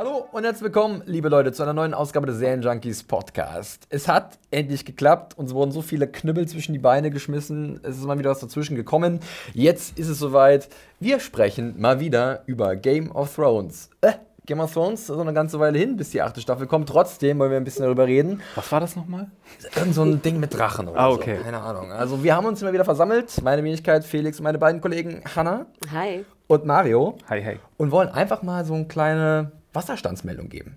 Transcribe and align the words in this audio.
Hallo 0.00 0.26
und 0.32 0.44
herzlich 0.44 0.62
willkommen, 0.62 1.02
liebe 1.04 1.28
Leute, 1.28 1.52
zu 1.52 1.62
einer 1.62 1.74
neuen 1.74 1.92
Ausgabe 1.92 2.26
des 2.26 2.38
Serienjunkies 2.38 3.02
Podcast. 3.02 3.86
Es 3.90 4.08
hat 4.08 4.38
endlich 4.50 4.86
geklappt. 4.86 5.36
Uns 5.36 5.52
wurden 5.52 5.72
so 5.72 5.82
viele 5.82 6.08
Knüppel 6.08 6.48
zwischen 6.48 6.72
die 6.72 6.78
Beine 6.78 7.10
geschmissen. 7.10 7.80
Es 7.82 7.98
ist 7.98 8.04
mal 8.06 8.18
wieder 8.18 8.30
was 8.30 8.40
dazwischen 8.40 8.76
gekommen. 8.76 9.20
Jetzt 9.52 9.98
ist 9.98 10.08
es 10.08 10.18
soweit. 10.18 10.70
Wir 11.00 11.20
sprechen 11.20 11.78
mal 11.78 12.00
wieder 12.00 12.44
über 12.46 12.76
Game 12.76 13.12
of 13.14 13.34
Thrones. 13.34 13.90
Äh, 14.00 14.12
Game 14.46 14.60
of 14.60 14.72
Thrones, 14.72 15.06
so 15.06 15.20
eine 15.20 15.34
ganze 15.34 15.60
Weile 15.60 15.78
hin, 15.78 15.98
bis 15.98 16.08
die 16.08 16.22
achte 16.22 16.40
Staffel 16.40 16.66
kommt. 16.66 16.88
Trotzdem 16.88 17.38
wollen 17.38 17.50
wir 17.50 17.58
ein 17.58 17.64
bisschen 17.64 17.84
darüber 17.84 18.06
reden. 18.06 18.40
Was 18.54 18.72
war 18.72 18.80
das 18.80 18.96
nochmal? 18.96 19.30
Irgend 19.76 19.94
so 19.94 20.02
ein 20.02 20.22
Ding 20.22 20.40
mit 20.40 20.56
Drachen 20.56 20.88
oder 20.88 20.98
Ah, 20.98 21.10
okay. 21.10 21.36
so. 21.36 21.44
Keine 21.44 21.60
Ahnung. 21.60 21.92
Also 21.92 22.24
wir 22.24 22.34
haben 22.34 22.46
uns 22.46 22.62
immer 22.62 22.72
wieder 22.72 22.86
versammelt. 22.86 23.42
Meine 23.42 23.62
Wenigkeit, 23.62 24.02
Felix 24.06 24.38
und 24.38 24.44
meine 24.44 24.56
beiden 24.56 24.80
Kollegen 24.80 25.22
Hanna 25.36 25.66
Hi. 25.92 26.24
und 26.46 26.64
Mario. 26.64 27.18
Hi, 27.28 27.42
hey. 27.42 27.58
und 27.76 27.90
wollen 27.90 28.08
einfach 28.08 28.42
mal 28.42 28.64
so 28.64 28.72
eine 28.72 28.86
kleine 28.86 29.52
Wasserstandsmeldung 29.72 30.48
geben. 30.48 30.76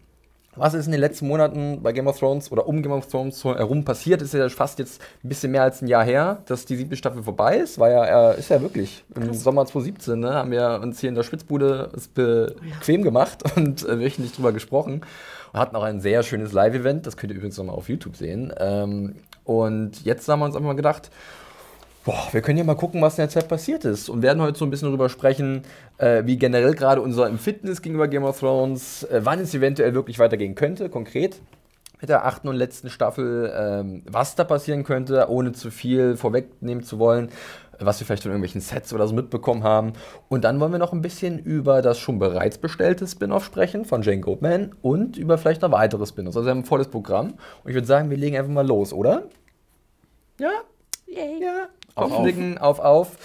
Was 0.55 0.75
ist 0.75 0.85
in 0.85 0.91
den 0.91 1.01
letzten 1.01 1.27
Monaten 1.27 1.81
bei 1.81 1.93
Game 1.93 2.05
of 2.05 2.19
Thrones 2.19 2.51
oder 2.51 2.67
um 2.67 2.83
Game 2.83 2.91
of 2.91 3.07
Thrones 3.07 3.43
herum 3.43 3.83
passiert? 3.83 4.21
Ist 4.21 4.35
ja 4.35 4.47
fast 4.49 4.77
jetzt 4.77 5.01
ein 5.23 5.29
bisschen 5.29 5.51
mehr 5.51 5.63
als 5.63 5.81
ein 5.81 5.87
Jahr 5.87 6.03
her, 6.03 6.43
dass 6.45 6.65
die 6.65 6.75
siebte 6.75 6.95
Staffel 6.95 7.23
vorbei 7.23 7.57
ist. 7.57 7.79
War 7.79 7.89
ja, 7.89 8.31
äh, 8.31 8.39
ist 8.39 8.49
ja 8.49 8.61
wirklich 8.61 9.03
im 9.15 9.33
Sommer 9.33 9.65
2017, 9.65 10.19
ne, 10.19 10.33
haben 10.35 10.51
wir 10.51 10.79
uns 10.83 10.99
hier 10.99 11.09
in 11.09 11.15
der 11.15 11.23
Spitzbude 11.23 11.89
es 11.95 12.07
bequem 12.07 13.01
gemacht 13.01 13.43
und 13.55 13.83
äh, 13.83 13.99
wöchentlich 13.99 14.33
drüber 14.33 14.51
gesprochen. 14.51 15.01
Und 15.53 15.59
hatten 15.59 15.75
auch 15.75 15.83
ein 15.83 16.01
sehr 16.01 16.21
schönes 16.21 16.51
Live-Event, 16.51 17.07
das 17.07 17.17
könnt 17.17 17.31
ihr 17.31 17.37
übrigens 17.37 17.57
nochmal 17.57 17.75
auf 17.75 17.89
YouTube 17.89 18.15
sehen. 18.15 18.53
Ähm, 18.57 19.15
und 19.43 20.05
jetzt 20.05 20.27
haben 20.27 20.39
wir 20.39 20.45
uns 20.45 20.55
einfach 20.55 20.67
mal 20.67 20.75
gedacht, 20.75 21.09
Boah, 22.05 22.27
wir 22.31 22.41
können 22.41 22.57
ja 22.57 22.65
mal 22.65 22.75
gucken, 22.75 23.01
was 23.01 23.17
in 23.17 23.21
der 23.21 23.29
Zeit 23.29 23.47
passiert 23.47 23.85
ist. 23.85 24.09
Und 24.09 24.21
werden 24.21 24.41
heute 24.41 24.59
so 24.59 24.65
ein 24.65 24.69
bisschen 24.69 24.89
darüber 24.89 25.07
sprechen, 25.07 25.61
äh, 25.97 26.23
wie 26.25 26.37
generell 26.37 26.73
gerade 26.73 27.01
unser 27.01 27.27
Empfinden 27.27 27.67
ist 27.67 27.81
gegenüber 27.81 28.09
Game 28.09 28.25
of 28.25 28.39
Thrones, 28.39 29.03
äh, 29.03 29.21
wann 29.23 29.39
es 29.39 29.53
eventuell 29.53 29.93
wirklich 29.93 30.19
weitergehen 30.19 30.53
könnte, 30.53 30.89
konkret 30.89 31.39
mit 32.01 32.09
der 32.09 32.25
achten 32.25 32.49
und 32.49 32.57
letzten 32.57 32.89
Staffel, 32.89 33.53
ähm, 33.57 34.01
was 34.05 34.35
da 34.35 34.43
passieren 34.43 34.83
könnte, 34.83 35.29
ohne 35.29 35.53
zu 35.53 35.71
viel 35.71 36.17
vorwegnehmen 36.17 36.83
zu 36.83 36.99
wollen, 36.99 37.29
was 37.79 38.01
wir 38.01 38.05
vielleicht 38.05 38.23
von 38.23 38.31
irgendwelchen 38.31 38.59
Sets 38.59 38.93
oder 38.93 39.07
so 39.07 39.15
mitbekommen 39.15 39.63
haben. 39.63 39.93
Und 40.27 40.43
dann 40.43 40.59
wollen 40.59 40.73
wir 40.73 40.79
noch 40.79 40.91
ein 40.91 41.01
bisschen 41.01 41.39
über 41.39 41.81
das 41.81 41.99
schon 41.99 42.19
bereits 42.19 42.57
bestellte 42.57 43.07
Spin-off 43.07 43.45
sprechen 43.45 43.85
von 43.85 44.01
Jane 44.01 44.19
Goldman 44.19 44.75
und 44.81 45.15
über 45.15 45.37
vielleicht 45.37 45.61
noch 45.61 45.71
weitere 45.71 46.05
Spin-offs. 46.05 46.35
Also 46.35 46.47
wir 46.47 46.51
haben 46.51 46.59
ein 46.59 46.65
volles 46.65 46.89
Programm. 46.89 47.35
Und 47.63 47.69
ich 47.69 47.73
würde 47.73 47.87
sagen, 47.87 48.09
wir 48.09 48.17
legen 48.17 48.35
einfach 48.35 48.51
mal 48.51 48.67
los, 48.67 48.91
oder? 48.91 49.23
Ja? 50.37 50.51
Yay. 51.07 51.41
Ja. 51.41 51.69
Auf, 51.95 52.11
Auflegen, 52.11 52.57
auf, 52.57 52.79
auf. 52.79 53.17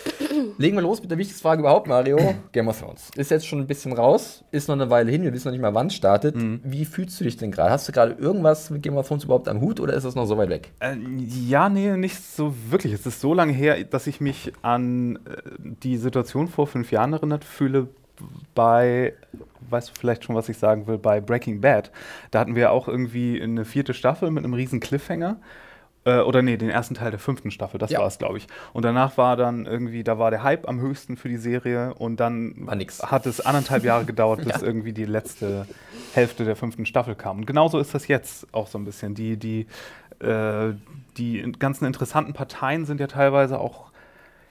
Legen 0.59 0.77
wir 0.77 0.83
los 0.83 1.01
mit 1.01 1.11
der 1.11 1.17
wichtigsten 1.17 1.43
Frage 1.43 1.61
überhaupt, 1.61 1.87
Mario. 1.87 2.19
Game 2.53 2.69
of 2.69 2.79
Thrones. 2.79 3.11
Ist 3.17 3.31
jetzt 3.31 3.47
schon 3.47 3.61
ein 3.61 3.67
bisschen 3.67 3.93
raus, 3.93 4.45
ist 4.51 4.69
noch 4.69 4.75
eine 4.75 4.91
Weile 4.91 5.11
hin, 5.11 5.23
wir 5.23 5.33
wissen 5.33 5.49
noch 5.49 5.53
nicht 5.53 5.63
mal, 5.63 5.75
wann 5.75 5.87
es 5.87 5.95
startet. 5.95 6.35
Wie 6.37 6.85
fühlst 6.85 7.19
du 7.19 7.25
dich 7.25 7.37
denn 7.39 7.51
gerade? 7.51 7.71
Hast 7.71 7.89
du 7.89 7.93
gerade 7.93 8.13
irgendwas 8.13 8.69
mit 8.69 8.83
Game 8.83 8.97
of 8.97 9.09
Thrones 9.09 9.25
überhaupt 9.25 9.49
am 9.49 9.61
Hut 9.63 9.81
oder 9.81 9.95
ist 9.95 10.05
das 10.05 10.15
noch 10.15 10.27
so 10.27 10.37
weit 10.37 10.51
weg? 10.51 10.73
Äh, 10.81 10.97
ja, 11.47 11.69
nee, 11.69 11.97
nicht 11.97 12.23
so 12.23 12.55
wirklich. 12.69 12.93
Es 12.93 13.07
ist 13.07 13.21
so 13.21 13.33
lange 13.33 13.53
her, 13.53 13.83
dass 13.85 14.07
ich 14.07 14.21
mich 14.21 14.53
an 14.61 15.17
äh, 15.17 15.19
die 15.59 15.97
Situation 15.97 16.49
vor 16.49 16.67
fünf 16.67 16.93
Jahren 16.93 17.15
erinnert 17.15 17.45
fühle 17.45 17.89
bei, 18.55 19.15
weißt 19.71 19.91
du 19.91 19.93
vielleicht 19.99 20.25
schon, 20.25 20.37
was 20.37 20.49
ich 20.49 20.59
sagen 20.59 20.87
will, 20.87 20.99
bei 20.99 21.21
Breaking 21.21 21.61
Bad. 21.61 21.91
Da 22.31 22.41
hatten 22.41 22.57
wir 22.57 22.73
auch 22.73 22.89
irgendwie 22.89 23.41
eine 23.41 23.65
vierte 23.65 23.95
Staffel 23.95 24.31
mit 24.31 24.45
einem 24.45 24.55
riesen 24.55 24.81
Cliffhanger. 24.81 25.37
Äh, 26.05 26.21
oder 26.21 26.43
nee, 26.43 26.57
den 26.57 26.71
ersten 26.71 26.95
Teil 26.95 27.11
der 27.11 27.19
fünften 27.19 27.51
Staffel, 27.51 27.79
das 27.79 27.91
Ja. 27.91 27.99
war 28.01 28.07
es, 28.07 28.19
glaube 28.19 28.39
ich. 28.39 28.47
Und 28.73 28.85
danach 28.85 29.17
war 29.19 29.37
dann 29.37 29.67
irgendwie, 29.67 30.05
da 30.05 30.19
war 30.19 30.31
der 30.31 30.43
Hype 30.43 30.69
am 30.69 30.81
höchsten 30.81 31.17
für 31.17 31.29
die 31.29 31.37
Serie 31.39 31.95
und 31.95 32.19
dann 32.21 32.69
hat 33.03 33.27
es 33.27 33.41
anderthalb 33.41 33.85
Jahre 33.85 34.05
gedauert, 34.05 34.45
bis 34.45 34.63
irgendwie 34.63 34.93
die 34.93 35.05
letzte 35.05 35.67
Hälfte 36.15 36.45
der 36.45 36.57
fünften 36.57 36.87
Staffel 36.87 37.15
kam. 37.15 37.39
Und 37.39 37.47
genauso 37.47 37.79
ist 37.79 37.95
das 37.95 38.07
jetzt 38.09 38.47
auch 38.53 38.67
so 38.69 38.79
ein 38.79 38.85
bisschen. 38.85 39.15
Die, 39.15 39.37
die, 39.37 39.67
äh, 40.21 40.73
die 41.17 41.53
ganzen 41.59 41.85
interessanten 41.85 42.33
Parteien 42.33 42.87
sind 42.87 43.01
ja 43.01 43.07
teilweise 43.09 43.59
auch 43.59 43.91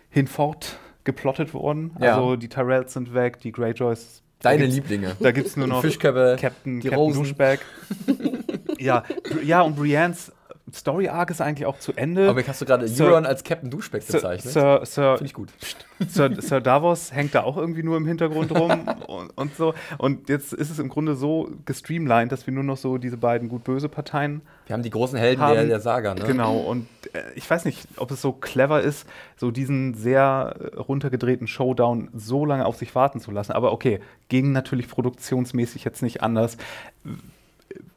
hinfort 0.09 0.77
geplottet 1.05 1.53
worden. 1.53 1.91
Ja. 2.01 2.15
Also 2.15 2.35
die 2.35 2.49
Tyrells 2.49 2.93
sind 2.93 3.13
weg, 3.13 3.39
die 3.39 3.51
Greyjoys. 3.51 4.21
Deine 4.41 4.65
Lieblinge. 4.67 5.15
Da 5.19 5.31
gibt 5.31 5.47
es 5.47 5.57
nur 5.57 5.65
noch 5.65 5.81
Fischköpfe, 5.81 6.35
Captain, 6.39 6.79
die 6.79 6.89
Captain 6.89 6.99
Rosen. 6.99 7.35
Ja, 8.79 9.03
ja, 9.43 9.61
und 9.61 9.75
Briennes 9.75 10.31
Story 10.73 11.07
Arc 11.07 11.29
ist 11.29 11.39
eigentlich 11.41 11.65
auch 11.65 11.79
zu 11.79 11.93
Ende. 11.93 12.29
Aber 12.29 12.45
hast 12.45 12.61
du 12.61 12.65
gerade 12.65 12.85
Euron 12.99 13.25
als 13.25 13.43
Captain 13.43 13.69
Duschbeck 13.69 14.05
bezeichnet? 14.05 14.53
Sir, 14.53 14.81
Sir, 14.83 15.17
Finde 15.17 15.25
ich 15.25 15.33
gut. 15.33 15.49
Sir, 16.07 16.29
Sir 16.41 16.59
Davos 16.59 17.13
hängt 17.13 17.35
da 17.35 17.43
auch 17.43 17.55
irgendwie 17.55 17.83
nur 17.83 17.95
im 17.95 18.05
Hintergrund 18.05 18.51
rum 18.51 18.71
und, 19.07 19.29
und 19.35 19.55
so. 19.55 19.73
Und 19.97 20.27
jetzt 20.27 20.53
ist 20.53 20.69
es 20.69 20.79
im 20.79 20.89
Grunde 20.89 21.15
so 21.15 21.49
gestreamlined, 21.65 22.31
dass 22.31 22.47
wir 22.47 22.53
nur 22.53 22.63
noch 22.63 22.77
so 22.77 22.97
diese 22.97 23.15
beiden 23.15 23.47
gut-böse 23.47 23.87
Parteien 23.87 24.41
Wir 24.65 24.73
haben 24.73 24.83
die 24.83 24.89
großen 24.89 25.17
Helden 25.17 25.41
haben. 25.41 25.55
der, 25.55 25.65
der 25.65 25.79
Saga, 25.79 26.13
ne? 26.13 26.25
Genau. 26.25 26.57
Und 26.57 26.87
äh, 27.13 27.21
ich 27.35 27.49
weiß 27.49 27.63
nicht, 27.63 27.87
ob 27.95 28.11
es 28.11 28.21
so 28.21 28.33
clever 28.33 28.81
ist, 28.81 29.07
so 29.37 29.51
diesen 29.51 29.93
sehr 29.93 30.55
äh, 30.59 30.75
runtergedrehten 30.75 31.47
Showdown 31.47 32.09
so 32.13 32.45
lange 32.45 32.65
auf 32.65 32.75
sich 32.75 32.93
warten 32.93 33.21
zu 33.21 33.31
lassen. 33.31 33.53
Aber 33.53 33.71
okay, 33.71 34.01
ging 34.27 34.51
natürlich 34.51 34.89
produktionsmäßig 34.89 35.85
jetzt 35.85 36.01
nicht 36.01 36.21
anders. 36.21 36.57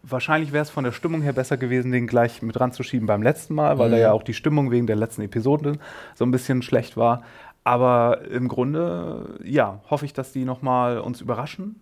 Wahrscheinlich 0.03 0.53
wäre 0.53 0.63
es 0.63 0.71
von 0.71 0.83
der 0.85 0.93
Stimmung 0.93 1.23
her 1.23 1.33
besser 1.33 1.57
gewesen, 1.57 1.93
den 1.93 2.07
gleich 2.07 2.43
mit 2.43 2.59
ranzuschieben 2.59 3.07
beim 3.07 3.23
letzten 3.23 3.55
Mal, 3.55 3.79
weil 3.79 3.91
da 3.91 3.97
Mhm. 3.97 4.03
ja 4.03 4.13
auch 4.13 4.23
die 4.25 4.35
Stimmung 4.35 4.71
wegen 4.71 4.87
der 4.87 4.97
letzten 4.97 5.23
Episode 5.23 5.75
so 6.15 6.25
ein 6.25 6.31
bisschen 6.31 6.63
schlecht 6.63 6.97
war. 6.97 7.23
Aber 7.63 8.23
im 8.31 8.49
Grunde, 8.49 9.39
ja, 9.45 9.81
hoffe 9.89 10.07
ich, 10.07 10.13
dass 10.13 10.33
die 10.33 10.45
nochmal 10.45 10.99
uns 10.99 11.21
überraschen 11.21 11.77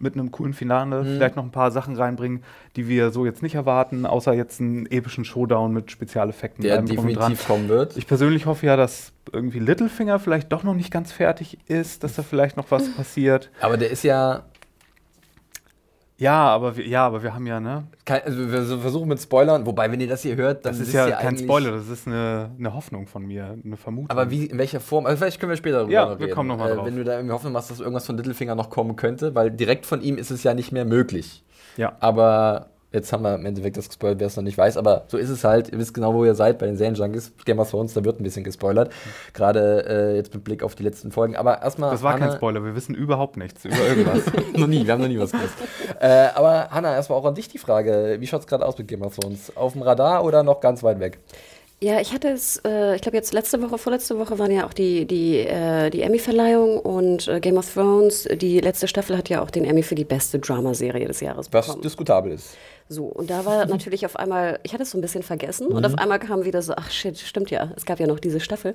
mit 0.00 0.14
einem 0.14 0.30
coolen 0.30 0.52
Finale, 0.54 1.02
Mhm. 1.02 1.06
vielleicht 1.16 1.36
noch 1.36 1.44
ein 1.44 1.50
paar 1.50 1.70
Sachen 1.70 1.96
reinbringen, 1.96 2.42
die 2.76 2.88
wir 2.88 3.10
so 3.10 3.26
jetzt 3.26 3.42
nicht 3.42 3.54
erwarten, 3.56 4.06
außer 4.06 4.32
jetzt 4.32 4.60
einen 4.60 4.86
epischen 4.86 5.24
Showdown 5.24 5.72
mit 5.72 5.90
Spezialeffekten. 5.90 6.62
Der 6.62 6.80
definitiv 6.82 7.46
kommen 7.46 7.68
wird. 7.68 7.96
Ich 7.96 8.06
persönlich 8.06 8.46
hoffe 8.46 8.66
ja, 8.66 8.76
dass 8.76 9.12
irgendwie 9.32 9.58
Littlefinger 9.58 10.18
vielleicht 10.18 10.52
doch 10.52 10.62
noch 10.64 10.74
nicht 10.74 10.90
ganz 10.92 11.12
fertig 11.12 11.58
ist, 11.68 12.02
dass 12.04 12.14
da 12.14 12.22
vielleicht 12.22 12.56
noch 12.56 12.70
was 12.70 12.88
passiert. 12.94 13.50
Aber 13.60 13.76
der 13.76 13.90
ist 13.90 14.02
ja. 14.04 14.44
Ja, 16.20 16.48
aber 16.48 16.76
wir, 16.76 16.84
ja, 16.86 17.06
aber 17.06 17.22
wir 17.22 17.32
haben 17.32 17.46
ja, 17.46 17.60
ne? 17.60 17.86
Kein, 18.04 18.22
also 18.24 18.50
wir 18.50 18.78
versuchen 18.80 19.08
mit 19.08 19.20
Spoilern, 19.20 19.64
wobei, 19.66 19.90
wenn 19.92 20.00
ihr 20.00 20.08
das 20.08 20.22
hier 20.22 20.34
hört, 20.34 20.64
dann 20.66 20.72
Das 20.72 20.80
ist 20.80 20.88
wisst 20.88 20.94
ja 20.94 21.10
kein 21.12 21.38
Spoiler, 21.38 21.70
das 21.70 21.88
ist 21.88 22.08
eine, 22.08 22.50
eine 22.58 22.74
Hoffnung 22.74 23.06
von 23.06 23.24
mir, 23.24 23.56
eine 23.64 23.76
Vermutung. 23.76 24.10
Aber 24.10 24.28
wie, 24.28 24.46
in 24.46 24.58
welcher 24.58 24.80
Form? 24.80 25.06
Also 25.06 25.18
vielleicht 25.18 25.38
können 25.38 25.50
wir 25.50 25.56
später 25.56 25.78
darüber 25.78 25.92
Ja, 25.92 26.06
noch 26.06 26.18
wir 26.18 26.26
reden. 26.26 26.34
kommen 26.34 26.48
noch 26.48 26.58
mal 26.58 26.72
äh, 26.72 26.74
drauf. 26.74 26.86
Wenn 26.86 26.96
du 26.96 27.04
da 27.04 27.12
irgendwie 27.14 27.32
Hoffnung 27.34 27.52
machst, 27.52 27.70
dass 27.70 27.78
irgendwas 27.78 28.04
von 28.04 28.16
Littlefinger 28.16 28.56
noch 28.56 28.68
kommen 28.68 28.96
könnte, 28.96 29.36
weil 29.36 29.52
direkt 29.52 29.86
von 29.86 30.00
ihm 30.02 30.18
ist 30.18 30.32
es 30.32 30.42
ja 30.42 30.54
nicht 30.54 30.72
mehr 30.72 30.84
möglich. 30.84 31.44
Ja. 31.76 31.96
Aber 32.00 32.70
jetzt 32.92 33.12
haben 33.12 33.22
wir 33.22 33.34
im 33.34 33.44
Endeffekt 33.46 33.76
das 33.76 33.88
gespoilert, 33.88 34.18
wer 34.20 34.26
es 34.28 34.36
noch 34.36 34.42
nicht 34.42 34.56
weiß. 34.58 34.76
Aber 34.76 35.04
so 35.08 35.16
ist 35.18 35.28
es 35.28 35.44
halt. 35.44 35.70
Ihr 35.72 35.78
wisst 35.78 35.94
genau, 35.94 36.14
wo 36.14 36.24
ihr 36.24 36.34
seid 36.34 36.58
bei 36.58 36.66
den 36.66 36.76
Serienjunkies. 36.76 37.32
Game 37.44 37.58
of 37.58 37.70
Thrones, 37.70 37.94
da 37.94 38.04
wird 38.04 38.20
ein 38.20 38.22
bisschen 38.24 38.44
gespoilert. 38.44 38.90
Gerade 39.34 39.84
äh, 39.86 40.16
jetzt 40.16 40.32
mit 40.34 40.44
Blick 40.44 40.62
auf 40.62 40.74
die 40.74 40.82
letzten 40.82 41.12
Folgen. 41.12 41.36
Aber 41.36 41.62
erstmal. 41.62 41.90
Das 41.90 42.02
war 42.02 42.12
kein 42.14 42.22
Hanna- 42.24 42.36
Spoiler, 42.36 42.64
wir 42.64 42.74
wissen 42.74 42.94
überhaupt 42.94 43.36
nichts 43.36 43.64
über 43.64 43.78
irgendwas. 43.78 44.22
noch 44.56 44.66
nie, 44.66 44.86
wir 44.86 44.92
haben 44.92 45.00
noch 45.02 45.08
nie 45.08 45.18
was 45.18 45.32
gewusst. 45.32 45.54
äh, 46.00 46.28
aber 46.34 46.70
Hanna, 46.70 46.94
erstmal 46.94 47.18
auch 47.18 47.24
an 47.26 47.34
dich 47.34 47.48
die 47.48 47.58
Frage. 47.58 48.16
Wie 48.20 48.26
schaut 48.26 48.40
es 48.40 48.46
gerade 48.46 48.64
aus 48.64 48.78
mit 48.78 48.88
Game 48.88 49.02
of 49.02 49.16
Thrones? 49.16 49.54
Auf 49.56 49.72
dem 49.74 49.82
Radar 49.82 50.24
oder 50.24 50.42
noch 50.42 50.60
ganz 50.60 50.82
weit 50.82 51.00
weg? 51.00 51.18
Ja, 51.80 52.00
ich 52.00 52.12
hatte 52.12 52.28
es, 52.28 52.60
äh, 52.64 52.96
ich 52.96 53.02
glaube 53.02 53.16
jetzt 53.16 53.32
letzte 53.32 53.62
Woche, 53.62 53.78
vorletzte 53.78 54.18
Woche 54.18 54.36
waren 54.40 54.50
ja 54.50 54.66
auch 54.66 54.72
die, 54.72 55.06
die, 55.06 55.38
äh, 55.38 55.90
die 55.90 56.02
Emmy-Verleihung 56.02 56.80
und 56.80 57.28
äh, 57.28 57.38
Game 57.38 57.56
of 57.56 57.72
Thrones, 57.72 58.28
die 58.34 58.58
letzte 58.58 58.88
Staffel 58.88 59.16
hat 59.16 59.28
ja 59.28 59.42
auch 59.42 59.50
den 59.50 59.64
Emmy 59.64 59.84
für 59.84 59.94
die 59.94 60.04
beste 60.04 60.40
Dramaserie 60.40 61.06
des 61.06 61.20
Jahres 61.20 61.52
Was 61.52 61.66
bekommen. 61.66 61.82
diskutabel 61.82 62.32
ist. 62.32 62.56
So, 62.88 63.04
und 63.04 63.30
da 63.30 63.44
war 63.44 63.66
natürlich 63.66 64.04
auf 64.06 64.16
einmal, 64.16 64.58
ich 64.64 64.72
hatte 64.72 64.82
es 64.82 64.90
so 64.90 64.98
ein 64.98 65.02
bisschen 65.02 65.22
vergessen 65.22 65.68
und 65.68 65.86
auf 65.86 65.96
einmal 65.98 66.18
kam 66.18 66.44
wieder 66.44 66.62
so, 66.62 66.74
ach 66.76 66.90
shit, 66.90 67.16
stimmt 67.16 67.52
ja, 67.52 67.70
es 67.76 67.84
gab 67.86 68.00
ja 68.00 68.08
noch 68.08 68.18
diese 68.18 68.40
Staffel. 68.40 68.74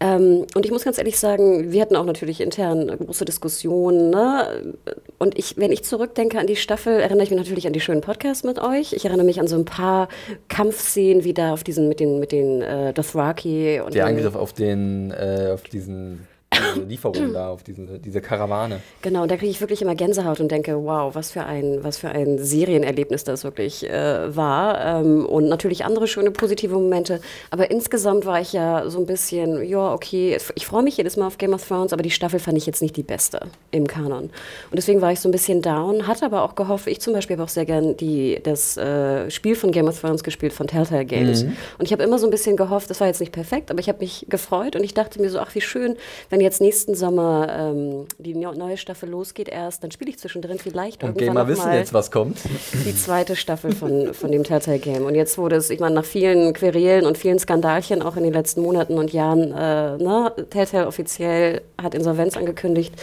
Ähm, 0.00 0.44
und 0.54 0.64
ich 0.66 0.72
muss 0.72 0.84
ganz 0.84 0.98
ehrlich 0.98 1.18
sagen, 1.18 1.72
wir 1.72 1.80
hatten 1.80 1.96
auch 1.96 2.04
natürlich 2.04 2.40
intern 2.40 2.88
große 2.98 3.24
Diskussionen. 3.24 4.10
Ne? 4.10 4.74
Und 5.18 5.38
ich, 5.38 5.56
wenn 5.56 5.72
ich 5.72 5.84
zurückdenke 5.84 6.38
an 6.38 6.46
die 6.46 6.56
Staffel, 6.56 6.94
erinnere 6.94 7.24
ich 7.24 7.30
mich 7.30 7.38
natürlich 7.38 7.66
an 7.66 7.72
die 7.72 7.80
schönen 7.80 8.00
Podcasts 8.00 8.44
mit 8.44 8.58
euch. 8.58 8.92
Ich 8.92 9.04
erinnere 9.04 9.24
mich 9.24 9.40
an 9.40 9.46
so 9.46 9.56
ein 9.56 9.64
paar 9.64 10.08
Kampfszenen, 10.48 11.24
wie 11.24 11.32
da 11.32 11.52
auf 11.52 11.64
diesen, 11.64 11.88
mit 11.88 12.00
den, 12.00 12.18
mit 12.18 12.32
den 12.32 12.60
äh, 12.62 12.92
Dothraki 12.92 13.80
und 13.80 13.94
Der 13.94 14.06
Angriff 14.06 14.34
auf 14.34 14.52
den, 14.52 15.12
äh, 15.12 15.50
auf 15.52 15.62
diesen 15.62 16.26
diese 16.54 16.80
Lieferung 16.88 17.32
da, 17.32 17.50
auf 17.50 17.62
diese, 17.62 17.98
diese 17.98 18.20
Karawane. 18.20 18.80
Genau, 19.02 19.22
und 19.22 19.30
da 19.30 19.36
kriege 19.36 19.50
ich 19.50 19.60
wirklich 19.60 19.82
immer 19.82 19.94
Gänsehaut 19.94 20.40
und 20.40 20.50
denke, 20.50 20.76
wow, 20.84 21.14
was 21.14 21.30
für 21.30 21.44
ein, 21.44 21.78
was 21.82 21.96
für 21.96 22.08
ein 22.08 22.38
Serienerlebnis 22.38 23.24
das 23.24 23.44
wirklich 23.44 23.88
äh, 23.88 24.34
war. 24.34 25.00
Ähm, 25.00 25.26
und 25.26 25.48
natürlich 25.48 25.84
andere 25.84 26.06
schöne 26.06 26.30
positive 26.30 26.74
Momente. 26.74 27.20
Aber 27.50 27.70
insgesamt 27.70 28.26
war 28.26 28.40
ich 28.40 28.52
ja 28.52 28.88
so 28.88 28.98
ein 28.98 29.06
bisschen, 29.06 29.64
ja, 29.64 29.92
okay, 29.92 30.38
ich 30.54 30.66
freue 30.66 30.82
mich 30.82 30.96
jedes 30.96 31.16
Mal 31.16 31.26
auf 31.26 31.38
Game 31.38 31.52
of 31.52 31.66
Thrones, 31.66 31.92
aber 31.92 32.02
die 32.02 32.10
Staffel 32.10 32.38
fand 32.38 32.58
ich 32.58 32.66
jetzt 32.66 32.82
nicht 32.82 32.96
die 32.96 33.02
beste 33.02 33.40
im 33.70 33.86
Kanon. 33.86 34.24
Und 34.24 34.30
deswegen 34.76 35.00
war 35.00 35.12
ich 35.12 35.20
so 35.20 35.28
ein 35.28 35.32
bisschen 35.32 35.62
down, 35.62 36.06
hatte 36.06 36.24
aber 36.26 36.42
auch 36.42 36.54
gehofft, 36.54 36.86
ich 36.86 37.00
zum 37.00 37.12
Beispiel 37.12 37.36
habe 37.36 37.44
auch 37.44 37.48
sehr 37.48 37.64
gern 37.64 37.96
die, 37.96 38.38
das 38.42 38.76
äh, 38.76 39.30
Spiel 39.30 39.56
von 39.56 39.72
Game 39.72 39.88
of 39.88 40.00
Thrones 40.00 40.22
gespielt, 40.22 40.52
von 40.52 40.66
Telltale 40.66 41.04
Games. 41.04 41.42
Und 41.78 41.84
ich 41.84 41.92
habe 41.92 42.02
immer 42.02 42.18
so 42.18 42.26
ein 42.26 42.30
bisschen 42.30 42.56
gehofft, 42.56 42.90
das 42.90 43.00
war 43.00 43.06
jetzt 43.06 43.20
nicht 43.20 43.32
perfekt, 43.32 43.70
aber 43.70 43.80
ich 43.80 43.88
habe 43.88 43.98
mich 43.98 44.26
gefreut 44.28 44.76
und 44.76 44.84
ich 44.84 44.94
dachte 44.94 45.20
mir 45.20 45.30
so, 45.30 45.38
ach, 45.38 45.54
wie 45.54 45.60
schön, 45.60 45.96
wenn 46.30 46.40
jetzt 46.40 46.53
jetzt 46.54 46.60
nächsten 46.60 46.94
Sommer 46.94 47.48
ähm, 47.50 48.06
die 48.18 48.34
neue 48.34 48.76
Staffel 48.76 49.08
losgeht 49.08 49.48
erst, 49.48 49.82
dann 49.82 49.90
spiele 49.90 50.10
ich 50.10 50.18
zwischendrin 50.18 50.58
vielleicht 50.58 51.02
Und 51.02 51.20
irgendwann 51.20 51.46
Gamer 51.46 51.48
wissen 51.48 51.72
jetzt, 51.72 51.92
was 51.92 52.10
kommt. 52.10 52.38
die 52.86 52.94
zweite 52.94 53.34
Staffel 53.34 53.74
von, 53.74 54.14
von 54.14 54.30
dem 54.30 54.44
Telltale 54.44 54.78
Game. 54.78 55.04
Und 55.04 55.14
jetzt 55.16 55.36
wurde 55.36 55.56
es, 55.56 55.70
ich 55.70 55.80
meine, 55.80 55.96
nach 55.96 56.04
vielen 56.04 56.52
Querelen 56.52 57.06
und 57.06 57.18
vielen 57.18 57.38
Skandalchen 57.38 58.02
auch 58.02 58.16
in 58.16 58.22
den 58.22 58.32
letzten 58.32 58.62
Monaten 58.62 58.98
und 58.98 59.12
Jahren, 59.12 59.52
äh, 59.52 59.96
ne, 60.02 60.32
Telltale 60.50 60.86
offiziell 60.86 61.62
hat 61.80 61.94
Insolvenz 61.94 62.36
angekündigt. 62.36 62.94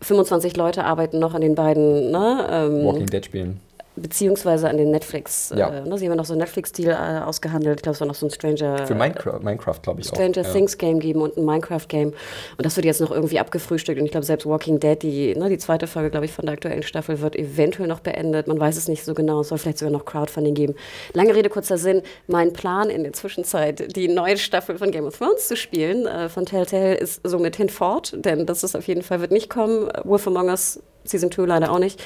25 0.00 0.56
Leute 0.56 0.84
arbeiten 0.84 1.18
noch 1.18 1.34
an 1.34 1.42
den 1.42 1.54
beiden 1.54 2.10
ne, 2.10 2.48
ähm, 2.50 2.86
Walking 2.86 3.06
Dead 3.06 3.24
spielen. 3.24 3.60
Beziehungsweise 4.00 4.68
an 4.68 4.76
den 4.76 4.90
Netflix. 4.90 5.52
Ja. 5.56 5.68
Äh, 5.68 5.88
ne, 5.88 5.98
sie 5.98 6.06
haben 6.06 6.12
ja 6.12 6.16
noch 6.16 6.24
so 6.24 6.32
einen 6.32 6.40
Netflix-Deal 6.40 6.92
äh, 6.92 7.24
ausgehandelt. 7.24 7.78
Ich 7.78 7.82
glaube, 7.82 7.94
es 7.94 8.00
war 8.00 8.08
noch 8.08 8.14
so 8.14 8.26
ein 8.26 8.30
Stranger, 8.30 8.86
Für 8.86 8.94
Minecraft, 8.94 9.40
Minecraft 9.42 9.80
glaube 9.82 10.00
ich 10.00 10.08
Stranger 10.08 10.40
auch. 10.40 10.46
Ja. 10.46 10.52
Things 10.52 10.78
Game 10.78 11.00
geben 11.00 11.20
und 11.20 11.36
ein 11.36 11.44
Minecraft 11.44 11.86
Game. 11.88 12.08
Und 12.56 12.64
das 12.64 12.76
wird 12.76 12.86
jetzt 12.86 13.00
noch 13.00 13.10
irgendwie 13.10 13.38
abgefrühstückt. 13.38 13.98
Und 13.98 14.06
ich 14.06 14.12
glaube, 14.12 14.26
selbst 14.26 14.46
Walking 14.46 14.80
Dead, 14.80 15.02
die, 15.02 15.34
ne, 15.34 15.48
die 15.48 15.58
zweite 15.58 15.86
Folge, 15.86 16.10
glaube 16.10 16.26
ich, 16.26 16.32
von 16.32 16.46
der 16.46 16.54
aktuellen 16.54 16.82
Staffel, 16.82 17.20
wird 17.20 17.36
eventuell 17.36 17.88
noch 17.88 18.00
beendet. 18.00 18.48
Man 18.48 18.58
weiß 18.58 18.76
es 18.76 18.88
nicht 18.88 19.04
so 19.04 19.14
genau. 19.14 19.40
Es 19.40 19.48
soll 19.48 19.58
vielleicht 19.58 19.78
sogar 19.78 19.92
noch 19.92 20.04
Crowdfunding 20.04 20.54
geben. 20.54 20.74
Lange 21.12 21.34
Rede, 21.34 21.48
kurzer 21.48 21.78
Sinn. 21.78 22.02
Mein 22.26 22.52
Plan 22.52 22.90
in 22.90 23.02
der 23.02 23.12
Zwischenzeit, 23.12 23.96
die 23.96 24.08
neue 24.08 24.36
Staffel 24.36 24.78
von 24.78 24.90
Game 24.90 25.06
of 25.06 25.18
Thrones 25.18 25.48
zu 25.48 25.56
spielen, 25.56 26.06
äh, 26.06 26.28
von 26.28 26.46
Telltale, 26.46 26.94
ist 26.94 27.20
somit 27.24 27.56
hinfort. 27.56 28.12
Denn 28.24 28.46
das 28.46 28.62
ist 28.62 28.76
auf 28.76 28.86
jeden 28.86 29.02
Fall, 29.02 29.20
wird 29.20 29.30
nicht 29.30 29.50
kommen. 29.50 29.88
Wolf 30.04 30.26
Among 30.26 30.48
Us 30.48 30.80
Season 31.08 31.30
2 31.30 31.44
leider 31.46 31.72
auch 31.72 31.78
nicht. 31.78 32.02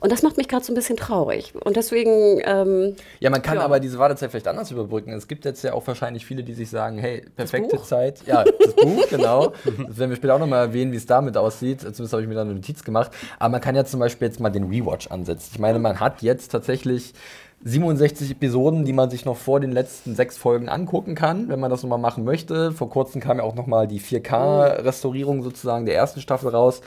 Und 0.00 0.12
das 0.12 0.22
macht 0.22 0.36
mich 0.36 0.48
gerade 0.48 0.64
so 0.64 0.72
ein 0.72 0.74
bisschen 0.74 0.96
traurig. 0.96 1.52
Und 1.64 1.76
deswegen, 1.76 2.40
ähm, 2.44 2.96
Ja, 3.20 3.30
man 3.30 3.42
kann 3.42 3.56
Ja. 3.58 3.64
aber 3.64 3.80
diese 3.80 3.98
Wartezeit 3.98 4.30
vielleicht 4.30 4.48
anders 4.48 4.70
überbrücken. 4.70 5.12
Es 5.12 5.28
gibt 5.28 5.44
jetzt 5.44 5.62
ja 5.62 5.72
auch 5.74 5.86
wahrscheinlich 5.86 6.26
viele, 6.26 6.42
die 6.42 6.54
sich 6.54 6.70
sagen, 6.70 6.98
hey, 6.98 7.24
perfekte? 7.36 7.80
Zeit. 7.82 8.22
Ja, 8.26 8.44
das 8.44 8.74
Buch, 8.74 9.06
genau. 9.10 9.52
Das 9.86 9.98
werden 9.98 10.10
wir 10.10 10.16
später 10.16 10.34
auch 10.34 10.38
nochmal 10.38 10.66
erwähnen, 10.66 10.92
wie 10.92 10.96
es 10.96 11.06
damit 11.06 11.36
aussieht. 11.36 11.80
Zumindest 11.80 12.12
habe 12.12 12.22
ich 12.22 12.28
mir 12.28 12.34
da 12.34 12.42
eine 12.42 12.54
Notiz 12.54 12.84
gemacht. 12.84 13.10
Aber 13.38 13.50
man 13.50 13.60
kann 13.60 13.74
ja 13.74 13.84
zum 13.84 14.00
Beispiel 14.00 14.28
jetzt 14.28 14.40
mal 14.40 14.50
den 14.50 14.64
Rewatch 14.64 15.08
ansetzen. 15.08 15.50
Ich 15.52 15.58
meine, 15.58 15.78
man 15.78 16.00
hat 16.00 16.22
jetzt 16.22 16.48
tatsächlich 16.48 17.14
67 17.62 18.30
Episoden, 18.30 18.86
die 18.86 18.94
man 18.94 19.10
sich 19.10 19.26
noch 19.26 19.36
vor 19.36 19.60
den 19.60 19.70
letzten 19.70 20.14
sechs 20.14 20.38
Folgen 20.38 20.70
angucken 20.70 21.14
kann, 21.14 21.50
wenn 21.50 21.60
man 21.60 21.70
das 21.70 21.82
nochmal 21.82 21.98
machen 21.98 22.24
möchte. 22.24 22.72
Vor 22.72 22.88
kurzem 22.88 23.20
kam 23.20 23.36
ja 23.36 23.44
auch 23.44 23.54
nochmal 23.54 23.86
die 23.86 24.00
4K-Restaurierung 24.00 25.42
sozusagen 25.42 25.84
der 25.84 25.94
ersten 25.94 26.22
Staffel 26.22 26.48
raus, 26.48 26.80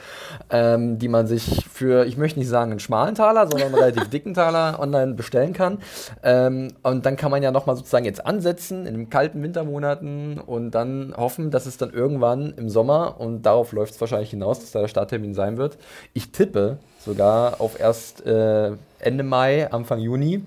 ähm, 0.50 0.98
die 0.98 1.06
man 1.06 1.28
sich 1.28 1.64
für, 1.72 2.06
ich 2.06 2.16
möchte 2.16 2.40
nicht 2.40 2.48
sagen 2.48 2.72
einen 2.72 2.80
schmalen 2.80 3.14
Taler, 3.14 3.46
sondern 3.46 3.68
einen 3.68 3.76
relativ 3.76 4.10
dicken 4.10 4.34
Taler 4.34 4.80
online 4.80 5.14
bestellen 5.14 5.52
kann. 5.52 5.78
Ähm, 6.24 6.72
und 6.82 7.06
dann 7.06 7.14
kann 7.14 7.30
man 7.30 7.44
ja 7.44 7.52
nochmal 7.52 7.76
sozusagen 7.76 8.04
jetzt 8.04 8.26
ansetzen 8.26 8.84
in 8.84 8.94
den 8.94 9.10
kalten 9.10 9.40
Wintermonaten 9.44 10.40
und 10.40 10.72
dann 10.72 11.14
hoffen, 11.16 11.52
dass 11.52 11.66
es 11.66 11.76
dann 11.76 11.92
irgendwann 11.92 12.52
im 12.56 12.68
Sommer, 12.68 13.20
und 13.20 13.42
darauf 13.42 13.70
läuft 13.70 13.94
es 13.94 14.00
wahrscheinlich 14.00 14.30
hinaus, 14.30 14.58
dass 14.58 14.72
da 14.72 14.80
der 14.80 14.88
Starttermin 14.88 15.34
sein 15.34 15.56
wird. 15.56 15.78
Ich 16.14 16.32
tippe 16.32 16.78
sogar 16.98 17.60
auf 17.60 17.78
erst 17.78 18.26
äh, 18.26 18.72
Ende 18.98 19.22
Mai, 19.22 19.70
Anfang 19.70 20.00
Juni. 20.00 20.42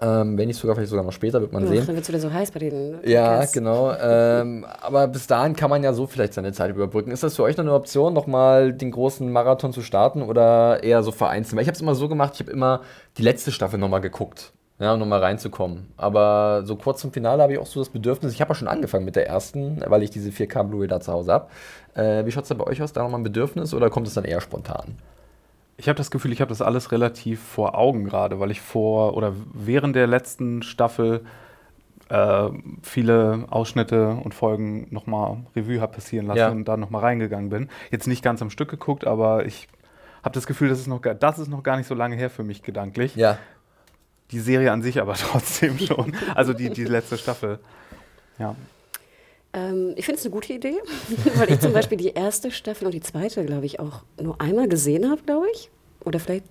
Ähm, 0.00 0.38
wenn 0.38 0.46
nicht 0.46 0.58
sogar, 0.58 0.76
vielleicht 0.76 0.90
sogar 0.90 1.04
noch 1.04 1.12
später, 1.12 1.40
wird 1.40 1.52
man 1.52 1.64
ach, 1.64 1.68
sehen. 1.68 1.84
dann 1.84 1.96
wird 1.96 2.04
es 2.04 2.08
wieder 2.08 2.20
so 2.20 2.32
heiß 2.32 2.52
bei 2.52 2.60
den 2.60 2.98
Ja, 3.04 3.30
Podcasts. 3.30 3.52
genau. 3.52 3.92
Ähm, 4.00 4.64
aber 4.80 5.08
bis 5.08 5.26
dahin 5.26 5.56
kann 5.56 5.70
man 5.70 5.82
ja 5.82 5.92
so 5.92 6.06
vielleicht 6.06 6.34
seine 6.34 6.52
Zeit 6.52 6.70
überbrücken. 6.70 7.10
Ist 7.10 7.24
das 7.24 7.34
für 7.34 7.42
euch 7.42 7.56
noch 7.56 7.64
eine 7.64 7.72
Option, 7.74 8.14
nochmal 8.14 8.72
den 8.72 8.92
großen 8.92 9.30
Marathon 9.32 9.72
zu 9.72 9.82
starten 9.82 10.22
oder 10.22 10.82
eher 10.84 11.02
so 11.02 11.10
vereinzelt? 11.10 11.56
Weil 11.56 11.62
ich 11.62 11.68
habe 11.68 11.74
es 11.74 11.80
immer 11.82 11.96
so 11.96 12.08
gemacht, 12.08 12.34
ich 12.34 12.40
habe 12.40 12.52
immer 12.52 12.82
die 13.16 13.22
letzte 13.22 13.50
Staffel 13.50 13.78
nochmal 13.80 14.00
geguckt. 14.00 14.52
Ja, 14.80 14.92
um 14.92 15.00
nochmal 15.00 15.18
reinzukommen. 15.18 15.88
Aber 15.96 16.62
so 16.64 16.76
kurz 16.76 17.00
zum 17.00 17.10
Finale 17.12 17.42
habe 17.42 17.54
ich 17.54 17.58
auch 17.58 17.66
so 17.66 17.80
das 17.80 17.88
Bedürfnis, 17.88 18.32
ich 18.32 18.40
habe 18.40 18.50
ja 18.50 18.54
schon 18.54 18.68
angefangen 18.68 19.04
mit 19.04 19.16
der 19.16 19.26
ersten, 19.26 19.82
weil 19.84 20.04
ich 20.04 20.10
diese 20.10 20.30
4K 20.30 20.62
Blu-ray 20.62 20.86
da 20.86 21.00
zu 21.00 21.12
Hause 21.12 21.32
habe. 21.32 21.48
Äh, 21.94 22.24
wie 22.24 22.30
schaut 22.30 22.44
es 22.44 22.48
da 22.50 22.54
bei 22.54 22.64
euch 22.68 22.80
aus? 22.80 22.92
Da 22.92 23.02
nochmal 23.02 23.18
ein 23.18 23.24
Bedürfnis 23.24 23.74
oder 23.74 23.90
kommt 23.90 24.06
es 24.06 24.14
dann 24.14 24.24
eher 24.24 24.40
spontan? 24.40 24.96
Ich 25.78 25.88
habe 25.88 25.96
das 25.96 26.10
Gefühl, 26.10 26.32
ich 26.32 26.40
habe 26.40 26.48
das 26.50 26.60
alles 26.60 26.90
relativ 26.92 27.40
vor 27.40 27.78
Augen 27.78 28.04
gerade, 28.04 28.40
weil 28.40 28.50
ich 28.50 28.60
vor 28.60 29.16
oder 29.16 29.32
während 29.54 29.94
der 29.96 30.06
letzten 30.08 30.62
Staffel 30.62 31.24
äh, 32.08 32.48
viele 32.82 33.46
Ausschnitte 33.48 34.10
und 34.22 34.34
Folgen 34.34 34.88
nochmal 34.90 35.38
Revue 35.54 35.80
habe 35.80 35.92
passieren 35.92 36.26
lassen 36.26 36.38
Ja. 36.38 36.48
und 36.50 36.64
da 36.66 36.76
nochmal 36.76 37.02
reingegangen 37.02 37.48
bin. 37.48 37.68
Jetzt 37.90 38.06
nicht 38.08 38.22
ganz 38.24 38.42
am 38.42 38.50
Stück 38.50 38.68
geguckt, 38.70 39.06
aber 39.06 39.46
ich 39.46 39.68
habe 40.24 40.34
das 40.34 40.46
Gefühl, 40.48 40.68
das 40.68 40.80
ist, 40.80 40.88
noch, 40.88 41.00
gar- 41.00 41.14
das 41.14 41.38
ist 41.38 41.48
noch 41.48 41.62
gar 41.62 41.76
nicht 41.76 41.86
so 41.86 41.94
lange 41.94 42.16
her 42.16 42.28
für 42.28 42.42
mich 42.42 42.62
gedanklich. 42.62 43.14
Ja. 43.14 43.38
Die 44.32 44.40
Serie 44.40 44.72
an 44.72 44.82
sich 44.82 45.00
aber 45.00 45.14
trotzdem 45.14 45.78
schon. 45.78 46.12
Also 46.34 46.54
die, 46.54 46.70
die 46.70 46.84
letzte 46.84 47.18
Staffel. 47.18 47.60
Ja. 48.38 48.56
Ähm, 49.52 49.94
ich 49.96 50.04
finde 50.04 50.18
es 50.18 50.24
eine 50.24 50.34
gute 50.34 50.52
Idee, 50.52 50.78
weil 51.36 51.50
ich 51.50 51.60
zum 51.60 51.72
Beispiel 51.72 51.98
die 51.98 52.10
erste 52.10 52.50
Staffel 52.50 52.86
und 52.86 52.92
die 52.92 53.00
zweite, 53.00 53.44
glaube 53.44 53.66
ich, 53.66 53.80
auch 53.80 54.02
nur 54.20 54.40
einmal 54.40 54.68
gesehen 54.68 55.10
habe, 55.10 55.22
glaube 55.22 55.46
ich. 55.52 55.70
Oder 56.08 56.20
vielleicht, 56.20 56.44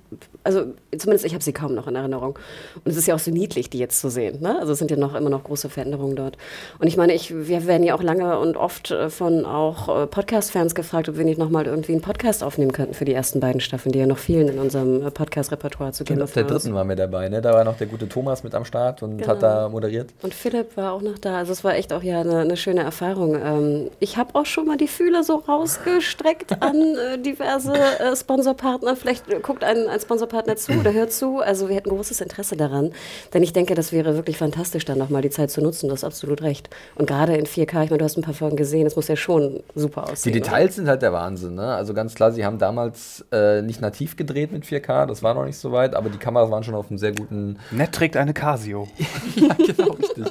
also 0.43 0.65
zumindest 0.95 1.25
ich 1.25 1.33
habe 1.33 1.43
sie 1.43 1.51
kaum 1.51 1.73
noch 1.73 1.87
in 1.87 1.95
Erinnerung. 1.95 2.37
Und 2.85 2.91
es 2.91 2.95
ist 2.95 3.07
ja 3.07 3.15
auch 3.15 3.19
so 3.19 3.31
niedlich, 3.31 3.69
die 3.71 3.79
jetzt 3.79 3.99
zu 3.99 4.09
sehen. 4.09 4.39
Ne? 4.39 4.57
Also 4.59 4.73
es 4.73 4.79
sind 4.79 4.91
ja 4.91 4.97
noch 4.97 5.15
immer 5.15 5.31
noch 5.31 5.43
große 5.43 5.67
Veränderungen 5.69 6.15
dort. 6.15 6.37
Und 6.77 6.85
ich 6.85 6.95
meine, 6.95 7.13
ich, 7.15 7.33
wir 7.33 7.65
werden 7.65 7.83
ja 7.83 7.95
auch 7.95 8.03
lange 8.03 8.37
und 8.39 8.55
oft 8.55 8.91
äh, 8.91 9.09
von 9.09 9.45
auch 9.45 10.03
äh, 10.03 10.05
Podcast-Fans 10.07 10.75
gefragt, 10.75 11.09
ob 11.09 11.17
wir 11.17 11.25
nicht 11.25 11.39
nochmal 11.39 11.65
irgendwie 11.65 11.93
einen 11.93 12.01
Podcast 12.01 12.43
aufnehmen 12.43 12.71
könnten 12.71 12.93
für 12.93 13.05
die 13.05 13.13
ersten 13.13 13.39
beiden 13.39 13.59
Staffeln, 13.59 13.91
die 13.91 13.99
ja 13.99 14.05
noch 14.05 14.19
fehlen 14.19 14.47
in 14.47 14.59
unserem 14.59 15.05
äh, 15.05 15.09
Podcast-Repertoire 15.09 15.91
zu 15.91 16.03
of 16.03 16.21
auf 16.21 16.33
der 16.33 16.43
dritten 16.43 16.73
waren 16.75 16.87
wir 16.87 16.95
dabei, 16.95 17.29
ne? 17.29 17.41
Da 17.41 17.53
war 17.53 17.63
noch 17.63 17.77
der 17.77 17.87
gute 17.87 18.07
Thomas 18.07 18.43
mit 18.43 18.53
am 18.53 18.63
Start 18.63 19.01
und 19.01 19.17
Genau. 19.17 19.29
hat 19.29 19.41
da 19.41 19.69
moderiert. 19.69 20.11
Und 20.21 20.33
Philipp 20.35 20.77
war 20.77 20.93
auch 20.93 21.01
noch 21.01 21.17
da. 21.17 21.37
Also 21.37 21.51
es 21.51 21.63
war 21.63 21.75
echt 21.75 21.91
auch 21.93 22.03
ja 22.03 22.21
eine, 22.21 22.39
eine 22.39 22.57
schöne 22.57 22.83
Erfahrung. 22.83 23.35
Ähm, 23.35 23.89
ich 23.99 24.17
habe 24.17 24.35
auch 24.35 24.45
schon 24.45 24.67
mal 24.67 24.77
die 24.77 24.87
Fühler 24.87 25.23
so 25.23 25.35
rausgestreckt 25.35 26.61
an 26.61 26.75
äh, 26.75 27.17
diverse 27.17 27.73
äh, 27.73 28.15
Sponsorpartner. 28.15 28.95
Vielleicht 28.95 29.41
guckt 29.47 29.63
ein, 29.63 29.87
ein 29.87 29.99
Sponsorpartner 29.99 30.57
zu 30.57 30.73
oder 30.73 30.91
hört 30.93 31.11
zu. 31.11 31.39
Also 31.39 31.69
wir 31.69 31.75
hätten 31.75 31.89
großes 31.89 32.21
Interesse 32.21 32.57
daran. 32.57 32.91
Denn 33.33 33.41
ich 33.43 33.53
denke, 33.53 33.75
das 33.75 33.91
wäre 33.91 34.15
wirklich 34.15 34.37
fantastisch, 34.37 34.83
dann 34.85 34.97
nochmal 34.97 35.21
die 35.21 35.29
Zeit 35.29 35.49
zu 35.49 35.61
nutzen. 35.61 35.87
Du 35.87 35.93
hast 35.93 36.03
absolut 36.03 36.41
recht. 36.41 36.69
Und 36.95 37.07
gerade 37.07 37.35
in 37.35 37.45
4K, 37.45 37.85
ich 37.85 37.89
meine, 37.89 37.97
du 37.99 38.05
hast 38.05 38.17
ein 38.17 38.23
paar 38.23 38.33
Folgen 38.33 38.57
gesehen, 38.57 38.85
es 38.85 38.95
muss 38.95 39.07
ja 39.07 39.15
schon 39.15 39.63
super 39.73 40.03
Die 40.05 40.11
aussehen. 40.11 40.33
oder? 40.33 40.41
Details 40.41 40.75
sind 40.75 40.87
halt 40.87 41.01
der 41.01 41.13
Wahnsinn, 41.13 41.55
ne? 41.55 41.73
Also 41.73 41.93
ganz 41.93 42.13
klar, 42.13 42.31
sie 42.31 42.45
haben 42.45 42.57
damals 42.57 43.25
äh, 43.31 43.61
nicht 43.61 43.79
nativ 43.79 44.17
gedreht 44.17 44.51
mit 44.51 44.65
4K, 44.65 45.05
das 45.05 45.23
war 45.23 45.33
noch 45.33 45.45
nicht 45.45 45.57
so 45.57 45.71
weit, 45.71 45.95
aber 45.95 46.09
die 46.09 46.17
Kameras 46.17 46.51
waren 46.51 46.63
schon 46.63 46.75
auf 46.75 46.89
einem 46.89 46.97
sehr 46.97 47.13
guten. 47.13 47.57
Nett 47.71 47.93
trägt 47.93 48.17
eine 48.17 48.33
Casio. 48.33 48.87
ja, 49.35 49.53
genau, 49.53 49.91
richtig. 49.93 50.25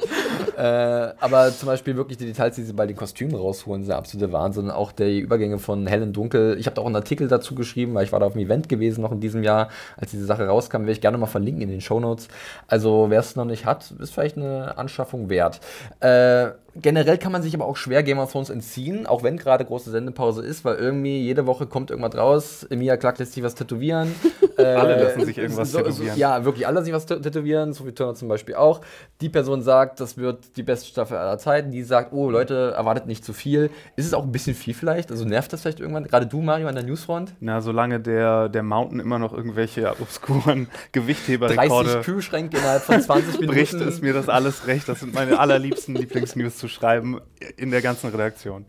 Äh, 0.57 1.13
aber 1.21 1.53
zum 1.53 1.67
Beispiel 1.67 1.97
wirklich 1.97 2.17
die 2.17 2.25
Details, 2.27 2.55
die 2.55 2.63
sie 2.63 2.73
bei 2.73 2.87
den 2.87 2.97
Kostümen 2.97 3.35
rausholen, 3.35 3.83
sind 3.83 3.91
der 3.91 3.99
absolute 3.99 4.33
Wahnsinn. 4.33 4.71
Auch 4.71 4.91
die 4.91 5.19
Übergänge 5.19 5.59
von 5.59 5.87
hell 5.87 6.03
und 6.03 6.15
dunkel. 6.15 6.57
Ich 6.59 6.67
habe 6.67 6.75
da 6.75 6.83
auch 6.83 6.87
einen 6.87 6.97
Artikel 6.97 7.29
dazu 7.29 7.55
geschrieben, 7.55 7.95
weil 7.95 8.05
ich 8.05 8.13
war 8.13 8.21
da 8.21 8.27
auf 8.27 8.35
einem 8.35 8.47
Event 8.47 8.69
gewesen 8.69 9.03
noch 9.03 9.13
in 9.13 9.21
diesem 9.21 9.43
Jahr, 9.43 9.69
als 9.97 10.13
diese 10.13 10.25
Sache 10.25 10.47
rauskam. 10.47 10.81
Werde 10.81 10.93
ich 10.93 11.01
gerne 11.03 11.19
mal 11.19 11.27
verlinken 11.27 11.63
in 11.63 11.69
den 11.69 11.83
Shownotes. 11.83 12.29
Also 12.69 13.07
wer 13.11 13.21
es 13.21 13.37
noch 13.37 13.45
nicht 13.45 13.67
hat, 13.67 13.91
ist 13.99 14.15
vielleicht 14.15 14.39
eine 14.39 14.79
Anschaffung 14.79 15.29
wert. 15.29 15.61
Äh, 16.01 16.53
generell 16.81 17.19
kann 17.19 17.33
man 17.33 17.43
sich 17.43 17.55
aber 17.55 17.65
auch 17.67 17.77
schwer 17.77 18.03
Game 18.03 18.19
of 18.19 18.31
Thrones 18.33 18.51
entziehen, 18.51 19.07
auch 19.07 19.23
wenn 19.23 19.37
gerade 19.37 19.65
große 19.65 19.91
Sendepause 19.91 20.43
ist, 20.43 20.65
weil 20.65 20.77
irgendwie 20.77 21.21
jede 21.23 21.47
Woche 21.47 21.67
kommt 21.67 21.91
irgendwas 21.91 22.17
raus. 22.17 22.65
Emilia 22.71 22.97
Clark 22.97 23.19
lässt 23.19 23.33
sich 23.33 23.43
was 23.43 23.55
tätowieren. 23.55 24.15
äh, 24.59 24.63
Alle 24.65 25.03
lassen 25.03 25.25
sich 25.25 25.39
irgendwas 25.39 25.73
so, 25.73 25.79
so, 25.79 25.85
tätowieren. 25.85 26.19
ja, 26.19 26.45
wirklich, 26.45 26.67
alle 26.67 26.75
lassen 26.77 26.87
sich 26.87 26.95
was 26.95 27.07
tä- 27.09 27.21
tätowieren. 27.23 27.73
Sophie 27.73 27.93
Turner 27.93 28.15
zum 28.15 28.29
Beispiel 28.29 28.55
auch. 28.55 28.81
Die 29.21 29.29
Person 29.29 29.63
sagt, 29.63 30.01
das 30.01 30.17
wird 30.17 30.57
die 30.57 30.63
beste 30.63 30.87
Staffel 30.87 31.17
aller 31.17 31.39
Zeiten. 31.39 31.71
Die 31.73 31.83
sagt, 31.83 32.13
oh 32.13 32.31
Leute, 32.31 32.73
erwartet 32.77 33.07
nicht 33.07 33.25
zu 33.25 33.33
viel. 33.33 33.71
Ist 33.97 34.07
es 34.07 34.15
auch 34.15 34.23
ein 34.25 34.33
bisschen 34.33 34.55
viel 34.55 34.75
vielleicht? 34.75 35.11
Also 35.11 35.25
nervt 35.25 35.53
das 35.53 35.63
vielleicht 35.63 35.81
irgendwann? 35.81 36.05
Gerade 36.05 36.27
du, 36.27 36.43
Mario, 36.43 36.69
an 36.69 36.75
der 36.75 36.85
Newsfront? 36.85 37.35
Na, 37.41 37.61
solange 37.61 38.01
der, 38.01 38.49
der 38.49 38.63
Mountain 38.63 39.01
immer 39.01 39.19
noch 39.19 39.33
irgendwelche 39.33 39.91
obskuren 40.01 40.67
30 40.67 40.93
Gewichtheberrekorde 40.93 42.01
Kühlschränke 42.03 42.59
innerhalb 42.59 42.83
von 42.83 43.01
20 43.01 43.41
bricht, 43.47 43.73
Minuten. 43.75 43.89
ist 43.91 44.03
mir 44.03 44.13
das 44.13 44.29
alles 44.29 44.67
recht. 44.67 44.89
Das 44.89 45.01
sind 45.01 45.15
meine 45.15 45.39
allerliebsten 45.39 45.95
Lieblingsnews 45.95 46.57
zu 46.57 46.66
schreiben 46.69 47.21
in 47.57 47.71
der 47.71 47.83
ganzen 47.83 48.09
Redaktion. 48.11 48.65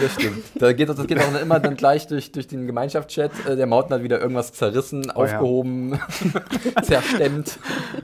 Das 0.00 0.14
stimmt. 0.14 0.44
Da 0.56 0.72
geht, 0.72 0.88
das 0.88 1.06
geht 1.06 1.18
auch 1.20 1.40
immer 1.40 1.60
dann 1.60 1.76
gleich 1.76 2.06
durch, 2.06 2.32
durch 2.32 2.46
den 2.46 2.66
Gemeinschaftschat. 2.66 3.30
Äh, 3.48 3.56
Der 3.56 3.66
Mountain 3.66 3.94
hat 3.94 4.02
wieder 4.02 4.20
irgendwas 4.20 4.52
zerrissen, 4.52 5.10
Oh 5.14 5.24
ja. 5.24 5.34
aufgehoben, 5.36 6.00
zerstemmt. 6.82 7.58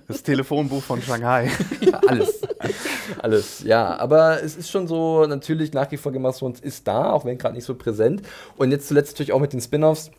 Das 0.09 0.23
Telefonbuch 0.23 0.83
von 0.83 1.01
Shanghai. 1.03 1.51
Ja, 1.81 2.01
alles. 2.07 2.41
Alles, 3.21 3.63
ja. 3.65 3.97
Aber 3.99 4.43
es 4.43 4.57
ist 4.57 4.71
schon 4.71 4.87
so, 4.87 5.27
natürlich 5.27 5.73
nach 5.73 5.91
wie 5.91 5.97
vor 5.97 6.13
Thrones 6.13 6.61
ist 6.61 6.87
da, 6.87 7.11
auch 7.11 7.25
wenn 7.25 7.37
gerade 7.39 7.55
nicht 7.55 7.65
so 7.65 7.75
präsent. 7.75 8.23
Und 8.57 8.71
jetzt 8.71 8.89
zuletzt 8.89 9.13
natürlich 9.15 9.33
auch 9.33 9.41
mit 9.41 9.53
den 9.53 9.61
Spin-Offs. 9.61 10.11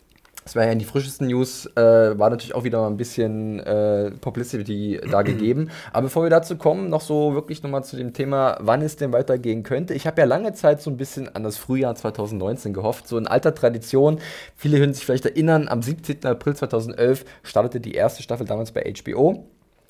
Das 0.44 0.56
war 0.56 0.66
ja 0.66 0.72
in 0.72 0.80
die 0.80 0.86
frischesten 0.86 1.28
News, 1.28 1.66
äh, 1.76 1.82
war 1.82 2.30
natürlich 2.30 2.54
auch 2.56 2.64
wieder 2.64 2.82
mal 2.82 2.88
ein 2.88 2.98
bisschen 2.98 3.60
äh, 3.62 4.12
Publicity 4.12 5.00
da 5.10 5.22
gegeben. 5.24 5.70
Aber 5.92 6.04
bevor 6.04 6.24
wir 6.24 6.30
dazu 6.30 6.58
kommen, 6.58 6.90
noch 6.90 7.02
so 7.02 7.34
wirklich 7.34 7.64
nochmal 7.64 7.84
zu 7.84 7.96
dem 7.96 8.14
Thema, 8.14 8.58
wann 8.60 8.82
es 8.82 8.96
denn 8.96 9.14
weitergehen 9.14 9.64
könnte. 9.64 9.94
Ich 9.94 10.06
habe 10.06 10.22
ja 10.22 10.26
lange 10.26 10.54
Zeit 10.54 10.82
so 10.82 10.90
ein 10.90 10.98
bisschen 10.98 11.34
an 11.34 11.44
das 11.44 11.58
Frühjahr 11.58 11.96
2019 11.96 12.74
gehofft, 12.74 13.08
so 13.08 13.18
in 13.18 13.28
alter 13.28 13.56
Tradition. 13.56 14.20
Viele 14.56 14.80
können 14.80 14.94
sich 14.94 15.06
vielleicht 15.06 15.26
erinnern, 15.26 15.68
am 15.68 15.82
17. 15.82 16.26
April 16.26 16.56
2011 16.56 17.26
startete 17.44 17.80
die 17.80 17.94
erste 17.94 18.24
Staffel 18.24 18.46
damals 18.46 18.72
bei 18.72 18.94
HBO. 18.94 19.46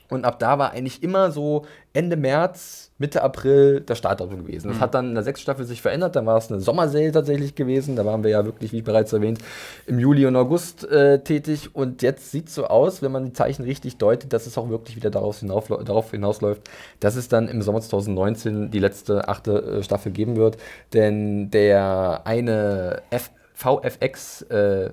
Und 0.10 0.25
ab 0.25 0.39
da 0.39 0.60
war 0.60 0.72
eigentlich 0.72 1.01
immer 1.01 1.31
so 1.31 1.65
Ende 1.93 2.15
März, 2.17 2.83
Mitte 3.00 3.24
April 3.24 3.82
das 3.82 3.98
Startdatum 3.98 4.46
gewesen. 4.46 4.68
Das 4.70 4.80
hat 4.80 4.94
dann 4.94 5.10
in 5.10 5.14
der 5.16 5.24
sechsten 5.24 5.44
Staffel 5.44 5.66
sich 5.66 5.82
verändert. 5.82 6.16
Dann 6.16 6.26
war 6.26 6.38
es 6.38 6.52
eine 6.52 6.62
Sommerserie 6.62 7.12
tatsächlich 7.12 7.56
gewesen. 7.56 7.96
Da 7.96 8.06
waren 8.06 8.24
wir 8.24 8.30
ja 8.30 8.46
wirklich, 8.46 8.72
wie 8.72 8.82
bereits 8.82 9.12
erwähnt, 9.14 9.40
im 9.88 10.00
Juli 10.00 10.26
und 10.26 10.36
August 10.36 10.84
äh, 10.86 11.20
tätig. 11.20 11.76
Und 11.76 12.04
jetzt 12.04 12.32
sieht 12.32 12.50
es 12.50 12.56
so 12.56 12.68
aus, 12.68 13.02
wenn 13.02 13.12
man 13.12 13.26
die 13.26 13.34
Zeichen 13.34 13.64
richtig 13.64 13.98
deutet, 13.98 14.32
dass 14.32 14.46
es 14.46 14.58
auch 14.58 14.70
wirklich 14.70 14.96
wieder 14.96 15.10
darauf, 15.10 15.40
hinauf, 15.40 15.68
darauf 15.68 16.12
hinausläuft, 16.12 16.70
dass 17.00 17.16
es 17.16 17.28
dann 17.28 17.48
im 17.48 17.62
Sommer 17.64 17.82
2019 17.82 18.70
die 18.70 18.80
letzte 18.80 19.28
achte 19.28 19.80
äh, 19.80 19.84
Staffel 19.84 20.12
geben 20.12 20.36
wird. 20.36 20.58
Denn 20.94 21.50
der 21.50 22.22
eine 22.26 23.02
F 23.10 23.32
VFX 23.56 24.44
äh, 24.44 24.92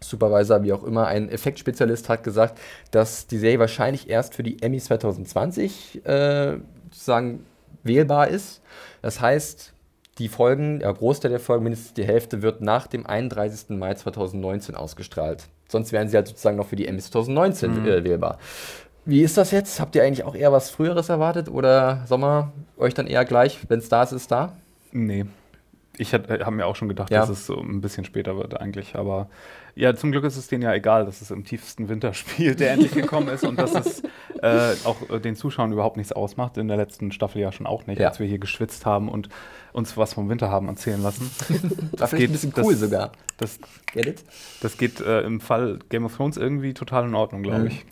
Supervisor, 0.00 0.62
wie 0.62 0.72
auch 0.72 0.82
immer, 0.82 1.06
ein 1.06 1.28
Effektspezialist 1.28 2.08
hat 2.08 2.24
gesagt, 2.24 2.58
dass 2.90 3.26
die 3.26 3.38
Serie 3.38 3.58
wahrscheinlich 3.58 4.08
erst 4.10 4.34
für 4.34 4.42
die 4.42 4.62
Emmy 4.62 4.78
2020 4.78 6.04
äh, 6.04 6.56
sozusagen 6.92 7.46
wählbar 7.82 8.28
ist. 8.28 8.62
Das 9.00 9.20
heißt, 9.20 9.72
die 10.18 10.28
Folgen, 10.28 10.80
der 10.80 10.92
Großteil 10.92 11.30
der 11.30 11.40
Folgen, 11.40 11.64
mindestens 11.64 11.94
die 11.94 12.04
Hälfte, 12.04 12.42
wird 12.42 12.60
nach 12.60 12.86
dem 12.86 13.06
31. 13.06 13.70
Mai 13.70 13.94
2019 13.94 14.74
ausgestrahlt. 14.74 15.44
Sonst 15.68 15.92
wären 15.92 16.08
sie 16.08 16.16
halt 16.16 16.28
sozusagen 16.28 16.56
noch 16.56 16.66
für 16.66 16.76
die 16.76 16.86
Emmy 16.86 17.00
2019 17.00 17.72
mhm. 17.72 17.88
äh, 17.88 18.04
wählbar. 18.04 18.38
Wie 19.04 19.22
ist 19.22 19.36
das 19.36 19.50
jetzt? 19.50 19.80
Habt 19.80 19.96
ihr 19.96 20.04
eigentlich 20.04 20.24
auch 20.24 20.34
eher 20.34 20.52
was 20.52 20.70
Früheres 20.70 21.08
erwartet 21.08 21.48
oder 21.48 22.04
Sommer 22.06 22.52
euch 22.76 22.94
dann 22.94 23.06
eher 23.06 23.24
gleich, 23.24 23.58
wenn 23.68 23.80
es 23.80 23.88
da 23.88 24.02
ist, 24.02 24.12
ist 24.12 24.30
da? 24.30 24.52
Nee. 24.92 25.24
Ich 25.98 26.14
habe 26.14 26.50
mir 26.50 26.66
auch 26.66 26.76
schon 26.76 26.88
gedacht, 26.88 27.10
ja. 27.10 27.20
dass 27.20 27.28
es 27.28 27.46
so 27.46 27.58
ein 27.60 27.82
bisschen 27.82 28.04
später 28.04 28.36
wird 28.36 28.58
eigentlich, 28.58 28.96
aber 28.96 29.28
ja, 29.74 29.94
zum 29.94 30.10
Glück 30.10 30.24
ist 30.24 30.36
es 30.36 30.48
denen 30.48 30.62
ja 30.62 30.72
egal, 30.74 31.04
dass 31.04 31.20
es 31.20 31.30
im 31.30 31.44
tiefsten 31.44 31.88
Winter 31.88 32.14
spielt, 32.14 32.60
der 32.60 32.72
endlich 32.72 32.92
gekommen 32.92 33.28
ist 33.28 33.44
und 33.44 33.58
dass 33.58 33.74
es 33.74 34.02
äh, 34.42 34.74
auch 34.84 35.10
äh, 35.10 35.20
den 35.20 35.36
Zuschauern 35.36 35.72
überhaupt 35.72 35.96
nichts 35.96 36.12
ausmacht. 36.12 36.56
In 36.56 36.68
der 36.68 36.76
letzten 36.76 37.12
Staffel 37.12 37.40
ja 37.40 37.52
schon 37.52 37.66
auch 37.66 37.86
nicht, 37.86 38.00
ja. 38.00 38.08
als 38.08 38.20
wir 38.20 38.26
hier 38.26 38.38
geschwitzt 38.38 38.86
haben 38.86 39.08
und 39.08 39.28
uns 39.72 39.96
was 39.96 40.14
vom 40.14 40.28
Winter 40.28 40.50
haben 40.50 40.68
erzählen 40.68 41.02
lassen. 41.02 41.30
das 41.92 42.10
geht 42.10 42.30
ein 42.30 42.32
bisschen 42.32 42.52
cool 42.56 42.72
das, 42.72 42.80
sogar. 42.80 43.12
Das, 43.36 43.58
das 44.60 44.76
geht 44.76 45.00
äh, 45.00 45.22
im 45.22 45.40
Fall 45.40 45.78
Game 45.88 46.04
of 46.04 46.16
Thrones 46.16 46.36
irgendwie 46.36 46.74
total 46.74 47.06
in 47.06 47.14
Ordnung, 47.14 47.42
glaube 47.42 47.60
mhm. 47.60 47.66
ich. 47.68 47.86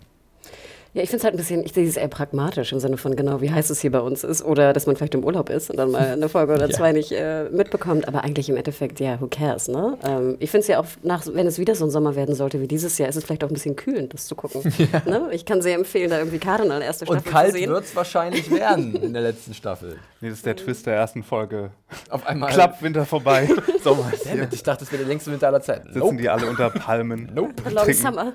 Ja, 0.93 1.03
ich 1.03 1.09
finde 1.09 1.19
es 1.19 1.23
halt 1.23 1.35
ein 1.35 1.37
bisschen, 1.37 1.63
ich 1.63 1.71
sehe 1.71 1.87
es 1.87 1.95
eher 1.95 2.09
pragmatisch 2.09 2.73
im 2.73 2.81
Sinne 2.81 2.97
von 2.97 3.15
genau, 3.15 3.39
wie 3.39 3.49
heiß 3.49 3.69
es 3.69 3.79
hier 3.79 3.91
bei 3.91 4.01
uns 4.01 4.25
ist 4.25 4.43
oder 4.43 4.73
dass 4.73 4.87
man 4.87 4.97
vielleicht 4.97 5.13
im 5.13 5.23
Urlaub 5.23 5.49
ist 5.49 5.69
und 5.69 5.77
dann 5.77 5.91
mal 5.91 6.01
eine 6.01 6.27
Folge 6.27 6.53
oder 6.53 6.65
ja. 6.69 6.75
zwei 6.75 6.91
nicht 6.91 7.13
äh, 7.13 7.45
mitbekommt. 7.49 8.09
Aber 8.09 8.25
eigentlich 8.25 8.49
im 8.49 8.57
Endeffekt, 8.57 8.99
ja, 8.99 9.19
who 9.21 9.27
cares, 9.27 9.69
ne? 9.69 9.97
Ähm, 10.03 10.35
ich 10.39 10.51
finde 10.51 10.63
es 10.63 10.67
ja 10.67 10.81
auch, 10.81 10.85
nach, 11.01 11.25
wenn 11.27 11.47
es 11.47 11.59
wieder 11.59 11.75
so 11.75 11.85
ein 11.85 11.91
Sommer 11.91 12.17
werden 12.17 12.35
sollte 12.35 12.59
wie 12.59 12.67
dieses 12.67 12.97
Jahr, 12.97 13.07
ist 13.07 13.15
es 13.15 13.23
vielleicht 13.23 13.45
auch 13.45 13.47
ein 13.47 13.53
bisschen 13.53 13.77
kühlend, 13.77 14.13
das 14.13 14.25
zu 14.25 14.35
gucken. 14.35 14.61
Ja. 14.91 15.03
Ne? 15.05 15.29
Ich 15.31 15.45
kann 15.45 15.61
sehr 15.61 15.75
empfehlen, 15.75 16.09
da 16.09 16.17
irgendwie 16.17 16.39
Cardinal 16.39 16.81
erste 16.81 17.05
Staffel 17.05 17.23
zu 17.23 17.29
sehen. 17.29 17.35
Und 17.35 17.51
kalt 17.53 17.69
wird 17.69 17.83
es 17.85 17.95
wahrscheinlich 17.95 18.49
werden 18.51 18.95
in 18.95 19.13
der 19.13 19.21
letzten 19.21 19.53
Staffel. 19.53 19.97
Nee, 20.19 20.29
das 20.29 20.39
ist 20.39 20.45
der 20.45 20.55
Twist 20.55 20.85
der 20.87 20.95
ersten 20.95 21.23
Folge. 21.23 21.69
Auf 22.09 22.25
einmal. 22.25 22.51
Klappt 22.51 22.81
Winter 22.81 23.05
vorbei. 23.05 23.47
Sommer 23.83 24.11
ist 24.11 24.27
hier. 24.27 24.47
Ich 24.51 24.63
dachte, 24.63 24.81
das 24.81 24.91
wäre 24.91 25.03
der 25.03 25.07
längste 25.07 25.31
Winter 25.31 25.47
aller 25.47 25.61
Zeiten. 25.61 25.87
Sitzen 25.87 25.99
nope. 25.99 26.17
die 26.17 26.29
alle 26.29 26.47
unter 26.47 26.71
Palmen. 26.71 27.29
Nope. 27.33 27.69
Long 27.69 27.93
Summer. 27.93 28.33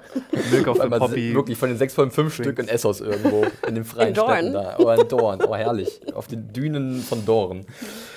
Milk 0.50 0.68
of 0.68 0.80
the 0.80 0.88
Poppy. 0.88 1.34
Wirklich 1.34 1.58
von 1.58 1.68
den 1.68 1.78
sechs 1.78 1.94
Folgen 1.94 2.12
fünf 2.12 2.34
Stück 2.46 2.58
in 2.58 2.68
Essos 2.68 3.00
irgendwo 3.00 3.46
in 3.66 3.74
den 3.74 3.84
freien 3.86 4.08
in 4.08 4.14
Städten 4.14 4.52
da. 4.52 4.76
Oh, 4.78 4.90
in 4.90 5.08
Dorn. 5.08 5.42
Oh, 5.46 5.54
herrlich. 5.54 6.00
Auf 6.14 6.26
den 6.26 6.52
Dünen 6.52 7.00
von 7.02 7.24
Dorn. 7.24 7.66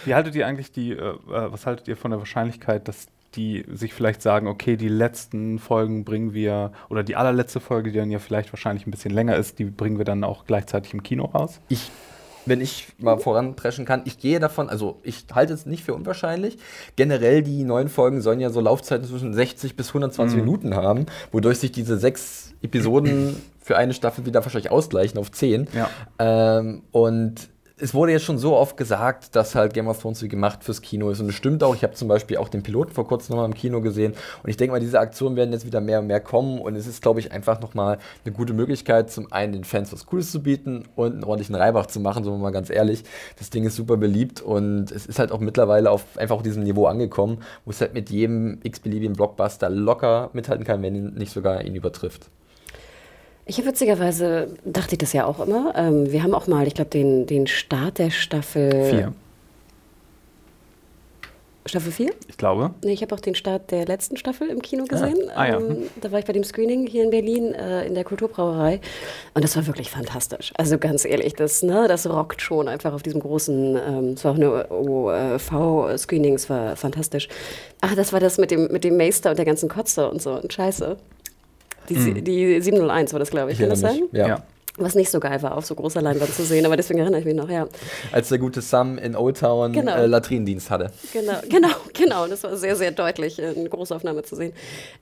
Wie 0.06 0.16
haltet 0.16 0.36
ihr 0.36 0.48
eigentlich 0.48 0.72
die, 0.72 0.92
äh, 0.92 0.96
äh, 0.96 1.16
was 1.28 1.66
haltet 1.66 1.88
ihr 1.88 1.98
von 1.98 2.12
der 2.12 2.20
Wahrscheinlichkeit, 2.20 2.88
dass 2.88 3.08
die 3.36 3.64
sich 3.72 3.94
vielleicht 3.94 4.22
sagen, 4.22 4.48
okay, 4.48 4.76
die 4.76 4.90
letzten 4.90 5.60
Folgen 5.60 6.04
bringen 6.04 6.34
wir, 6.34 6.72
oder 6.90 7.04
die 7.04 7.16
allerletzte 7.16 7.60
Folge, 7.60 7.92
die 7.92 8.00
dann 8.00 8.10
ja 8.10 8.20
vielleicht 8.20 8.52
wahrscheinlich 8.52 8.88
ein 8.88 8.92
bisschen 8.92 9.14
länger 9.14 9.36
ist, 9.36 9.60
die 9.60 9.66
bringen 9.66 10.00
wir 10.00 10.06
dann 10.06 10.24
auch 10.24 10.46
gleichzeitig 10.46 10.94
im 10.94 11.04
Kino 11.04 11.26
raus? 11.26 11.60
Ich 11.70 11.92
wenn 12.46 12.62
ich 12.62 12.88
mal 12.98 13.18
voranpreschen 13.18 13.86
kann. 13.86 14.02
Ich 14.06 14.18
gehe 14.18 14.40
davon, 14.40 14.70
also 14.70 14.98
ich 15.04 15.26
halte 15.34 15.54
es 15.54 15.66
nicht 15.66 15.84
für 15.84 15.94
unwahrscheinlich. 15.94 16.58
Generell 16.96 17.44
die 17.44 17.64
neuen 17.64 17.90
Folgen 17.90 18.22
sollen 18.22 18.40
ja 18.40 18.50
so 18.50 18.60
Laufzeiten 18.60 19.08
zwischen 19.08 19.34
60 19.34 19.76
bis 19.76 19.90
120 19.90 20.38
mhm. 20.38 20.46
Minuten 20.46 20.76
haben, 20.76 21.06
wodurch 21.32 21.60
sich 21.60 21.72
diese 21.72 21.98
sechs 21.98 22.54
Episoden 22.62 23.36
für 23.70 23.78
eine 23.78 23.94
Staffel 23.94 24.26
wieder 24.26 24.44
wahrscheinlich 24.44 24.72
ausgleichen 24.72 25.20
auf 25.20 25.32
zehn. 25.32 25.68
Ja. 25.76 25.90
Ähm, 26.18 26.82
und 26.92 27.50
es 27.78 27.94
wurde 27.94 28.14
jetzt 28.14 28.26
schon 28.26 28.40
so 28.40 28.56
oft 28.56 28.78
gesagt, 28.78 29.36
dass 29.36 29.54
halt 29.54 29.76
Game 29.76 29.88
of 29.88 30.02
Thrones 30.02 30.24
wie 30.24 30.28
gemacht 30.28 30.64
fürs 30.64 30.82
Kino 30.82 31.12
ist. 31.12 31.20
Und 31.20 31.30
es 31.30 31.36
stimmt 31.36 31.64
auch. 31.64 31.76
Ich 31.76 31.84
habe 31.84 31.94
zum 31.94 32.08
Beispiel 32.08 32.38
auch 32.38 32.50
den 32.50 32.64
Piloten 32.64 32.92
vor 32.92 33.08
kurzem 33.08 33.36
nochmal 33.36 33.48
im 33.48 33.54
Kino 33.54 33.80
gesehen. 33.80 34.16
Und 34.42 34.50
ich 34.50 34.58
denke 34.58 34.72
mal, 34.72 34.80
diese 34.80 35.00
Aktionen 35.00 35.36
werden 35.36 35.52
jetzt 35.54 35.68
wieder 35.68 35.82
mehr 35.82 36.00
und 36.00 36.08
mehr 36.08 36.20
kommen. 36.20 36.60
Und 36.60 36.76
es 36.78 36.88
ist, 36.88 37.04
glaube 37.04 37.20
ich, 37.20 37.32
einfach 37.32 37.62
nochmal 37.62 38.00
eine 38.26 38.34
gute 38.34 38.54
Möglichkeit, 38.54 39.12
zum 39.12 39.32
einen 39.32 39.54
den 39.54 39.66
Fans 39.66 39.94
was 39.94 40.08
Cooles 40.08 40.32
zu 40.32 40.42
bieten 40.42 40.86
und 40.96 41.14
einen 41.14 41.24
ordentlichen 41.24 41.54
Reibach 41.54 41.86
zu 41.86 42.00
machen, 42.00 42.24
so 42.24 42.36
mal 42.36 42.50
ganz 42.50 42.72
ehrlich. 42.72 43.04
Das 43.38 43.52
Ding 43.52 43.66
ist 43.66 43.76
super 43.76 43.98
beliebt 43.98 44.42
und 44.42 44.92
es 44.92 45.06
ist 45.06 45.20
halt 45.20 45.32
auch 45.32 45.42
mittlerweile 45.42 45.92
auf 45.92 46.18
einfach 46.18 46.38
auf 46.38 46.44
diesem 46.44 46.64
Niveau 46.64 46.88
angekommen, 46.88 47.44
wo 47.66 47.70
es 47.70 47.82
halt 47.82 47.94
mit 47.94 48.10
jedem 48.10 48.62
x-beliebigen 48.64 49.16
Blockbuster 49.16 49.70
locker 49.70 50.32
mithalten 50.34 50.66
kann, 50.66 50.82
wenn 50.82 50.96
ihn 50.96 51.14
nicht 51.14 51.32
sogar 51.32 51.64
ihn 51.64 51.76
übertrifft. 51.76 52.32
Ich 53.50 53.58
habe 53.58 53.70
witzigerweise, 53.70 54.48
dachte 54.64 54.94
ich 54.94 55.00
das 55.00 55.12
ja 55.12 55.26
auch 55.26 55.40
immer. 55.40 55.74
Ähm, 55.76 56.12
wir 56.12 56.22
haben 56.22 56.36
auch 56.36 56.46
mal, 56.46 56.68
ich 56.68 56.76
glaube, 56.76 56.92
den, 56.92 57.26
den 57.26 57.48
Start 57.48 57.98
der 57.98 58.12
Staffel. 58.12 58.86
Vier. 58.92 59.14
Staffel 61.66 61.92
4? 61.92 62.12
Ich 62.28 62.38
glaube. 62.38 62.76
Nee, 62.84 62.94
ich 62.94 63.02
habe 63.02 63.16
auch 63.16 63.20
den 63.20 63.34
Start 63.34 63.72
der 63.72 63.88
letzten 63.88 64.18
Staffel 64.18 64.50
im 64.50 64.62
Kino 64.62 64.86
gesehen. 64.86 65.18
Ah, 65.30 65.42
ah 65.42 65.48
ja. 65.48 65.58
Ähm, 65.58 65.90
da 66.00 66.12
war 66.12 66.20
ich 66.20 66.26
bei 66.26 66.34
dem 66.34 66.44
Screening 66.44 66.86
hier 66.86 67.04
in 67.04 67.10
Berlin 67.10 67.56
äh, 67.56 67.88
in 67.88 67.96
der 67.96 68.04
Kulturbrauerei. 68.04 68.82
Und 69.34 69.44
das 69.44 69.56
war 69.56 69.66
wirklich 69.66 69.90
fantastisch. 69.90 70.54
Also 70.56 70.78
ganz 70.78 71.04
ehrlich, 71.04 71.34
das, 71.34 71.64
ne, 71.64 71.88
das 71.88 72.08
rockt 72.08 72.44
schon 72.44 72.68
einfach 72.68 72.94
auf 72.94 73.02
diesem 73.02 73.20
großen, 73.20 73.76
ähm, 73.78 74.06
es 74.10 74.24
war 74.26 74.34
auch 74.34 74.36
eine 74.36 74.70
OV-Screening, 74.70 76.36
es 76.36 76.52
war 76.52 76.76
fantastisch. 76.76 77.28
Ach, 77.82 77.96
das 77.96 78.14
war 78.14 78.20
das 78.20 78.38
mit 78.38 78.52
dem, 78.52 78.72
mit 78.72 78.84
dem 78.84 78.96
Meister 78.96 79.32
und 79.32 79.38
der 79.38 79.46
ganzen 79.46 79.70
Kotze 79.70 80.08
und 80.08 80.22
so. 80.22 80.34
Und 80.34 80.54
scheiße. 80.54 80.98
Die, 81.88 81.96
mhm. 81.96 82.24
die 82.24 82.62
701 82.62 83.14
war 83.14 83.20
das, 83.20 83.30
glaube 83.32 83.52
ich. 83.52 83.58
ich 83.58 83.62
Kann 83.62 83.70
das 83.70 83.80
sein? 83.80 84.04
Ja. 84.12 84.28
ja. 84.28 84.44
Was 84.80 84.96
nicht 84.96 85.12
so 85.12 85.20
geil 85.20 85.42
war, 85.42 85.58
auf 85.58 85.66
so 85.66 85.76
großer 85.76 86.02
Leinwand 86.02 86.34
zu 86.34 86.44
sehen, 86.44 86.66
aber 86.66 86.78
deswegen 86.78 87.00
erinnere 87.00 87.20
ich 87.20 87.26
mich 87.26 87.36
noch, 87.36 87.50
ja. 87.50 87.68
Als 88.12 88.30
der 88.30 88.38
gute 88.38 88.62
Sam 88.62 88.98
in 88.98 89.16
Old 89.16 89.40
Town 89.40 89.74
genau. 89.74 89.96
äh, 89.96 90.06
Latrinendienst 90.06 90.70
hatte. 90.70 90.92
Genau, 91.14 91.34
genau, 91.50 91.70
genau. 91.94 92.28
Das 92.28 92.44
war 92.44 92.56
sehr, 92.56 92.76
sehr 92.76 92.92
deutlich 92.92 93.40
in 93.40 93.70
Großaufnahme 93.70 94.24
zu 94.24 94.36
sehen. 94.36 94.54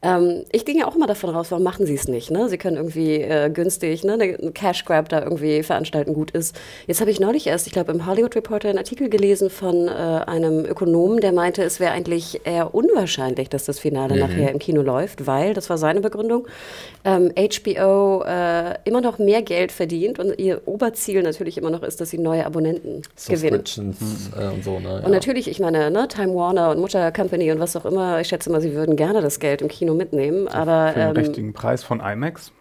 Ähm, 0.01 0.43
ich 0.51 0.65
ging 0.65 0.79
ja 0.79 0.87
auch 0.87 0.95
immer 0.95 1.07
davon 1.07 1.29
raus, 1.29 1.47
warum 1.51 1.63
machen 1.63 1.85
sie 1.85 1.95
es 1.95 2.07
nicht? 2.07 2.31
Ne? 2.31 2.49
Sie 2.49 2.57
können 2.57 2.77
irgendwie 2.77 3.15
äh, 3.21 3.49
günstig, 3.49 4.03
ne, 4.03 4.13
einen 4.13 4.53
Cash 4.53 4.85
Grab 4.85 5.09
da 5.09 5.21
irgendwie 5.21 5.63
veranstalten, 5.63 6.13
gut 6.13 6.31
ist. 6.31 6.55
Jetzt 6.87 7.01
habe 7.01 7.11
ich 7.11 7.19
neulich 7.19 7.47
erst, 7.47 7.67
ich 7.67 7.73
glaube, 7.73 7.91
im 7.91 8.05
Hollywood 8.05 8.35
Reporter 8.35 8.69
einen 8.69 8.77
Artikel 8.77 9.09
gelesen 9.09 9.49
von 9.49 9.87
äh, 9.87 9.91
einem 9.91 10.65
Ökonomen, 10.65 11.19
der 11.19 11.31
meinte, 11.31 11.63
es 11.63 11.79
wäre 11.79 11.91
eigentlich 11.91 12.41
eher 12.45 12.73
unwahrscheinlich, 12.73 13.49
dass 13.49 13.65
das 13.65 13.79
Finale 13.79 14.15
mhm. 14.15 14.19
nachher 14.21 14.51
im 14.51 14.59
Kino 14.59 14.81
läuft, 14.81 15.27
weil, 15.27 15.53
das 15.53 15.69
war 15.69 15.77
seine 15.77 16.01
Begründung, 16.01 16.47
ähm, 17.03 17.31
HBO 17.35 18.23
äh, 18.23 18.75
immer 18.85 19.01
noch 19.01 19.19
mehr 19.19 19.41
Geld 19.41 19.66
Geld 19.67 19.71
verdient 19.71 20.19
und 20.19 20.39
ihr 20.39 20.61
Oberziel 20.65 21.23
natürlich 21.23 21.57
immer 21.57 21.69
noch 21.69 21.83
ist, 21.83 21.99
dass 21.99 22.09
sie 22.09 22.17
neue 22.17 22.45
Abonnenten 22.45 23.01
gewinnen. 23.27 23.63
Äh, 24.37 24.47
und 24.47 24.63
so, 24.63 24.79
ne? 24.79 25.01
Und 25.03 25.11
natürlich, 25.11 25.49
ich 25.49 25.59
meine, 25.59 25.91
ne, 25.91 26.07
Time 26.07 26.33
Warner 26.35 26.71
und 26.71 26.79
Mutter 26.79 27.11
Company 27.11 27.51
und 27.51 27.59
was 27.59 27.75
auch 27.75 27.85
immer, 27.85 28.21
ich 28.21 28.27
schätze 28.27 28.49
mal, 28.49 28.61
sie 28.61 28.73
würden 28.73 28.95
gerne 28.95 29.21
das 29.21 29.39
Geld 29.39 29.61
im 29.61 29.67
Kino 29.67 29.93
mitnehmen, 29.93 30.47
aber... 30.47 30.93
Für 30.93 30.99
den 30.99 31.09
ähm, 31.09 31.15
richtigen 31.15 31.53
Preis 31.53 31.83
von 31.83 31.99
IMAX? 31.99 32.51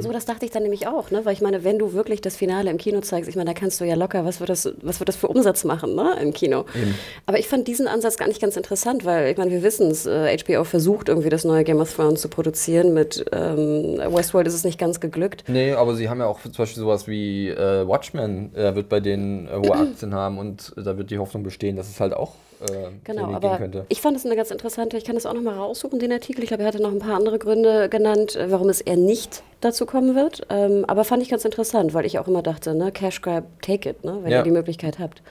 So, 0.00 0.10
das 0.10 0.24
dachte 0.24 0.44
ich 0.44 0.50
dann 0.50 0.64
nämlich 0.64 0.88
auch, 0.88 1.12
ne? 1.12 1.24
weil 1.24 1.32
ich 1.32 1.40
meine, 1.40 1.62
wenn 1.62 1.78
du 1.78 1.92
wirklich 1.92 2.20
das 2.20 2.34
Finale 2.34 2.70
im 2.70 2.76
Kino 2.76 3.00
zeigst, 3.00 3.28
ich 3.28 3.36
meine, 3.36 3.52
da 3.52 3.58
kannst 3.58 3.80
du 3.80 3.84
ja 3.84 3.94
locker, 3.94 4.24
was 4.24 4.40
wird 4.40 4.50
das, 4.50 4.72
was 4.82 4.98
wird 4.98 5.08
das 5.08 5.16
für 5.16 5.28
Umsatz 5.28 5.62
machen 5.62 5.94
ne? 5.94 6.16
im 6.20 6.32
Kino? 6.32 6.64
Eben. 6.74 6.94
Aber 7.26 7.38
ich 7.38 7.46
fand 7.46 7.68
diesen 7.68 7.86
Ansatz 7.86 8.16
gar 8.16 8.26
nicht 8.26 8.40
ganz 8.40 8.56
interessant, 8.56 9.04
weil 9.04 9.30
ich 9.30 9.36
meine, 9.36 9.52
wir 9.52 9.62
wissen 9.62 9.90
es, 9.90 10.06
äh, 10.06 10.36
HBO 10.36 10.64
versucht 10.64 11.08
irgendwie 11.08 11.28
das 11.28 11.44
neue 11.44 11.62
Game 11.62 11.80
of 11.80 11.94
Thrones 11.94 12.20
zu 12.20 12.28
produzieren, 12.28 12.94
mit 12.94 13.24
ähm, 13.32 13.98
Westworld 13.98 14.48
ist 14.48 14.54
es 14.54 14.64
nicht 14.64 14.78
ganz 14.78 14.98
geglückt. 14.98 15.44
Nee, 15.46 15.72
aber 15.72 15.94
sie 15.94 16.08
haben 16.08 16.18
ja 16.18 16.26
auch 16.26 16.40
zum 16.40 16.52
Beispiel 16.52 16.82
sowas 16.82 17.06
wie 17.06 17.48
äh, 17.48 17.86
Watchmen, 17.86 18.54
äh, 18.56 18.74
wird 18.74 18.88
bei 18.88 18.98
denen 18.98 19.46
äh, 19.46 19.52
hohe 19.52 19.74
Aktien 19.74 20.14
haben 20.14 20.38
und 20.38 20.72
da 20.76 20.98
wird 20.98 21.10
die 21.10 21.18
Hoffnung 21.18 21.44
bestehen, 21.44 21.76
dass 21.76 21.88
es 21.88 22.00
halt 22.00 22.12
auch 22.12 22.32
äh, 22.60 22.90
genau, 23.04 23.32
aber 23.32 23.58
könnte. 23.58 23.86
ich 23.88 24.00
fand 24.00 24.16
es 24.16 24.24
eine 24.24 24.36
ganz 24.36 24.50
interessante, 24.50 24.96
ich 24.96 25.04
kann 25.04 25.14
das 25.14 25.26
auch 25.26 25.34
nochmal 25.34 25.54
raussuchen, 25.54 25.98
den 25.98 26.12
Artikel. 26.12 26.42
Ich 26.42 26.48
glaube, 26.48 26.62
er 26.62 26.68
hatte 26.68 26.82
noch 26.82 26.92
ein 26.92 26.98
paar 26.98 27.16
andere 27.16 27.38
Gründe 27.38 27.88
genannt, 27.88 28.36
äh, 28.36 28.50
warum 28.50 28.68
es 28.68 28.80
eher 28.80 28.96
nicht 28.96 29.42
dazu 29.60 29.86
kommen 29.86 30.14
wird. 30.14 30.46
Ähm, 30.50 30.84
aber 30.86 31.04
fand 31.04 31.22
ich 31.22 31.28
ganz 31.28 31.44
interessant, 31.44 31.94
weil 31.94 32.06
ich 32.06 32.18
auch 32.18 32.28
immer 32.28 32.42
dachte, 32.42 32.74
ne, 32.74 32.92
Cash 32.92 33.22
Grab, 33.22 33.44
take 33.62 33.90
it, 33.90 34.04
ne, 34.04 34.18
wenn 34.22 34.30
ja. 34.30 34.38
ihr 34.38 34.44
die 34.44 34.50
Möglichkeit 34.50 34.98
habt. 34.98 35.22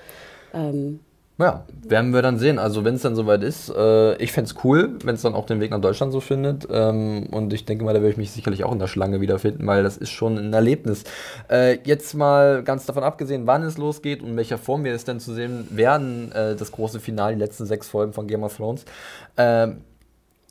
Ähm, 0.53 0.99
ja, 1.39 1.65
werden 1.87 2.13
wir 2.13 2.21
dann 2.21 2.37
sehen. 2.37 2.59
Also 2.59 2.85
wenn 2.85 2.95
es 2.95 3.01
dann 3.01 3.15
soweit 3.15 3.43
ist, 3.43 3.69
äh, 3.69 4.15
ich 4.17 4.31
fände 4.31 4.51
es 4.51 4.63
cool, 4.63 4.97
wenn 5.03 5.15
es 5.15 5.23
dann 5.23 5.33
auch 5.33 5.47
den 5.47 5.59
Weg 5.59 5.71
nach 5.71 5.81
Deutschland 5.81 6.11
so 6.11 6.19
findet. 6.19 6.67
Ähm, 6.71 7.27
und 7.31 7.51
ich 7.53 7.65
denke 7.65 7.83
mal, 7.83 7.93
da 7.93 8.01
werde 8.01 8.11
ich 8.11 8.17
mich 8.17 8.31
sicherlich 8.31 8.63
auch 8.63 8.71
in 8.71 8.79
der 8.79 8.87
Schlange 8.87 9.19
wiederfinden, 9.19 9.65
weil 9.65 9.81
das 9.81 9.97
ist 9.97 10.11
schon 10.11 10.37
ein 10.37 10.53
Erlebnis. 10.53 11.03
Äh, 11.49 11.79
jetzt 11.85 12.13
mal 12.13 12.63
ganz 12.63 12.85
davon 12.85 13.03
abgesehen, 13.03 13.47
wann 13.47 13.63
es 13.63 13.77
losgeht 13.77 14.21
und 14.21 14.29
in 14.29 14.37
welcher 14.37 14.59
Form 14.59 14.83
wir 14.83 14.93
es 14.93 15.05
denn 15.05 15.19
zu 15.19 15.33
sehen 15.33 15.67
werden, 15.71 16.31
äh, 16.33 16.55
das 16.55 16.71
große 16.71 16.99
Finale, 16.99 17.33
die 17.35 17.39
letzten 17.39 17.65
sechs 17.65 17.89
Folgen 17.89 18.13
von 18.13 18.27
Game 18.27 18.43
of 18.43 18.55
Thrones. 18.55 18.85
Ähm, 19.35 19.77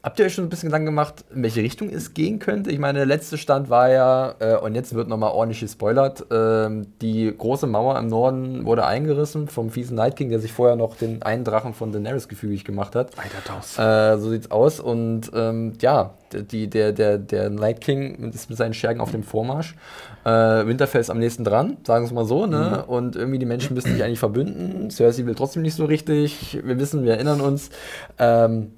Habt 0.05 0.19
ihr 0.19 0.27
euch 0.27 0.35
schon 0.35 0.47
ein 0.47 0.49
bisschen 0.49 0.69
Gedanken 0.69 0.87
gemacht, 0.87 1.25
in 1.33 1.45
welche 1.45 1.63
Richtung 1.63 1.89
es 1.89 2.13
gehen 2.13 2.41
könnte? 2.41 2.73
Ich 2.73 2.81
meine, 2.81 2.99
der 2.99 3.07
letzte 3.07 3.39
Stand 3.39 3.71
war 3.71 3.89
ja, 3.89 4.35
äh, 4.41 4.57
und 4.57 4.75
jetzt 4.75 4.95
wird 4.95 5.07
nochmal 5.07 5.31
ordentlich 5.31 5.61
gespoilert, 5.61 6.27
ähm, 6.33 6.89
die 7.01 7.33
große 7.37 7.69
Mauer 7.69 7.97
im 8.01 8.09
Norden 8.09 8.65
wurde 8.65 8.85
eingerissen 8.85 9.47
vom 9.47 9.71
fiesen 9.71 9.95
Night 9.95 10.17
King, 10.17 10.31
der 10.31 10.41
sich 10.41 10.53
vorher 10.53 10.75
noch 10.75 10.97
den 10.97 11.23
einen 11.23 11.45
Drachen 11.45 11.73
von 11.73 11.93
Daenerys 11.93 12.27
gefügig 12.27 12.65
gemacht 12.65 12.97
hat. 12.97 13.13
Alter. 13.17 14.15
Äh, 14.15 14.19
so 14.19 14.31
sieht's 14.31 14.51
aus. 14.51 14.81
Und 14.81 15.31
ähm, 15.37 15.75
ja, 15.81 16.15
die, 16.33 16.69
der, 16.69 16.91
der, 16.91 17.19
der 17.19 17.51
Night 17.51 17.81
King 17.81 18.33
ist 18.33 18.51
mit 18.51 18.59
seinen 18.59 18.75
Schergen 18.75 19.01
auf 19.01 19.13
dem 19.13 19.23
Vormarsch. 19.23 19.77
Äh, 20.25 20.31
Winterfell 20.31 21.01
ist 21.01 21.11
am 21.11 21.19
nächsten 21.21 21.45
dran, 21.45 21.77
sagen 21.87 22.05
wir 22.05 22.07
es 22.09 22.13
mal 22.13 22.25
so. 22.25 22.47
Ne? 22.47 22.85
Und 22.85 23.15
irgendwie 23.15 23.39
die 23.39 23.47
Menschen 23.47 23.75
müssen 23.75 23.93
sich 23.93 24.03
eigentlich 24.03 24.19
verbünden. 24.19 24.91
Cersei 24.91 25.27
will 25.27 25.37
trotzdem 25.37 25.63
nicht 25.63 25.77
so 25.77 25.85
richtig. 25.85 26.59
Wir 26.65 26.81
wissen, 26.81 27.05
wir 27.05 27.13
erinnern 27.13 27.41
uns. 27.41 27.71
Ähm, 28.19 28.73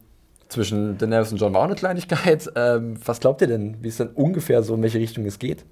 zwischen 0.54 0.96
Daenerys 0.98 1.30
und 1.32 1.38
John 1.38 1.52
war 1.54 1.60
auch 1.60 1.64
eine 1.64 1.74
Kleinigkeit. 1.74 2.50
Ähm, 2.56 2.94
was 3.04 3.20
glaubt 3.20 3.40
ihr 3.42 3.46
denn, 3.48 3.76
wie 3.82 3.88
es 3.88 3.96
denn 3.98 4.08
ungefähr 4.08 4.62
so, 4.62 4.74
in 4.74 4.82
welche 4.82 4.98
Richtung 4.98 5.24
es 5.26 5.38
geht? 5.38 5.64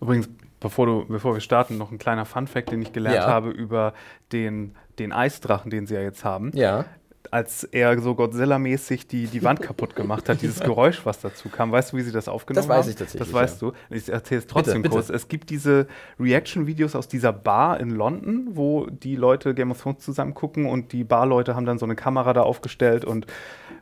Übrigens, 0.00 0.28
bevor, 0.60 0.86
du, 0.86 1.04
bevor 1.08 1.34
wir 1.34 1.40
starten, 1.40 1.76
noch 1.78 1.90
ein 1.90 1.98
kleiner 1.98 2.24
Fun-Fact, 2.24 2.70
den 2.70 2.82
ich 2.82 2.92
gelernt 2.92 3.16
Ja. 3.16 3.26
habe 3.26 3.50
über 3.50 3.92
den, 4.32 4.74
den 4.98 5.12
Eisdrachen, 5.12 5.70
den 5.70 5.86
sie 5.86 5.94
ja 5.94 6.00
jetzt 6.02 6.24
haben. 6.24 6.50
Ja. 6.54 6.84
Als 7.30 7.64
er 7.64 8.00
so 8.00 8.14
Godzilla-mäßig 8.14 9.06
die, 9.06 9.26
die 9.26 9.42
Wand 9.42 9.60
kaputt 9.62 9.94
gemacht 9.94 10.28
hat, 10.28 10.42
dieses 10.42 10.60
Geräusch, 10.60 11.04
was 11.04 11.20
dazu 11.20 11.48
kam. 11.48 11.70
Weißt 11.70 11.92
du, 11.92 11.96
wie 11.98 12.02
sie 12.02 12.12
das 12.12 12.28
aufgenommen 12.28 12.66
Das 12.66 12.68
weiß 12.68 12.84
haben? 12.86 12.90
ich 12.90 12.96
tatsächlich, 12.96 13.28
Das 13.28 13.32
weißt 13.32 13.62
du. 13.62 13.72
Ich 13.90 14.08
erzähle 14.08 14.40
es 14.40 14.46
trotzdem 14.46 14.82
bitte. 14.82 14.94
kurz. 14.94 15.10
Es 15.10 15.28
gibt 15.28 15.50
diese 15.50 15.86
Reaction-Videos 16.18 16.96
aus 16.96 17.08
dieser 17.08 17.32
Bar 17.32 17.78
in 17.78 17.90
London, 17.90 18.48
wo 18.52 18.86
die 18.86 19.16
Leute 19.16 19.54
Game 19.54 19.70
of 19.70 19.80
Thrones 19.80 20.02
zusammen 20.04 20.34
gucken 20.34 20.66
und 20.66 20.92
die 20.92 21.04
Barleute 21.04 21.54
haben 21.54 21.66
dann 21.66 21.78
so 21.78 21.84
eine 21.86 21.94
Kamera 21.94 22.32
da 22.32 22.42
aufgestellt 22.42 23.04
und 23.04 23.26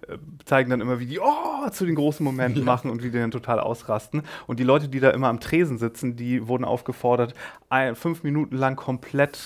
äh, 0.09 0.19
zeigen 0.45 0.71
dann 0.71 0.81
immer, 0.81 0.99
wie 0.99 1.07
die 1.07 1.21
oh, 1.21 1.69
zu 1.71 1.87
den 1.87 1.95
großen 1.95 2.25
Momenten 2.25 2.65
machen 2.65 2.91
und 2.91 3.03
wie 3.03 3.11
die 3.11 3.19
dann 3.19 3.31
total 3.31 3.61
ausrasten. 3.61 4.23
Und 4.47 4.59
die 4.59 4.65
Leute, 4.65 4.89
die 4.89 5.01
da 5.01 5.11
immer 5.11 5.29
am 5.29 5.41
Tresen 5.41 5.79
sitzen, 5.79 6.17
die 6.17 6.49
wurden 6.49 6.65
aufgefordert, 6.65 7.35
ein, 7.69 7.95
fünf 7.95 8.23
Minuten 8.25 8.57
lang 8.57 8.77
komplett 8.77 9.39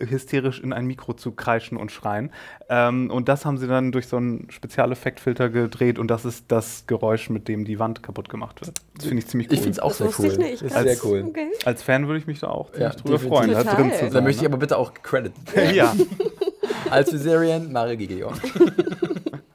hysterisch 0.00 0.60
in 0.60 0.72
ein 0.72 0.86
Mikro 0.86 1.12
zu 1.12 1.32
kreischen 1.32 1.76
und 1.76 1.90
schreien. 1.90 2.30
Ähm, 2.68 3.10
und 3.10 3.28
das 3.28 3.44
haben 3.44 3.58
sie 3.58 3.66
dann 3.66 3.90
durch 3.92 4.06
so 4.06 4.16
einen 4.16 4.50
Spezialeffektfilter 4.50 5.48
gedreht 5.48 5.98
und 5.98 6.08
das 6.08 6.24
ist 6.24 6.44
das 6.48 6.84
Geräusch, 6.86 7.30
mit 7.30 7.48
dem 7.48 7.64
die 7.64 7.78
Wand 7.78 8.02
kaputt 8.02 8.28
gemacht 8.28 8.60
wird. 8.60 8.74
Das 8.96 9.06
finde 9.06 9.18
ich 9.22 9.26
ziemlich 9.28 9.48
cool. 9.48 9.54
Ich 9.54 9.60
finde 9.60 9.72
es 9.72 9.80
auch 9.80 9.88
Das 9.96 9.98
sehr 9.98 10.08
cool. 10.18 10.26
ich 10.32 10.38
nicht. 10.38 10.62
Ist 10.62 10.72
Krass. 10.72 10.82
sehr 10.82 10.96
cool. 11.04 11.24
Okay. 11.28 11.48
Als 11.64 11.82
Fan 11.82 12.06
würde 12.06 12.20
ich 12.20 12.26
mich 12.26 12.40
da 12.40 12.48
auch 12.48 12.70
Ja, 12.74 12.90
ziemlich 12.90 12.94
drüber 12.96 13.18
definitiv. 13.18 13.28
freuen, 13.38 13.50
da 13.52 13.64
drin 13.74 13.92
zu 13.92 13.98
sein. 13.98 14.10
Da 14.12 14.20
möchte 14.20 14.42
ich 14.42 14.48
aber 14.48 14.58
bitte 14.58 14.76
auch 14.76 14.92
Credit. 14.94 15.32
ja, 15.74 15.94
Als 16.90 17.12
Viserion, 17.12 17.72
Mario 17.72 17.96
Gideon. 17.96 18.34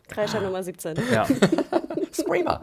Kreischer 0.09 0.41
Nummer 0.41 0.61
17. 0.61 0.95
ja. 1.11 1.25
Screamer. 2.13 2.61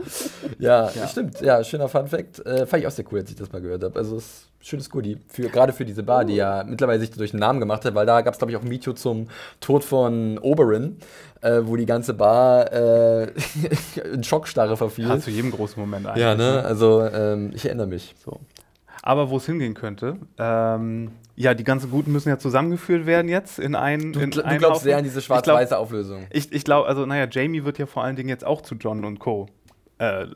Ja, 0.58 0.90
Ja. 0.90 1.06
stimmt. 1.08 1.40
Ja, 1.40 1.62
schöner 1.64 1.88
Fun 1.88 2.06
Fact. 2.06 2.44
Äh, 2.46 2.66
fand 2.66 2.82
ich 2.82 2.86
auch 2.86 2.90
sehr 2.92 3.04
cool, 3.12 3.20
als 3.20 3.30
ich 3.30 3.36
das 3.36 3.50
mal 3.52 3.60
gehört 3.60 3.82
habe. 3.84 3.98
Also, 3.98 4.16
es 4.16 4.24
ist 4.24 4.46
ein 4.60 4.64
schönes 4.64 4.90
Goodie. 4.90 5.18
Für, 5.28 5.48
gerade 5.48 5.72
für 5.72 5.84
diese 5.84 6.02
Bar, 6.02 6.24
die 6.24 6.34
ja 6.36 6.64
mittlerweile 6.66 7.00
sich 7.00 7.10
durch 7.10 7.30
den 7.32 7.40
Namen 7.40 7.60
gemacht 7.60 7.84
hat, 7.84 7.94
weil 7.94 8.06
da 8.06 8.20
gab 8.20 8.34
es, 8.34 8.38
glaube 8.38 8.52
ich, 8.52 8.56
auch 8.56 8.62
ein 8.62 8.70
Video 8.70 8.92
zum 8.92 9.28
Tod 9.60 9.84
von 9.84 10.38
Oberyn, 10.38 10.98
äh, 11.40 11.60
wo 11.62 11.76
die 11.76 11.86
ganze 11.86 12.14
Bar 12.14 12.72
äh, 12.72 13.32
in 14.12 14.22
Schockstarre 14.22 14.76
verfiel. 14.76 15.08
Hat 15.08 15.22
zu 15.22 15.30
jedem 15.30 15.50
großen 15.50 15.80
Moment 15.80 16.06
eigentlich. 16.06 16.22
ja, 16.22 16.34
ne? 16.34 16.62
Also, 16.64 17.02
ähm, 17.06 17.50
ich 17.54 17.64
erinnere 17.66 17.86
mich. 17.86 18.14
So. 18.24 18.38
Aber 19.02 19.30
wo 19.30 19.38
es 19.38 19.46
hingehen 19.46 19.74
könnte, 19.74 20.18
ähm, 20.38 21.12
ja, 21.34 21.54
die 21.54 21.64
ganzen 21.64 21.90
Guten 21.90 22.12
müssen 22.12 22.28
ja 22.28 22.38
zusammengeführt 22.38 23.06
werden 23.06 23.28
jetzt 23.28 23.58
in 23.58 23.74
einen. 23.74 24.12
Du, 24.12 24.20
in 24.20 24.30
du 24.30 24.44
einen 24.44 24.58
glaubst 24.58 24.76
Haufen. 24.80 24.84
sehr 24.84 24.98
an 24.98 25.04
diese 25.04 25.20
glaub- 25.20 25.44
schwarz-weiße 25.44 25.78
Auflösung. 25.78 26.26
Ich, 26.30 26.52
ich 26.52 26.64
glaube, 26.64 26.86
also 26.86 27.06
naja, 27.06 27.26
Jamie 27.30 27.64
wird 27.64 27.78
ja 27.78 27.86
vor 27.86 28.04
allen 28.04 28.16
Dingen 28.16 28.28
jetzt 28.28 28.44
auch 28.46 28.60
zu 28.60 28.74
John 28.74 29.04
und 29.04 29.18
Co. 29.18 29.46
Äh, 29.98 30.26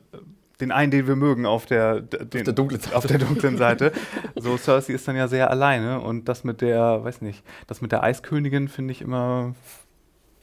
den 0.60 0.70
einen, 0.72 0.90
den 0.92 1.06
wir 1.06 1.16
mögen, 1.16 1.46
auf 1.46 1.66
der, 1.66 2.00
den, 2.00 2.44
der 2.44 2.54
dunklen 2.54 2.80
Seite. 2.80 2.96
auf 2.96 3.06
der 3.06 3.18
dunklen 3.18 3.56
Seite. 3.56 3.92
So, 4.36 4.56
Cersei 4.56 4.92
ist 4.94 5.06
dann 5.06 5.16
ja 5.16 5.26
sehr 5.28 5.50
alleine 5.50 6.00
und 6.00 6.28
das 6.28 6.44
mit 6.44 6.60
der, 6.60 7.02
weiß 7.04 7.22
nicht, 7.22 7.42
das 7.66 7.80
mit 7.80 7.92
der 7.92 8.02
Eiskönigin 8.04 8.68
finde 8.68 8.92
ich 8.92 9.02
immer 9.02 9.54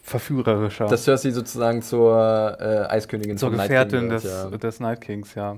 verführerischer. 0.04 0.88
Dass 0.88 1.06
Cersei 1.06 1.32
sozusagen 1.32 1.82
zur 1.82 2.58
äh, 2.60 2.92
Eiskönigin 2.92 3.38
Zur 3.38 3.52
Gefährtin 3.52 4.10
des, 4.10 4.24
ja. 4.24 4.50
des 4.50 4.80
Night 4.80 5.02
Kings, 5.02 5.34
ja. 5.36 5.58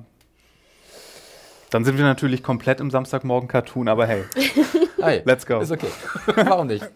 Dann 1.73 1.85
sind 1.85 1.97
wir 1.97 2.05
natürlich 2.05 2.43
komplett 2.43 2.79
im 2.79 2.91
Samstagmorgen-Cartoon, 2.91 3.87
aber 3.87 4.05
hey, 4.05 4.23
Hey, 5.03 5.21
let's 5.25 5.45
go. 5.45 5.59
Ist 5.59 5.71
okay. 5.71 5.87
Warum 6.35 6.67
nicht? 6.67 6.89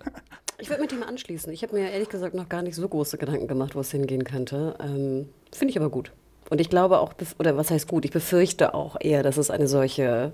Ich 0.60 0.70
würde 0.70 0.82
mit 0.82 0.92
dem 0.92 1.04
anschließen. 1.04 1.52
Ich 1.52 1.62
habe 1.62 1.76
mir 1.76 1.92
ehrlich 1.92 2.10
gesagt 2.10 2.36
noch 2.36 2.48
gar 2.48 2.62
nicht 2.62 2.76
so 2.76 2.88
große 2.88 3.18
Gedanken 3.18 3.48
gemacht, 3.48 3.76
wo 3.76 3.82
es 3.82 3.92
hingehen 3.92 4.24
könnte. 4.24 4.76
Ähm, 4.80 5.30
Finde 5.52 5.72
ich 5.72 5.78
aber 5.78 5.90
gut. 5.90 6.14
Und 6.50 6.62
ich 6.62 6.70
glaube 6.70 7.00
auch, 7.00 7.14
oder 7.38 7.58
was 7.58 7.70
heißt 7.70 7.88
gut, 7.88 8.06
ich 8.06 8.12
befürchte 8.12 8.74
auch 8.74 8.96
eher, 9.00 9.24
dass 9.24 9.38
es 9.38 9.52
eine 9.52 9.68
solche 9.68 10.32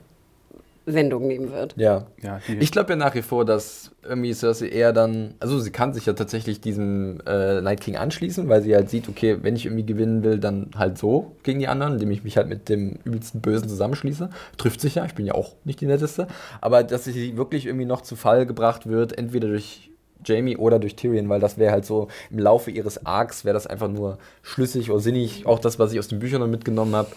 Wendung 0.85 1.27
nehmen 1.27 1.51
wird. 1.51 1.75
Ja. 1.77 2.07
ja, 2.21 2.39
Ich 2.59 2.71
glaube 2.71 2.91
ja 2.91 2.95
nach 2.95 3.15
wie 3.15 3.21
vor, 3.21 3.45
dass 3.45 3.91
irgendwie 4.03 4.33
Cersei 4.33 4.67
eher 4.67 4.91
dann, 4.91 5.35
also 5.39 5.59
sie 5.59 5.71
kann 5.71 5.93
sich 5.93 6.05
ja 6.05 6.13
tatsächlich 6.13 6.59
diesem 6.59 7.21
äh, 7.25 7.61
Night 7.61 7.81
King 7.81 7.95
anschließen, 7.95 8.49
weil 8.49 8.61
sie 8.61 8.75
halt 8.75 8.89
sieht, 8.89 9.07
okay, 9.07 9.37
wenn 9.41 9.55
ich 9.55 9.65
irgendwie 9.65 9.85
gewinnen 9.85 10.23
will, 10.23 10.39
dann 10.39 10.71
halt 10.75 10.97
so 10.97 11.35
gegen 11.43 11.59
die 11.59 11.67
anderen, 11.67 11.93
indem 11.93 12.11
ich 12.11 12.23
mich 12.23 12.37
halt 12.37 12.49
mit 12.49 12.67
dem 12.67 12.99
übelsten 13.03 13.41
Bösen 13.41 13.69
zusammenschließe. 13.69 14.29
Trifft 14.57 14.81
sich 14.81 14.95
ja, 14.95 15.05
ich 15.05 15.15
bin 15.15 15.25
ja 15.25 15.35
auch 15.35 15.53
nicht 15.63 15.79
die 15.79 15.85
netteste. 15.85 16.27
Aber 16.59 16.83
dass 16.83 17.05
sie 17.05 17.37
wirklich 17.37 17.65
irgendwie 17.65 17.85
noch 17.85 18.01
zu 18.01 18.15
Fall 18.15 18.45
gebracht 18.45 18.87
wird, 18.87 19.17
entweder 19.17 19.47
durch 19.47 19.92
Jamie 20.25 20.57
oder 20.57 20.79
durch 20.79 20.95
Tyrion, 20.95 21.29
weil 21.29 21.39
das 21.39 21.57
wäre 21.57 21.71
halt 21.71 21.85
so 21.85 22.07
im 22.29 22.39
Laufe 22.39 22.71
ihres 22.71 23.05
Arcs 23.05 23.45
wäre 23.45 23.53
das 23.53 23.67
einfach 23.67 23.87
nur 23.87 24.17
schlüssig 24.41 24.89
oder 24.91 24.99
sinnig. 24.99 25.45
Auch 25.45 25.59
das, 25.59 25.79
was 25.79 25.93
ich 25.93 25.99
aus 25.99 26.07
den 26.07 26.19
Büchern 26.19 26.41
noch 26.41 26.47
mitgenommen 26.47 26.95
habe. 26.95 27.09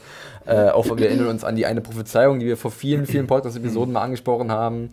Äh, 0.47 0.71
auch 0.71 0.87
wir 0.97 1.09
erinnern 1.09 1.29
uns 1.29 1.43
an 1.43 1.57
die 1.57 1.67
eine 1.67 1.81
Prophezeiung, 1.81 2.39
die 2.39 2.47
wir 2.47 2.57
vor 2.57 2.71
vielen, 2.71 3.07
vielen 3.07 3.27
Podcast-Episoden 3.27 3.93
mal 3.93 4.03
angesprochen 4.03 4.53
haben. 4.53 4.91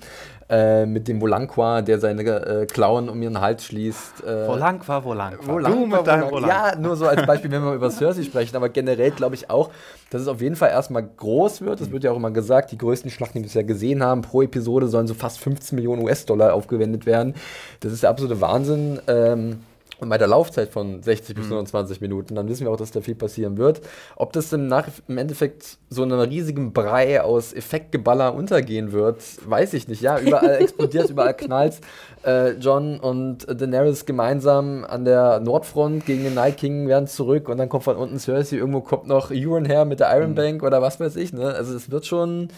Äh, 0.49 0.85
mit 0.85 1.07
dem 1.07 1.21
Volanqua, 1.21 1.81
der 1.81 1.99
seine 1.99 2.23
äh, 2.23 2.65
Klauen 2.65 3.07
um 3.07 3.21
ihren 3.21 3.39
Hals 3.39 3.63
schließt. 3.63 4.23
Äh, 4.25 4.45
lang 4.55 4.85
war. 4.87 5.05
Wolang 5.47 5.71
Du 5.71 5.85
mit 5.85 6.05
deinem. 6.05 6.31
Wolang. 6.31 6.49
Ja, 6.49 6.75
nur 6.75 6.97
so 6.97 7.07
als 7.07 7.25
Beispiel, 7.25 7.49
wenn 7.51 7.63
wir 7.63 7.73
über 7.73 7.89
Cersei 7.89 8.23
sprechen, 8.23 8.55
aber 8.55 8.67
generell 8.69 9.11
glaube 9.11 9.35
ich 9.35 9.49
auch, 9.49 9.69
dass 10.09 10.21
es 10.21 10.27
auf 10.27 10.41
jeden 10.41 10.55
Fall 10.55 10.69
erstmal 10.69 11.03
groß 11.03 11.61
wird. 11.61 11.79
Es 11.79 11.91
wird 11.91 12.03
ja 12.03 12.11
auch 12.11 12.17
immer 12.17 12.31
gesagt, 12.31 12.71
die 12.71 12.77
größten 12.77 13.09
Schlachten, 13.09 13.37
die 13.37 13.43
wir 13.43 13.47
bisher 13.47 13.63
gesehen 13.63 14.03
haben, 14.03 14.21
pro 14.21 14.41
Episode 14.41 14.87
sollen 14.87 15.07
so 15.07 15.13
fast 15.13 15.39
15 15.39 15.75
Millionen 15.77 16.03
US-Dollar 16.03 16.53
aufgewendet 16.53 17.05
werden. 17.05 17.35
Das 17.79 17.93
ist 17.93 18.03
der 18.03 18.09
absolute 18.09 18.41
Wahnsinn. 18.41 18.99
Ähm, 19.07 19.59
und 20.03 20.09
bei 20.09 20.17
der 20.19 20.27
Laufzeit 20.27 20.69
von 20.69 21.01
60 21.01 21.35
Mhm. 21.35 21.39
bis 21.41 21.49
29 21.49 22.01
Minuten, 22.01 22.35
dann 22.35 22.47
wissen 22.47 22.65
wir 22.65 22.71
auch, 22.71 22.77
dass 22.77 22.91
da 22.91 23.01
viel 23.01 23.15
passieren 23.15 23.57
wird. 23.57 23.81
Ob 24.15 24.31
das 24.33 24.53
im, 24.53 24.67
Nach 24.67 24.87
im 25.07 25.17
Endeffekt 25.17 25.77
so 25.89 26.03
in 26.03 26.11
einem 26.11 26.21
riesigen 26.29 26.73
Brei 26.73 27.21
aus 27.21 27.53
Effektgeballer 27.53 28.35
untergehen 28.35 28.91
wird, 28.91 29.17
weiß 29.49 29.73
ich 29.73 29.87
nicht. 29.87 30.01
Ja, 30.01 30.19
überall 30.19 30.57
explodiert, 30.61 31.09
überall 31.09 31.33
knallt. 31.33 31.79
Äh, 32.25 32.51
John 32.59 32.99
und 32.99 33.47
Daenerys 33.49 34.05
gemeinsam 34.05 34.85
an 34.85 35.05
der 35.05 35.39
Nordfront 35.39 36.05
gegen 36.05 36.23
den 36.23 36.35
Night 36.35 36.57
King 36.57 36.87
werden 36.87 37.07
zurück 37.07 37.49
und 37.49 37.57
dann 37.57 37.69
kommt 37.69 37.83
von 37.83 37.95
unten 37.97 38.19
Cersei, 38.19 38.57
irgendwo 38.57 38.81
kommt 38.81 39.07
noch 39.07 39.31
Euron 39.31 39.65
her 39.65 39.85
mit 39.85 39.99
der 39.99 40.15
Iron 40.15 40.31
Mhm. 40.31 40.35
Bank 40.35 40.63
oder 40.63 40.81
was 40.81 40.99
weiß 40.99 41.15
ich. 41.15 41.33
Ne? 41.33 41.53
Also 41.53 41.75
es 41.75 41.89
wird 41.91 42.05
schon, 42.05 42.49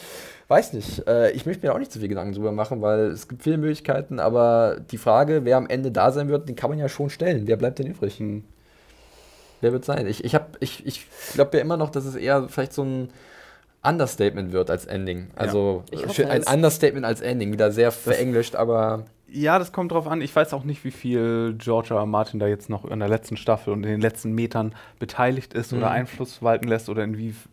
weiß 0.48 0.74
nicht. 0.74 1.08
Äh, 1.08 1.32
ich 1.32 1.46
möchte 1.46 1.66
mir 1.66 1.74
auch 1.74 1.80
nicht 1.80 1.92
zu 1.92 2.00
viel 2.00 2.08
Gedanken 2.08 2.34
drüber 2.34 2.52
machen, 2.52 2.82
weil 2.82 3.06
es 3.08 3.28
gibt 3.28 3.44
viele 3.44 3.58
Möglichkeiten, 3.58 4.20
aber 4.20 4.78
die 4.92 4.98
Frage, 4.98 5.46
wer 5.46 5.58
am 5.58 5.68
Ende 5.68 5.92
da 5.92 6.12
sein 6.12 6.28
wird, 6.30 6.48
die 6.50 6.56
kann 6.56 6.70
man 6.70 6.80
ja 6.80 6.90
schon 6.90 7.10
stellen. 7.10 7.48
Wer 7.48 7.58
bleibt 7.58 7.80
denn 7.80 7.88
übrig? 7.88 8.20
Hm. 8.20 8.44
Wer 9.62 9.72
wird 9.74 9.86
sein? 9.86 10.06
Ich, 10.08 10.24
ich, 10.24 10.36
hab- 10.36 10.58
ich, 10.60 10.86
ich 10.86 11.06
glaube 11.34 11.58
ja 11.58 11.64
immer 11.64 11.78
noch, 11.78 11.90
dass 11.90 12.06
es 12.06 12.16
eher 12.16 12.48
vielleicht 12.50 12.74
so 12.74 12.84
ein 12.84 13.10
Understatement 13.84 14.52
wird 14.52 14.70
als 14.70 14.86
Ending. 14.86 15.28
Also 15.36 15.84
Ich 15.92 16.06
hoffe 16.06 16.30
ein. 16.30 16.44
Understatement 16.44 17.06
als 17.06 17.22
Ending. 17.22 17.52
Wieder 17.54 17.72
sehr 17.72 17.92
verenglischt, 17.92 18.56
aber 18.56 19.06
Ja, 19.32 19.58
das 19.60 19.72
kommt 19.72 19.92
drauf 19.92 20.08
an. 20.08 20.22
Ich 20.22 20.36
weiß 20.36 20.54
auch 20.54 20.64
nicht, 20.64 20.84
wie 20.84 20.92
viel. 20.92 21.56
R. 21.68 22.06
Martin 22.06 22.40
da 22.40 22.48
jetzt 22.48 22.70
noch 22.70 22.86
in 22.86 23.00
der 23.00 23.10
letzten 23.10 23.38
Staffel 23.38 23.74
und 23.74 23.84
in 23.84 23.90
den 23.92 24.02
letzten 24.02 24.34
Metern 24.34 24.74
beteiligt 25.00 25.54
ist 25.54 25.72
oder 25.74 25.88
Mhm. 25.88 25.94
Einfluss 25.94 26.42
walten 26.42 26.68
lässt 26.68 26.90
oder 26.90 27.04
inwiefern 27.04 27.52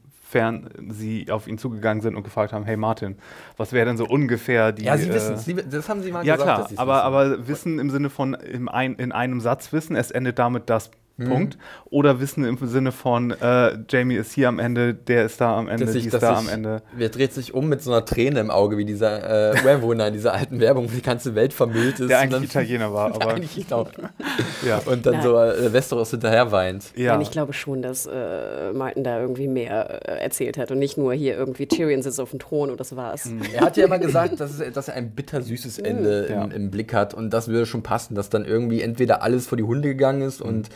sie 0.89 1.31
auf 1.31 1.47
ihn 1.47 1.59
zugegangen 1.59 2.01
sind 2.01 2.17
und 2.17 2.23
gefragt 2.23 2.53
haben, 2.53 2.65
hey 2.65 2.77
Martin, 2.77 3.17
was 3.57 3.73
wäre 3.73 3.87
denn 3.87 3.97
so 3.97 4.07
ungefähr 4.07 4.73
die... 4.73 4.85
ja, 4.85 4.97
sie 4.97 5.09
äh, 5.09 5.15
wissen 5.15 5.35
es. 5.35 5.71
Das 5.71 5.89
haben 5.89 6.03
sie 6.03 6.13
mal 6.13 6.25
Ja 6.25 6.35
gesagt. 6.35 6.47
klar, 6.47 6.59
dass 6.61 6.69
sie's 6.71 6.79
aber, 6.79 6.95
wissen. 6.95 7.05
aber 7.05 7.49
Wissen 7.49 7.79
im 7.79 7.91
Sinne 7.91 8.11
von 8.11 8.35
im 8.35 8.69
ein, 8.69 8.95
in 8.95 9.13
einem 9.13 9.41
Satz 9.41 9.73
wissen, 9.73 9.97
es 9.97 10.11
endet 10.11 10.39
damit 10.39 10.71
das 10.71 10.91
Mhm. 10.91 11.02
Punkt. 11.19 11.59
Oder 11.91 12.21
Wissen 12.21 12.45
im 12.45 12.57
Sinne 12.67 12.91
von 12.91 13.31
äh, 13.33 13.77
Jamie 13.89 14.17
ist 14.17 14.33
hier 14.33 14.49
am 14.49 14.59
Ende, 14.59 14.95
der 14.95 15.25
ist 15.27 15.41
da 15.41 15.57
am 15.57 15.69
Ende, 15.69 15.85
dass 15.85 15.95
die 15.95 16.01
ist 16.07 16.15
da 16.15 16.19
sich, 16.19 16.29
am 16.29 16.49
Ende. 16.49 16.83
Wer 16.97 17.09
dreht 17.11 17.33
sich 17.33 17.55
um 17.55 17.69
mit 17.69 17.83
so 17.83 17.93
einer 17.93 18.05
Träne 18.05 18.41
im 18.41 18.51
Auge, 18.51 18.77
wie 18.77 18.85
dieser 18.85 19.53
äh, 19.53 19.65
Werwolf 19.65 19.99
in 20.01 20.13
dieser 20.13 20.33
alten 20.33 20.59
Werbung, 20.59 20.91
wo 20.91 20.95
die 20.95 21.03
ganze 21.03 21.35
Welt 21.35 21.53
vermüllt 21.53 22.01
ist. 22.01 22.09
Der 22.09 22.19
und 22.19 22.35
eigentlich 22.35 22.51
dann- 22.53 22.63
Italiener 22.65 22.93
war, 22.93 23.07
aber 23.15 23.35
eigentlich 23.35 23.67
genau. 23.69 23.87
ja. 24.67 24.81
Und 24.87 25.07
dann 25.07 25.15
Nein. 25.15 25.23
so 25.23 25.37
äh, 25.39 25.73
Westeros 25.73 26.11
hinterher 26.11 26.51
weint. 26.51 26.93
ja. 26.97 27.13
Nein, 27.13 27.21
ich 27.23 27.31
glaube 27.31 27.53
schon, 27.53 27.83
dass 27.83 28.07
äh, 28.07 28.73
Martin 28.73 29.05
da 29.05 29.21
irgendwie 29.21 29.49
mehr 29.49 30.09
äh, 30.09 30.23
erzählt 30.23 30.57
hat 30.59 30.71
und 30.71 30.79
nicht 30.79 30.97
nur 30.99 31.13
hier 31.15 31.37
irgendwie 31.37 31.67
Tyrion 31.67 32.03
sitzt 32.03 32.21
auf 32.21 32.31
dem 32.31 32.39
Thron 32.39 32.71
und 32.71 32.81
das 32.81 32.97
war's. 32.97 33.29
Er 33.55 33.61
hat 33.63 33.77
ja 33.77 33.85
immer 33.85 33.99
gesagt, 33.99 34.41
dass, 34.41 34.59
es, 34.59 34.73
dass 34.73 34.89
er 34.89 34.95
ein 34.95 35.11
bittersüßes 35.11 35.79
Ende 35.79 36.27
Ja. 36.31 36.45
im, 36.45 36.51
im 36.51 36.71
Blick 36.71 36.95
hat 36.95 37.15
und 37.15 37.31
das 37.31 37.49
würde 37.49 37.67
schon 37.67 37.83
passen, 37.83 38.15
dass 38.15 38.31
dann 38.31 38.45
irgendwie 38.45 38.81
entweder 38.83 39.23
alles 39.23 39.47
vor 39.47 39.57
die 39.59 39.65
Hunde 39.65 39.89
gegangen 39.89 40.23
ist 40.23 40.41
und 40.41 40.69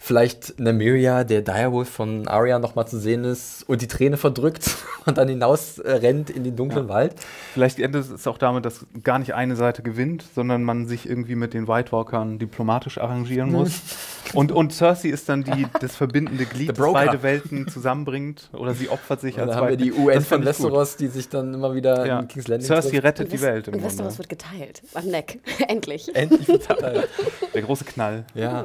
vielleicht 0.00 0.58
Nymeria, 0.60 1.24
der 1.24 1.42
Direwolf 1.42 1.88
von 1.88 2.28
Arya 2.28 2.58
nochmal 2.58 2.86
zu 2.86 2.98
sehen 2.98 3.24
ist 3.24 3.68
und 3.68 3.82
die 3.82 3.88
Träne 3.88 4.16
verdrückt 4.16 4.76
und 5.06 5.18
dann 5.18 5.28
hinaus 5.28 5.80
rennt 5.84 6.30
in 6.30 6.44
den 6.44 6.54
dunklen 6.56 6.86
Ja. 6.86 6.94
Wald. 6.94 7.14
Vielleicht 7.52 7.78
endet 7.80 8.10
es 8.10 8.26
auch 8.26 8.38
damit, 8.38 8.64
dass 8.64 8.86
gar 9.02 9.18
nicht 9.18 9.34
eine 9.34 9.56
Seite 9.56 9.82
gewinnt, 9.82 10.24
sondern 10.34 10.62
man 10.62 10.86
sich 10.86 11.08
irgendwie 11.08 11.34
mit 11.34 11.52
den 11.52 11.66
White 11.68 11.90
Walkern 11.92 12.38
diplomatisch 12.38 12.98
arrangieren 12.98 13.50
muss. 13.50 13.80
und, 14.34 14.52
und 14.52 14.72
Cersei 14.72 15.08
ist 15.08 15.28
dann 15.28 15.42
die, 15.42 15.66
das 15.80 15.96
verbindende 15.96 16.44
Glied, 16.46 16.70
das 16.78 16.92
beide 16.92 17.22
Welten 17.22 17.66
zusammenbringt. 17.68 18.50
Oder 18.52 18.74
sie 18.74 18.88
opfert 18.88 19.20
sich 19.20 19.34
Und 19.34 19.40
dann 19.40 19.48
als 19.50 19.56
haben 19.58 19.68
wir 19.68 19.76
die 19.76 19.92
UN 19.92 20.14
Das 20.14 20.26
von. 20.26 20.44
Westeros, 20.44 20.96
die 20.96 21.08
sich 21.08 21.28
dann 21.28 21.52
immer 21.52 21.74
wieder 21.74 22.06
Ja. 22.06 22.20
in 22.20 22.28
King's 22.28 22.46
Landing 22.46 22.66
Cersei 22.66 22.90
trifft. 22.90 23.04
rettet 23.04 23.26
Und, 23.26 23.32
die 23.32 23.42
Welt 23.42 23.66
im 23.68 23.74
und 23.74 23.80
Grunde. 23.80 23.92
Westeros 23.94 24.18
wird 24.18 24.28
geteilt. 24.28 24.82
Am 24.94 25.06
Neck. 25.06 25.40
Endlich. 25.66 26.14
Endlich 26.14 26.46
verteilt. 26.46 27.08
Der 27.52 27.62
große 27.62 27.84
Knall. 27.84 28.24
Ja. 28.34 28.64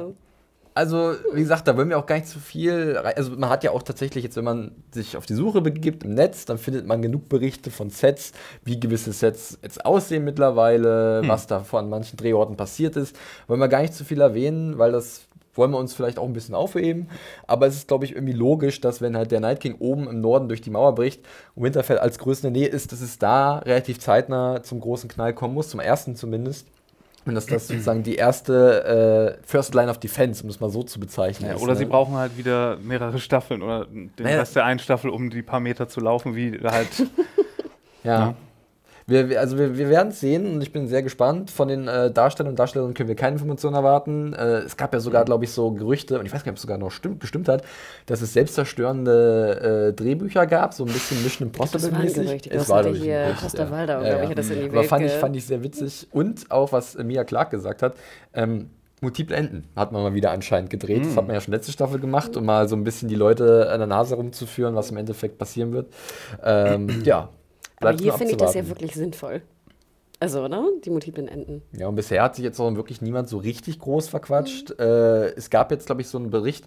Also, 0.76 1.14
wie 1.32 1.40
gesagt, 1.40 1.68
da 1.68 1.76
wollen 1.76 1.88
wir 1.88 1.98
auch 1.98 2.06
gar 2.06 2.16
nicht 2.16 2.26
zu 2.26 2.40
viel. 2.40 2.96
Also, 2.96 3.36
man 3.36 3.48
hat 3.48 3.62
ja 3.62 3.70
auch 3.70 3.84
tatsächlich 3.84 4.24
jetzt, 4.24 4.36
wenn 4.36 4.44
man 4.44 4.72
sich 4.90 5.16
auf 5.16 5.24
die 5.24 5.34
Suche 5.34 5.60
begibt 5.60 6.02
im 6.02 6.14
Netz, 6.14 6.46
dann 6.46 6.58
findet 6.58 6.84
man 6.84 7.00
genug 7.00 7.28
Berichte 7.28 7.70
von 7.70 7.90
Sets, 7.90 8.32
wie 8.64 8.80
gewisse 8.80 9.12
Sets 9.12 9.56
jetzt 9.62 9.86
aussehen 9.86 10.24
mittlerweile, 10.24 11.22
was 11.26 11.46
da 11.46 11.60
vor 11.60 11.78
an 11.78 11.88
manchen 11.88 12.16
Drehorten 12.16 12.56
passiert 12.56 12.96
ist. 12.96 13.16
Wollen 13.46 13.60
wir 13.60 13.68
gar 13.68 13.82
nicht 13.82 13.94
zu 13.94 14.04
viel 14.04 14.20
erwähnen, 14.20 14.76
weil 14.76 14.90
das 14.90 15.28
wollen 15.54 15.70
wir 15.70 15.78
uns 15.78 15.94
vielleicht 15.94 16.18
auch 16.18 16.26
ein 16.26 16.32
bisschen 16.32 16.56
aufheben. 16.56 17.08
Aber 17.46 17.68
es 17.68 17.76
ist, 17.76 17.86
glaube 17.86 18.04
ich, 18.04 18.12
irgendwie 18.12 18.32
logisch, 18.32 18.80
dass 18.80 19.00
wenn 19.00 19.16
halt 19.16 19.30
der 19.30 19.38
Night 19.38 19.60
King 19.60 19.76
oben 19.78 20.08
im 20.08 20.20
Norden 20.20 20.48
durch 20.48 20.60
die 20.60 20.70
Mauer 20.70 20.96
bricht 20.96 21.24
und 21.54 21.62
Winterfell 21.62 21.98
als 21.98 22.18
größte 22.18 22.50
Nähe 22.50 22.66
ist, 22.66 22.90
dass 22.90 23.00
es 23.00 23.18
da 23.18 23.58
relativ 23.58 24.00
zeitnah 24.00 24.64
zum 24.64 24.80
großen 24.80 25.08
Knall 25.08 25.34
kommen 25.34 25.54
muss, 25.54 25.68
zum 25.68 25.78
ersten 25.78 26.16
zumindest. 26.16 26.66
Und 27.26 27.34
dass 27.34 27.46
das 27.46 27.68
sozusagen 27.68 28.02
die 28.02 28.16
erste 28.16 29.38
äh, 29.40 29.46
First 29.46 29.74
Line 29.74 29.90
of 29.90 29.98
Defense, 29.98 30.42
um 30.42 30.50
es 30.50 30.60
mal 30.60 30.70
so 30.70 30.82
zu 30.82 31.00
bezeichnen. 31.00 31.48
Ja, 31.48 31.56
ist, 31.56 31.62
oder 31.62 31.72
ne? 31.72 31.78
sie 31.78 31.84
brauchen 31.86 32.14
halt 32.14 32.36
wieder 32.36 32.76
mehrere 32.76 33.18
Staffeln 33.18 33.62
oder 33.62 33.86
den 33.86 34.10
Naja. 34.18 34.40
Rest 34.40 34.56
der 34.56 34.64
einen 34.64 34.78
Staffel, 34.78 35.10
um 35.10 35.30
die 35.30 35.42
paar 35.42 35.60
Meter 35.60 35.88
zu 35.88 36.00
laufen, 36.00 36.36
wie 36.36 36.58
halt. 36.62 36.88
Ja. 38.04 38.18
Ja. 38.18 38.34
Wir, 39.06 39.28
wir, 39.28 39.40
also 39.40 39.58
wir, 39.58 39.76
wir 39.76 39.90
werden 39.90 40.08
es 40.08 40.20
sehen 40.20 40.46
und 40.46 40.62
ich 40.62 40.72
bin 40.72 40.88
sehr 40.88 41.02
gespannt. 41.02 41.50
Von 41.50 41.68
den 41.68 41.88
äh, 41.88 42.10
Darstellern 42.10 42.52
und 42.52 42.58
Darstellerinnen 42.58 42.94
können 42.94 43.08
wir 43.08 43.16
keine 43.16 43.34
Informationen 43.34 43.76
erwarten. 43.76 44.32
Äh, 44.32 44.60
es 44.60 44.76
gab 44.76 44.94
ja 44.94 45.00
sogar, 45.00 45.24
glaube 45.24 45.44
ich, 45.44 45.52
so 45.52 45.72
Gerüchte, 45.72 46.18
und 46.18 46.24
ich 46.26 46.32
weiß 46.32 46.42
gar 46.42 46.52
nicht, 46.52 46.54
ob 46.54 46.56
es 46.56 46.62
sogar 46.62 46.78
noch 46.78 46.90
stimmt, 46.90 47.20
gestimmt 47.20 47.48
hat, 47.48 47.64
dass 48.06 48.22
es 48.22 48.32
selbstzerstörende 48.32 49.90
äh, 49.90 49.92
Drehbücher 49.92 50.46
gab, 50.46 50.72
so 50.72 50.84
ein 50.84 50.92
bisschen 50.92 51.22
Mission 51.22 51.52
Das 51.52 51.74
ein 51.74 51.90
Impossible-mäßig. 51.90 52.26
Gerücht. 52.26 52.46
Es 52.46 52.56
Das 52.56 52.68
war, 52.70 52.84
hier 52.86 53.36
Costa 53.38 53.64
ja. 53.64 53.70
Waldau, 53.70 54.00
Ja, 54.00 54.08
glaube 54.08 54.24
ich, 54.24 54.30
hat 54.30 54.38
das 54.38 54.50
in 54.50 54.60
die 54.60 54.64
Aber 54.66 54.74
Welt 54.76 54.86
fand 54.86 55.04
ich, 55.04 55.12
fand 55.12 55.36
ich 55.36 55.46
sehr 55.46 55.62
witzig. 55.62 56.08
Und 56.10 56.50
auch, 56.50 56.72
was 56.72 56.96
Mia 56.96 57.24
Clark 57.24 57.50
gesagt 57.50 57.82
hat, 57.82 57.96
ähm, 58.32 58.70
Multiple 59.04 59.36
Enden 59.36 59.64
hat 59.76 59.92
man 59.92 60.02
mal 60.02 60.14
wieder 60.14 60.30
anscheinend 60.30 60.70
gedreht. 60.70 61.02
Hm. 61.02 61.08
Das 61.08 61.16
hat 61.16 61.26
man 61.26 61.34
ja 61.34 61.40
schon 61.42 61.52
letzte 61.52 61.72
Staffel 61.72 62.00
gemacht, 62.00 62.36
um 62.38 62.46
mal 62.46 62.68
so 62.68 62.74
ein 62.74 62.84
bisschen 62.84 63.08
die 63.08 63.14
Leute 63.14 63.70
an 63.70 63.78
der 63.78 63.86
Nase 63.86 64.14
rumzuführen, 64.14 64.74
was 64.74 64.90
im 64.90 64.96
Endeffekt 64.96 65.36
passieren 65.36 65.72
wird. 65.72 65.92
Ähm, 66.42 66.88
ja. 67.04 67.28
Aber 67.86 67.96
bleibt 67.96 68.00
hier 68.02 68.12
nur 68.12 68.18
finde 68.18 68.32
ich 68.32 68.38
das 68.38 68.54
ja 68.54 68.68
wirklich 68.68 68.94
sinnvoll. 68.94 69.42
Also, 70.20 70.48
ne? 70.48 70.64
Die 70.84 70.90
multiplen 70.90 71.28
Enden. 71.28 71.62
Ja, 71.72 71.88
und 71.88 71.96
bisher 71.96 72.22
hat 72.22 72.36
sich 72.36 72.44
jetzt 72.44 72.58
auch 72.58 72.74
wirklich 72.76 73.02
niemand 73.02 73.28
so 73.28 73.36
richtig 73.38 73.78
groß 73.78 74.08
verquatscht. 74.08 74.70
Äh, 74.78 75.34
es 75.34 75.50
gab 75.50 75.70
jetzt, 75.70 75.86
glaube 75.86 76.00
ich, 76.00 76.08
so 76.08 76.18
einen 76.18 76.30
Bericht, 76.30 76.66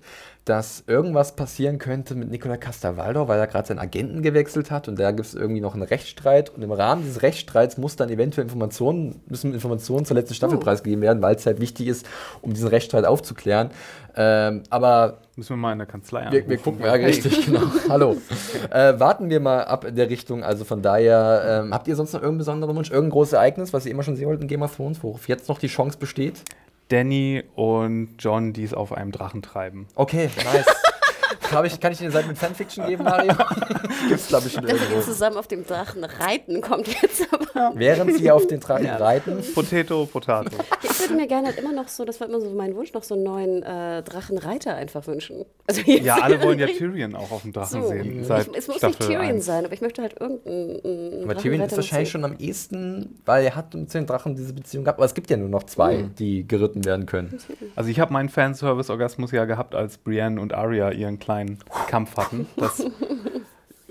dass 0.49 0.83
irgendwas 0.87 1.35
passieren 1.35 1.77
könnte 1.77 2.15
mit 2.15 2.29
Nicola 2.31 2.55
Castavaldo, 2.57 3.27
weil 3.27 3.39
er 3.39 3.47
gerade 3.47 3.67
seinen 3.67 3.79
Agenten 3.79 4.21
gewechselt 4.21 4.71
hat 4.71 4.87
und 4.87 4.97
da 4.97 5.11
gibt 5.11 5.27
es 5.27 5.33
irgendwie 5.35 5.59
noch 5.61 5.73
einen 5.73 5.83
Rechtsstreit 5.83 6.49
und 6.49 6.61
im 6.61 6.71
Rahmen 6.71 7.03
dieses 7.03 7.21
Rechtsstreits 7.21 7.77
muss 7.77 7.95
dann 7.97 8.09
eventuell 8.09 8.45
Informationen, 8.45 9.21
müssen 9.27 9.53
Informationen 9.53 10.05
zur 10.05 10.15
letzten 10.15 10.35
Staffel 10.35 10.57
Oh. 10.57 10.61
preisgegeben 10.61 11.01
werden, 11.01 11.21
weil 11.21 11.35
es 11.35 11.45
halt 11.45 11.59
wichtig 11.59 11.87
ist, 11.87 12.05
um 12.41 12.53
diesen 12.53 12.69
Rechtsstreit 12.69 13.05
aufzuklären. 13.05 13.71
Ähm, 14.15 14.63
aber 14.69 15.17
Müssen 15.35 15.49
wir 15.51 15.57
mal 15.57 15.73
in 15.73 15.77
der 15.79 15.87
Kanzlei 15.87 16.23
wir, 16.31 16.31
wir 16.31 16.43
anrufen. 16.43 16.63
gucken, 16.63 16.85
ja, 16.85 16.93
richtig, 16.93 17.45
genau. 17.45 17.61
Hallo. 17.89 18.17
Äh, 18.71 18.99
warten 18.99 19.29
wir 19.29 19.39
mal 19.39 19.65
ab 19.65 19.85
in 19.85 19.95
der 19.95 20.09
Richtung. 20.09 20.43
Also 20.43 20.63
von 20.65 20.81
daher, 20.81 21.63
ähm, 21.65 21.73
habt 21.73 21.87
ihr 21.87 21.95
sonst 21.95 22.13
noch 22.13 22.21
irgendeinen 22.21 22.39
besonderen 22.39 22.75
Wunsch, 22.75 22.89
irgendein 22.89 23.11
großes 23.11 23.33
Ereignis, 23.33 23.73
was 23.73 23.85
ihr 23.85 23.91
immer 23.91 24.01
schon 24.03 24.15
sehen 24.15 24.27
wollt 24.27 24.41
in 24.41 24.47
Game 24.47 24.63
of 24.63 24.75
Thrones, 24.75 25.03
worauf 25.03 25.27
jetzt 25.27 25.49
noch 25.49 25.59
die 25.59 25.67
Chance 25.67 25.97
besteht? 25.99 26.41
Danny 26.89 27.43
und 27.55 28.15
John, 28.19 28.53
die 28.53 28.63
es 28.63 28.73
auf 28.73 28.93
einem 28.93 29.11
Drachen 29.11 29.41
treiben. 29.41 29.87
Okay, 29.95 30.29
nice. 30.43 30.65
Hab 31.51 31.65
ich, 31.65 31.79
kann 31.79 31.91
ich 31.91 31.97
dir 31.97 32.05
eine 32.05 32.11
Seite 32.13 32.27
mit 32.27 32.37
Fanfiction 32.37 32.85
geben, 32.87 33.03
Mario? 33.03 33.33
Gibt's, 34.09 34.27
glaube 34.27 34.47
ich, 34.47 34.53
schon 34.53 34.63
Dass 34.65 34.73
wir 34.73 34.81
irgendwo. 34.81 35.01
zusammen 35.01 35.37
auf 35.37 35.47
dem 35.47 35.65
Drachen 35.65 36.03
reiten, 36.03 36.61
kommt 36.61 36.87
jetzt 37.01 37.27
aber. 37.31 37.71
Während 37.75 38.15
sie 38.17 38.29
auf 38.31 38.47
den 38.47 38.59
Drachen 38.59 38.85
reiten. 38.87 39.37
Potato, 39.53 40.05
Potato. 40.05 40.49
Ich 40.83 40.99
würde 40.99 41.13
mir 41.15 41.27
gerne 41.27 41.47
halt 41.47 41.57
immer 41.59 41.71
noch 41.73 41.87
so, 41.87 42.05
das 42.05 42.19
war 42.19 42.27
immer 42.27 42.39
so 42.41 42.49
mein 42.51 42.75
Wunsch, 42.75 42.93
noch 42.93 43.03
so 43.03 43.15
einen 43.15 43.23
neuen 43.23 43.63
äh, 43.63 44.03
Drachenreiter 44.03 44.75
einfach 44.75 45.05
wünschen. 45.07 45.45
Also 45.67 45.81
jetzt 45.81 46.03
Ja, 46.05 46.15
alle 46.21 46.41
wollen 46.43 46.59
ja 46.59 46.67
Tyrion 46.67 47.15
auch 47.15 47.31
auf 47.31 47.41
dem 47.41 47.53
Drachen 47.53 47.81
So. 47.81 47.87
sehen. 47.89 48.21
Ich, 48.21 48.27
Seit 48.27 48.47
es 48.55 48.67
muss 48.67 48.77
Staffel 48.77 48.87
nicht 48.89 48.99
Tyrion 49.07 49.21
1. 49.35 49.45
sein, 49.45 49.65
aber 49.65 49.73
ich 49.73 49.81
möchte 49.81 50.01
halt 50.01 50.19
irgendeinen. 50.19 51.23
Aber 51.23 51.35
Tyrion 51.37 51.61
ist 51.61 51.75
wahrscheinlich 51.75 52.09
schon 52.09 52.23
am 52.25 52.35
ehesten, 52.37 53.19
weil 53.25 53.45
er 53.45 53.55
hat 53.55 53.73
mit 53.73 53.93
den 53.93 54.05
Drachen 54.05 54.35
diese 54.35 54.53
Beziehung 54.53 54.83
gehabt. 54.83 54.99
Aber 54.99 55.05
es 55.05 55.13
gibt 55.13 55.29
ja 55.29 55.37
nur 55.37 55.49
noch 55.49 55.63
zwei, 55.63 56.05
die 56.19 56.47
geritten 56.47 56.85
werden 56.85 57.05
können. 57.05 57.39
Also 57.75 57.89
ich 57.89 57.99
habe 57.99 58.13
meinen 58.13 58.29
Fanservice-Orgasmus 58.29 59.31
ja 59.31 59.45
gehabt, 59.45 59.75
als 59.75 59.97
Brienne 59.97 60.39
und 60.39 60.53
Arya 60.53 60.91
ihren 60.91 61.19
kleinen 61.37 61.59
Kampf 61.87 62.17
hatten. 62.17 62.47
Das, 62.57 62.83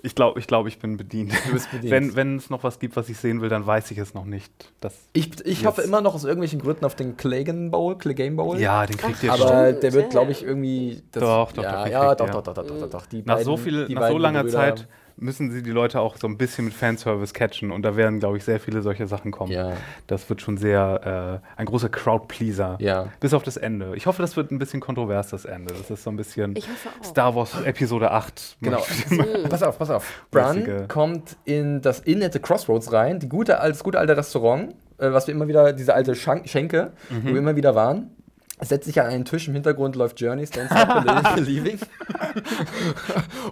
ich 0.02 0.14
glaube, 0.14 0.38
ich, 0.38 0.46
glaub, 0.46 0.66
ich 0.66 0.78
bin 0.78 0.96
bedient. 0.96 1.32
Du 1.46 1.52
bist 1.52 1.70
bedient. 1.70 2.14
Wenn, 2.14 2.36
es 2.36 2.50
noch 2.50 2.62
was 2.62 2.78
gibt, 2.78 2.96
was 2.96 3.08
ich 3.08 3.18
sehen 3.18 3.40
will, 3.40 3.48
dann 3.48 3.66
weiß 3.66 3.90
ich 3.90 3.98
es 3.98 4.14
noch 4.14 4.24
nicht. 4.24 4.52
Das, 4.80 4.94
Ich, 5.12 5.44
ich 5.44 5.66
hoffe 5.66 5.82
immer 5.82 6.00
noch 6.00 6.14
aus 6.14 6.24
irgendwelchen 6.24 6.60
Gründen 6.60 6.84
auf 6.84 6.94
den 6.94 7.16
Clegane 7.16 7.70
Bowl, 7.70 7.96
Clegane 7.98 8.36
Bowl. 8.36 8.58
ja, 8.58 8.86
den 8.86 8.96
kriegt 8.96 9.22
ihr 9.22 9.32
Aber 9.32 9.48
schon. 9.48 9.64
Stimmt, 9.66 9.82
der 9.82 9.92
wird, 9.94 10.10
glaube 10.10 10.32
ich, 10.32 10.42
irgendwie. 10.44 11.02
Das, 11.12 11.22
Doch, 11.22 11.52
doch, 11.52 11.62
ja, 11.62 11.84
doch, 11.84 11.90
Ja, 11.90 12.14
doch, 12.14 12.30
doch, 12.30 12.42
doch, 12.42 12.54
doch, 12.54 12.66
doch, 12.66 12.78
doch, 12.80 12.90
doch. 12.90 13.06
Die 13.06 13.22
Nach 13.22 13.38
so, 13.40 13.52
beiden- 13.56 13.64
viel, 13.64 13.86
die 13.86 13.94
nach 13.94 14.08
so 14.08 14.18
langer 14.18 14.42
Brüder- 14.44 14.52
Zeit 14.52 14.88
müssen 15.16 15.50
sie 15.50 15.62
die 15.62 15.70
Leute 15.70 16.00
auch 16.00 16.16
so 16.16 16.26
ein 16.26 16.36
bisschen 16.36 16.66
mit 16.66 16.74
Fanservice 16.74 17.32
catchen 17.32 17.70
und 17.70 17.82
da 17.82 17.96
werden, 17.96 18.18
glaube 18.20 18.36
ich, 18.36 18.44
sehr 18.44 18.60
viele 18.60 18.82
solche 18.82 19.06
Sachen 19.06 19.30
kommen. 19.30 19.50
Ja, 19.52 19.72
Das 20.06 20.28
wird 20.28 20.40
schon 20.42 20.56
sehr 20.58 21.40
äh, 21.56 21.58
ein 21.60 21.66
großer 21.66 21.88
Crowd-Pleaser. 21.88 22.76
ja. 22.80 23.08
Bis 23.20 23.32
auf 23.34 23.42
das 23.42 23.56
Ende. 23.56 23.92
Ich 23.96 24.06
hoffe, 24.06 24.22
das 24.22 24.36
wird 24.36 24.50
ein 24.50 24.58
bisschen 24.58 24.80
kontrovers, 24.80 25.28
das 25.30 25.44
Ende. 25.44 25.72
Das 25.74 25.90
ist 25.90 26.02
so 26.02 26.10
ein 26.10 26.16
bisschen. 26.16 26.54
Star 27.02 27.34
Wars 27.34 27.60
Episode 27.64 28.10
8. 28.10 28.58
Genau. 28.60 28.82
Mhm. 29.10 29.48
pass 29.48 29.62
auf, 29.62 29.78
pass 29.78 29.90
auf. 29.90 30.24
Bran 30.30 30.88
kommt 30.88 31.36
in 31.44 31.80
das 31.80 32.00
Inn 32.00 32.22
at 32.22 32.32
the 32.32 32.38
Crossroads 32.38 32.92
rein, 32.92 33.18
die 33.18 33.28
gute, 33.28 33.52
das 33.52 33.82
gute 33.82 33.98
alte 33.98 34.16
Restaurant, 34.16 34.72
äh, 34.98 35.10
was 35.12 35.26
wir 35.26 35.34
immer 35.34 35.48
wieder, 35.48 35.72
diese 35.72 35.94
alte 35.94 36.14
Schank 36.14 36.48
Schenke, 36.48 36.92
wo 37.22 37.28
wir 37.30 37.38
immer 37.38 37.56
wieder 37.56 37.74
waren. 37.74 38.10
Es 38.58 38.70
setzt 38.70 38.86
sich 38.86 38.98
an 39.00 39.06
einen 39.06 39.24
Tisch, 39.26 39.48
im 39.48 39.54
Hintergrund 39.54 39.96
läuft 39.96 40.18
Journey, 40.20 40.46
Stand 40.46 40.72
Up 40.72 41.34
Believing. 41.34 41.78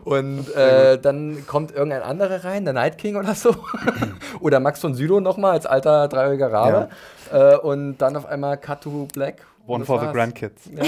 Und 0.05 0.55
äh, 0.55 0.99
dann 0.99 1.47
kommt 1.47 1.73
irgendein 1.73 2.03
anderer 2.03 2.45
rein, 2.45 2.65
der 2.65 2.75
Night 2.75 2.99
King 2.99 3.17
oder 3.17 3.35
so. 3.35 3.55
oder 4.41 4.61
Max 4.61 4.81
von 4.81 4.95
Südow 4.95 5.21
nochmal 5.21 5.53
als 5.53 5.67
alter 5.67 6.09
dreijähriger 6.09 6.53
Rabe. 6.53 6.89
Äh, 7.33 7.57
und 7.57 7.99
dann 7.99 8.17
auf 8.17 8.27
einmal 8.27 8.57
Cut 8.57 8.83
to 8.83 9.09
Black. 9.13 9.43
One 9.67 9.85
for 9.85 9.99
the 9.99 10.07
war's. 10.07 10.15
Grandkids. 10.15 10.63
Ja. 10.75 10.85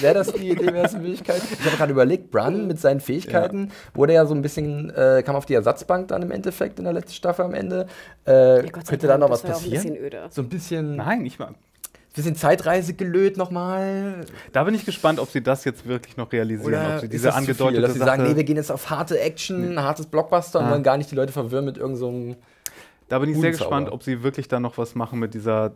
Wäre 0.00 0.14
das 0.14 0.32
die 0.32 0.50
Idee, 0.50 0.66
wäre 0.66 0.82
das 0.82 0.94
eine 0.94 1.02
Möglichkeit? 1.04 1.40
Ich 1.52 1.64
habe 1.66 1.76
gerade 1.76 1.92
überlegt, 1.92 2.30
Bran 2.30 2.66
mit 2.66 2.78
seinen 2.80 3.00
Fähigkeiten 3.00 3.70
wurde 3.94 4.12
ja 4.12 4.26
so 4.26 4.34
ein 4.34 4.42
bisschen, 4.42 4.90
äh, 4.90 5.22
kam 5.24 5.36
auf 5.36 5.46
die 5.46 5.54
Ersatzbank 5.54 6.08
dann 6.08 6.20
im 6.20 6.30
Endeffekt 6.30 6.78
in 6.78 6.84
der 6.84 6.92
letzten 6.92 7.14
Staffel 7.14 7.44
am 7.44 7.54
Ende. 7.54 7.86
Äh, 8.26 8.56
Ja, 8.56 8.70
könnte 8.70 9.06
da 9.06 9.16
noch 9.16 9.30
was 9.30 9.42
war 9.44 9.50
ja 9.50 9.56
ein 9.56 9.62
passieren? 9.62 9.82
bisschen 9.84 9.96
öder. 10.04 10.26
So 10.30 10.42
ein 10.42 10.48
bisschen, 10.48 10.96
Nein, 10.96 11.24
ich 11.24 11.38
mag. 11.38 11.54
Bisschen 12.14 12.36
Zeitreise 12.36 12.94
gelöt 12.94 13.36
nochmal. 13.36 14.24
Da 14.52 14.64
bin 14.64 14.74
ich 14.74 14.84
gespannt, 14.86 15.18
ob 15.18 15.30
sie 15.30 15.42
das 15.42 15.64
jetzt 15.64 15.86
wirklich 15.86 16.16
noch 16.16 16.32
realisieren. 16.32 16.66
Oder 16.68 16.94
ob 16.94 17.00
sie 17.00 17.08
diese 17.08 17.26
das 17.26 17.34
zu 17.36 17.40
viel, 17.42 17.50
angedeutete 17.52 17.82
dass 17.82 17.92
sie 17.92 17.98
Sache, 17.98 18.08
sagen, 18.10 18.22
nee, 18.24 18.36
wir 18.36 18.44
gehen 18.44 18.56
jetzt 18.56 18.70
auf 18.72 18.88
harte 18.90 19.18
Action, 19.20 19.80
hartes 19.82 20.06
Blockbuster 20.06 20.60
und 20.60 20.66
Ah. 20.66 20.70
wollen 20.70 20.82
gar 20.82 20.96
nicht 20.96 21.10
die 21.10 21.16
Leute 21.16 21.32
verwirren 21.32 21.64
mit 21.64 21.76
irgendeinem. 21.76 22.30
So 22.32 22.36
Da 23.08 23.18
bin 23.18 23.30
ich 23.30 23.38
sehr 23.38 23.50
gespannt, 23.50 23.90
ob 23.92 24.02
sie 24.02 24.22
wirklich 24.22 24.48
dann 24.48 24.62
noch 24.62 24.78
was 24.78 24.94
machen 24.94 25.18
mit 25.18 25.34
dieser 25.34 25.66
äh, 25.66 25.70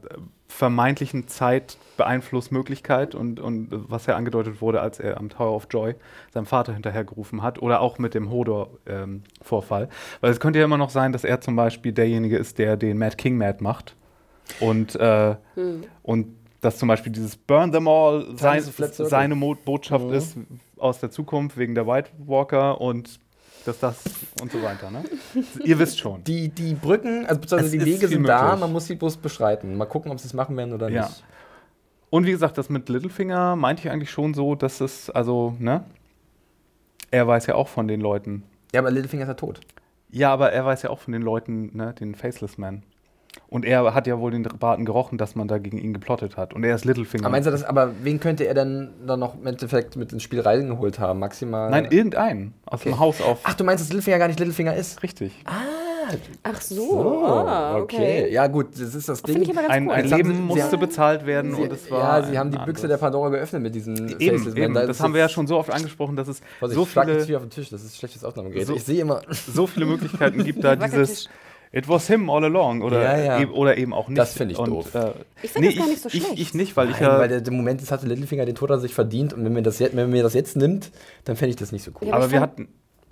vermeintlichen 0.49 1.29
Zeitbeeinflussmöglichkeit 1.29 3.15
und, 3.15 3.41
und 3.41 3.73
äh, 3.73 3.77
was 3.89 4.07
ja 4.07 4.17
angedeutet 4.17 4.61
wurde, 4.61 4.81
als 4.81 4.99
er 5.01 5.19
am 5.19 5.29
Tower 5.29 5.55
of 5.55 5.67
Joy 5.71 5.95
seinem 6.33 6.47
Vater 6.47 6.73
hinterhergerufen 6.73 7.43
hat 7.43 7.61
oder 7.61 7.81
auch 7.81 7.99
mit 7.99 8.15
dem 8.15 8.31
Hodor-Vorfall. 8.31 9.89
Weil 10.21 10.31
es 10.31 10.41
könnte 10.41 10.59
ja 10.59 10.65
immer 10.65 10.79
noch 10.79 10.91
sein, 10.91 11.13
dass 11.13 11.25
er 11.25 11.41
zum 11.41 11.57
Beispiel 11.57 11.93
derjenige 11.93 12.37
ist, 12.39 12.59
der 12.59 12.77
den 12.77 12.97
Mad 12.99 13.17
King 13.17 13.37
mad 13.37 13.59
macht 13.63 13.95
und, 14.61 14.95
äh, 14.97 15.37
und 16.03 16.35
dass 16.61 16.79
zum 16.79 16.89
Beispiel 16.89 17.13
dieses 17.13 17.37
Burn 17.37 17.71
them 17.73 17.87
all 17.89 18.27
sein, 18.37 18.63
seine 18.63 19.35
Mo 19.35 19.55
Botschaft 19.55 20.07
Mhm. 20.07 20.13
ist 20.13 20.37
aus 20.77 20.99
der 21.01 21.11
Zukunft 21.11 21.57
wegen 21.57 21.75
der 21.75 21.87
White 21.87 22.11
Walker 22.19 22.81
und 22.81 23.21
dass 23.65 23.79
das 23.81 24.03
und 24.41 24.51
so 24.51 24.63
weiter. 24.63 24.91
Ne? 24.91 25.05
Ihr 25.65 25.79
wisst 25.79 25.99
schon. 26.01 26.25
Die, 26.25 26.49
die 26.49 26.75
Brücken, 26.75 27.27
also 27.27 27.41
beziehungsweise 27.41 27.77
Es 27.77 27.85
die 27.85 27.91
Wege 27.95 28.09
sind 28.09 28.25
da, 28.27 28.43
möglich. 28.45 28.61
man 28.61 28.73
muss 28.73 28.87
sie 28.87 28.95
bloß 28.95 29.19
beschreiten. 29.19 29.77
Mal 29.77 29.87
gucken, 29.87 30.11
ob 30.11 30.19
sie 30.19 30.27
es 30.27 30.35
machen 30.35 30.57
werden 30.57 30.73
oder 30.73 30.89
Ja. 30.89 31.03
nicht. 31.03 31.25
Und 32.11 32.25
wie 32.27 32.31
gesagt, 32.31 32.57
das 32.57 32.71
mit 32.71 32.89
Littlefinger 32.89 33.55
meinte 33.57 33.83
ich 33.85 33.91
eigentlich 33.91 34.11
schon 34.11 34.33
so, 34.33 34.55
dass 34.55 34.81
es, 34.81 35.11
also, 35.11 35.55
ne? 35.59 35.85
Er 37.11 37.27
weiß 37.27 37.47
ja 37.47 37.55
auch 37.55 37.69
von 37.69 37.87
den 37.89 38.01
Leuten. 38.01 38.43
Ja, 38.73 38.81
aber 38.81 38.91
Littlefinger 38.91 39.23
ist 39.25 39.29
ja 39.29 39.35
tot. 39.35 39.61
Ja, 40.11 40.33
aber 40.33 40.53
er 40.53 40.65
weiß 40.65 40.83
ja 40.83 40.91
auch 40.91 40.99
von 41.01 41.13
den 41.13 41.21
Leuten, 41.23 41.77
ne, 41.77 41.93
den 41.95 42.15
Faceless 42.15 42.57
Man. 42.59 42.83
Und 43.47 43.65
er 43.65 43.95
hat 43.95 44.07
ja 44.07 44.19
wohl 44.19 44.31
den 44.31 44.43
Braten 44.43 44.85
gerochen, 44.85 45.17
dass 45.17 45.35
man 45.35 45.49
da 45.49 45.57
gegen 45.59 45.79
ihn 45.79 45.95
geplottet 45.95 46.37
hat. 46.37 46.53
Und 46.53 46.65
er 46.65 46.75
ist 46.75 46.85
Littlefinger. 46.85 47.25
Aber 47.25 47.33
meinst 47.33 47.47
du 47.47 47.51
das, 47.51 47.65
aber 47.65 47.93
wen 48.03 48.21
könnte 48.21 48.45
er 48.45 48.55
denn 48.55 48.91
dann 49.07 49.21
noch 49.21 49.37
im 49.41 49.47
Endeffekt 49.47 49.97
mit 49.97 50.13
ins 50.13 50.23
Spiel 50.23 50.41
reingeholt 50.41 50.99
haben? 50.99 51.19
Maximal. 51.19 51.71
Nein, 51.71 51.87
irgendeinen. 51.91 52.53
Aus 52.67 52.81
Okay. 52.81 52.91
dem 52.91 52.99
Haus 52.99 53.23
auf. 53.23 53.39
Ach, 53.45 53.55
du 53.55 53.65
meinst, 53.65 53.83
dass 53.83 53.89
Littlefinger 53.89 54.19
gar 54.19 54.29
nicht 54.29 54.39
Littlefinger 54.39 54.75
ist? 54.77 55.03
Richtig. 55.03 55.33
Ach 56.43 56.61
so, 56.63 57.05
ah, 57.47 57.77
okay. 57.77 58.33
Ja, 58.33 58.47
gut, 58.47 58.69
das 58.73 58.95
ist 58.95 59.11
das 59.11 59.21
Finde 59.21 59.41
Ding. 59.41 59.51
ich 59.51 59.59
Ein, 59.59 59.87
cool. 59.89 59.93
ein 59.93 60.07
Leben 60.09 60.35
sie- 60.35 60.41
musste 60.41 60.63
haben- 60.73 60.81
bezahlt 60.81 61.27
werden 61.27 61.55
Sie, 61.55 61.61
und 61.63 61.73
es 61.73 61.91
war. 61.91 62.21
ja, 62.21 62.27
sie 62.27 62.39
haben 62.39 62.51
die 62.51 62.57
Büchse 62.57 62.85
anderes. 62.85 62.89
der 62.89 62.97
Pandora 62.97 63.29
geöffnet 63.29 63.63
mit 63.63 63.75
diesen 63.75 64.19
Eben, 64.19 64.39
Faces. 64.39 64.55
eben. 64.55 64.73
Da 64.73 64.87
das 64.87 65.01
haben 65.01 65.13
wir 65.13 65.21
ja 65.21 65.29
schon 65.29 65.47
so 65.47 65.59
oft 65.59 65.71
angesprochen, 65.71 66.17
dass 66.17 66.29
es 66.29 66.41
Vorsicht, 66.61 66.77
so 66.77 66.85
ich 66.85 66.89
viele, 66.89 67.25
hier 67.25 67.37
auf 67.37 67.43
den 67.43 67.51
Tisch, 67.51 67.69
das 67.69 67.85
ist 67.85 67.99
schlechtes 67.99 68.25
Aufnahmegerät. 68.25 68.67
So- 68.67 68.75
ich 68.75 68.85
sehe 68.85 69.03
immer, 69.03 69.21
so 69.31 69.67
viele 69.67 69.85
Möglichkeiten 69.85 70.45
gibt, 70.45 70.65
da 70.65 70.77
dieses 70.77 71.29
It 71.73 71.89
was 71.89 72.07
him 72.07 72.31
all 72.31 72.43
along 72.45 72.83
oder, 72.83 73.03
Ja, 73.03 73.19
ja. 73.19 73.41
Eben, 73.41 73.53
oder 73.53 73.77
eben 73.77 73.93
auch 73.93 74.09
nicht. 74.09 74.19
Das 74.19 74.33
finde 74.33 74.55
ich 74.55 74.59
Und, 74.59 74.71
doof. 74.71 74.95
Äh, 74.95 75.11
Ich 75.43 75.51
find 75.51 75.65
nee, 75.67 75.71
das 75.75 75.79
gar 75.79 75.89
nicht 75.89 76.03
so 76.03 76.09
ich, 76.13 76.23
schlecht. 76.25 76.39
Ich 76.41 76.55
nicht, 76.55 76.77
weil 76.77 76.89
ich 76.91 77.01
Nein, 77.01 77.11
ja. 77.11 77.19
weil 77.19 77.29
der, 77.29 77.41
der 77.43 77.53
Moment 77.53 77.83
ist, 77.83 77.91
hatte 77.93 78.07
Littlefinger 78.07 78.47
den 78.47 78.55
Tod 78.55 78.71
an 78.71 78.81
sich 78.81 78.95
verdient 78.95 79.33
und 79.35 79.45
wenn 79.45 79.53
mir 79.53 79.63
das, 79.63 79.79
jetzt- 79.79 79.95
wenn 79.95 80.09
mir 80.11 80.23
das 80.23 80.35
jetzt 80.35 80.57
nimmt, 80.57 80.91
dann 81.25 81.37
fände 81.37 81.51
ich 81.51 81.57
das 81.57 81.71
nicht 81.73 81.83
so 81.85 81.91
cool. 82.01 82.09
Ja, 82.09 82.15
aber 82.15 82.25
aber 82.25 82.27
ich 82.27 82.33
wir 82.33 82.41
hatten. 82.41 82.69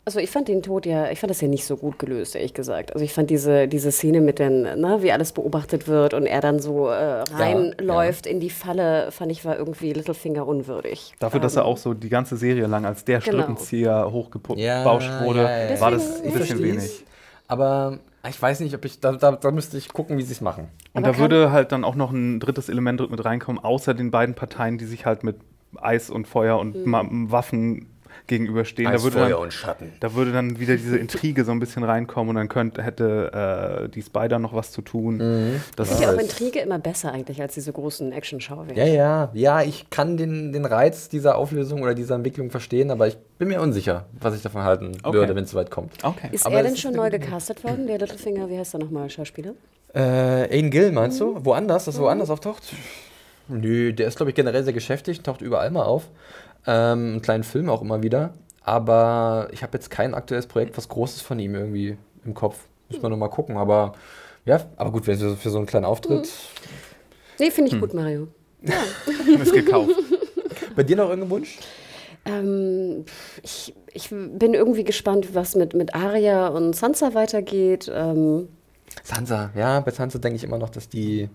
Also 0.08 0.20
ich 0.20 0.30
fand 0.30 0.46
den 0.46 0.62
Tod 0.62 0.86
ja, 0.86 1.10
ich 1.10 1.18
fand 1.18 1.32
das 1.32 1.40
ja 1.40 1.48
nicht 1.48 1.64
so 1.64 1.76
gut 1.76 1.98
gelöst, 1.98 2.36
ehrlich 2.36 2.54
gesagt. 2.54 2.92
Also 2.92 3.04
ich 3.04 3.12
fand 3.12 3.28
diese, 3.28 3.66
diese 3.66 3.90
Szene 3.90 4.20
mit 4.20 4.38
den, 4.38 4.62
ne, 4.62 4.98
wie 5.00 5.10
alles 5.10 5.32
beobachtet 5.32 5.88
wird 5.88 6.14
und 6.14 6.26
er 6.26 6.40
dann 6.40 6.60
so 6.60 6.86
äh, 6.88 7.24
reinläuft 7.34 8.26
in 8.26 8.38
die 8.38 8.50
Falle, 8.50 9.10
fand 9.10 9.32
ich 9.32 9.44
war 9.44 9.58
irgendwie 9.58 9.92
Littlefinger 9.92 10.46
unwürdig. 10.46 11.12
Dafür, 11.18 11.40
dass 11.40 11.56
er 11.56 11.64
auch 11.64 11.76
so 11.76 11.92
die 11.92 12.08
ganze 12.08 12.36
Serie 12.36 12.68
lang 12.68 12.86
als 12.86 13.04
der 13.04 13.18
Genau. 13.18 13.38
Strippenzieher 13.38 14.08
hochgebauscht 14.12 15.10
wurde, 15.22 15.42
ja, 15.42 15.70
ja. 15.74 15.80
war 15.80 15.90
das 15.90 16.20
ein 16.22 16.28
ich 16.28 16.34
bisschen 16.34 16.62
wenig. 16.62 17.04
Aber 17.48 17.98
ich 18.28 18.40
weiß 18.40 18.60
nicht, 18.60 18.74
ob 18.74 18.84
ich, 18.84 19.00
da, 19.00 19.12
da, 19.12 19.32
da 19.32 19.50
müsste 19.50 19.76
ich 19.78 19.88
gucken, 19.92 20.18
wie 20.18 20.22
sie 20.22 20.32
es 20.32 20.40
machen. 20.40 20.68
Und 20.92 21.04
Aber 21.04 21.12
da 21.12 21.18
würde 21.18 21.50
halt 21.50 21.72
dann 21.72 21.84
auch 21.84 21.94
noch 21.94 22.10
ein 22.12 22.40
drittes 22.40 22.68
Element 22.68 23.10
mit 23.10 23.24
reinkommen, 23.24 23.62
außer 23.62 23.94
den 23.94 24.10
beiden 24.10 24.34
Parteien, 24.34 24.78
die 24.78 24.84
sich 24.84 25.06
halt 25.06 25.24
mit 25.24 25.36
Eis 25.76 26.10
und 26.10 26.26
Feuer 26.26 26.58
und 26.58 26.86
Mhm. 26.86 27.30
Waffen 27.30 27.86
gegenüberstehen. 28.26 28.90
Da 28.90 29.02
würde, 29.02 29.16
dann, 29.18 29.32
und 29.34 29.52
Schatten. 29.52 29.92
da 30.00 30.14
würde 30.14 30.32
dann 30.32 30.58
wieder 30.60 30.76
diese 30.76 30.96
Intrige 30.98 31.44
so 31.44 31.52
ein 31.52 31.58
bisschen 31.60 31.84
reinkommen 31.84 32.30
und 32.30 32.36
dann 32.36 32.48
könnte, 32.48 32.82
hätte 32.82 33.84
äh, 33.84 33.88
die 33.88 34.02
Spider 34.02 34.38
noch 34.38 34.54
was 34.54 34.72
zu 34.72 34.82
tun. 34.82 35.16
Mhm. 35.16 35.60
Das 35.76 35.88
Ich 35.88 35.92
ist 35.92 35.98
finde 35.98 36.02
ja 36.02 36.08
auch 36.08 36.18
halt- 36.18 36.30
Intrige 36.30 36.58
immer 36.60 36.78
besser 36.78 37.12
eigentlich 37.12 37.40
als 37.40 37.54
diese 37.54 37.72
großen 37.72 38.12
Action-Schauwerte. 38.12 38.78
Ja, 38.80 38.86
ja, 38.86 39.30
ja, 39.34 39.62
ich 39.62 39.90
kann 39.90 40.16
den, 40.16 40.52
den 40.52 40.64
Reiz 40.64 41.08
dieser 41.08 41.36
Auflösung 41.38 41.82
oder 41.82 41.94
dieser 41.94 42.14
Entwicklung 42.16 42.50
verstehen, 42.50 42.90
aber 42.90 43.06
ich 43.08 43.16
bin 43.38 43.48
mir 43.48 43.60
unsicher, 43.60 44.06
was 44.20 44.34
ich 44.36 44.42
davon 44.42 44.62
halten 44.62 44.92
Okay. 45.02 45.16
würde, 45.16 45.34
wenn 45.34 45.44
es 45.44 45.50
soweit 45.50 45.70
kommt. 45.70 45.92
okay. 46.02 46.28
Ist 46.32 46.46
Aber 46.46 46.56
er 46.56 46.62
denn 46.62 46.76
schon 46.76 46.94
neu 46.94 47.10
gecastet 47.10 47.62
worden, 47.64 47.86
der 47.86 47.98
Littlefinger, 47.98 48.48
wie 48.48 48.58
heißt 48.58 48.74
er 48.74 48.80
nochmal, 48.80 49.08
Schauspieler? 49.10 49.52
Äh, 49.94 50.00
Aiden 50.54 50.70
Gill, 50.70 50.92
meinst 50.92 51.20
du? 51.20 51.42
Woanders, 51.44 51.86
dass 51.86 51.96
er 51.96 52.02
woanders 52.02 52.28
auftaucht? 52.30 52.62
Nö, 53.48 53.92
der 53.92 54.08
ist, 54.08 54.16
glaube 54.16 54.30
ich, 54.30 54.34
generell 54.34 54.64
sehr 54.64 54.72
geschäftig, 54.72 55.22
taucht 55.22 55.40
überall 55.40 55.70
mal 55.70 55.84
auf. 55.84 56.08
Ähm, 56.66 57.12
einen 57.12 57.22
kleinen 57.22 57.44
Film 57.44 57.68
auch 57.68 57.82
immer 57.82 58.02
wieder. 58.02 58.34
Aber 58.62 59.48
ich 59.52 59.62
habe 59.62 59.76
jetzt 59.78 59.90
kein 59.90 60.14
aktuelles 60.14 60.46
Projekt, 60.46 60.76
was 60.76 60.88
Großes 60.88 61.20
von 61.22 61.38
ihm 61.38 61.54
irgendwie 61.54 61.96
im 62.24 62.34
Kopf. 62.34 62.58
Müssen 62.88 63.02
wir 63.02 63.08
noch 63.10 63.16
mal 63.16 63.28
gucken. 63.28 63.56
Aber 63.56 63.92
ja, 64.44 64.64
aber 64.76 64.90
gut, 64.92 65.06
wenn 65.06 65.18
für, 65.18 65.36
für 65.36 65.50
so 65.50 65.58
einen 65.58 65.66
kleinen 65.66 65.84
Auftritt. 65.84 66.28
Nee, 67.38 67.50
finde 67.50 67.68
ich 67.68 67.74
Hm. 67.74 67.80
gut, 67.80 67.94
Mario. 67.94 68.28
ist 69.40 69.52
gekauft. 69.52 69.90
Bei 70.74 70.82
dir 70.82 70.96
noch 70.96 71.08
irgendein 71.08 71.30
Wunsch? 71.30 71.58
Ähm, 72.24 73.04
ich, 73.42 73.72
ich 73.92 74.10
bin 74.10 74.54
irgendwie 74.54 74.82
gespannt, 74.84 75.34
was 75.34 75.54
mit, 75.54 75.74
mit 75.74 75.94
Arya 75.94 76.48
und 76.48 76.74
Sansa 76.74 77.14
weitergeht. 77.14 77.90
Ähm, 77.94 78.48
Sansa, 79.04 79.50
ja, 79.54 79.78
bei 79.80 79.92
Sansa 79.92 80.18
denke 80.18 80.36
ich 80.36 80.44
immer 80.44 80.58
noch, 80.58 80.70
dass 80.70 80.88
die 80.88 81.28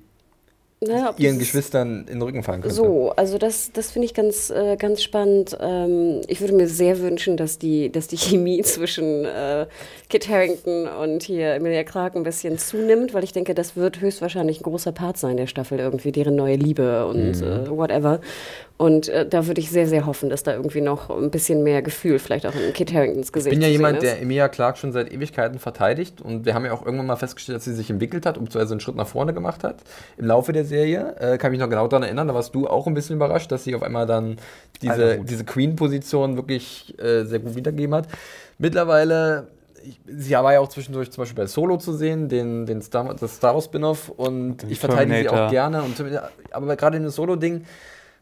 naja, 0.84 1.10
ob 1.12 1.20
ihren 1.20 1.38
Geschwistern 1.38 2.00
in 2.08 2.13
den 2.15 2.22
Rücken 2.24 2.41
fallen 2.41 2.62
könnte. 2.62 2.76
So, 2.76 3.12
also 3.15 3.38
das, 3.38 3.72
das 3.72 3.91
finde 3.91 4.08
ich 4.08 4.13
ganz, 4.15 4.50
äh, 4.50 4.78
ganz 4.78 5.04
spannend. 5.04 5.56
Ähm, 5.62 6.22
ich 6.28 6.41
würde 6.41 6.54
mir 6.56 6.67
sehr 6.67 7.00
wünschen, 7.02 7.38
dass 7.38 7.60
die, 7.60 7.91
dass 7.91 8.08
die 8.08 8.17
Chemie 8.17 8.62
zwischen 8.63 9.26
äh, 9.26 9.67
Kit 10.10 10.28
Harington 10.28 10.88
und 10.88 11.22
hier 11.24 11.54
Emilia 11.54 11.84
Clarke 11.84 12.17
ein 12.17 12.24
bisschen 12.24 12.58
zunimmt, 12.58 13.13
weil 13.13 13.24
ich 13.24 13.32
denke, 13.32 13.54
das 13.54 13.76
wird 13.76 14.02
höchstwahrscheinlich 14.02 14.60
ein 14.60 14.63
großer 14.63 14.91
Part 14.91 15.17
sein 15.17 15.38
der 15.38 15.48
Staffel, 15.48 15.80
irgendwie 15.80 16.12
deren 16.12 16.36
neue 16.36 16.56
Liebe 16.56 17.06
und 17.06 17.32
Mhm. 17.39 17.44
äh, 17.44 17.70
whatever. 17.70 18.20
Und 18.82 19.10
äh, 19.10 19.28
da 19.28 19.46
würde 19.46 19.62
ich 19.62 19.70
sehr, 19.70 19.86
sehr 19.86 20.08
hoffen, 20.08 20.32
dass 20.32 20.41
da 20.41 20.54
irgendwie 20.54 20.82
noch 20.82 21.12
ein 21.12 21.30
bisschen 21.30 21.62
mehr 21.62 21.84
Gefühl 21.84 22.17
vielleicht 22.17 22.48
auch 22.48 22.56
in 22.56 22.74
Kit 22.74 22.91
Haringtons 22.91 23.32
Gesicht 23.32 23.54
Ich 23.54 23.60
bin 23.60 23.62
ja 23.62 23.72
jemand, 23.72 23.98
ist. 23.98 24.02
der 24.02 24.20
Emilia 24.20 24.50
Clarke 24.50 24.80
schon 24.80 24.91
seit 24.91 25.13
Ewigkeiten 25.13 25.60
verteidigt 25.60 26.20
und 26.20 26.48
wir 26.48 26.56
haben 26.56 26.65
ja 26.65 26.74
auch 26.74 26.84
irgendwann 26.84 27.06
mal 27.06 27.15
festgestellt, 27.15 27.58
dass 27.58 27.65
sie 27.65 27.76
sich 27.76 27.91
entwickelt 27.91 28.26
hat 28.26 28.39
und 28.39 28.46
beziehungsweise 28.46 28.74
einen 28.74 28.80
Schritt 28.80 28.96
nach 28.96 29.06
vorne 29.06 29.36
gemacht 29.36 29.63
hat 29.63 29.84
im 30.17 30.26
Laufe 30.26 30.52
der 30.52 30.65
Serie. 30.65 31.15
Äh, 31.20 31.38
kann 31.38 31.52
mich 31.52 31.60
noch 31.60 31.70
genau 31.70 31.88
daran 31.88 32.02
erinnern, 32.02 32.28
da 32.28 32.34
warst 32.34 32.56
du 32.56 32.67
auch 32.67 32.88
ein 32.88 32.96
bisschen 32.96 33.17
überrascht, 33.17 33.52
dass 33.52 33.65
sie 33.65 33.76
auf 33.76 33.84
einmal 33.84 34.08
dann 34.08 34.38
diese, 34.82 35.20
diese 35.20 35.44
Queen-Position 35.44 36.36
wirklich 36.36 36.98
äh, 37.00 37.24
sehr 37.26 37.38
gut 37.38 37.56
wiedergegeben 37.56 37.94
hat. 37.94 38.08
Mittlerweile, 38.58 39.50
sie 40.08 40.32
war 40.32 40.54
ja 40.54 40.60
auch 40.60 40.70
zwischendurch 40.70 41.12
zum 41.12 41.22
Beispiel 41.22 41.44
bei 41.44 41.46
Solo 41.46 41.78
zu 41.78 41.94
sehen, 41.94 42.30
den, 42.30 42.65
den 42.65 42.82
Star, 42.82 43.13
das 43.13 43.36
Star 43.36 43.54
Wars 43.54 43.65
Spin-off 43.65 44.10
und 44.10 44.63
ich 44.67 44.80
verteidige 44.80 45.20
sie 45.22 45.30
auch 45.30 45.52
gerne. 45.52 45.84
Und, 45.84 46.02
aber 46.50 46.76
gerade 46.76 46.98
in 46.98 47.04
dem 47.04 47.12
Solo-Ding, 47.12 47.63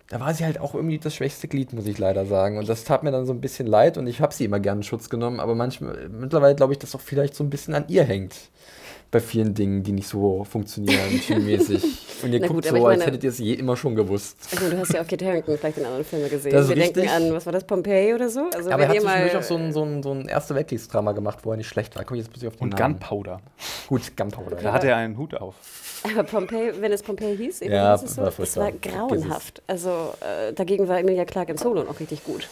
da 0.10 0.20
war 0.20 0.34
sie 0.34 0.44
halt 0.44 0.60
auch 0.60 0.74
irgendwie 0.74 0.98
das 0.98 1.16
schwächste 1.16 1.48
Glied, 1.48 1.72
muss 1.72 1.86
ich 1.86 2.00
leider 2.00 2.26
sagen. 2.26 2.58
Und 2.58 2.68
das 2.68 2.84
tat 2.84 3.04
mir 3.04 3.12
dann 3.12 3.28
so 3.28 3.34
ein 3.34 3.42
bisschen 3.42 3.68
leid 3.68 3.98
und 3.98 4.08
ich 4.08 4.22
habe 4.22 4.34
sie 4.34 4.46
immer 4.46 4.60
gerne 4.60 4.80
in 4.80 4.84
Schutz 4.84 5.10
genommen, 5.10 5.40
aber 5.40 5.54
manchmal, 5.54 6.10
mittlerweile 6.10 6.56
glaube 6.56 6.74
ich, 6.74 6.80
dass 6.80 6.96
auch 6.96 7.02
vielleicht 7.02 7.36
so 7.36 7.44
ein 7.44 7.52
bisschen 7.52 7.76
an 7.76 7.86
ihr 7.88 8.04
hängt. 8.04 8.36
Bei 9.12 9.20
vielen 9.20 9.56
Dingen, 9.56 9.82
die 9.82 9.92
nicht 9.92 10.08
so 10.08 10.44
funktionieren, 10.44 11.20
teammäßig. 11.26 11.84
Und 12.24 12.34
ihr 12.34 12.42
Na 12.42 12.48
guckt 12.48 12.64
gut, 12.64 12.66
so, 12.66 12.76
als 12.86 12.98
meine- 12.98 13.06
hättet 13.06 13.24
ihr 13.24 13.30
es 13.30 13.38
je 13.40 13.54
immer 13.54 13.76
schon 13.78 13.96
gewusst. 13.96 14.38
Also, 14.52 14.70
du 14.70 14.78
hast 14.78 14.94
ja 14.94 15.02
auch 15.02 15.08
Kit 15.08 15.24
Harington 15.24 15.58
vielleicht 15.58 15.78
in 15.78 15.86
anderen 15.86 16.04
Filmen 16.06 16.30
gesehen. 16.30 16.52
Das 16.52 16.64
ist 16.66 16.70
Wir 16.70 16.76
richtig. 16.76 17.06
denken 17.06 17.10
an, 17.30 17.34
was 17.34 17.46
war 17.46 17.54
das, 17.54 17.64
Pompeii 17.64 18.14
oder 18.14 18.30
so? 18.30 18.42
Also, 18.54 18.70
Aber 18.70 18.84
er 18.84 18.90
hat 18.90 19.00
zwischendurch 19.00 19.38
auch 19.38 19.42
so 19.44 19.56
ein, 19.56 19.72
so 19.74 19.84
ein, 19.84 20.04
so 20.04 20.12
ein 20.12 20.28
Erste 20.28 20.54
Weltkriegsdrama 20.54 21.14
gemacht, 21.14 21.40
wo 21.44 21.52
er 21.52 21.58
nicht 21.58 21.70
schlecht 21.70 21.96
war. 21.96 22.04
Komm 22.04 22.18
jetzt 22.18 22.30
plötzlich 22.30 22.50
auf 22.50 22.58
den 22.58 22.64
Und 22.64 22.78
Namen. 22.78 23.00
Gunpowder. 23.00 23.42
Gut, 23.88 24.16
Gunpowder. 24.18 24.58
Da 24.58 24.62
ja. 24.64 24.72
hat 24.74 24.84
er 24.84 24.98
einen 24.98 25.18
Hut 25.18 25.34
auf. 25.34 25.56
Aber 26.04 26.24
Pompeii, 26.24 26.74
wenn 26.80 26.92
es 26.92 27.02
Pompeii 27.02 27.36
hieß, 27.38 27.62
eben 27.62 27.74
Ja, 27.74 27.96
es 27.96 28.02
so, 28.16 28.22
war 28.22 28.32
das 28.38 28.58
war 28.58 28.72
grauenhaft. 28.74 29.62
Also 29.68 30.14
äh, 30.22 30.54
dagegen 30.54 30.88
war 30.88 31.00
Emilia 31.00 31.26
Clarke 31.26 31.52
in 31.54 31.58
Solo 31.58 31.84
noch 31.84 32.00
richtig 32.00 32.24
gut. 32.24 32.48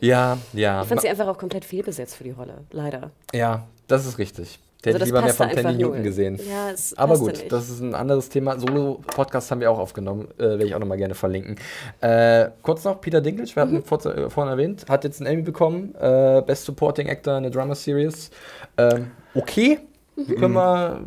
Ja, 0.00 0.38
ja. 0.52 0.82
Ich 0.82 0.88
fand 0.88 1.00
sie 1.00 1.08
einfach 1.08 1.26
auch 1.26 1.38
komplett 1.38 1.64
fehlbesetzt 1.64 2.16
für 2.16 2.24
die 2.24 2.30
Rolle, 2.30 2.58
leider. 2.70 3.10
Ja, 3.34 3.66
das 3.88 4.06
ist 4.06 4.18
richtig. 4.18 4.60
Der 4.86 4.94
Also 4.94 5.04
hätte 5.04 5.04
ich 5.04 5.06
lieber 5.06 5.22
mehr 5.22 5.34
von 5.34 5.48
Tandy 5.50 5.82
Newton 5.82 6.02
gesehen. 6.02 6.36
Ja, 6.48 6.72
Aber 6.96 7.18
gut, 7.18 7.32
nicht. 7.32 7.52
das 7.52 7.68
ist 7.68 7.80
ein 7.80 7.94
anderes 7.94 8.28
Thema. 8.28 8.58
Solo-Podcast 8.58 9.50
haben 9.50 9.60
wir 9.60 9.70
auch 9.70 9.78
aufgenommen. 9.78 10.28
Äh, 10.38 10.42
Werde 10.42 10.64
ich 10.66 10.74
auch 10.74 10.78
nochmal 10.78 10.96
gerne 10.98 11.14
verlinken. 11.14 11.56
Äh, 12.00 12.50
kurz 12.62 12.84
noch, 12.84 13.00
Peter 13.00 13.20
Dinklage, 13.20 13.54
wir 13.56 13.64
Mhm. 13.66 13.68
hatten 13.78 13.84
vor, 13.84 14.06
äh, 14.06 14.30
vorhin 14.30 14.50
erwähnt, 14.52 14.86
hat 14.88 15.04
jetzt 15.04 15.20
einen 15.20 15.32
Emmy 15.32 15.42
bekommen. 15.42 15.94
Äh, 16.00 16.42
Best 16.46 16.64
Supporting 16.64 17.08
Actor 17.10 17.36
in 17.36 17.42
der 17.42 17.52
Drama 17.52 17.74
Series. 17.74 18.30
Ähm, 18.78 19.10
okay, 19.34 19.80
Mhm. 20.16 20.36
können 20.36 20.54
wir. 20.54 21.00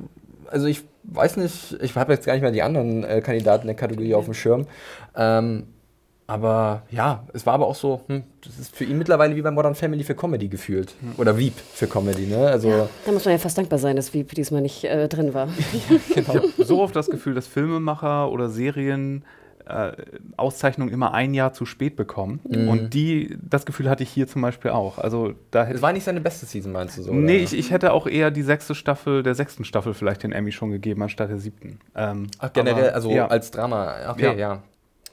Also 0.52 0.68
ich 0.68 0.84
weiß 1.04 1.38
nicht, 1.38 1.78
ich 1.82 1.96
habe 1.96 2.14
jetzt 2.14 2.26
gar 2.26 2.34
nicht 2.34 2.42
mehr 2.42 2.52
die 2.52 2.62
anderen 2.62 3.04
äh, 3.04 3.22
Kandidaten 3.22 3.68
der 3.68 3.76
Kategorie 3.76 4.14
auf 4.14 4.26
dem 4.26 4.34
Schirm. 4.34 4.68
Ähm, 5.16 5.68
aber 6.30 6.84
ja, 6.92 7.24
es 7.34 7.46
war 7.48 7.56
aber 7.56 7.66
auch 7.66 7.76
so, 7.76 8.02
hm, 8.08 8.24
das 8.46 8.60
ist 8.60 8.76
für 8.76 8.84
ihn 8.84 9.00
mittlerweile 9.00 9.36
wie 9.36 9.42
bei 9.42 9.50
Modern 9.50 9.74
Family 9.74 10.04
für 10.04 10.14
Comedy 10.14 10.48
gefühlt. 10.48 10.94
Oder 11.18 11.38
Wieb 11.40 11.54
für 11.58 11.88
Comedy, 11.88 12.28
ne? 12.28 12.48
Also 12.48 12.88
Da 13.06 13.12
muss 13.12 13.26
man 13.26 13.32
ja 13.32 13.40
fast 13.40 13.58
dankbar 13.58 13.80
sein, 13.80 13.96
dass 13.96 14.14
Wieb 14.14 14.36
diesmal 14.36 14.62
nicht 14.62 14.84
äh, 14.84 15.08
drin 15.08 15.34
war. 15.34 15.48
Ich 16.16 16.28
habe 16.28 16.48
so 16.58 16.82
oft 16.82 16.96
das 16.96 17.10
Gefühl, 17.10 17.34
dass 17.34 17.48
Filmemacher 17.48 18.30
oder 18.32 18.50
Serien 18.50 19.24
äh, 19.66 19.94
Auszeichnungen 20.38 20.94
immer 20.94 21.14
ein 21.14 21.34
Jahr 21.34 21.54
zu 21.54 21.66
spät 21.66 21.96
bekommen. 21.96 22.40
Mhm. 22.48 22.70
Und 22.70 22.94
die, 22.94 23.38
das 23.42 23.66
Gefühl 23.66 23.90
hatte 23.90 24.04
ich 24.04 24.10
hier 24.10 24.28
zum 24.28 24.42
Beispiel 24.42 24.72
auch. 24.72 24.98
Also 25.00 25.34
da 25.52 25.68
es 25.68 25.82
war 25.82 25.94
nicht 25.94 26.04
seine 26.04 26.22
beste 26.22 26.46
Season, 26.46 26.72
meinst 26.72 26.98
du 26.98 27.04
so? 27.04 27.14
Nee, 27.14 27.36
oder? 27.36 27.44
ich, 27.44 27.58
ich 27.58 27.72
hätte 27.72 27.94
auch 27.94 28.06
eher 28.06 28.32
die 28.32 28.44
sechste 28.44 28.76
Staffel, 28.76 29.24
der 29.24 29.36
sechsten 29.36 29.64
Staffel 29.64 29.94
vielleicht 29.94 30.24
den 30.24 30.32
Emmy 30.32 30.52
schon 30.52 30.72
gegeben, 30.72 31.02
anstatt 31.02 31.30
der 31.30 31.40
siebten. 31.40 31.80
Ähm, 31.96 32.28
Ach, 32.40 32.54
generell, 32.54 32.86
aber, 32.86 32.96
also 32.96 33.12
ja. 33.12 33.28
als 33.28 33.52
Drama. 33.52 34.12
Okay, 34.12 34.26
Ja. 34.26 34.34
ja. 34.34 34.64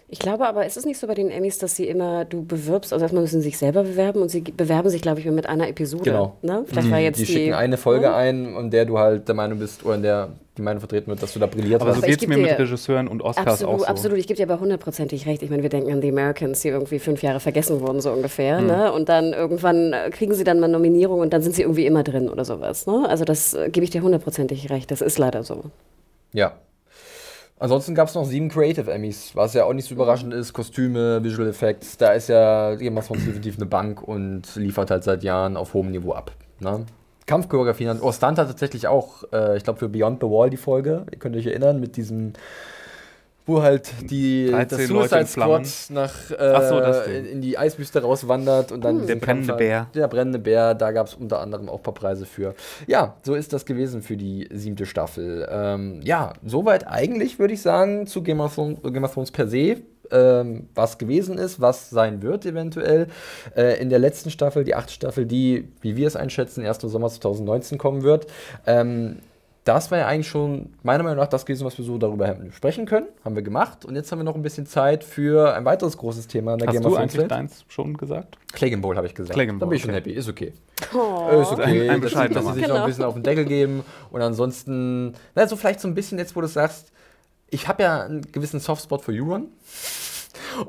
Ich 0.09 0.21
glaube 0.21 0.47
aber, 0.47 0.64
ist 0.64 0.77
es 0.77 0.87
nicht 0.87 1.01
so 1.01 1.09
bei 1.09 1.14
den 1.14 1.31
Emmys, 1.31 1.59
dass 1.59 1.75
sie 1.75 1.88
immer, 1.88 2.25
du 2.25 2.45
bewirbst, 2.45 2.92
also 2.92 3.03
erstmal 3.05 3.23
müssen 3.23 3.40
sie 3.40 3.49
sich 3.49 3.59
selber 3.59 3.83
bewerben 3.83 4.23
und 4.23 4.31
sie 4.31 4.40
bewerben 4.40 4.88
sich, 4.88 5.03
glaube 5.03 5.19
ich, 5.19 5.27
mit 5.27 5.49
einer 5.49 5.69
Episode. 5.69 6.05
Genau. 6.05 6.37
Ne? 6.42 6.64
Vielleicht 6.66 6.90
war 6.92 6.99
jetzt 7.01 7.19
die 7.19 7.25
die, 7.25 7.33
schicken 7.33 7.55
eine 7.55 7.77
Folge 7.77 8.05
Ja. 8.05 8.16
ein, 8.16 8.55
in 8.57 8.71
der 8.71 8.85
du 8.85 8.99
halt 8.99 9.27
der 9.27 9.35
Meinung 9.35 9.59
bist, 9.59 9.85
oder 9.85 9.97
in 9.97 10.03
der 10.03 10.29
die 10.57 10.62
Meinung 10.62 10.81
vertreten 10.81 11.09
wird, 11.09 11.23
dass 11.23 11.33
du 11.35 11.38
da 11.40 11.47
brilliert 11.47 11.83
Aber 11.83 11.90
hast. 11.90 11.97
so 11.97 12.03
Aber 12.03 12.09
ich 12.09 12.19
geht 12.19 12.31
es 12.31 12.35
mir 12.35 12.40
mit 12.40 12.59
Regisseuren 12.59 13.09
und 13.09 13.21
Oscars 13.21 13.47
Absolut, 13.47 13.75
auch 13.75 13.79
so. 13.81 13.85
absolut. 13.87 14.19
Ich 14.19 14.27
gebe 14.27 14.37
dir 14.38 14.45
aber 14.51 14.61
hundertprozentig 14.61 15.27
recht. 15.27 15.42
Ich 15.42 15.51
meine, 15.51 15.62
wir 15.62 15.69
denken 15.71 15.92
an 15.92 16.01
The 16.01 16.09
Americans, 16.09 16.61
die 16.61 16.69
irgendwie 16.69 16.99
fünf 16.99 17.23
Jahre 17.23 17.40
vergessen 17.40 17.81
wurden, 17.81 18.01
so 18.01 18.11
ungefähr. 18.12 18.59
Hm. 18.59 18.66
Ne? 18.69 18.92
Und 18.92 19.09
dann 19.09 19.33
irgendwann 19.33 19.92
äh, 19.92 20.09
kriegen 20.11 20.33
sie 20.35 20.45
dann 20.45 20.61
mal 20.61 20.69
Nominierung 20.69 21.21
und 21.21 21.33
dann 21.33 21.42
sind 21.42 21.55
sie 21.57 21.62
irgendwie 21.62 21.85
immer 21.85 22.05
drin 22.05 22.31
oder 22.31 22.45
sowas. 22.45 22.87
Ne? 22.87 23.05
Also 23.09 23.25
das 23.25 23.53
äh, 23.55 23.69
gebe 23.71 23.85
ich 23.85 23.90
dir 23.90 24.03
hundertprozentig 24.03 24.71
recht. 24.71 24.90
Das 24.90 25.01
ist 25.03 25.19
leider 25.19 25.42
so. 25.42 25.64
Ja. 26.33 26.53
Ansonsten 27.59 27.95
gab 27.95 28.09
es 28.09 28.14
noch 28.14 28.27
sieben 28.27 28.51
Creative 28.51 28.90
Emmys, 28.90 29.35
was 29.35 29.55
ja 29.55 29.64
auch 29.64 29.73
nicht 29.73 29.88
so 29.88 29.95
überraschend 29.95 30.35
ist. 30.35 30.53
Kostüme, 30.53 31.25
Visual 31.25 31.49
Effects, 31.49 31.97
da 31.97 32.12
ist 32.12 32.29
ja 32.29 32.75
of 32.99 33.07
Thrones 33.07 33.25
definitiv 33.25 33.57
eine 33.57 33.64
Bank 33.64 34.03
und 34.03 34.55
liefert 34.57 34.90
halt 34.90 35.05
seit 35.05 35.23
Jahren 35.23 35.57
auf 35.57 35.73
hohem 35.73 35.90
Niveau 35.90 36.12
ab. 36.12 36.33
Ne? 36.61 36.85
Kampfchoreografien. 37.25 38.01
Oh, 38.01 38.12
Stunt 38.12 38.38
hat 38.38 38.49
tatsächlich 38.49 38.87
auch, 38.87 39.25
äh, 39.33 39.57
ich 39.57 39.64
glaube, 39.64 39.79
für 39.79 39.88
Beyond 39.88 40.21
the 40.21 40.29
Wall 40.29 40.51
die 40.51 40.59
Folge, 40.59 41.07
ihr 41.11 41.19
könnt 41.19 41.35
euch 41.35 41.47
erinnern, 41.47 41.81
mit 41.81 41.97
diesem 41.97 42.35
wo 43.46 43.62
halt 43.62 43.92
die, 44.11 44.48
13 44.50 44.78
das 44.78 44.88
Leute 44.88 45.09
Suicide. 45.09 45.26
Squad 45.26 45.66
nach 45.90 46.30
äh, 46.32 46.68
so, 46.68 47.11
in, 47.11 47.24
in 47.26 47.40
die 47.40 47.56
Eiswüste 47.56 48.02
rauswandert 48.02 48.72
und 48.72 48.85
dann 48.85 48.98
Der 48.98 49.06
diesen 49.06 49.20
brennende 49.20 49.46
Kampf- 49.48 49.59
Bär. 49.59 49.87
Der 49.94 50.09
brennende 50.09 50.38
Bär, 50.38 50.74
da 50.74 50.90
gab 50.90 51.06
es 51.06 51.14
unter 51.14 51.40
anderem 51.40 51.68
auch 51.68 51.76
ein 51.78 51.82
paar 51.82 51.94
Preise 51.94 52.26
für. 52.26 52.54
Ja, 52.87 53.14
so 53.22 53.35
ist 53.35 53.52
das 53.52 53.64
gewesen 53.64 54.02
für 54.02 54.16
die 54.16 54.48
siebte 54.52 54.85
Staffel. 54.87 55.46
Ähm, 55.50 56.00
ja, 56.02 56.32
soweit 56.44 56.87
eigentlich 56.88 57.38
würde 57.38 57.54
ich 57.54 57.62
sagen 57.62 58.06
zu 58.06 58.22
Game 58.22 58.40
of 58.40 58.54
Thrones, 58.54 58.80
Game 58.82 59.04
of 59.04 59.14
Thrones 59.14 59.30
per 59.30 59.46
se. 59.46 59.76
Ähm, 60.12 60.68
was 60.76 60.98
gewesen 60.98 61.37
ist, 61.37 61.61
was 61.61 61.90
sein 61.90 62.22
wird 62.22 62.46
eventuell. 62.46 63.09
Äh, 63.56 63.80
in 63.80 63.90
der 63.90 63.98
letzten 63.98 64.30
Staffel, 64.30 64.62
die 64.62 64.76
achte 64.76 64.92
Staffel, 64.92 65.26
die, 65.26 65.68
wie 65.80 65.96
wir 65.96 66.06
es 66.06 66.14
einschätzen, 66.14 66.62
erst 66.62 66.85
im 66.85 66.90
Sommer 66.90 67.09
2019 67.09 67.76
kommen 67.76 68.02
wird. 68.04 68.28
Ähm, 68.68 69.16
das 69.66 69.90
war 69.90 69.98
ja 69.98 70.07
eigentlich 70.07 70.29
schon 70.29 70.70
meiner 70.83 71.02
Meinung 71.02 71.18
nach 71.18 71.26
das 71.29 71.44
gewesen, 71.44 71.64
was 71.66 71.76
wir 71.76 71.85
so 71.85 71.98
darüber 71.98 72.26
hätten 72.26 72.52
sprechen 72.52 72.87
können. 72.87 73.07
Haben 73.24 73.35
wir 73.35 73.42
gemacht. 73.42 73.85
Und 73.85 73.96
jetzt 73.96 74.11
haben 74.12 74.18
wir 74.20 74.24
noch 74.24 74.35
ein 74.37 74.42
bisschen 74.42 74.64
Zeit 74.66 75.02
für 75.05 75.55
ein 75.55 75.64
weiteres 75.64 75.98
großes 75.98 76.29
Thema 76.29 76.52
in 76.55 76.59
der 76.61 76.68
Hast 76.68 76.74
Game 76.74 76.83
du 76.83 76.88
of 76.88 76.94
Thrones 76.94 77.11
eigentlich 77.12 77.20
Welt. 77.22 77.31
deins 77.33 77.64
schon 77.68 77.96
gesagt? 77.96 78.38
Clagan 78.52 78.81
Bowl 78.81 78.96
habe 78.96 79.07
ich 79.09 79.14
gesagt. 79.14 79.35
Clagan 79.35 79.59
da 79.59 79.66
bin 79.66 79.76
ich 79.76 79.83
Bowl, 79.83 79.92
schon 79.92 80.00
okay. 80.00 80.11
happy. 80.11 80.18
Ist 80.18 80.29
okay. 80.29 80.52
Oh. 80.94 81.40
Ist 81.40 81.50
okay. 81.52 81.62
Ein- 81.62 81.70
ein 81.70 81.87
dass, 81.87 81.94
sie- 81.94 82.00
bescheidener 82.00 82.40
dass 82.42 82.46
sie 82.55 82.61
sich 82.61 82.62
noch 82.62 82.68
Genau. 82.74 82.85
ein 82.85 82.88
bisschen 82.88 83.05
auf 83.05 83.14
den 83.14 83.22
Deckel 83.24 83.44
geben. 83.44 83.85
Und 84.11 84.22
ansonsten, 84.22 85.14
na, 85.35 85.46
so 85.48 85.57
vielleicht 85.57 85.81
so 85.81 85.88
ein 85.88 85.94
bisschen 85.94 86.18
jetzt, 86.18 86.37
wo 86.37 86.40
du 86.40 86.46
sagst, 86.48 86.92
ich 87.50 87.66
habe 87.68 87.83
ja 87.83 88.02
einen 88.05 88.22
gewissen 88.33 88.61
Softspot 88.61 89.02
für 89.02 89.12
Euron. 89.12 89.48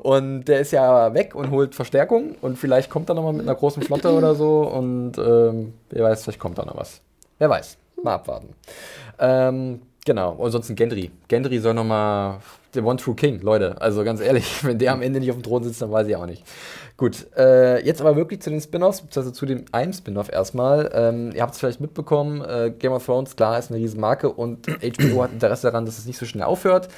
Und 0.02 0.44
der 0.46 0.60
ist 0.60 0.72
ja 0.72 1.14
weg 1.14 1.34
und 1.34 1.50
holt 1.50 1.74
Verstärkung. 1.74 2.34
Und 2.40 2.58
vielleicht 2.58 2.90
kommt 2.90 3.08
er 3.08 3.14
nochmal 3.14 3.32
mit 3.32 3.42
einer 3.42 3.54
großen 3.54 3.82
Flotte 3.82 4.10
oder 4.12 4.34
so. 4.34 4.62
Und 4.62 5.12
ähm, 5.18 5.74
wer 5.90 6.04
weiß, 6.04 6.24
vielleicht 6.24 6.38
kommt 6.40 6.58
da 6.58 6.64
noch 6.64 6.76
was. 6.76 7.00
Wer 7.38 7.48
weiß. 7.48 7.76
Mal 8.02 8.14
abwarten. 8.14 8.54
Ähm, 9.18 9.82
genau. 10.04 10.32
Und 10.32 10.46
ansonsten 10.46 10.74
Gendry. 10.74 11.10
Gendry 11.28 11.58
soll 11.58 11.74
nochmal 11.74 12.38
der 12.74 12.84
One 12.84 12.96
True 12.96 13.14
King, 13.14 13.40
Leute. 13.40 13.80
Also 13.80 14.04
ganz 14.04 14.20
ehrlich, 14.20 14.44
wenn 14.64 14.78
der 14.78 14.92
am 14.92 15.02
Ende 15.02 15.20
nicht 15.20 15.30
auf 15.30 15.36
dem 15.36 15.42
Thron 15.42 15.64
sitzt, 15.64 15.82
dann 15.82 15.90
weiß 15.90 16.06
ich 16.06 16.16
auch 16.16 16.26
nicht. 16.26 16.44
Gut, 16.96 17.26
äh, 17.36 17.84
jetzt 17.84 18.00
aber 18.00 18.16
wirklich 18.16 18.40
zu 18.42 18.50
den 18.50 18.60
Spin-offs, 18.60 19.02
beziehungsweise 19.02 19.32
zu 19.32 19.46
dem 19.46 19.64
einen 19.70 19.92
Spin-off 19.92 20.32
erstmal. 20.32 20.90
Ähm, 20.92 21.30
ihr 21.32 21.42
habt 21.42 21.54
es 21.54 21.60
vielleicht 21.60 21.80
mitbekommen, 21.80 22.40
äh, 22.40 22.72
Game 22.76 22.92
of 22.92 23.06
Thrones, 23.06 23.36
klar, 23.36 23.56
ist 23.58 23.70
eine 23.70 23.78
Riesenmarke 23.78 24.28
und 24.30 24.66
HBO 24.66 25.22
hat 25.22 25.32
Interesse 25.32 25.68
daran, 25.68 25.86
dass 25.86 25.98
es 25.98 26.06
nicht 26.06 26.18
so 26.18 26.26
schnell 26.26 26.44
aufhört. 26.44 26.88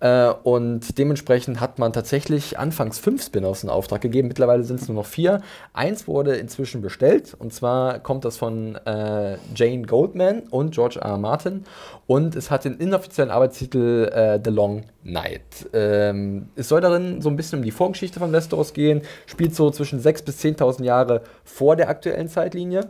Äh, 0.00 0.30
und 0.42 0.98
dementsprechend 0.98 1.60
hat 1.60 1.78
man 1.78 1.92
tatsächlich 1.92 2.58
anfangs 2.58 2.98
fünf 2.98 3.24
Spin-offs 3.24 3.62
in 3.62 3.68
Auftrag 3.70 4.00
gegeben. 4.00 4.28
Mittlerweile 4.28 4.62
sind 4.64 4.80
es 4.80 4.88
nur 4.88 4.96
noch 4.96 5.06
vier. 5.06 5.40
Eins 5.72 6.06
wurde 6.06 6.36
inzwischen 6.36 6.80
bestellt 6.80 7.34
und 7.38 7.52
zwar 7.52 7.98
kommt 7.98 8.24
das 8.24 8.36
von 8.36 8.76
äh, 8.86 9.36
Jane 9.54 9.82
Goldman 9.82 10.42
und 10.50 10.72
George 10.74 11.00
R. 11.00 11.10
R. 11.10 11.18
Martin 11.18 11.64
und 12.06 12.36
es 12.36 12.50
hat 12.50 12.64
den 12.64 12.74
inoffiziellen 12.74 13.30
Arbeitstitel 13.30 14.10
äh, 14.12 14.40
The 14.42 14.50
Long 14.50 14.84
Night. 15.02 15.68
Ähm, 15.72 16.48
es 16.54 16.68
soll 16.68 16.80
darin 16.80 17.20
so 17.20 17.28
ein 17.28 17.36
bisschen 17.36 17.58
um 17.58 17.64
die 17.64 17.70
Vorgeschichte 17.70 18.20
von 18.20 18.32
Westeros 18.32 18.72
gehen, 18.72 19.02
spielt 19.26 19.54
so 19.54 19.70
zwischen 19.70 20.00
6.000 20.00 20.24
bis 20.24 20.44
10.000 20.44 20.84
Jahre 20.84 21.22
vor 21.44 21.76
der 21.76 21.88
aktuellen 21.88 22.28
Zeitlinie. 22.28 22.88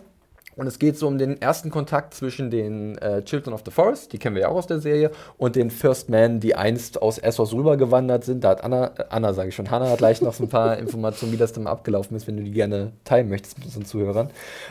Und 0.58 0.66
es 0.66 0.80
geht 0.80 0.98
so 0.98 1.06
um 1.06 1.18
den 1.18 1.40
ersten 1.40 1.70
Kontakt 1.70 2.14
zwischen 2.14 2.50
den 2.50 2.98
äh, 2.98 3.22
Children 3.22 3.54
of 3.54 3.62
the 3.64 3.70
Forest, 3.70 4.12
die 4.12 4.18
kennen 4.18 4.34
wir 4.34 4.42
ja 4.42 4.48
auch 4.48 4.56
aus 4.56 4.66
der 4.66 4.80
Serie, 4.80 5.12
und 5.36 5.54
den 5.54 5.70
First 5.70 6.08
Men, 6.08 6.40
die 6.40 6.56
einst 6.56 7.00
aus 7.00 7.18
Essos 7.18 7.54
rübergewandert 7.54 8.24
sind. 8.24 8.42
Da 8.42 8.50
hat 8.50 8.64
Anna, 8.64 8.86
äh, 8.86 9.04
Anna 9.08 9.32
sage 9.34 9.50
ich 9.50 9.54
schon, 9.54 9.70
Hannah 9.70 9.88
hat 9.88 9.98
gleich 9.98 10.20
noch 10.20 10.34
so 10.34 10.42
ein 10.42 10.48
paar 10.48 10.76
Informationen, 10.78 11.32
wie 11.32 11.36
das 11.36 11.52
dann 11.52 11.68
abgelaufen 11.68 12.16
ist, 12.16 12.26
wenn 12.26 12.36
du 12.36 12.42
die 12.42 12.50
gerne 12.50 12.90
teilen 13.04 13.28
möchtest 13.28 13.56
mit 13.58 13.66
unseren 13.66 13.84
Zuhörern. 13.84 14.30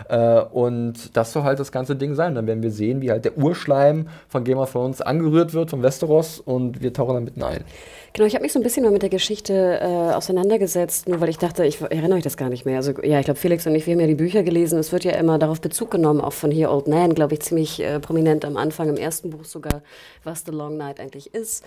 Äh, 0.09 0.41
und 0.41 1.15
das 1.15 1.31
soll 1.31 1.43
halt 1.43 1.57
das 1.57 1.71
ganze 1.71 1.95
Ding 1.95 2.15
sein. 2.15 2.35
Dann 2.35 2.47
werden 2.47 2.63
wir 2.63 2.71
sehen, 2.71 2.99
wie 3.01 3.09
halt 3.09 3.23
der 3.23 3.37
Urschleim 3.37 4.09
von 4.27 4.43
Game 4.43 4.57
of 4.57 4.69
Thrones 4.73 4.99
angerührt 4.99 5.53
wird 5.53 5.69
von 5.69 5.83
Westeros 5.83 6.41
und 6.41 6.81
wir 6.81 6.91
tauchen 6.91 7.13
da 7.13 7.21
mitten 7.21 7.43
ein. 7.43 7.63
Genau, 8.17 8.25
ich 8.25 8.33
habe 8.33 8.41
mich 8.41 8.51
so 8.51 8.57
ein 8.57 8.63
bisschen 8.63 8.81
mal 8.81 8.91
mit 8.91 9.03
der 9.03 9.11
Geschichte 9.11 9.79
äh, 9.79 9.85
auseinandergesetzt, 9.85 11.07
nur 11.07 11.21
weil 11.21 11.29
ich 11.29 11.37
dachte, 11.37 11.63
ich 11.67 11.79
erinnere 11.81 12.15
mich 12.15 12.23
das 12.23 12.35
gar 12.35 12.49
nicht 12.49 12.65
mehr. 12.65 12.77
Also 12.77 12.93
ja, 13.03 13.19
ich 13.19 13.25
glaube, 13.25 13.39
Felix 13.39 13.67
und 13.67 13.75
ich, 13.75 13.85
wir 13.85 13.93
haben 13.93 13.99
ja 13.99 14.07
die 14.07 14.15
Bücher 14.15 14.41
gelesen. 14.41 14.79
Es 14.79 14.91
wird 14.91 15.03
ja 15.03 15.11
immer 15.11 15.37
darauf 15.37 15.61
Bezug 15.61 15.91
genommen, 15.91 16.19
auch 16.19 16.33
von 16.33 16.49
hier 16.49 16.71
Old 16.71 16.87
Man, 16.87 17.13
glaube 17.13 17.35
ich, 17.35 17.41
ziemlich 17.41 17.79
äh, 17.79 17.99
prominent 17.99 18.43
am 18.43 18.57
Anfang, 18.57 18.89
im 18.89 18.95
ersten 18.95 19.29
Buch 19.29 19.45
sogar, 19.45 19.83
was 20.23 20.43
The 20.47 20.51
Long 20.51 20.77
Night 20.77 20.99
eigentlich 20.99 21.35
ist. 21.35 21.63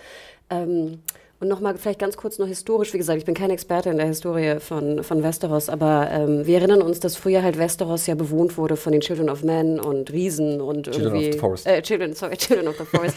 Ähm, 0.51 0.99
und 1.41 1.49
nochmal 1.49 1.77
vielleicht 1.79 1.99
ganz 1.99 2.19
kurz 2.19 2.39
noch 2.39 2.47
historisch, 2.47 2.93
wie 2.93 2.99
gesagt, 2.99 3.19
ich 3.19 3.25
bin 3.25 3.35
keine 3.35 3.55
Experte 3.55 3.89
in 3.89 3.97
der 3.97 4.07
Historie 4.07 4.61
von, 4.61 5.03
von 5.03 5.23
Westeros, 5.23 5.71
aber 5.71 6.09
ähm, 6.13 6.47
wir 6.47 6.59
erinnern 6.59 6.83
uns, 6.83 7.01
dass 7.01 7.17
früher 7.17 7.43
halt 7.43 7.57
Westeros 7.57 8.07
ja 8.07 8.15
bewohnt 8.15 8.59
wurde 8.59 8.77
von 8.77 8.93
den 8.93 9.01
Children 9.01 9.31
of 9.31 9.43
Men 9.43 9.81
und 9.81 10.13
Riesen 10.13 10.61
und 10.61 10.85
Children 10.85 11.07
of 11.07 11.15
irgendwie... 11.15 11.33
the 11.33 11.39
Forest. 11.39 11.67
Äh, 11.67 11.81
Children, 11.81 12.15
sorry, 12.15 12.37
Children 12.37 12.69
of 12.69 12.77
the 12.77 12.85
Forest. 12.85 13.17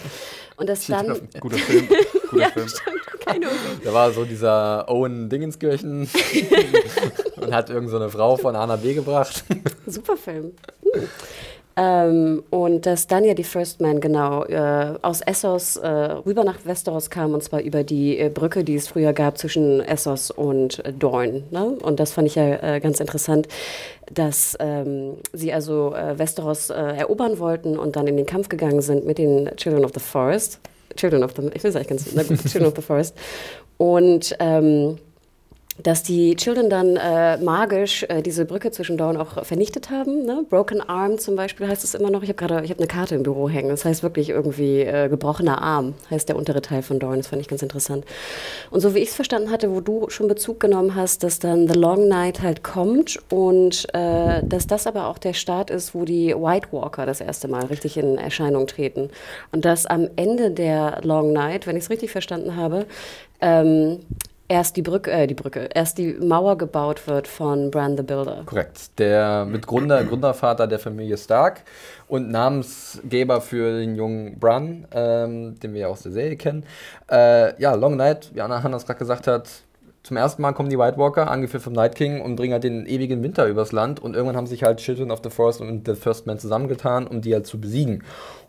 Und 0.55 0.69
dass 0.69 0.87
dann... 0.87 1.07
Guter 1.39 1.57
Film. 1.57 1.87
Guter 2.29 2.39
Ja, 2.39 2.49
Film. 2.49 2.67
stimmt, 2.67 3.19
keine. 3.25 3.47
Da 3.83 3.93
war 3.93 4.11
so 4.11 4.23
dieser 4.23 4.89
Owen 4.89 5.29
Dingenskirchen 5.29 6.09
und 7.41 7.53
hat 7.53 7.69
irgend 7.69 7.89
so 7.89 7.97
eine 7.97 8.09
Frau 8.09 8.37
von 8.37 8.55
A 8.55 8.65
nach 8.65 8.79
B 8.79 8.93
gebracht. 8.93 9.43
Super 9.85 10.15
Film. 10.15 10.53
Hm. 10.93 11.09
Ähm, 11.75 12.43
und 12.51 12.85
dass 12.85 13.07
dann 13.07 13.23
ja 13.23 13.33
die 13.33 13.43
First 13.43 13.81
Man 13.81 13.99
genau 13.99 14.43
äh, 14.45 14.93
aus 15.01 15.21
Essos 15.21 15.77
äh, 15.77 15.87
rüber 15.87 16.43
nach 16.43 16.65
Westeros 16.65 17.09
kam 17.09 17.33
und 17.33 17.43
zwar 17.43 17.61
über 17.61 17.83
die 17.83 18.19
äh, 18.19 18.29
Brücke, 18.29 18.63
die 18.63 18.75
es 18.75 18.87
früher 18.87 19.11
gab 19.11 19.39
zwischen 19.39 19.81
Essos 19.81 20.29
und 20.29 20.83
Dorne. 20.99 21.43
Ne? 21.49 21.65
Und 21.81 21.99
das 21.99 22.11
fand 22.11 22.27
ich 22.27 22.35
ja 22.35 22.75
äh, 22.75 22.79
ganz 22.79 22.99
interessant, 22.99 23.47
dass 24.11 24.55
ähm, 24.59 25.15
sie 25.31 25.51
also 25.51 25.95
äh, 25.95 26.19
Westeros 26.19 26.69
äh, 26.69 26.75
erobern 26.75 27.39
wollten 27.39 27.79
und 27.79 27.95
dann 27.95 28.05
in 28.05 28.17
den 28.17 28.27
Kampf 28.27 28.49
gegangen 28.49 28.81
sind 28.81 29.05
mit 29.05 29.17
den 29.17 29.49
Children 29.55 29.83
of 29.83 29.91
the 29.95 29.99
Forest. 29.99 30.59
Children 30.95 31.23
of 31.23 31.31
the, 31.35 31.49
ich 31.55 31.63
will 31.63 31.71
es 31.71 31.75
eigentlich 31.75 31.87
ganz, 31.87 32.13
na 32.13 32.21
gut, 32.21 32.37
Children 32.45 32.67
of 32.67 32.75
the 32.75 32.83
Forest. 32.83 33.15
Und 33.77 34.35
ähm, 34.39 34.99
dass 35.81 36.03
die 36.03 36.35
Children 36.35 36.69
dann 36.69 36.97
äh, 36.97 37.37
magisch 37.37 38.03
äh, 38.03 38.21
diese 38.21 38.45
Brücke 38.45 38.71
zwischen 38.71 38.97
Dorn 38.97 39.17
auch 39.17 39.43
vernichtet 39.43 39.89
haben. 39.89 40.23
Ne? 40.25 40.45
Broken 40.47 40.87
Arm 40.87 41.17
zum 41.17 41.35
Beispiel 41.35 41.67
heißt 41.67 41.83
es 41.83 41.95
immer 41.95 42.11
noch. 42.11 42.21
Ich 42.21 42.29
habe 42.29 42.37
gerade, 42.37 42.63
ich 42.63 42.77
eine 42.77 42.87
Karte 42.87 43.15
im 43.15 43.23
Büro 43.23 43.49
hängen. 43.49 43.69
Das 43.69 43.83
heißt 43.83 44.03
wirklich 44.03 44.29
irgendwie 44.29 44.81
äh, 44.81 45.09
gebrochener 45.09 45.61
Arm 45.61 45.95
heißt 46.11 46.29
der 46.29 46.35
untere 46.35 46.61
Teil 46.61 46.83
von 46.83 46.99
Dorn. 46.99 47.17
Das 47.17 47.27
fand 47.27 47.41
ich 47.41 47.47
ganz 47.47 47.63
interessant. 47.63 48.05
Und 48.69 48.81
so 48.81 48.93
wie 48.93 48.99
ich 48.99 49.09
es 49.09 49.15
verstanden 49.15 49.49
hatte, 49.49 49.73
wo 49.73 49.81
du 49.81 50.09
schon 50.09 50.27
Bezug 50.27 50.59
genommen 50.59 50.93
hast, 50.95 51.23
dass 51.23 51.39
dann 51.39 51.67
The 51.67 51.77
Long 51.77 52.07
Night 52.07 52.41
halt 52.41 52.63
kommt 52.63 53.19
und 53.31 53.87
äh, 53.93 54.43
dass 54.43 54.67
das 54.67 54.85
aber 54.85 55.07
auch 55.07 55.17
der 55.17 55.33
Start 55.33 55.71
ist, 55.71 55.95
wo 55.95 56.05
die 56.05 56.35
White 56.35 56.67
Walker 56.71 57.05
das 57.07 57.19
erste 57.19 57.47
Mal 57.47 57.65
richtig 57.65 57.97
in 57.97 58.17
Erscheinung 58.19 58.67
treten. 58.67 59.09
Und 59.51 59.65
dass 59.65 59.87
am 59.87 60.07
Ende 60.17 60.51
der 60.51 60.99
Long 61.03 61.33
Night, 61.33 61.65
wenn 61.65 61.77
ich 61.77 61.83
es 61.83 61.89
richtig 61.89 62.11
verstanden 62.11 62.55
habe, 62.55 62.85
ähm, 63.41 63.99
erst 64.53 64.77
die 64.77 64.83
Brücke, 64.83 65.11
äh, 65.11 65.25
die 65.25 65.33
Brücke, 65.33 65.67
erst 65.73 65.97
die 65.97 66.13
Mauer 66.13 66.57
gebaut 66.57 67.07
wird 67.07 67.27
von 67.27 67.71
Bran 67.71 67.97
the 67.97 68.03
Builder. 68.03 68.43
Korrekt. 68.45 68.99
Der 68.99 69.45
Mitgründer, 69.45 70.03
Gründervater 70.03 70.67
der 70.67 70.77
Familie 70.77 71.17
Stark 71.17 71.63
und 72.07 72.29
Namensgeber 72.29 73.41
für 73.41 73.79
den 73.79 73.95
jungen 73.95 74.39
Bran, 74.39 74.85
ähm, 74.91 75.59
den 75.59 75.73
wir 75.73 75.81
ja 75.81 75.87
aus 75.87 76.03
der 76.03 76.11
Serie 76.11 76.37
kennen. 76.37 76.63
Äh, 77.11 77.59
ja, 77.59 77.73
Long 77.73 77.97
Night, 77.97 78.29
wie 78.33 78.41
Anna 78.41 78.61
Hannas 78.61 78.85
gerade 78.85 78.99
gesagt 78.99 79.25
hat, 79.25 79.49
zum 80.03 80.17
ersten 80.17 80.41
Mal 80.41 80.51
kommen 80.51 80.69
die 80.69 80.77
White 80.77 80.97
Walker, 80.97 81.31
angeführt 81.31 81.63
vom 81.63 81.71
Night 81.71 81.95
King, 81.95 82.19
und 82.19 82.35
bringen 82.35 82.51
halt 82.51 82.65
den 82.65 82.85
ewigen 82.85 83.23
Winter 83.23 83.47
übers 83.47 83.71
Land. 83.71 84.01
Und 84.01 84.15
irgendwann 84.15 84.35
haben 84.35 84.47
sich 84.47 84.61
halt 84.61 84.79
Children 84.79 85.11
of 85.11 85.21
the 85.23 85.29
Forest 85.29 85.61
und 85.61 85.87
The 85.87 85.95
First 85.95 86.27
Man 86.27 86.37
zusammengetan, 86.39 87.07
um 87.07 87.21
die 87.21 87.33
halt 87.33 87.47
zu 87.47 87.59
besiegen. 87.59 88.03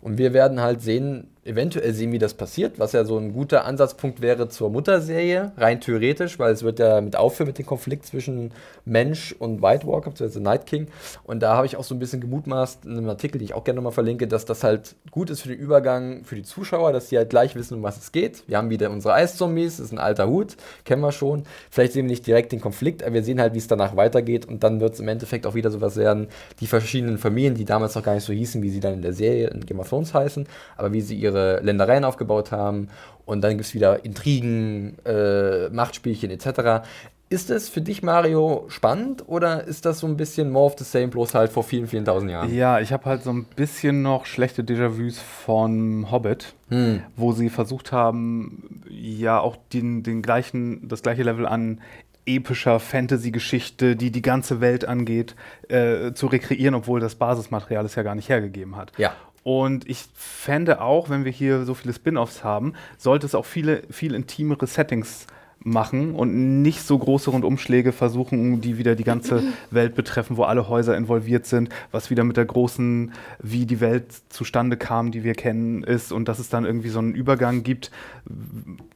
Und 0.04 0.18
wir 0.18 0.34
werden 0.34 0.60
halt 0.60 0.82
sehen, 0.82 1.28
eventuell 1.44 1.94
sehen, 1.94 2.12
wie 2.12 2.18
das 2.18 2.34
passiert, 2.34 2.78
was 2.78 2.92
ja 2.92 3.04
so 3.04 3.18
ein 3.18 3.32
guter 3.32 3.64
Ansatzpunkt 3.64 4.20
wäre 4.20 4.48
zur 4.48 4.68
Mutterserie, 4.68 5.52
rein 5.56 5.80
theoretisch, 5.80 6.38
weil 6.38 6.52
es 6.52 6.62
wird 6.62 6.78
ja 6.78 7.00
mit 7.00 7.16
aufhören 7.16 7.48
mit 7.48 7.58
dem 7.58 7.64
Konflikt 7.64 8.06
zwischen 8.06 8.52
Mensch 8.84 9.34
und 9.38 9.62
White 9.62 9.86
Walker, 9.86 10.10
beziehungsweise 10.10 10.42
Night 10.42 10.66
King. 10.66 10.88
Und 11.22 11.40
da 11.42 11.56
habe 11.56 11.66
ich 11.66 11.78
auch 11.78 11.84
so 11.84 11.94
ein 11.94 11.98
bisschen 11.98 12.20
gemutmaßt 12.20 12.84
in 12.84 12.92
einem 12.92 13.08
Artikel, 13.08 13.38
den 13.38 13.46
ich 13.46 13.54
auch 13.54 13.64
gerne 13.64 13.76
nochmal 13.76 13.92
verlinke, 13.92 14.26
dass 14.26 14.44
das 14.44 14.62
halt 14.62 14.94
gut 15.10 15.30
ist 15.30 15.40
für 15.40 15.48
den 15.48 15.58
Übergang 15.58 16.24
für 16.24 16.34
die 16.34 16.42
Zuschauer, 16.42 16.92
dass 16.92 17.08
die 17.08 17.16
halt 17.16 17.30
gleich 17.30 17.54
wissen, 17.54 17.74
um 17.74 17.82
was 17.82 17.98
es 17.98 18.12
geht. 18.12 18.44
Wir 18.46 18.58
haben 18.58 18.68
wieder 18.68 18.90
unsere 18.90 19.14
Eiszombies, 19.14 19.78
das 19.78 19.86
ist 19.86 19.92
ein 19.92 19.98
alter 19.98 20.28
Hut, 20.28 20.56
kennen 20.84 21.02
wir 21.02 21.12
schon. 21.12 21.44
Vielleicht 21.70 21.94
sehen 21.94 22.04
wir 22.04 22.10
nicht 22.10 22.26
direkt 22.26 22.52
den 22.52 22.60
Konflikt, 22.60 23.02
aber 23.02 23.14
wir 23.14 23.22
sehen 23.22 23.40
halt, 23.40 23.54
wie 23.54 23.58
es 23.58 23.68
danach 23.68 23.96
weitergeht 23.96 24.46
und 24.46 24.62
dann 24.64 24.80
wird 24.80 24.94
es 24.94 25.00
im 25.00 25.08
Endeffekt 25.08 25.46
auch 25.46 25.54
wieder 25.54 25.70
sowas 25.70 25.96
werden, 25.96 26.28
die 26.60 26.66
verschiedenen 26.66 27.16
Familien, 27.18 27.54
die 27.54 27.64
damals 27.64 27.94
noch 27.94 28.02
gar 28.02 28.14
nicht 28.14 28.24
so 28.24 28.32
hießen, 28.32 28.62
wie 28.62 28.70
sie 28.70 28.80
dann 28.80 28.94
in 28.94 29.02
der 29.02 29.12
Serie 29.12 29.48
in 29.48 29.64
Game 29.64 29.80
of 29.80 29.93
Thrones 29.94 30.12
heißen, 30.14 30.46
aber 30.76 30.92
wie 30.92 31.00
sie 31.00 31.16
ihre 31.16 31.60
Ländereien 31.60 32.04
aufgebaut 32.04 32.50
haben 32.52 32.88
und 33.26 33.42
dann 33.42 33.52
gibt 33.52 33.62
es 33.64 33.74
wieder 33.74 34.04
Intrigen, 34.04 34.96
äh, 35.04 35.68
Machtspielchen 35.70 36.30
etc. 36.30 36.84
Ist 37.30 37.50
es 37.50 37.68
für 37.68 37.80
dich, 37.80 38.02
Mario, 38.02 38.66
spannend 38.68 39.24
oder 39.26 39.64
ist 39.64 39.86
das 39.86 39.98
so 40.00 40.06
ein 40.06 40.16
bisschen 40.16 40.50
more 40.50 40.66
of 40.66 40.74
the 40.78 40.84
same, 40.84 41.08
bloß 41.08 41.34
halt 41.34 41.50
vor 41.52 41.64
vielen, 41.64 41.86
vielen 41.86 42.04
tausend 42.04 42.30
Jahren? 42.30 42.54
Ja, 42.54 42.80
ich 42.80 42.92
habe 42.92 43.04
halt 43.06 43.22
so 43.22 43.30
ein 43.32 43.44
bisschen 43.56 44.02
noch 44.02 44.26
schlechte 44.26 44.62
Déjà-vus 44.62 45.18
von 45.20 46.10
Hobbit, 46.10 46.54
Hm. 46.68 47.02
wo 47.16 47.32
sie 47.32 47.48
versucht 47.50 47.92
haben, 47.92 48.82
ja 48.88 49.38
auch 49.40 49.56
den, 49.72 50.02
den 50.02 50.22
gleichen, 50.22 50.86
das 50.88 51.02
gleiche 51.02 51.22
Level 51.22 51.46
an 51.46 51.80
epischer 52.26 52.78
Fantasy-Geschichte, 52.80 53.96
die 53.96 54.10
die 54.10 54.22
ganze 54.22 54.60
Welt 54.60 54.84
angeht, 54.86 55.34
äh, 55.68 56.12
zu 56.12 56.26
rekreieren, 56.26 56.74
obwohl 56.74 57.00
das 57.00 57.16
Basismaterial 57.16 57.84
es 57.84 57.94
ja 57.96 58.02
gar 58.02 58.14
nicht 58.14 58.28
hergegeben 58.28 58.76
hat. 58.76 58.92
Ja. 58.96 59.12
Und 59.44 59.88
ich 59.88 60.06
fände 60.14 60.80
auch, 60.80 61.10
wenn 61.10 61.24
wir 61.26 61.30
hier 61.30 61.64
so 61.64 61.74
viele 61.74 61.92
Spin-offs 61.92 62.42
haben, 62.42 62.72
sollte 62.96 63.26
es 63.26 63.34
auch 63.34 63.44
viele, 63.44 63.82
viel 63.90 64.14
intimere 64.14 64.66
Settings 64.66 65.26
machen 65.66 66.14
und 66.14 66.60
nicht 66.62 66.82
so 66.82 66.98
große 66.98 67.30
Rundumschläge 67.30 67.92
versuchen, 67.92 68.60
die 68.60 68.76
wieder 68.76 68.94
die 68.94 69.02
ganze 69.04 69.42
Welt 69.70 69.94
betreffen, 69.94 70.36
wo 70.36 70.42
alle 70.42 70.68
Häuser 70.68 70.94
involviert 70.94 71.46
sind, 71.46 71.70
was 71.90 72.10
wieder 72.10 72.22
mit 72.22 72.36
der 72.36 72.44
großen, 72.44 73.12
wie 73.42 73.64
die 73.64 73.80
Welt 73.80 74.04
zustande 74.28 74.76
kam, 74.76 75.10
die 75.10 75.24
wir 75.24 75.32
kennen, 75.34 75.82
ist 75.82 76.12
und 76.12 76.28
dass 76.28 76.38
es 76.38 76.50
dann 76.50 76.66
irgendwie 76.66 76.90
so 76.90 76.98
einen 76.98 77.14
Übergang 77.14 77.62
gibt, 77.62 77.90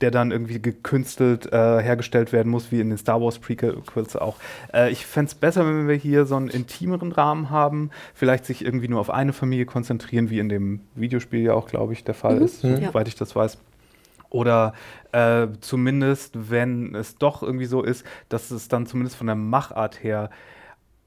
der 0.02 0.10
dann 0.10 0.30
irgendwie 0.30 0.60
gekünstelt 0.60 1.50
äh, 1.52 1.82
hergestellt 1.82 2.32
werden 2.32 2.50
muss, 2.50 2.70
wie 2.70 2.80
in 2.80 2.90
den 2.90 2.98
Star 2.98 3.20
Wars 3.22 3.38
Prequels 3.38 4.14
auch. 4.16 4.36
Äh, 4.74 4.90
ich 4.90 5.06
fände 5.06 5.28
es 5.28 5.34
besser, 5.34 5.66
wenn 5.66 5.88
wir 5.88 5.94
hier 5.96 6.26
so 6.26 6.36
einen 6.36 6.48
intimeren 6.48 7.12
Rahmen 7.12 7.48
haben, 7.48 7.90
vielleicht 8.12 8.44
sich 8.44 8.62
irgendwie 8.64 8.88
nur 8.88 9.00
auf 9.00 9.08
eine 9.10 9.32
Familie 9.32 9.64
konzentrieren, 9.64 10.28
wie 10.28 10.38
in 10.38 10.50
dem 10.50 10.80
Videospiel 10.94 11.40
ja 11.40 11.54
auch, 11.54 11.66
glaube 11.68 11.94
ich, 11.94 12.04
der 12.04 12.14
Fall 12.14 12.36
Mhm. 12.36 12.44
ist, 12.44 12.62
Ja. 12.62 12.76
soweit 12.88 13.08
ich 13.08 13.14
das 13.16 13.34
weiß. 13.34 13.56
Oder 14.30 14.74
äh, 15.12 15.48
zumindest, 15.60 16.50
wenn 16.50 16.94
es 16.94 17.16
doch 17.16 17.42
irgendwie 17.42 17.66
so 17.66 17.82
ist, 17.82 18.04
dass 18.28 18.50
es 18.50 18.68
dann 18.68 18.86
zumindest 18.86 19.16
von 19.16 19.26
der 19.26 19.36
Machart 19.36 20.02
her 20.02 20.30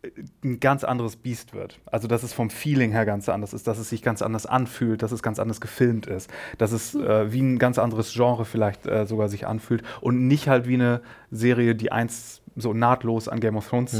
äh, 0.01 0.09
ein 0.43 0.59
ganz 0.59 0.83
anderes 0.83 1.17
Biest 1.17 1.53
wird. 1.53 1.79
Also, 1.85 2.07
dass 2.07 2.23
es 2.23 2.33
vom 2.33 2.49
Feeling 2.49 2.91
her 2.91 3.05
ganz 3.05 3.29
anders 3.29 3.53
ist, 3.53 3.67
dass 3.67 3.77
es 3.77 3.89
sich 3.89 4.01
ganz 4.01 4.21
anders 4.21 4.45
anfühlt, 4.45 5.03
dass 5.03 5.11
es 5.11 5.21
ganz 5.21 5.39
anders 5.39 5.61
gefilmt 5.61 6.07
ist, 6.07 6.31
dass 6.57 6.71
es 6.71 6.95
äh, 6.95 7.31
wie 7.31 7.41
ein 7.41 7.59
ganz 7.59 7.77
anderes 7.77 8.11
Genre 8.13 8.45
vielleicht 8.45 8.87
äh, 8.87 9.05
sogar 9.05 9.29
sich 9.29 9.45
anfühlt 9.45 9.83
und 10.01 10.27
nicht 10.27 10.47
halt 10.47 10.67
wie 10.67 10.75
eine 10.75 11.01
Serie, 11.29 11.75
die 11.75 11.91
eins 11.91 12.41
so 12.55 12.73
nahtlos 12.73 13.27
an 13.27 13.39
Game 13.39 13.55
of 13.55 13.69
Thrones 13.69 13.93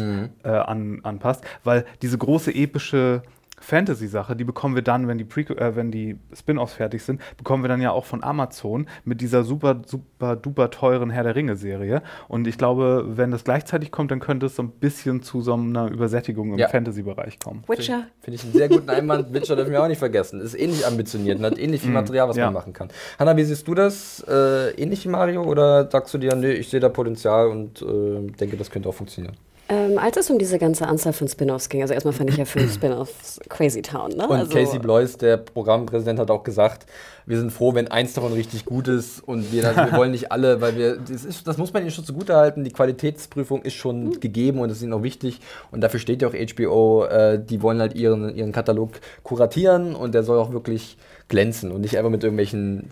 äh, 0.43 0.49
an, 0.49 0.99
anpasst, 1.03 1.43
weil 1.63 1.86
diese 2.01 2.17
große 2.17 2.53
epische 2.53 3.24
Fantasy-Sache, 3.62 4.36
die 4.36 4.43
bekommen 4.43 4.76
wir 4.76 4.82
dann, 4.82 5.07
wenn 5.07 5.18
die, 5.18 5.24
äh, 5.24 5.76
wenn 5.76 5.91
die 5.91 6.18
Spin-offs 6.34 6.74
fertig 6.74 7.03
sind, 7.03 7.22
bekommen 7.38 7.64
wir 7.64 7.70
dann 7.70 7.82
ja 7.82 7.91
auch 7.91 8.05
von 8.05 8.24
Amazon 8.24 8.88
mit 9.05 9.22
dieser 9.22 9.43
super, 9.43 9.82
super, 9.86 10.36
duper 10.36 10.70
teuren 10.72 11.09
Herr 11.09 11.24
der 11.24 11.36
Ringe-Serie. 11.36 12.01
Und 12.28 12.47
ich 12.47 12.57
glaube, 12.57 13.05
wenn 13.07 13.32
das 13.32 13.43
gleichzeitig 13.43 13.91
kommt, 13.91 14.12
dann 14.12 14.20
könnte 14.20 14.47
es 14.47 14.55
so 14.55 14.64
ein 14.64 14.72
bisschen 14.72 15.22
zu 15.22 15.41
so 15.41 15.53
einer 15.53 15.89
Übersättigung 15.89 16.53
im 16.53 16.59
Ja. 16.59 16.68
Fantasy-Bereich 16.68 17.39
kommen. 17.39 17.64
Witcher. 17.68 18.07
Finde 18.22 18.36
ich 18.36 18.43
einen 18.43 18.53
sehr 18.53 18.70
guten 18.70 18.89
Einwand. 18.89 19.34
Witcher 19.34 19.55
dürfen 19.55 19.72
wir 19.72 19.84
auch 19.84 19.88
nicht 19.88 19.99
vergessen. 19.99 20.41
Ist 20.41 20.59
ähnlich 20.59 20.86
ambitioniert 20.86 21.39
und 21.39 21.45
hat 21.45 21.57
ähnlich 21.57 21.82
viel 21.82 21.91
Material, 21.91 22.28
was 22.30 22.38
ja. 22.38 22.45
man 22.45 22.55
machen 22.55 22.74
kann. 22.74 22.89
Hanna, 23.20 23.38
wie 23.38 23.43
siehst 23.43 23.68
du 23.68 23.76
das? 23.76 24.26
Äh, 24.28 24.72
ähnlich 24.72 25.05
wie 25.05 25.09
Mario 25.09 25.43
oder 25.43 25.89
sagst 25.89 26.14
du 26.14 26.18
dir, 26.18 26.36
nee, 26.36 26.53
ich 26.53 26.70
sehe 26.70 26.80
da 26.80 26.89
Potenzial 26.89 27.47
und 27.47 27.82
äh, 27.82 28.32
denke, 28.32 28.57
das 28.57 28.72
könnte 28.72 28.89
auch 28.89 28.95
funktionieren? 28.95 29.36
Ähm, 29.72 29.97
als 29.97 30.17
es 30.17 30.30
um 30.30 30.38
diese 30.38 30.59
ganze 30.59 30.86
Anzahl 30.86 31.13
von 31.13 31.30
Spin-offs 31.30 31.69
ging, 31.69 31.82
also 31.82 31.93
erstmal 31.93 32.13
fand 32.13 32.30
ich 32.30 32.36
ja 32.36 32.43
fünf 32.43 32.74
Spin-offs 32.76 33.39
Crazy 33.47 33.82
Town, 33.82 34.09
ne? 34.09 34.28
Und 34.28 34.36
also, 34.36 34.51
Casey 34.51 34.80
Blois, 34.80 35.15
der 35.17 35.38
Programmpräsident, 35.38 36.19
hat 36.19 36.30
auch 36.30 36.43
gesagt, 36.43 36.86
wir 37.26 37.38
sind 37.39 37.51
froh, 37.51 37.74
wenn 37.74 37.88
eins 37.88 38.11
davon 38.11 38.34
richtig 38.34 38.65
gut 38.65 38.89
ist 38.89 39.22
und 39.26 39.53
wir, 39.53 39.63
wir 39.76 39.93
wollen 39.93 40.11
nicht 40.11 40.30
alle, 40.30 40.59
weil 40.59 40.76
wir, 40.76 40.97
das, 40.97 41.24
ist, 41.24 41.47
das 41.47 41.57
muss 41.57 41.72
man 41.72 41.84
ihnen 41.84 41.91
schon 41.91 42.03
zugute 42.03 42.36
halten, 42.36 42.65
die 42.65 42.72
Qualitätsprüfung 42.72 43.61
ist 43.61 43.76
schon 43.76 44.19
gegeben 44.19 44.59
und 44.59 44.67
das 44.67 44.80
ist 44.80 44.84
ihnen 44.84 44.91
auch 44.91 45.03
wichtig. 45.03 45.39
Und 45.72 45.80
dafür 45.80 46.01
steht 46.01 46.22
ja 46.22 46.28
auch 46.28 46.34
HBO, 46.34 47.05
äh, 47.05 47.39
die 47.41 47.61
wollen 47.61 47.80
halt 47.80 47.95
ihren, 47.95 48.36
ihren 48.36 48.51
Katalog 48.51 48.91
kuratieren 49.24 49.95
und 49.95 50.13
der 50.13 50.24
soll 50.24 50.38
auch 50.38 50.51
wirklich 50.51 50.97
glänzen 51.30 51.72
und 51.72 51.80
nicht 51.80 51.97
einfach 51.97 52.11
mit 52.11 52.26
irgendwelchen 52.26 52.89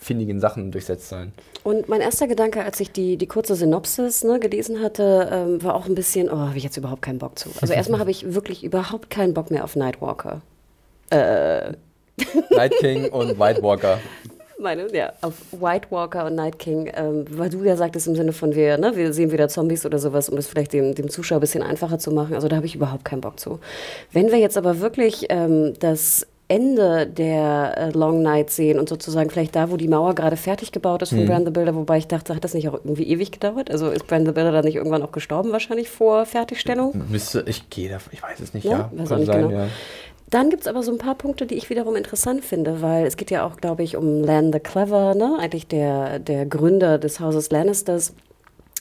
findigen 0.00 0.40
Sachen 0.40 0.72
durchsetzt 0.72 1.08
sein. 1.08 1.32
Und 1.62 1.88
mein 1.88 2.00
erster 2.00 2.26
Gedanke, 2.26 2.64
als 2.64 2.80
ich 2.80 2.90
die, 2.90 3.16
die 3.16 3.26
kurze 3.26 3.54
Synopsis 3.54 4.24
ne, 4.24 4.40
gelesen 4.40 4.82
hatte, 4.82 5.28
ähm, 5.30 5.62
war 5.62 5.74
auch 5.74 5.86
ein 5.86 5.94
bisschen, 5.94 6.30
oh, 6.30 6.38
habe 6.38 6.56
ich 6.56 6.64
jetzt 6.64 6.78
überhaupt 6.78 7.02
keinen 7.02 7.18
Bock 7.18 7.38
zu. 7.38 7.50
Also 7.60 7.74
erstmal 7.74 8.00
habe 8.00 8.10
ich 8.10 8.34
wirklich 8.34 8.64
überhaupt 8.64 9.10
keinen 9.10 9.34
Bock 9.34 9.50
mehr 9.50 9.62
auf 9.62 9.76
Nightwalker. 9.76 10.40
Night 12.50 12.72
King 12.78 13.10
und 13.10 13.38
White 13.38 13.62
Walker. 13.62 13.98
Meine, 14.58 14.94
ja, 14.94 15.12
auf 15.22 15.34
White 15.52 15.86
Walker 15.90 16.26
und 16.26 16.34
Night 16.34 16.58
King, 16.58 16.90
ähm, 16.94 17.24
weil 17.30 17.48
du 17.48 17.64
ja 17.64 17.76
sagtest 17.76 18.06
im 18.06 18.14
Sinne 18.14 18.32
von 18.32 18.54
wir, 18.54 18.76
ne, 18.76 18.94
wir 18.94 19.14
sehen 19.14 19.32
wieder 19.32 19.48
Zombies 19.48 19.86
oder 19.86 19.98
sowas, 19.98 20.28
um 20.28 20.36
das 20.36 20.48
vielleicht 20.48 20.74
dem, 20.74 20.94
dem 20.94 21.08
Zuschauer 21.08 21.38
ein 21.38 21.40
bisschen 21.40 21.62
einfacher 21.62 21.98
zu 21.98 22.10
machen. 22.10 22.34
Also 22.34 22.46
da 22.46 22.56
habe 22.56 22.66
ich 22.66 22.74
überhaupt 22.74 23.06
keinen 23.06 23.22
Bock 23.22 23.40
zu. 23.40 23.58
Wenn 24.12 24.30
wir 24.30 24.38
jetzt 24.38 24.58
aber 24.58 24.80
wirklich 24.80 25.26
ähm, 25.30 25.72
das 25.80 26.26
Ende 26.50 27.06
der 27.06 27.74
äh, 27.78 27.90
Long 27.90 28.22
Night 28.22 28.50
sehen 28.50 28.80
und 28.80 28.88
sozusagen 28.88 29.30
vielleicht 29.30 29.54
da, 29.54 29.70
wo 29.70 29.76
die 29.76 29.86
Mauer 29.86 30.16
gerade 30.16 30.36
fertig 30.36 30.72
gebaut 30.72 31.00
ist 31.00 31.10
von 31.10 31.24
Brand 31.24 31.46
the 31.46 31.52
Builder, 31.52 31.76
wobei 31.76 31.98
ich 31.98 32.08
dachte, 32.08 32.34
hat 32.34 32.42
das 32.42 32.54
nicht 32.54 32.68
auch 32.68 32.74
irgendwie 32.74 33.04
ewig 33.04 33.30
gedauert? 33.30 33.70
Also 33.70 33.88
ist 33.90 34.08
Brand 34.08 34.26
the 34.26 34.32
Builder 34.32 34.50
dann 34.50 34.64
nicht 34.64 34.74
irgendwann 34.74 35.04
auch 35.04 35.12
gestorben 35.12 35.52
wahrscheinlich 35.52 35.88
vor 35.88 36.26
Fertigstellung? 36.26 37.04
Müsste, 37.08 37.44
ich 37.46 37.70
gehe 37.70 37.88
davon, 37.88 38.12
ich 38.12 38.20
weiß 38.20 38.40
es 38.40 38.52
nicht, 38.52 38.64
Ja, 38.64 38.70
ja. 38.70 38.90
weiß 38.92 39.10
nicht 39.10 39.26
sein, 39.26 39.48
genau. 39.48 39.60
ja. 39.60 39.68
Dann 40.30 40.50
gibt 40.50 40.62
es 40.62 40.66
aber 40.68 40.82
so 40.82 40.90
ein 40.90 40.98
paar 40.98 41.14
Punkte, 41.14 41.46
die 41.46 41.54
ich 41.54 41.70
wiederum 41.70 41.94
interessant 41.94 42.44
finde, 42.44 42.82
weil 42.82 43.06
es 43.06 43.16
geht 43.16 43.30
ja 43.30 43.46
auch, 43.46 43.56
glaube 43.56 43.84
ich, 43.84 43.96
um 43.96 44.22
Lan 44.22 44.52
the 44.52 44.58
Clever, 44.60 45.14
ne? 45.14 45.36
eigentlich 45.40 45.68
der, 45.68 46.18
der 46.18 46.46
Gründer 46.46 46.98
des 46.98 47.20
Hauses 47.20 47.50
Lannisters. 47.50 48.12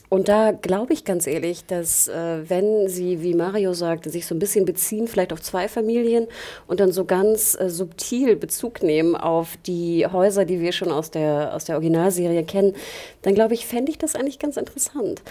Und 0.09 0.27
da 0.27 0.51
glaube 0.51 0.93
ich 0.93 1.05
ganz 1.05 1.27
ehrlich, 1.27 1.65
dass 1.65 2.07
äh, 2.07 2.49
wenn 2.49 2.87
sie, 2.87 3.21
wie 3.21 3.35
Mario 3.35 3.73
sagte, 3.73 4.09
sich 4.09 4.25
so 4.25 4.33
ein 4.33 4.39
bisschen 4.39 4.65
beziehen, 4.65 5.07
vielleicht 5.07 5.31
auf 5.31 5.41
zwei 5.41 5.67
Familien 5.67 6.27
und 6.65 6.79
dann 6.79 6.91
so 6.91 7.05
ganz 7.05 7.55
äh, 7.59 7.69
subtil 7.69 8.35
Bezug 8.35 8.81
nehmen 8.81 9.15
auf 9.15 9.55
die 9.67 10.07
Häuser, 10.07 10.45
die 10.45 10.59
wir 10.59 10.71
schon 10.71 10.91
aus 10.91 11.11
der, 11.11 11.53
aus 11.53 11.65
der 11.65 11.75
Originalserie 11.75 12.43
kennen, 12.43 12.73
dann 13.21 13.35
glaube 13.35 13.53
ich, 13.53 13.67
fände 13.67 13.91
ich 13.91 13.99
das 13.99 14.15
eigentlich 14.15 14.39
ganz 14.39 14.57
interessant. 14.57 15.21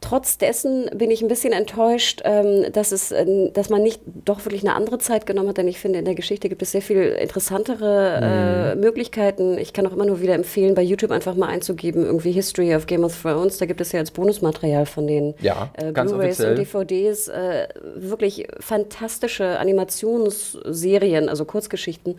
Trotz 0.00 0.38
dessen 0.38 0.88
bin 0.94 1.10
ich 1.10 1.22
ein 1.22 1.28
bisschen 1.28 1.52
enttäuscht, 1.52 2.22
ähm, 2.24 2.72
dass, 2.72 2.92
es, 2.92 3.10
äh, 3.10 3.50
dass 3.52 3.68
man 3.68 3.82
nicht 3.82 4.00
doch 4.24 4.44
wirklich 4.44 4.62
eine 4.62 4.74
andere 4.74 4.98
Zeit 4.98 5.26
genommen 5.26 5.48
hat, 5.48 5.58
denn 5.58 5.68
ich 5.68 5.78
finde, 5.78 5.98
in 5.98 6.04
der 6.04 6.14
Geschichte 6.14 6.48
gibt 6.48 6.62
es 6.62 6.72
sehr 6.72 6.82
viel 6.82 7.02
interessantere 7.20 8.20
äh, 8.22 8.76
Möglichkeiten. 8.76 9.58
Ich 9.58 9.72
kann 9.72 9.86
auch 9.86 9.92
immer 9.92 10.04
nur 10.06 10.20
wieder 10.20 10.34
empfehlen, 10.34 10.74
bei 10.74 10.82
YouTube 10.82 11.10
einfach 11.10 11.34
mal 11.34 11.48
einzugeben, 11.48 12.04
irgendwie 12.04 12.32
History 12.32 12.74
of 12.74 12.86
Game 12.86 13.04
of 13.04 13.20
Thrones. 13.20 13.58
Da 13.58 13.66
gibt 13.66 13.80
es 13.80 13.92
ja 13.92 14.00
als 14.00 14.10
Bonusmaterial 14.10 14.86
von 14.86 15.06
den 15.06 15.34
Ja, 15.40 15.70
äh, 15.74 15.92
Blu-rays 15.92 16.40
und 16.40 16.56
DVDs 16.58 17.28
äh, 17.28 17.68
wirklich 17.96 18.46
fantastische 18.60 19.58
Animationsserien, 19.58 21.28
also 21.28 21.44
Kurzgeschichten. 21.44 22.16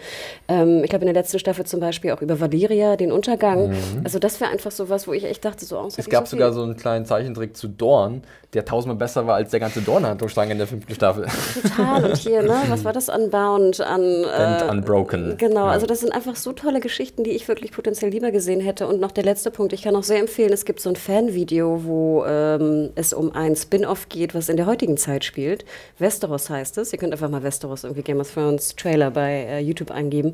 Ähm, 0.48 0.84
ich 0.84 0.90
glaube, 0.90 1.06
in 1.06 1.14
der 1.14 1.22
letzten 1.22 1.40
Staffel 1.40 1.66
zum 1.66 1.80
Beispiel 1.80 2.12
auch 2.12 2.22
über 2.22 2.40
Valeria, 2.40 2.96
den 2.96 3.12
Untergang. 3.12 3.74
Also 4.04 4.20
das 4.20 4.40
wäre 4.42 4.52
einfach 4.52 4.72
so 4.72 4.90
was, 4.90 5.08
wo 5.08 5.14
ich 5.14 5.24
echt 5.24 5.46
dachte, 5.46 5.66
so, 5.66 5.78
oh, 5.78 5.90
Mhm. 5.90 5.94
Es 5.98 6.10
gab 6.10 6.28
so 6.28 6.38
sogar 6.38 6.54
so 6.54 6.64
einen 6.64 6.76
kleinen 6.78 7.06
Zeichentrick 7.06 7.56
zu 7.58 7.69
Dorn, 7.78 8.24
der 8.54 8.66
tausendmal 8.66 8.98
besser 8.98 9.28
war 9.28 9.36
als 9.36 9.52
der 9.52 9.60
ganze 9.60 9.82
Dorn-Handlungsstrang 9.82 10.50
in 10.50 10.58
der 10.58 10.66
fünften 10.66 10.94
Staffel. 10.96 11.28
Total. 11.62 12.06
Und 12.06 12.18
hier, 12.18 12.42
ne, 12.42 12.56
was 12.68 12.84
war 12.84 12.94
das? 12.94 13.08
Unbound, 13.10 13.80
an. 13.82 14.26
And 14.26 14.62
Äh, 14.64 14.66
Unbroken. 14.72 15.36
Genau, 15.38 15.68
Ja. 15.68 15.72
also 15.72 15.86
das 15.86 16.00
sind 16.00 16.12
einfach 16.12 16.36
so 16.36 16.52
tolle 16.52 16.80
Geschichten, 16.80 17.24
die 17.24 17.30
ich 17.32 17.48
wirklich 17.48 17.72
potenziell 17.72 18.10
lieber 18.10 18.32
gesehen 18.32 18.60
hätte. 18.60 18.88
Und 18.88 19.00
noch 19.00 19.12
der 19.12 19.24
letzte 19.24 19.52
Punkt, 19.52 19.72
ich 19.74 19.84
kann 19.84 19.96
auch 19.96 20.04
sehr 20.04 20.20
empfehlen, 20.20 20.52
es 20.52 20.66
gibt 20.66 20.80
so 20.80 20.90
ein 20.90 20.96
Fanvideo, 20.96 21.84
wo 21.84 22.26
ähm, 22.26 22.90
es 22.96 23.14
um 23.14 23.34
ein 23.36 23.56
Spin-off 23.56 24.10
geht, 24.10 24.34
was 24.34 24.50
in 24.50 24.58
der 24.58 24.66
heutigen 24.66 24.98
Zeit 24.98 25.24
spielt. 25.24 25.64
Westeros 26.00 26.50
heißt 26.50 26.80
es. 26.80 26.92
Ihr 26.92 26.98
könnt 26.98 27.14
einfach 27.14 27.30
mal 27.30 27.44
Westeros, 27.44 27.84
irgendwie 27.84 28.02
Game 28.02 28.20
of 28.20 28.34
Thrones 28.34 28.76
Trailer 28.76 29.12
bei 29.12 29.46
äh, 29.48 29.60
YouTube 29.60 29.92
eingeben. 29.92 30.34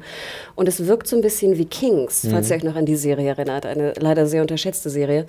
Und 0.56 0.70
es 0.70 0.88
wirkt 0.88 1.08
so 1.08 1.18
ein 1.18 1.22
bisschen 1.22 1.58
wie 1.58 1.66
Kings, 1.66 2.26
falls 2.32 2.50
ihr 2.50 2.56
euch 2.56 2.64
noch 2.64 2.76
an 2.76 2.86
die 2.86 2.96
Serie 2.96 3.28
erinnert. 3.30 3.66
Eine 3.66 3.92
leider 4.00 4.26
sehr 4.26 4.42
unterschätzte 4.42 4.90
Serie. 4.90 5.26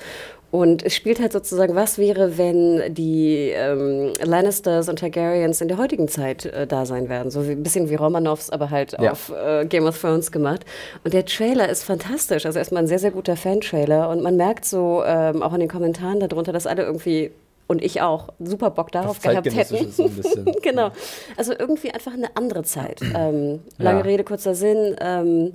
Und 0.52 0.84
es 0.84 0.94
spielt 0.94 1.20
halt 1.20 1.32
sozusagen, 1.32 1.74
was 1.74 1.95
wäre, 1.98 2.38
wenn 2.38 2.94
die 2.94 3.50
ähm, 3.54 4.12
Lannisters 4.24 4.88
und 4.88 4.98
Targaryens 4.98 5.60
in 5.60 5.68
der 5.68 5.78
heutigen 5.78 6.08
Zeit 6.08 6.44
äh, 6.46 6.66
da 6.66 6.86
sein 6.86 7.08
werden. 7.08 7.30
So 7.30 7.40
ein 7.40 7.62
bisschen 7.62 7.88
wie 7.90 7.94
Romanovs, 7.94 8.50
aber 8.50 8.70
halt 8.70 8.92
Ja. 9.00 9.12
auf 9.12 9.30
äh, 9.32 9.64
Game 9.66 9.86
of 9.86 10.00
Thrones 10.00 10.32
gemacht. 10.32 10.64
Und 11.04 11.14
der 11.14 11.24
Trailer 11.26 11.68
ist 11.68 11.82
fantastisch. 11.84 12.46
Also 12.46 12.58
erstmal 12.58 12.82
ein 12.82 12.86
sehr, 12.88 12.98
sehr 12.98 13.10
guter 13.10 13.36
Fan-Trailer. 13.36 14.08
Und 14.08 14.22
man 14.22 14.36
merkt 14.36 14.64
so 14.64 15.02
ähm, 15.06 15.42
auch 15.42 15.52
in 15.54 15.60
den 15.60 15.68
Kommentaren 15.68 16.20
darunter, 16.20 16.52
dass 16.52 16.66
alle 16.66 16.82
irgendwie 16.84 17.30
und 17.68 17.82
ich 17.82 18.00
auch 18.00 18.28
super 18.38 18.70
Bock 18.70 18.92
darauf 18.92 19.20
gehabt 19.20 19.52
hätten. 19.54 19.90
so 19.90 20.08
genau. 20.62 20.90
Also 21.36 21.52
irgendwie 21.58 21.90
einfach 21.90 22.12
eine 22.14 22.28
andere 22.36 22.62
Zeit. 22.62 23.00
Ähm, 23.02 23.60
lange 23.78 23.98
Ja. 23.98 24.04
Rede, 24.04 24.22
kurzer 24.24 24.54
Sinn. 24.54 24.94
Ähm, 25.00 25.52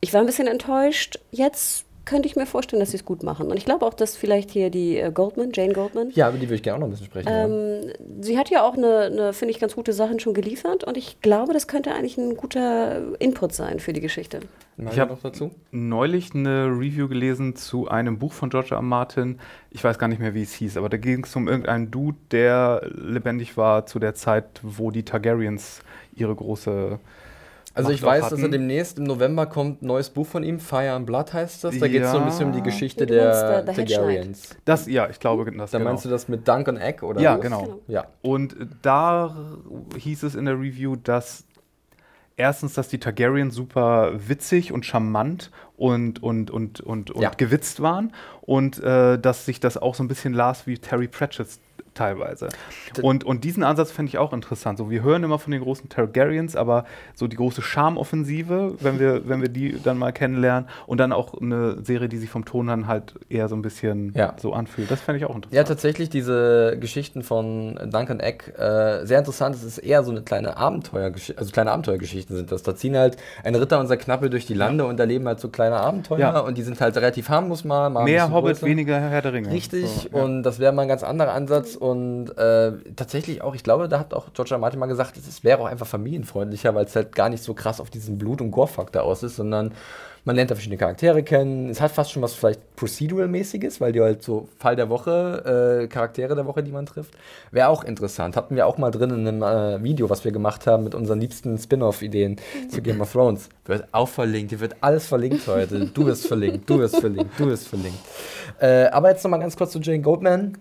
ich 0.00 0.12
war 0.12 0.20
ein 0.20 0.26
bisschen 0.26 0.46
enttäuscht. 0.48 1.20
Jetzt 1.30 1.85
könnte 2.06 2.26
ich 2.28 2.36
mir 2.36 2.46
vorstellen, 2.46 2.80
dass 2.80 2.92
sie 2.92 2.96
es 2.96 3.04
gut 3.04 3.22
machen. 3.22 3.50
Und 3.50 3.58
ich 3.58 3.66
glaube 3.66 3.84
auch, 3.84 3.92
dass 3.92 4.16
vielleicht 4.16 4.50
hier 4.50 4.70
die 4.70 4.96
äh, 4.98 5.10
Goldman, 5.12 5.50
Jane 5.52 5.74
Goldman, 5.74 6.10
Ja, 6.14 6.30
über 6.30 6.38
die 6.38 6.46
würde 6.46 6.54
ich 6.54 6.62
gerne 6.62 6.76
auch 6.76 6.80
noch 6.80 6.86
ein 6.86 6.92
bisschen 6.92 7.06
sprechen. 7.06 7.28
ja. 7.28 7.44
ähm, 7.44 7.92
sie 8.22 8.38
hat 8.38 8.48
ja 8.48 8.62
auch 8.66 8.74
eine, 8.74 9.00
eine 9.02 9.32
finde 9.34 9.52
ich, 9.52 9.60
ganz 9.60 9.74
gute 9.74 9.92
Sachen 9.92 10.18
schon 10.20 10.32
geliefert. 10.32 10.84
Und 10.84 10.96
ich 10.96 11.20
glaube, 11.20 11.52
das 11.52 11.66
könnte 11.68 11.92
eigentlich 11.92 12.16
ein 12.16 12.36
guter 12.36 13.02
Input 13.18 13.52
sein 13.52 13.78
für 13.80 13.92
die 13.92 14.00
Geschichte. 14.00 14.40
Ich 14.90 14.98
hab- 14.98 15.10
noch 15.10 15.20
dazu? 15.20 15.50
neulich 15.72 16.34
eine 16.34 16.66
Review 16.68 17.08
gelesen 17.08 17.56
zu 17.56 17.88
einem 17.88 18.18
Buch 18.18 18.32
von 18.32 18.48
George. 18.50 18.74
R. 18.74 18.82
Martin. 18.82 19.38
Ich 19.70 19.82
weiß 19.84 19.98
gar 19.98 20.08
nicht 20.08 20.20
mehr, 20.20 20.32
wie 20.34 20.42
es 20.42 20.52
hieß, 20.54 20.76
aber 20.76 20.88
da 20.88 20.96
ging 20.96 21.24
es 21.24 21.34
um 21.36 21.48
irgendeinen 21.48 21.90
Dude, 21.90 22.16
der 22.30 22.82
lebendig 22.94 23.56
war 23.56 23.84
zu 23.86 23.98
der 23.98 24.14
Zeit, 24.14 24.44
wo 24.62 24.90
die 24.90 25.04
Targaryens 25.04 25.80
ihre 26.14 26.34
große 26.34 26.98
Also 27.76 27.90
ich 27.90 28.02
weiß, 28.02 28.30
dass 28.30 28.38
er 28.38 28.44
hatten. 28.44 28.52
demnächst 28.52 28.98
im 28.98 29.04
November 29.04 29.46
kommt 29.46 29.82
ein 29.82 29.86
neues 29.86 30.10
Buch 30.10 30.26
von 30.26 30.42
ihm, 30.42 30.58
Fire 30.60 30.92
and 30.92 31.06
Blood 31.06 31.32
heißt 31.32 31.62
das. 31.64 31.78
Da 31.78 31.88
geht 31.88 32.02
es 32.02 32.10
so 32.10 32.16
ein 32.16 32.22
Ja. 32.22 32.26
bisschen 32.30 32.46
um 32.48 32.52
die 32.52 32.62
Geschichte 32.62 33.04
meinst, 33.04 33.12
der 33.12 33.64
äh, 33.68 33.74
Targaryens. 33.74 34.56
Das, 34.64 34.86
ja, 34.86 35.08
ich 35.10 35.20
glaube, 35.20 35.44
das 35.52 35.70
Da 35.70 35.78
genau. 35.78 35.90
meinst 35.90 36.04
du 36.04 36.08
das 36.08 36.26
mit 36.28 36.48
Duncan 36.48 36.76
Egg 36.78 37.04
oder 37.04 37.20
Ja, 37.20 37.34
was? 37.36 37.42
genau. 37.42 37.62
Genau. 37.62 37.80
Ja. 37.88 38.06
Und 38.22 38.56
da 38.82 39.36
hieß 39.98 40.22
es 40.22 40.34
in 40.34 40.46
der 40.46 40.54
Review, 40.58 40.96
dass 40.96 41.44
erstens, 42.38 42.74
dass 42.74 42.88
die 42.88 42.98
Targaryens 42.98 43.54
super 43.54 44.12
witzig 44.28 44.72
und 44.72 44.84
charmant 44.84 45.50
und, 45.76 46.22
und, 46.22 46.50
und, 46.50 46.80
und, 46.80 47.10
und 47.10 47.22
Ja. 47.22 47.30
gewitzt 47.36 47.80
waren 47.80 48.12
und 48.42 48.78
äh, 48.82 49.18
dass 49.18 49.46
sich 49.46 49.60
das 49.60 49.76
auch 49.76 49.94
so 49.94 50.02
ein 50.04 50.08
bisschen 50.08 50.34
las 50.34 50.66
wie 50.66 50.78
Terry 50.78 51.08
Pratchett 51.08 51.48
teilweise. 51.96 52.48
Und, 53.02 53.24
und 53.24 53.42
diesen 53.44 53.62
Ansatz 53.64 53.90
finde 53.90 54.10
ich 54.10 54.18
auch 54.18 54.32
interessant. 54.32 54.78
So, 54.78 54.90
wir 54.90 55.02
hören 55.02 55.24
immer 55.24 55.38
von 55.38 55.50
den 55.50 55.62
großen 55.62 55.88
Targaryens, 55.88 56.54
aber 56.56 56.84
so 57.14 57.26
die 57.26 57.36
große 57.36 57.62
Charmoffensive, 57.62 58.74
wenn 58.80 58.98
wir, 59.00 59.22
wenn 59.28 59.40
wir 59.42 59.48
die 59.48 59.80
dann 59.82 59.98
mal 59.98 60.12
kennenlernen 60.12 60.68
und 60.86 60.98
dann 60.98 61.12
auch 61.12 61.34
eine 61.40 61.82
Serie, 61.84 62.08
die 62.08 62.18
sich 62.18 62.30
vom 62.30 62.44
Ton 62.44 62.66
dann 62.68 62.86
halt 62.86 63.14
eher 63.28 63.48
so 63.48 63.56
ein 63.56 63.62
bisschen 63.62 64.12
Ja. 64.14 64.34
so 64.38 64.52
anfühlt. 64.52 64.90
Das 64.90 65.00
fände 65.00 65.18
ich 65.18 65.24
auch 65.24 65.34
interessant. 65.34 65.54
Ja, 65.54 65.64
tatsächlich 65.64 66.10
diese 66.10 66.76
Geschichten 66.80 67.22
von 67.22 67.78
Duncan 67.90 68.20
Egg 68.20 68.50
äh, 68.58 69.04
sehr 69.06 69.18
interessant. 69.18 69.54
Es 69.56 69.62
ist 69.64 69.78
eher 69.78 70.02
so 70.04 70.10
eine 70.10 70.22
kleine 70.22 70.56
Abenteuergeschichte, 70.56 71.38
also 71.40 71.50
kleine 71.52 71.72
Abenteuergeschichten 71.72 72.36
sind 72.36 72.52
das. 72.52 72.62
Da 72.62 72.74
ziehen 72.76 72.96
halt 72.96 73.16
ein 73.44 73.54
Ritter 73.54 73.80
und 73.80 73.86
sein 73.86 73.98
Knappe 73.98 74.30
durch 74.30 74.46
die 74.46 74.54
Lande 74.54 74.84
und 74.86 75.00
erleben 75.00 75.26
halt 75.26 75.40
so 75.40 75.48
kleine 75.48 75.76
Abenteuer 75.76 76.18
Ja. 76.18 76.38
und 76.40 76.56
die 76.58 76.62
sind 76.62 76.80
halt 76.80 76.96
relativ 76.96 77.28
harmlos 77.28 77.64
mal, 77.64 77.90
mal 77.90 78.04
Mehr 78.04 78.30
Hobbit, 78.30 78.54
größer. 78.56 78.66
weniger 78.66 78.98
Herr 79.00 79.22
der 79.22 79.32
Ringe. 79.32 79.50
Richtig, 79.50 79.86
So, 79.86 80.16
ja. 80.16 80.22
und 80.24 80.42
das 80.42 80.58
wäre 80.58 80.72
mal 80.72 80.82
ein 80.82 80.88
ganz 80.88 81.02
anderer 81.02 81.32
Ansatz. 81.32 81.76
Und 81.86 82.36
äh, 82.36 82.72
tatsächlich 82.96 83.42
auch, 83.42 83.54
ich 83.54 83.62
glaube, 83.62 83.88
da 83.88 84.00
hat 84.00 84.12
auch 84.12 84.32
George. 84.32 84.56
Martin 84.58 84.80
mal 84.80 84.86
gesagt, 84.86 85.16
es 85.16 85.44
wäre 85.44 85.60
auch 85.60 85.66
einfach 85.66 85.86
familienfreundlicher, 85.86 86.74
weil 86.74 86.86
es 86.86 86.96
halt 86.96 87.14
gar 87.14 87.28
nicht 87.28 87.42
so 87.42 87.54
krass 87.54 87.80
auf 87.80 87.90
diesen 87.90 88.18
Blut- 88.18 88.40
und 88.40 88.50
Gore-Faktor 88.50 89.02
aus 89.02 89.22
ist, 89.22 89.36
sondern 89.36 89.72
man 90.24 90.34
lernt 90.34 90.50
da 90.50 90.56
verschiedene 90.56 90.78
Charaktere 90.78 91.22
kennen. 91.22 91.70
Es 91.70 91.80
hat 91.80 91.92
fast 91.92 92.10
schon 92.10 92.22
was 92.22 92.34
vielleicht 92.34 92.60
Procedural-mäßiges, 92.74 93.80
weil 93.80 93.92
die 93.92 94.00
halt 94.00 94.24
so 94.24 94.48
Fall 94.58 94.74
der 94.74 94.88
Woche, 94.88 95.84
äh, 95.84 95.86
Charaktere 95.86 96.34
der 96.34 96.46
Woche, 96.46 96.64
die 96.64 96.72
man 96.72 96.86
trifft. 96.86 97.14
Wäre 97.52 97.68
auch 97.68 97.84
interessant. 97.84 98.34
Hatten 98.34 98.56
wir 98.56 98.66
auch 98.66 98.76
mal 98.78 98.90
drin 98.90 99.10
in 99.10 99.28
einem 99.28 99.42
äh, 99.42 99.84
Video, 99.84 100.10
was 100.10 100.24
wir 100.24 100.32
gemacht 100.32 100.66
haben 100.66 100.82
mit 100.82 100.96
unseren 100.96 101.20
liebsten 101.20 101.56
Spin-off-Ideen 101.56 102.40
zu 102.68 102.82
Game 102.82 103.00
of 103.00 103.12
Thrones. 103.12 103.48
Wird 103.66 103.86
auch 103.92 104.08
verlinkt, 104.08 104.50
hier 104.50 104.58
wird 104.58 104.74
alles 104.80 105.06
verlinkt 105.06 105.46
heute. 105.46 105.86
Du 105.86 106.06
wirst 106.06 106.26
verlinkt, 106.26 106.68
du 106.68 106.80
wirst 106.80 106.96
verlinkt, 106.96 107.38
du 107.38 107.46
wirst 107.46 107.68
verlinkt. 107.68 108.00
Äh, 108.58 108.86
aber 108.86 109.10
jetzt 109.10 109.22
nochmal 109.22 109.40
ganz 109.40 109.56
kurz 109.56 109.70
zu 109.70 109.78
Jane 109.78 110.00
Goldman. 110.00 110.58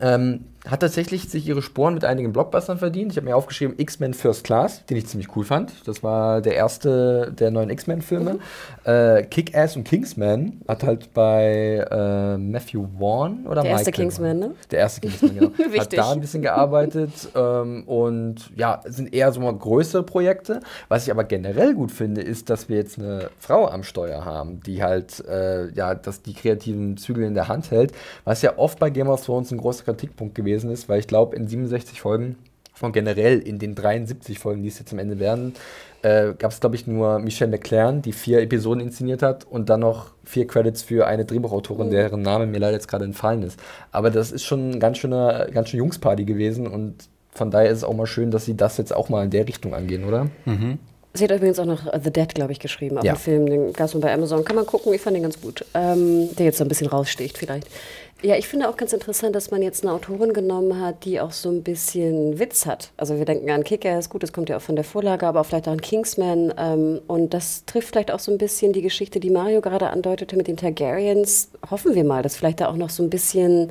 Ähm, 0.00 0.46
hat 0.68 0.80
tatsächlich 0.80 1.28
sich 1.28 1.48
ihre 1.48 1.60
Sporen 1.60 1.94
mit 1.94 2.04
einigen 2.04 2.32
Blockbustern 2.32 2.78
verdient. 2.78 3.10
Ich 3.10 3.16
habe 3.16 3.26
mir 3.26 3.34
aufgeschrieben 3.34 3.74
X-Men 3.78 4.14
First 4.14 4.44
Class, 4.44 4.86
den 4.86 4.96
ich 4.96 5.06
ziemlich 5.08 5.34
cool 5.34 5.44
fand. 5.44 5.72
Das 5.86 6.04
war 6.04 6.40
der 6.40 6.54
erste 6.54 7.32
der 7.32 7.50
neuen 7.50 7.68
X-Men-Filme. 7.68 8.38
Äh, 8.84 9.24
Kick-Ass 9.24 9.74
und 9.76 9.82
Kingsman 9.82 10.60
hat 10.68 10.84
halt 10.84 11.12
bei 11.14 11.84
äh, 11.90 12.38
Matthew 12.38 12.86
Vaughn 12.96 13.44
oder 13.48 13.62
Der 13.62 13.72
erste 13.72 13.90
Michael 13.90 14.04
Kingsman, 14.04 14.40
Vaughn? 14.40 14.50
ne? 14.50 14.56
Der 14.70 14.78
erste 14.78 15.00
Kingsman, 15.00 15.34
genau. 15.34 15.50
hat 15.80 15.92
da 15.98 16.12
ein 16.12 16.20
bisschen 16.20 16.42
gearbeitet 16.42 17.10
ähm, 17.34 17.82
und 17.86 18.52
ja, 18.54 18.82
sind 18.84 19.12
eher 19.12 19.32
so 19.32 19.40
mal 19.40 19.52
größere 19.54 20.04
Projekte. 20.04 20.60
Was 20.88 21.06
ich 21.06 21.10
aber 21.10 21.24
generell 21.24 21.74
gut 21.74 21.90
finde, 21.90 22.20
ist, 22.20 22.50
dass 22.50 22.68
wir 22.68 22.76
jetzt 22.76 23.00
eine 23.00 23.30
Frau 23.40 23.66
am 23.66 23.82
Steuer 23.82 24.24
haben, 24.24 24.60
die 24.60 24.80
halt 24.80 25.24
äh, 25.26 25.72
ja, 25.72 25.96
dass 25.96 26.22
die 26.22 26.34
kreativen 26.34 26.96
Zügel 26.96 27.24
in 27.24 27.34
der 27.34 27.48
Hand 27.48 27.72
hält, 27.72 27.90
was 28.22 28.42
ja 28.42 28.58
oft 28.58 28.78
bei 28.78 28.90
Game 28.90 29.08
of 29.08 29.24
Thrones 29.24 29.50
ein 29.50 29.58
großer 29.58 29.82
Kritikpunkt 29.82 30.36
gewesen 30.36 30.51
ist, 30.52 30.88
weil 30.88 31.00
ich 31.00 31.06
glaube, 31.06 31.36
in 31.36 31.46
67 31.46 32.00
Folgen 32.00 32.36
von 32.74 32.92
generell 32.92 33.38
in 33.38 33.58
den 33.58 33.74
73 33.74 34.38
Folgen, 34.38 34.62
die 34.62 34.68
es 34.68 34.78
jetzt 34.78 34.92
am 34.92 34.98
Ende 34.98 35.18
werden, 35.18 35.54
äh, 36.02 36.32
gab 36.34 36.50
es, 36.50 36.60
glaube 36.60 36.74
ich, 36.74 36.86
nur 36.86 37.18
Michelle 37.18 37.50
McLaren, 37.50 38.02
die 38.02 38.12
vier 38.12 38.40
Episoden 38.40 38.82
inszeniert 38.82 39.22
hat 39.22 39.46
und 39.48 39.68
dann 39.68 39.80
noch 39.80 40.12
vier 40.24 40.46
Credits 40.46 40.82
für 40.82 41.06
eine 41.06 41.24
Drehbuchautorin, 41.24 41.90
deren 41.90 42.22
Name 42.22 42.46
mir 42.46 42.58
leider 42.58 42.74
jetzt 42.74 42.88
gerade 42.88 43.04
entfallen 43.04 43.42
ist. 43.42 43.60
Aber 43.92 44.10
das 44.10 44.32
ist 44.32 44.44
schon 44.44 44.72
ein 44.72 44.80
ganz 44.80 44.98
schöner, 44.98 45.46
ganz 45.52 45.68
schön 45.68 45.78
Jungsparty 45.78 46.24
gewesen 46.24 46.66
und 46.66 47.08
von 47.30 47.50
daher 47.50 47.70
ist 47.70 47.78
es 47.78 47.84
auch 47.84 47.94
mal 47.94 48.06
schön, 48.06 48.30
dass 48.30 48.44
sie 48.44 48.56
das 48.56 48.76
jetzt 48.78 48.94
auch 48.94 49.08
mal 49.08 49.24
in 49.24 49.30
der 49.30 49.46
Richtung 49.46 49.74
angehen, 49.74 50.04
oder? 50.04 50.28
Sie 51.14 51.24
hat 51.24 51.30
übrigens 51.30 51.58
auch 51.58 51.66
noch 51.66 51.86
äh, 51.86 52.00
The 52.02 52.10
Dead, 52.10 52.34
glaube 52.34 52.52
ich, 52.52 52.58
geschrieben, 52.60 52.98
auch 52.98 53.04
Ja. 53.04 53.12
einen 53.12 53.20
Film, 53.20 53.46
den 53.46 53.72
gab 53.72 53.86
es 53.92 54.00
bei 54.00 54.12
Amazon. 54.12 54.44
Kann 54.44 54.56
man 54.56 54.66
gucken, 54.66 54.92
ich 54.94 55.00
fand 55.00 55.14
den 55.16 55.22
ganz 55.22 55.40
gut. 55.40 55.64
Ähm, 55.74 56.34
der 56.36 56.46
jetzt 56.46 56.58
so 56.58 56.64
ein 56.64 56.68
bisschen 56.68 56.86
raussticht 56.88 57.36
vielleicht. 57.38 57.66
Ja, 58.24 58.36
ich 58.36 58.46
finde 58.46 58.68
auch 58.68 58.76
ganz 58.76 58.92
interessant, 58.92 59.34
dass 59.34 59.50
man 59.50 59.62
jetzt 59.62 59.82
eine 59.82 59.92
Autorin 59.92 60.32
genommen 60.32 60.80
hat, 60.80 61.04
die 61.04 61.20
auch 61.20 61.32
so 61.32 61.50
ein 61.50 61.64
bisschen 61.64 62.38
Witz 62.38 62.66
hat. 62.66 62.92
Also 62.96 63.18
wir 63.18 63.24
denken 63.24 63.50
an 63.50 63.64
Kick-Ass, 63.64 64.10
gut, 64.10 64.22
das 64.22 64.32
kommt 64.32 64.48
ja 64.48 64.58
auch 64.58 64.62
von 64.62 64.76
der 64.76 64.84
Vorlage, 64.84 65.26
aber 65.26 65.40
auch 65.40 65.46
vielleicht 65.46 65.66
auch 65.66 65.72
an 65.72 65.80
Kingsman. 65.80 66.54
Ähm, 66.56 67.00
und 67.08 67.34
das 67.34 67.64
trifft 67.66 67.88
vielleicht 67.88 68.12
auch 68.12 68.20
so 68.20 68.30
ein 68.30 68.38
bisschen 68.38 68.72
die 68.72 68.80
Geschichte, 68.82 69.18
die 69.18 69.30
Mario 69.30 69.60
gerade 69.60 69.88
andeutete 69.90 70.36
mit 70.36 70.46
den 70.46 70.56
Targaryens. 70.56 71.48
Hoffen 71.68 71.96
wir 71.96 72.04
mal, 72.04 72.22
dass 72.22 72.36
vielleicht 72.36 72.60
da 72.60 72.68
auch 72.68 72.76
noch 72.76 72.90
so 72.90 73.02
ein 73.02 73.10
bisschen 73.10 73.70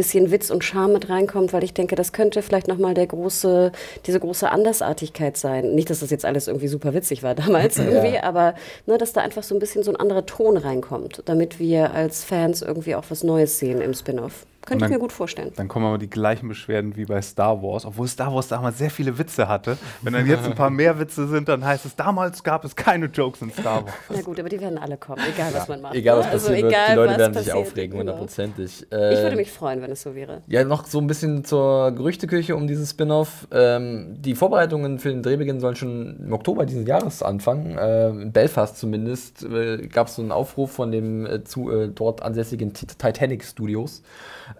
bisschen 0.00 0.30
Witz 0.30 0.48
und 0.48 0.64
Charme 0.64 0.94
mit 0.94 1.10
reinkommt, 1.10 1.52
weil 1.52 1.62
ich 1.62 1.74
denke, 1.74 1.94
das 1.94 2.14
könnte 2.14 2.40
vielleicht 2.40 2.68
nochmal 2.68 2.94
der 2.94 3.06
große, 3.06 3.70
diese 4.06 4.18
große 4.18 4.50
Andersartigkeit 4.50 5.36
sein. 5.36 5.74
Nicht, 5.74 5.90
dass 5.90 6.00
das 6.00 6.08
jetzt 6.08 6.24
alles 6.24 6.48
irgendwie 6.48 6.68
super 6.68 6.94
witzig 6.94 7.22
war 7.22 7.34
damals 7.34 7.76
irgendwie, 7.78 8.18
aber 8.18 8.54
ne, 8.86 8.96
dass 8.96 9.12
da 9.12 9.20
einfach 9.20 9.42
so 9.42 9.54
ein 9.54 9.58
bisschen 9.58 9.82
so 9.82 9.90
ein 9.90 9.96
anderer 9.96 10.24
Ton 10.24 10.56
reinkommt, 10.56 11.22
damit 11.26 11.58
wir 11.58 11.92
als 11.92 12.24
Fans 12.24 12.62
irgendwie 12.62 12.94
auch 12.94 13.04
was 13.10 13.24
Neues 13.24 13.58
sehen 13.58 13.82
im 13.82 13.92
Spin-off. 13.92 14.46
Könnte 14.70 14.84
Und 14.84 14.88
ich 14.88 14.92
dann- 14.92 14.98
mir 14.98 14.98
gut 15.00 15.12
vorstellen. 15.12 15.50
Dann 15.56 15.66
kommen 15.66 15.84
aber 15.86 15.98
die 15.98 16.08
gleichen 16.08 16.46
Beschwerden 16.48 16.94
wie 16.96 17.04
bei 17.04 17.20
Star 17.22 17.60
Wars, 17.60 17.84
obwohl 17.84 18.06
Star 18.06 18.32
Wars 18.32 18.46
damals 18.46 18.78
sehr 18.78 18.90
viele 18.90 19.18
Witze 19.18 19.48
hatte. 19.48 19.76
Wenn 20.00 20.12
dann 20.12 20.28
jetzt 20.28 20.44
ein 20.44 20.54
paar 20.54 20.70
mehr 20.70 20.96
Witze 21.00 21.26
sind, 21.26 21.48
dann 21.48 21.64
heißt 21.64 21.86
es, 21.86 21.96
damals 21.96 22.44
gab 22.44 22.64
es 22.64 22.76
keine 22.76 23.06
Jokes 23.06 23.42
in 23.42 23.50
Star 23.50 23.82
Wars. 23.84 23.94
Na 24.08 24.22
gut, 24.22 24.38
aber 24.38 24.48
die 24.48 24.60
werden 24.60 24.78
alle 24.78 24.96
kommen, 24.96 25.20
egal 25.34 25.52
was 25.52 25.66
man 25.66 25.80
macht. 25.80 25.94
Egal 25.96 26.18
was? 26.20 26.26
Also 26.28 26.48
passiert 26.50 26.62
wird, 26.62 26.72
die 26.72 26.76
egal, 26.76 26.96
Leute 26.96 27.18
werden 27.18 27.34
sich 27.34 27.52
aufregen, 27.52 27.90
genau. 27.98 28.12
hundertprozentig. 28.12 28.82
Ich 28.82 28.90
würde 28.92 29.32
Äh, 29.32 29.36
mich 29.36 29.50
freuen, 29.50 29.82
wenn 29.82 29.90
es 29.90 30.02
so 30.02 30.14
wäre. 30.14 30.42
Ja, 30.46 30.62
noch 30.62 30.86
so 30.86 31.00
ein 31.00 31.08
bisschen 31.08 31.44
zur 31.44 31.90
Gerüchteküche 31.90 32.54
um 32.54 32.68
dieses 32.68 32.90
Spin-off. 32.90 33.48
Ähm, 33.50 34.14
die 34.20 34.36
Vorbereitungen 34.36 35.00
für 35.00 35.08
den 35.08 35.24
Drehbeginn 35.24 35.58
sollen 35.58 35.74
schon 35.74 36.16
im 36.24 36.32
Oktober 36.32 36.64
dieses 36.64 36.86
Jahres 36.86 37.24
anfangen. 37.24 37.76
Äh, 37.76 38.10
in 38.10 38.30
Belfast 38.32 38.76
zumindest 38.78 39.42
äh, 39.42 39.88
gab 39.88 40.06
es 40.06 40.14
so 40.14 40.22
einen 40.22 40.30
Aufruf 40.30 40.70
von 40.70 40.92
dem 40.92 41.26
äh, 41.26 41.42
zu, 41.42 41.70
äh, 41.72 41.88
dort 41.88 42.22
ansässigen 42.22 42.72
Ti- 42.72 42.86
Titanic 42.86 43.42
Studios, 43.44 44.02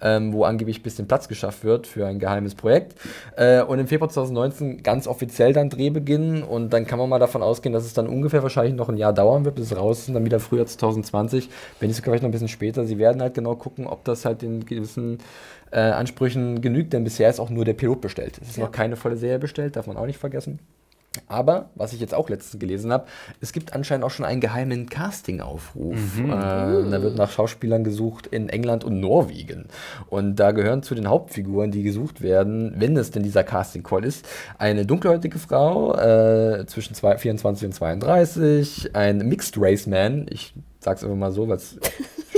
ähm, 0.02 0.32
wo 0.32 0.44
angeblich 0.44 0.80
ein 0.80 0.82
bisschen 0.82 1.06
Platz 1.06 1.28
geschafft 1.28 1.64
wird 1.64 1.86
für 1.86 2.06
ein 2.06 2.18
geheimes 2.18 2.54
Projekt. 2.54 2.94
Äh, 3.36 3.62
und 3.62 3.78
im 3.78 3.86
Februar 3.86 4.08
2019 4.10 4.82
ganz 4.82 5.06
offiziell 5.06 5.52
dann 5.52 5.70
Drehbeginn. 5.70 6.42
Und 6.42 6.72
dann 6.72 6.86
kann 6.86 6.98
man 6.98 7.08
mal 7.08 7.18
davon 7.18 7.42
ausgehen, 7.42 7.72
dass 7.72 7.84
es 7.84 7.92
dann 7.94 8.06
ungefähr 8.06 8.42
wahrscheinlich 8.42 8.74
noch 8.74 8.88
ein 8.88 8.96
Jahr 8.96 9.12
dauern 9.12 9.44
wird, 9.44 9.56
bis 9.56 9.66
es 9.72 9.76
raus 9.76 10.00
ist. 10.00 10.08
Und 10.08 10.14
dann 10.14 10.24
wieder 10.24 10.40
Frühjahr 10.40 10.66
2020, 10.66 11.48
wenn 11.78 11.88
nicht 11.88 11.96
sogar 11.96 12.12
vielleicht 12.12 12.22
noch 12.22 12.28
ein 12.28 12.32
bisschen 12.32 12.48
später. 12.48 12.84
Sie 12.84 12.98
werden 12.98 13.20
halt 13.22 13.34
genau 13.34 13.54
gucken, 13.56 13.86
ob 13.86 14.04
das 14.04 14.24
halt 14.24 14.42
den 14.42 14.64
gewissen 14.66 15.18
äh, 15.72 15.80
Ansprüchen 15.80 16.60
genügt, 16.60 16.92
denn 16.92 17.04
bisher 17.04 17.30
ist 17.30 17.38
auch 17.38 17.50
nur 17.50 17.64
der 17.64 17.74
Pilot 17.74 18.00
bestellt. 18.00 18.38
Es 18.42 18.50
ist 18.50 18.56
Ja. 18.56 18.64
noch 18.64 18.72
keine 18.72 18.96
volle 18.96 19.16
Serie 19.16 19.38
bestellt, 19.38 19.76
darf 19.76 19.86
man 19.86 19.96
auch 19.96 20.06
nicht 20.06 20.18
vergessen. 20.18 20.58
Aber, 21.26 21.70
was 21.74 21.92
ich 21.92 22.00
jetzt 22.00 22.14
auch 22.14 22.28
letztens 22.28 22.60
gelesen 22.60 22.92
habe, 22.92 23.06
es 23.40 23.52
gibt 23.52 23.72
anscheinend 23.72 24.04
auch 24.04 24.10
schon 24.10 24.24
einen 24.24 24.40
geheimen 24.40 24.88
Casting-Aufruf. 24.88 26.20
Äh, 26.20 26.28
da 26.28 27.02
wird 27.02 27.16
nach 27.16 27.30
Schauspielern 27.30 27.82
gesucht 27.82 28.28
in 28.28 28.48
England 28.48 28.84
und 28.84 29.00
Norwegen. 29.00 29.66
Und 30.08 30.36
da 30.36 30.52
gehören 30.52 30.84
zu 30.84 30.94
den 30.94 31.08
Hauptfiguren, 31.08 31.72
die 31.72 31.82
gesucht 31.82 32.20
werden, 32.20 32.74
wenn 32.76 32.96
es 32.96 33.10
denn 33.10 33.24
dieser 33.24 33.42
Casting-Call 33.42 34.04
ist, 34.04 34.28
eine 34.58 34.86
dunkelhäutige 34.86 35.38
Frau 35.40 35.96
äh, 35.96 36.64
zwischen 36.66 36.94
zwei, 36.94 37.18
24 37.18 37.66
und 37.66 37.72
32, 37.72 38.94
ein 38.94 39.18
Mixed-Race-Man, 39.18 40.26
ich 40.30 40.54
sag's 40.80 41.04
einfach 41.04 41.16
mal 41.16 41.30
so, 41.32 41.48
weil 41.48 41.56
es 41.56 41.76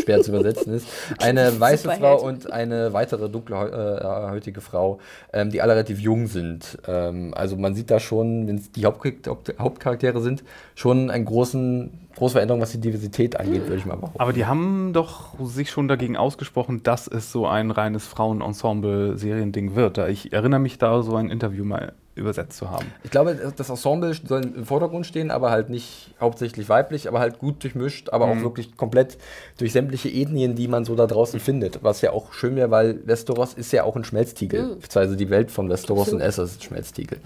schwer 0.03 0.21
zu 0.21 0.33
übersetzen 0.33 0.75
ist, 0.75 0.87
eine 1.19 1.61
weiße. 1.61 1.89
Frau 1.91 2.21
und 2.21 2.53
eine 2.53 2.93
weitere 2.93 3.29
dunkelhäutige 3.29 4.61
Frau, 4.61 4.99
ähm, 5.33 5.51
die 5.51 5.63
alle 5.63 5.73
relativ 5.73 6.01
jung 6.01 6.27
sind. 6.27 6.79
Ähm, 6.87 7.33
also 7.35 7.57
man 7.57 7.75
sieht 7.75 7.91
da 7.91 8.01
schon, 8.01 8.49
wenn 8.49 8.57
es 8.57 8.73
die 8.73 8.85
Hauptchar- 8.87 9.29
Haupt 9.29 9.55
Hauptcharaktere 9.59 10.21
sind, 10.21 10.43
schon 10.75 11.11
einen 11.11 11.25
großen, 11.25 12.09
große 12.17 12.33
Veränderung, 12.33 12.61
was 12.61 12.73
die 12.73 12.81
Diversität 12.81 13.39
angeht, 13.39 13.63
würde 13.65 13.77
ich 13.77 13.87
mal 13.87 13.97
behaupten. 13.97 14.19
Aber 14.21 14.33
die 14.33 14.47
haben 14.47 14.93
doch 14.93 15.39
sich 15.45 15.71
schon 15.71 15.87
dagegen 15.89 16.17
ausgesprochen, 16.17 16.83
dass 16.83 17.07
es 17.07 17.31
so 17.31 17.47
ein 17.47 17.71
reines 17.71 18.07
Frauenensemble-Seriending 18.07 19.75
wird. 19.75 19.99
Da 19.99 20.09
Ich 20.09 20.33
erinnere 20.33 20.61
mich 20.61 20.79
da 20.79 21.03
so 21.03 21.15
ein 21.17 21.31
Interview 21.31 21.65
mal 21.65 21.93
übersetzt 22.15 22.59
zu 22.59 22.71
haben. 22.71 22.87
Ich 23.05 23.11
glaube, 23.11 23.53
das 23.57 23.71
Ensemble 23.71 24.13
soll 24.15 24.43
im 24.43 24.67
Vordergrund 24.67 25.07
stehen, 25.07 25.31
aber 25.31 25.51
halt 25.51 25.71
nicht 25.71 26.15
hauptsächlich 26.21 26.69
weiblich, 26.69 27.09
aber 27.09 27.21
halt 27.21 27.39
gut 27.39 27.63
durchmischt, 27.63 28.11
aber 28.11 28.27
auch 28.27 28.41
wirklich 28.41 28.77
komplett 28.77 29.17
durch 29.59 29.73
sämtliche 29.73 30.11
Ethnien, 30.11 30.55
die 30.55 30.69
man 30.69 30.85
so 30.85 30.95
da 30.95 31.07
draußen 31.07 31.41
findet. 31.41 31.83
Was 31.83 32.03
ja 32.03 32.13
auch 32.13 32.33
schön 32.33 32.57
wäre, 32.57 32.71
weil 32.71 33.07
Westeros 33.07 33.55
ist 33.55 33.73
ja 33.73 33.85
auch 33.85 33.97
ein 33.97 34.05
Schmelztiegel. 34.05 34.77
Beziehungsweise 34.77 35.17
die 35.17 35.31
Welt 35.31 35.51
von 35.51 35.71
Westeros 35.71 36.13
und 36.13 36.21
Essos 36.21 36.51
ist 36.51 36.61
ein 36.61 36.63
Schmelztiegel. 36.63 37.19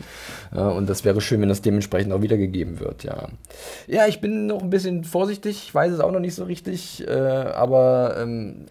Ja, 0.54 0.68
und 0.68 0.88
das 0.88 1.04
wäre 1.04 1.20
schön, 1.20 1.40
wenn 1.40 1.48
das 1.48 1.62
dementsprechend 1.62 2.12
auch 2.12 2.22
wiedergegeben 2.22 2.78
wird, 2.78 3.02
ja. 3.02 3.28
Ja, 3.88 4.06
ich 4.06 4.20
bin 4.20 4.46
noch 4.46 4.62
ein 4.62 4.70
bisschen 4.70 5.04
vorsichtig, 5.04 5.64
ich 5.66 5.74
weiß 5.74 5.92
es 5.92 6.00
auch 6.00 6.12
noch 6.12 6.20
nicht 6.20 6.34
so 6.34 6.44
richtig, 6.44 7.06
äh, 7.06 7.10
aber 7.10 8.16
ähm, 8.18 8.66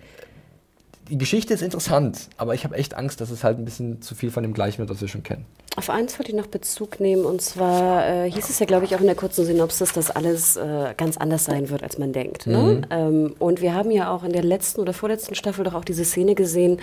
die 1.10 1.18
Geschichte 1.18 1.54
ist 1.54 1.62
interessant, 1.62 2.30
aber 2.38 2.54
ich 2.56 2.64
habe 2.64 2.76
echt 2.76 2.96
Angst, 2.96 3.22
dass 3.22 3.30
es 3.30 3.44
halt 3.44 3.58
ein 3.60 3.66
bisschen 3.66 4.02
zu 4.02 4.16
viel 4.16 4.32
von 4.32 4.44
dem 4.44 4.54
Gleichen 4.54 4.80
wird, 4.80 4.90
was 4.90 5.02
wir 5.02 5.08
schon 5.08 5.24
kennen. 5.24 5.46
Auf 5.78 5.90
eins 5.90 6.18
wollte 6.18 6.32
ich 6.32 6.38
noch 6.38 6.48
Bezug 6.48 7.00
nehmen 7.02 7.26
und 7.26 7.42
zwar 7.42 8.08
äh, 8.08 8.32
hieß 8.32 8.50
es 8.50 8.60
ja, 8.60 8.66
glaube 8.66 8.86
ich, 8.86 8.96
auch 8.96 9.02
in 9.02 9.06
der 9.08 9.16
kurzen 9.16 9.46
Synopsis, 9.46 9.92
dass 9.92 10.10
alles 10.10 10.56
äh, 10.56 10.94
ganz 10.96 11.18
anders 11.18 11.44
sein 11.46 11.70
wird, 11.70 11.84
als 11.84 11.98
man 11.98 12.14
denkt. 12.14 12.48
Ne? 12.48 12.58
Mhm. 12.58 12.86
Ähm, 12.90 13.36
und 13.40 13.62
wir 13.62 13.74
haben 13.76 13.92
ja 13.92 14.10
auch 14.10 14.24
in 14.24 14.32
der 14.32 14.44
letzten 14.44 14.80
oder 14.82 14.94
vorletzten 14.94 15.36
Staffel 15.36 15.66
doch 15.66 15.74
auch 15.74 15.84
diese 15.86 16.06
Szene 16.06 16.34
gesehen, 16.34 16.80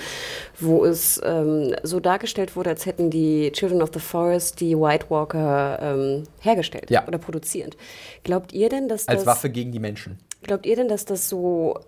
wo 0.61 0.85
es 0.85 1.21
ähm, 1.25 1.75
so 1.83 1.99
dargestellt 2.01 2.55
wurde, 2.55 2.71
als 2.71 2.85
hätten 2.87 3.09
die 3.09 3.51
Children 3.53 3.81
of 3.83 3.91
the 3.95 4.01
Forest 4.01 4.61
die 4.61 4.77
White 4.79 5.07
Walker 5.09 5.79
ähm, 5.81 6.25
hergestellt 6.41 6.91
Ja. 6.91 7.09
oder 7.09 7.17
produzierend. 7.19 7.77
Glaubt 8.25 8.53
ihr 8.53 8.69
denn, 8.69 8.89
dass 8.89 9.09
Als 9.09 9.21
das 9.21 9.27
Waffe 9.27 9.49
gegen 9.49 9.73
die 9.73 9.79
Menschen. 9.81 10.19
glaubt 10.43 10.67
ihr 10.67 10.77
denn, 10.77 10.89
dass 10.89 11.07
das 11.07 11.29
so 11.31 11.79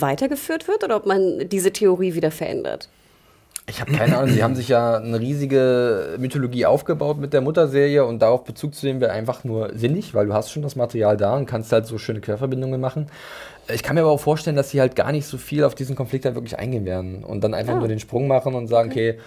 weitergeführt 0.00 0.68
wird 0.68 0.84
oder 0.84 0.96
ob 0.96 1.06
man 1.06 1.48
diese 1.48 1.72
Theorie 1.72 2.14
wieder 2.14 2.30
verändert? 2.30 2.88
Ich 3.68 3.80
habe 3.80 3.92
keine 3.92 4.18
Ahnung, 4.18 4.30
sie 4.34 4.42
haben 4.42 4.56
sich 4.56 4.68
ja 4.68 4.96
eine 4.96 5.20
riesige 5.20 6.16
Mythologie 6.18 6.66
aufgebaut 6.66 7.18
mit 7.18 7.32
der 7.32 7.40
Mutterserie 7.42 8.04
und 8.04 8.18
darauf 8.20 8.42
Bezug 8.42 8.74
zu 8.74 8.86
nehmen 8.86 9.00
wäre 9.00 9.12
einfach 9.12 9.44
nur 9.44 9.70
sinnig, 9.76 10.14
weil 10.14 10.26
du 10.26 10.34
hast 10.34 10.50
schon 10.50 10.62
das 10.62 10.74
Material 10.74 11.16
da 11.16 11.36
und 11.36 11.46
kannst 11.46 11.70
halt 11.70 11.86
so 11.86 11.96
schöne 11.96 12.20
Querverbindungen 12.20 12.80
machen. 12.80 13.06
Ich 13.72 13.84
kann 13.84 13.94
mir 13.94 14.00
aber 14.02 14.10
auch 14.10 14.20
vorstellen, 14.20 14.56
dass 14.56 14.70
sie 14.70 14.80
halt 14.80 14.96
gar 14.96 15.12
nicht 15.12 15.26
so 15.26 15.38
viel 15.38 15.62
auf 15.62 15.76
diesen 15.76 15.94
Konflikt 15.94 16.24
halt 16.24 16.34
wirklich 16.34 16.58
eingehen 16.58 16.84
werden 16.84 17.22
und 17.22 17.44
dann 17.44 17.54
einfach 17.54 17.74
Ah. 17.74 17.78
nur 17.78 17.86
den 17.88 18.00
Sprung 18.00 18.26
machen 18.26 18.54
und 18.56 18.66
sagen, 18.66 18.90
okay, 18.90 19.18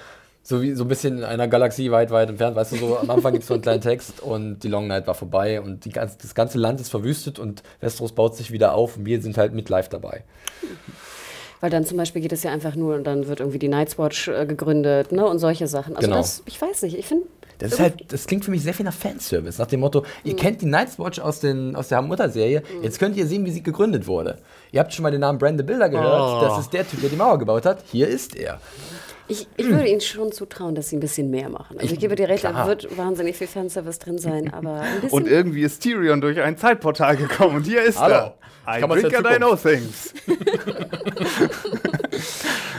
so 0.47 0.61
wie 0.61 0.73
so 0.75 0.83
ein 0.83 0.87
bisschen 0.87 1.17
in 1.17 1.23
einer 1.23 1.47
Galaxie 1.47 1.89
weit, 1.89 2.11
weit 2.11 2.29
entfernt, 2.29 2.55
weißt 2.55 2.73
du, 2.73 2.75
so 2.75 2.99
am 2.99 3.09
Anfang 3.09 3.33
gibt 3.33 3.41
es 3.41 3.47
so 3.47 3.55
einen 3.55 3.63
kleinen 3.63 3.81
Text 3.81 4.21
und 4.21 4.59
die 4.59 4.67
Long 4.67 4.85
Night 4.85 5.07
war 5.07 5.15
vorbei 5.15 5.59
und 5.59 5.85
die 5.85 5.89
ganze, 5.89 6.19
das 6.21 6.35
ganze 6.35 6.59
Land 6.59 6.79
ist 6.79 6.89
verwüstet 6.89 7.39
und 7.39 7.63
Westeros 7.81 8.11
baut 8.11 8.35
sich 8.37 8.51
wieder 8.51 8.75
auf 8.75 8.95
und 8.95 9.07
wir 9.07 9.19
sind 9.23 9.39
halt 9.39 9.53
mit 9.53 9.69
live 9.69 9.89
dabei. 9.89 10.23
Weil 11.61 11.71
dann 11.71 11.83
zum 11.83 11.97
Beispiel 11.97 12.21
geht 12.21 12.31
es 12.31 12.43
ja 12.43 12.51
einfach 12.51 12.75
nur 12.75 12.93
und 12.93 13.05
dann 13.05 13.27
wird 13.27 13.39
irgendwie 13.39 13.57
die 13.57 13.69
Night's 13.69 13.97
Watch 13.97 14.27
äh, 14.27 14.45
gegründet 14.45 15.11
ne, 15.11 15.25
und 15.25 15.39
solche 15.39 15.67
Sachen. 15.67 15.95
Also 15.95 16.07
Genau. 16.07 16.17
das, 16.17 16.43
ich 16.45 16.61
weiß 16.61 16.83
nicht, 16.83 16.95
ich 16.95 17.07
finde, 17.07 17.25
Das 17.57 17.71
ist 17.71 17.79
halt, 17.79 18.11
das 18.13 18.27
klingt 18.27 18.45
für 18.45 18.51
mich 18.51 18.61
sehr 18.61 18.75
viel 18.75 18.85
nach 18.85 18.93
Fanservice, 18.93 19.57
nach 19.57 19.65
dem 19.65 19.79
Motto, 19.79 20.03
ihr 20.23 20.35
kennt 20.35 20.61
die 20.61 20.67
Night's 20.67 20.99
Watch 20.99 21.17
aus, 21.17 21.39
den, 21.39 21.75
aus 21.75 21.87
der 21.87 22.03
Mutterserie, 22.03 22.61
jetzt 22.83 22.99
könnt 22.99 23.15
ihr 23.17 23.25
sehen, 23.25 23.45
wie 23.45 23.51
sie 23.51 23.63
gegründet 23.63 24.05
wurde. 24.05 24.37
Ihr 24.71 24.79
habt 24.79 24.93
schon 24.93 25.01
mal 25.01 25.11
den 25.11 25.21
Namen 25.21 25.39
Brand 25.39 25.57
the 25.57 25.63
Builder 25.63 25.89
gehört, 25.89 26.43
das 26.43 26.59
ist 26.59 26.71
der 26.73 26.87
Typ, 26.87 27.01
der 27.01 27.09
die 27.09 27.15
Mauer 27.15 27.39
gebaut 27.39 27.65
hat, 27.65 27.83
hier 27.91 28.07
ist 28.09 28.35
er. 28.35 28.59
Ich, 29.27 29.47
ich 29.57 29.69
würde 29.69 29.87
ihnen 29.87 30.01
schon 30.01 30.31
zutrauen, 30.31 30.75
dass 30.75 30.89
sie 30.89 30.97
ein 30.97 30.99
bisschen 30.99 31.29
mehr 31.29 31.49
machen. 31.49 31.77
Also 31.79 31.93
ich, 31.93 31.99
gebe 31.99 32.15
dir 32.15 32.29
recht, 32.29 32.43
da 32.43 32.67
wird 32.67 32.97
wahnsinnig 32.97 33.35
viel 33.35 33.47
Fanservice 33.47 33.99
drin 33.99 34.17
sein, 34.17 34.53
aber 34.53 34.81
ein 34.81 35.01
bisschen... 35.01 35.19
Und 35.19 35.27
irgendwie 35.27 35.63
ist 35.63 35.81
Tyrion 35.81 36.21
durch 36.21 36.39
ein 36.39 36.57
Zeitportal 36.57 37.17
gekommen 37.17 37.57
und 37.57 37.63
hier 37.63 37.83
ist 37.83 37.99
Hallo. 37.99 38.13
er. 38.13 38.37
I 38.67 38.79
kann 38.79 38.89
drink 38.89 39.15
and 39.15 39.27
I 39.27 39.37
know 39.37 39.55
things. 39.55 40.13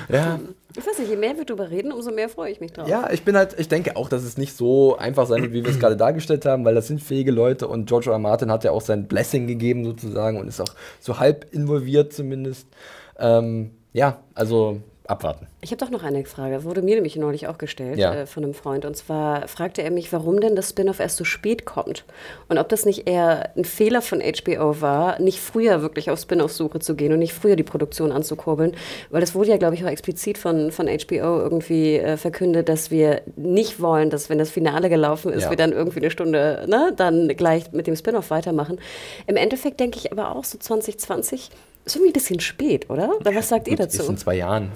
Ja, 0.08 0.38
ich 0.76 0.86
weiß 0.86 0.98
nicht, 0.98 1.08
je 1.08 1.16
mehr 1.16 1.36
wir 1.36 1.44
darüber 1.44 1.70
reden, 1.70 1.90
umso 1.90 2.10
mehr 2.12 2.28
freue 2.28 2.50
ich 2.52 2.60
mich 2.60 2.72
drauf. 2.72 2.88
ja, 2.88 3.10
ich 3.10 3.22
bin 3.22 3.36
halt, 3.36 3.58
ich 3.58 3.68
denke 3.68 3.96
auch, 3.96 4.08
dass 4.08 4.22
es 4.22 4.36
nicht 4.36 4.56
so 4.56 4.96
einfach 4.96 5.26
sein 5.26 5.42
wird, 5.42 5.52
wie 5.52 5.64
wir 5.64 5.70
es 5.70 5.80
gerade 5.80 5.96
dargestellt 5.96 6.44
haben, 6.44 6.64
weil 6.64 6.74
das 6.74 6.86
sind 6.86 7.02
fähige 7.02 7.30
Leute 7.32 7.66
und 7.66 7.86
George 7.86 8.10
R. 8.10 8.12
R. 8.12 8.18
Martin 8.18 8.50
hat 8.50 8.64
ja 8.64 8.70
auch 8.70 8.82
sein 8.82 9.08
Blessing 9.08 9.46
gegeben 9.46 9.84
sozusagen 9.84 10.38
und 10.38 10.48
ist 10.48 10.60
auch 10.60 10.74
so 11.00 11.18
halb 11.18 11.52
involviert 11.52 12.12
zumindest. 12.12 12.68
Ähm, 13.18 13.70
ja, 13.92 14.20
also 14.34 14.82
abwarten. 15.08 15.46
Ich 15.60 15.70
habe 15.70 15.84
doch 15.84 15.90
noch 15.90 16.02
eine 16.02 16.24
Frage, 16.24 16.64
wurde 16.64 16.82
mir 16.82 16.94
nämlich 16.96 17.16
neulich 17.16 17.46
auch 17.48 17.58
gestellt 17.58 17.98
Ja. 17.98 18.14
äh, 18.14 18.26
von 18.26 18.44
einem 18.44 18.54
Freund. 18.54 18.84
Und 18.84 18.96
zwar 18.96 19.48
fragte 19.48 19.82
er 19.82 19.90
mich, 19.90 20.12
warum 20.12 20.40
denn 20.40 20.56
das 20.56 20.70
Spin-off 20.70 21.00
erst 21.00 21.16
so 21.16 21.24
spät 21.24 21.64
kommt. 21.64 22.04
Und 22.48 22.58
ob 22.58 22.68
das 22.68 22.84
nicht 22.84 23.08
eher 23.08 23.50
ein 23.56 23.64
Fehler 23.64 24.02
von 24.02 24.20
HBO 24.20 24.80
war, 24.80 25.20
nicht 25.20 25.40
früher 25.40 25.82
wirklich 25.82 26.10
auf 26.10 26.18
Spin-off-Suche 26.18 26.78
zu 26.80 26.94
gehen 26.94 27.12
und 27.12 27.18
nicht 27.18 27.32
früher 27.34 27.56
die 27.56 27.62
Produktion 27.62 28.12
anzukurbeln. 28.12 28.74
Weil 29.10 29.22
es 29.22 29.34
wurde 29.34 29.50
ja, 29.50 29.56
glaube 29.56 29.74
ich, 29.74 29.84
auch 29.84 29.88
explizit 29.88 30.38
von, 30.38 30.70
von 30.72 30.86
HBO 30.88 31.38
irgendwie 31.40 31.96
äh, 31.96 32.16
verkündet, 32.16 32.68
dass 32.68 32.90
wir 32.90 33.22
nicht 33.36 33.80
wollen, 33.80 34.10
dass 34.10 34.28
wenn 34.28 34.38
das 34.38 34.50
Finale 34.50 34.88
gelaufen 34.88 35.32
ist, 35.32 35.44
Ja. 35.44 35.50
wir 35.50 35.56
dann 35.56 35.72
irgendwie 35.72 36.00
eine 36.00 36.10
Stunde 36.10 36.64
ne, 36.68 36.92
dann 36.96 37.28
gleich 37.28 37.72
mit 37.72 37.86
dem 37.86 37.96
Spin-off 37.96 38.30
weitermachen. 38.30 38.80
Im 39.26 39.36
Endeffekt 39.36 39.80
denke 39.80 39.98
ich 39.98 40.12
aber 40.12 40.34
auch 40.34 40.44
so 40.44 40.58
2020 40.58 41.50
ist 41.86 41.94
irgendwie 41.94 42.10
ein 42.10 42.14
bisschen 42.14 42.40
spät, 42.40 42.90
oder? 42.90 43.12
Was 43.22 43.48
sagt 43.48 43.68
ihr 43.68 43.76
dazu? 43.76 44.02
Ist 44.02 44.08
in 44.08 44.16
zwei 44.16 44.34
Jahren. 44.34 44.72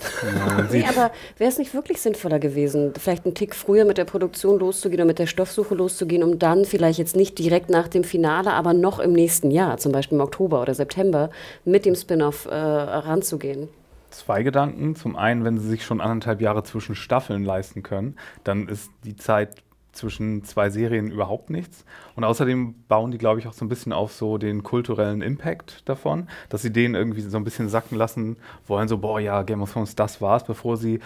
Nee, 0.70 0.84
aber 0.88 1.10
wäre 1.38 1.50
es 1.50 1.58
nicht 1.58 1.74
wirklich 1.74 2.00
sinnvoller 2.00 2.38
gewesen, 2.38 2.92
vielleicht 2.96 3.24
einen 3.24 3.34
Tick 3.34 3.56
früher 3.56 3.84
mit 3.84 3.98
der 3.98 4.04
Produktion 4.04 4.60
loszugehen 4.60 5.00
oder 5.00 5.06
mit 5.06 5.18
der 5.18 5.26
Stoffsuche 5.26 5.74
loszugehen, 5.74 6.22
um 6.22 6.38
dann 6.38 6.64
vielleicht 6.64 7.00
jetzt 7.00 7.16
nicht 7.16 7.38
direkt 7.38 7.68
nach 7.68 7.88
dem 7.88 8.04
Finale, 8.04 8.52
aber 8.52 8.72
noch 8.74 9.00
im 9.00 9.12
nächsten 9.12 9.50
Jahr, 9.50 9.78
zum 9.78 9.90
Beispiel 9.90 10.16
im 10.16 10.22
Oktober 10.22 10.62
oder 10.62 10.72
September, 10.72 11.30
mit 11.64 11.84
dem 11.84 11.96
Spin-off 11.96 12.46
äh, 12.46 12.54
ranzugehen? 12.54 13.68
Zwei 14.10 14.42
Gedanken. 14.44 14.94
Zum 14.94 15.16
einen, 15.16 15.44
wenn 15.44 15.58
sie 15.58 15.68
sich 15.68 15.84
schon 15.84 16.00
anderthalb 16.00 16.40
Jahre 16.40 16.62
zwischen 16.62 16.94
Staffeln 16.94 17.44
leisten 17.44 17.82
können, 17.82 18.16
dann 18.44 18.68
ist 18.68 18.90
die 19.04 19.16
Zeit 19.16 19.56
zwischen 20.00 20.44
zwei 20.44 20.70
Serien 20.70 21.10
überhaupt 21.10 21.50
nichts. 21.50 21.84
Und 22.16 22.24
außerdem 22.24 22.74
bauen 22.88 23.10
die, 23.10 23.18
glaube 23.18 23.40
ich, 23.40 23.46
auch 23.46 23.52
so 23.52 23.64
ein 23.64 23.68
bisschen 23.68 23.92
auf 23.92 24.12
so 24.12 24.38
den 24.38 24.62
kulturellen 24.62 25.22
Impact 25.22 25.88
davon, 25.88 26.28
dass 26.48 26.62
sie 26.62 26.72
den 26.72 26.94
irgendwie 26.94 27.20
so 27.20 27.36
ein 27.36 27.44
bisschen 27.44 27.68
sacken 27.68 27.96
lassen 27.96 28.36
wollen, 28.66 28.88
so, 28.88 28.98
boah, 28.98 29.20
ja, 29.20 29.42
Game 29.42 29.62
of 29.62 29.72
Thrones, 29.72 29.94
das 29.94 30.20
war's, 30.20 30.44
bevor 30.44 30.76
sie 30.76 31.00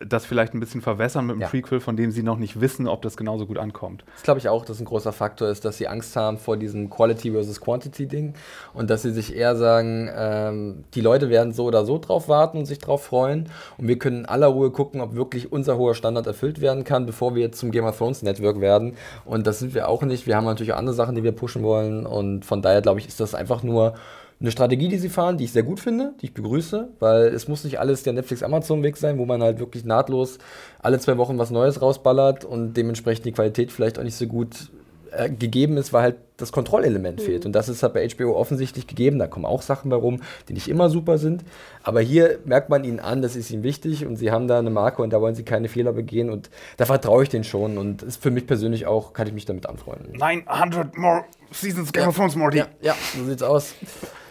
das 0.00 0.26
vielleicht 0.26 0.54
ein 0.54 0.60
bisschen 0.60 0.80
verwässern 0.80 1.26
mit 1.26 1.34
einem 1.34 1.42
Ja. 1.42 1.48
Prequel, 1.48 1.78
von 1.78 1.96
dem 1.96 2.10
sie 2.10 2.24
noch 2.24 2.36
nicht 2.36 2.60
wissen, 2.60 2.88
ob 2.88 3.02
das 3.02 3.16
genauso 3.16 3.46
gut 3.46 3.58
ankommt. 3.58 4.04
Das 4.14 4.24
glaube 4.24 4.38
ich 4.40 4.48
auch, 4.48 4.64
dass 4.64 4.80
ein 4.80 4.84
großer 4.84 5.12
Faktor 5.12 5.48
ist, 5.48 5.64
dass 5.64 5.78
sie 5.78 5.86
Angst 5.86 6.16
haben 6.16 6.36
vor 6.38 6.56
diesem 6.56 6.90
Quality 6.90 7.30
versus 7.30 7.60
Quantity 7.60 8.06
Ding 8.08 8.34
und 8.72 8.90
dass 8.90 9.02
sie 9.02 9.12
sich 9.12 9.36
eher 9.36 9.54
sagen, 9.54 10.10
ähm, 10.14 10.84
die 10.94 11.00
Leute 11.00 11.30
werden 11.30 11.52
so 11.52 11.64
oder 11.64 11.84
so 11.84 11.98
drauf 11.98 12.28
warten 12.28 12.58
und 12.58 12.66
sich 12.66 12.78
drauf 12.78 13.04
freuen 13.04 13.48
und 13.78 13.86
wir 13.86 13.98
können 13.98 14.20
in 14.20 14.26
aller 14.26 14.48
Ruhe 14.48 14.70
gucken, 14.72 15.00
ob 15.00 15.14
wirklich 15.14 15.52
unser 15.52 15.76
hoher 15.78 15.94
Standard 15.94 16.26
erfüllt 16.26 16.60
werden 16.60 16.82
kann, 16.82 17.06
bevor 17.06 17.36
wir 17.36 17.42
jetzt 17.42 17.60
zum 17.60 17.70
Game 17.70 17.84
of 17.84 17.96
Thrones 17.96 18.22
Network 18.22 18.60
werden 18.60 18.96
und 19.24 19.46
das 19.46 19.60
sind 19.60 19.74
wir 19.74 19.88
auch 19.88 20.02
nicht. 20.02 20.26
Wir 20.26 20.36
haben 20.36 20.44
natürlich 20.44 20.72
auch 20.72 20.78
andere 20.78 20.94
Sachen, 20.96 21.14
die 21.14 21.22
wir 21.22 21.32
pushen 21.32 21.62
wollen 21.62 22.04
und 22.04 22.44
von 22.44 22.62
daher 22.62 22.82
glaube 22.82 22.98
ich, 22.98 23.06
ist 23.06 23.20
das 23.20 23.34
einfach 23.34 23.62
nur 23.62 23.94
eine 24.44 24.50
Strategie, 24.50 24.88
die 24.88 24.98
sie 24.98 25.08
fahren, 25.08 25.38
die 25.38 25.44
ich 25.44 25.52
sehr 25.52 25.62
gut 25.62 25.80
finde, 25.80 26.12
die 26.20 26.26
ich 26.26 26.34
begrüße, 26.34 26.88
weil 27.00 27.28
es 27.28 27.48
muss 27.48 27.64
nicht 27.64 27.80
alles 27.80 28.02
der 28.02 28.12
Netflix-Amazon-Weg 28.12 28.98
sein, 28.98 29.18
wo 29.18 29.24
man 29.24 29.42
halt 29.42 29.58
wirklich 29.58 29.86
nahtlos 29.86 30.38
alle 30.80 30.98
zwei 30.98 31.16
Wochen 31.16 31.38
was 31.38 31.50
Neues 31.50 31.80
rausballert 31.80 32.44
und 32.44 32.74
dementsprechend 32.74 33.24
die 33.24 33.32
Qualität 33.32 33.72
vielleicht 33.72 33.98
auch 33.98 34.02
nicht 34.02 34.16
so 34.16 34.26
gut 34.26 34.68
äh, 35.12 35.30
gegeben 35.30 35.78
ist, 35.78 35.94
weil 35.94 36.02
halt 36.02 36.16
das 36.36 36.52
Kontrollelement 36.52 37.22
fehlt. 37.22 37.46
Und 37.46 37.52
das 37.52 37.68
ist 37.68 37.82
halt 37.82 37.94
bei 37.94 38.06
HBO 38.06 38.36
offensichtlich 38.36 38.86
gegeben. 38.86 39.18
Da 39.18 39.28
kommen 39.28 39.46
auch 39.46 39.62
Sachen 39.62 39.88
bei 39.88 39.96
rum, 39.96 40.20
die 40.48 40.52
nicht 40.52 40.68
immer 40.68 40.90
super 40.90 41.16
sind. 41.16 41.44
Aber 41.82 42.00
hier 42.00 42.40
merkt 42.44 42.68
man 42.68 42.84
ihnen 42.84 43.00
an, 43.00 43.22
das 43.22 43.36
ist 43.36 43.50
ihnen 43.50 43.62
wichtig 43.62 44.04
und 44.04 44.16
sie 44.16 44.30
haben 44.30 44.48
da 44.48 44.58
eine 44.58 44.70
Marke 44.70 45.00
und 45.00 45.12
da 45.12 45.20
wollen 45.20 45.36
sie 45.36 45.44
keine 45.44 45.68
Fehler 45.68 45.92
begehen 45.92 46.28
und 46.28 46.50
da 46.76 46.84
vertraue 46.84 47.22
ich 47.22 47.28
denen 47.28 47.44
schon 47.44 47.78
und 47.78 48.02
ist 48.02 48.20
für 48.22 48.30
mich 48.30 48.46
persönlich 48.46 48.86
auch, 48.86 49.12
kann 49.12 49.26
ich 49.26 49.32
mich 49.32 49.46
damit 49.46 49.66
anfreunden. 49.66 50.18
900 50.18 50.98
more 50.98 51.24
seasons 51.54 51.92
Game 51.92 52.08
of 52.08 52.16
Thrones, 52.16 52.36
Morty. 52.36 52.58
Ja, 52.58 52.66
ja, 52.80 52.94
so 53.16 53.24
sieht's 53.24 53.42
aus. 53.42 53.74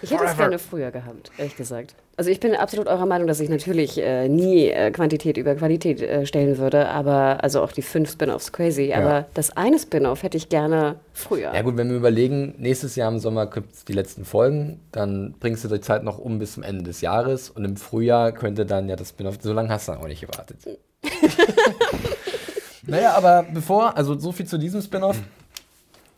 Ich 0.02 0.12
hätte 0.12 0.26
es 0.26 0.36
gerne 0.36 0.60
früher 0.60 0.92
gehabt, 0.92 1.32
ehrlich 1.38 1.56
gesagt. 1.56 1.96
Also 2.16 2.30
ich 2.30 2.40
bin 2.40 2.56
absolut 2.56 2.88
eurer 2.88 3.08
Meinung, 3.08 3.28
dass 3.28 3.40
ich 3.40 3.50
natürlich 3.50 3.98
äh, 3.98 4.28
nie 4.28 4.68
äh, 4.68 4.92
Quantität 4.92 5.38
über 5.38 5.56
Qualität 5.56 6.00
äh, 6.02 6.28
stellen 6.28 6.58
würde, 6.60 6.90
aber 6.90 7.44
also 7.44 7.62
auch 7.62 7.72
die 7.72 7.82
fünf 7.82 8.12
Spin-offs 8.12 8.52
crazy. 8.52 8.94
Aber 8.94 9.26
das 9.34 9.58
eine 9.58 9.80
Spin-off 9.80 10.22
hätte 10.22 10.38
ich 10.38 10.50
gerne 10.50 10.98
früher. 11.14 11.56
Ja 11.56 11.62
gut, 11.64 11.76
wenn 11.76 11.90
wir 11.90 11.98
überlegen, 11.98 12.54
nächstes 12.60 12.96
Jahr 12.96 13.12
im 13.12 13.18
Sommer 13.18 13.48
gibt 13.48 13.74
es 13.74 13.86
die 13.86 13.94
letzten 13.94 14.26
Folgen, 14.26 14.80
dann 14.92 15.34
bringst 15.40 15.64
du 15.64 15.70
die 15.70 15.82
Zeit 15.82 16.04
noch 16.04 16.20
um 16.20 16.38
bis 16.38 16.54
zum 16.54 16.62
Ende 16.62 16.84
des 16.84 17.02
Jahres 17.02 17.50
und 17.50 17.66
im 17.66 17.78
Frühjahr 17.78 18.32
könnte 18.32 18.66
dann 18.68 18.90
ja 18.90 18.96
das 18.96 19.10
Spin-off, 19.10 19.38
so 19.42 19.54
lange 19.54 19.70
hast 19.70 19.88
du 19.88 19.94
dann 19.94 20.02
auch 20.02 20.08
nicht 20.08 20.22
gewartet. 20.22 20.58
naja, 22.86 23.14
aber 23.16 23.46
bevor, 23.52 23.98
also 23.98 24.20
so 24.20 24.32
viel 24.32 24.46
zu 24.46 24.60
diesem 24.60 24.82
Spin-off. 24.82 25.18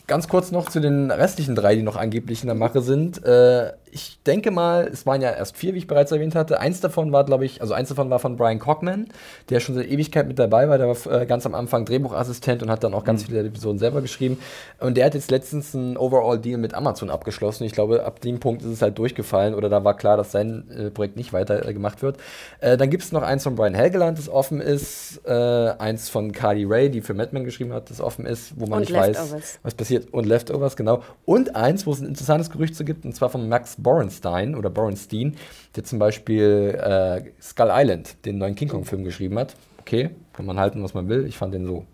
Ganz 0.08 0.28
kurz 0.28 0.52
noch 0.52 0.70
zu 0.70 0.80
den 0.80 1.10
restlichen 1.10 1.56
drei, 1.56 1.76
die 1.76 1.82
noch 1.82 1.96
angeblich 1.96 2.42
in 2.42 2.48
der 2.48 2.56
Mache 2.56 2.82
sind. 2.82 3.24
Äh, 3.24 3.72
ich 3.96 4.20
denke 4.26 4.52
mal, 4.52 4.90
es 4.92 5.06
waren 5.06 5.22
ja 5.22 5.32
erst 5.32 5.56
vier, 5.56 5.74
wie 5.74 5.78
ich 5.78 5.88
bereits 5.88 6.12
erwähnt 6.12 6.36
hatte. 6.36 6.60
Eins 6.60 6.82
davon 6.82 7.14
war, 7.14 7.24
glaube 7.24 7.46
ich, 7.46 7.62
also 7.62 7.74
eins 7.74 7.88
davon 7.88 8.10
war 8.10 8.20
von 8.20 8.36
Brian 8.36 8.60
Cockman, 8.60 9.08
der 9.48 9.62
schon 9.62 9.74
seit 9.74 9.88
Ewigkeit 9.88 10.28
mit 10.28 10.38
dabei 10.38 10.68
war. 10.68 10.78
Der 10.78 10.90
war 10.90 11.22
äh, 11.22 11.26
ganz 11.26 11.46
am 11.46 11.56
Anfang 11.56 11.86
Drehbuchassistent 11.86 12.62
und 12.62 12.70
hat 12.70 12.84
dann 12.84 12.94
auch 12.94 13.06
ganz 13.06 13.24
viele 13.24 13.40
Episoden 13.40 13.80
selber 13.80 14.02
geschrieben. 14.02 14.38
Und 14.82 14.98
der 14.98 15.06
hat 15.06 15.14
jetzt 15.14 15.32
letztens 15.32 15.74
einen 15.74 15.96
Overall-Deal 15.96 16.58
mit 16.58 16.74
Amazon 16.74 17.10
abgeschlossen. 17.10 17.64
Ich 17.64 17.72
glaube, 17.72 18.04
ab 18.04 18.20
dem 18.20 18.42
Punkt 18.42 18.64
ist 18.64 18.68
es 18.68 18.82
halt 18.82 18.98
durchgefallen 18.98 19.56
oder 19.56 19.70
da 19.70 19.86
war 19.86 19.96
klar, 19.96 20.18
dass 20.18 20.34
sein 20.34 20.70
äh, 20.72 20.92
Projekt 20.92 21.16
nicht 21.16 21.32
weiter 21.32 21.66
äh, 21.66 21.74
gemacht 21.74 22.02
wird. 22.02 22.18
Äh, 22.60 22.76
dann 22.76 22.90
gibt 22.90 23.04
es 23.04 23.14
noch 23.14 23.24
eins 23.24 23.44
von 23.44 23.56
Brian 23.56 23.76
Helgeland, 23.76 24.18
das 24.18 24.28
offen 24.28 24.60
ist. 24.60 25.22
Äh, 25.26 25.32
eins 25.32 26.10
von 26.10 26.34
Carly 26.34 26.66
Ray, 26.66 26.90
die 26.92 27.00
für 27.00 27.14
Mad 27.14 27.30
Men 27.32 27.46
geschrieben 27.46 27.72
hat, 27.72 27.90
das 27.90 28.02
offen 28.02 28.26
ist, 28.26 28.60
wo 28.60 28.66
man 28.66 28.80
Und 28.80 28.90
nicht 28.90 28.94
weiß, 28.94 29.18
Leftovers. 29.20 29.60
was 29.64 29.74
passiert. 29.74 30.14
Und 30.14 30.26
Leftovers, 30.26 30.76
genau. 30.76 31.02
Und 31.24 31.56
eins, 31.56 31.88
wo 31.88 31.94
es 31.94 32.02
ein 32.02 32.08
interessantes 32.08 32.50
Gerücht 32.50 32.76
zu 32.76 32.84
gibt, 32.84 33.06
und 33.06 33.16
zwar 33.16 33.30
von 33.30 33.48
Max 33.48 33.78
Borenstein 33.86 34.56
oder 34.56 34.72
Borenstein, 34.72 35.36
der 35.76 35.84
zum 35.84 36.00
Beispiel 36.00 36.76
äh, 36.82 37.32
Skull 37.40 37.70
Island, 37.70 38.26
den 38.26 38.40
neuen 38.40 38.56
King 38.56 38.68
Kong-Film 38.68 39.04
geschrieben 39.04 39.38
hat. 39.38 39.56
Okay, 39.80 40.10
kann 40.34 40.48
man 40.48 40.60
halten, 40.60 40.84
was 40.84 40.96
man 40.96 41.08
will. 41.08 41.28
Ich 41.28 41.38
fand 41.38 41.54
den 41.54 41.68
so 41.68 41.86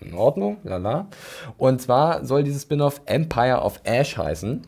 in 0.00 0.14
Ordnung, 0.14 0.56
lala. 0.64 1.08
Und 1.58 1.82
zwar 1.82 2.24
soll 2.24 2.44
dieses 2.44 2.62
Spin-off 2.62 3.02
Empire 3.04 3.60
of 3.60 3.78
Ash 3.84 4.16
heißen. 4.16 4.66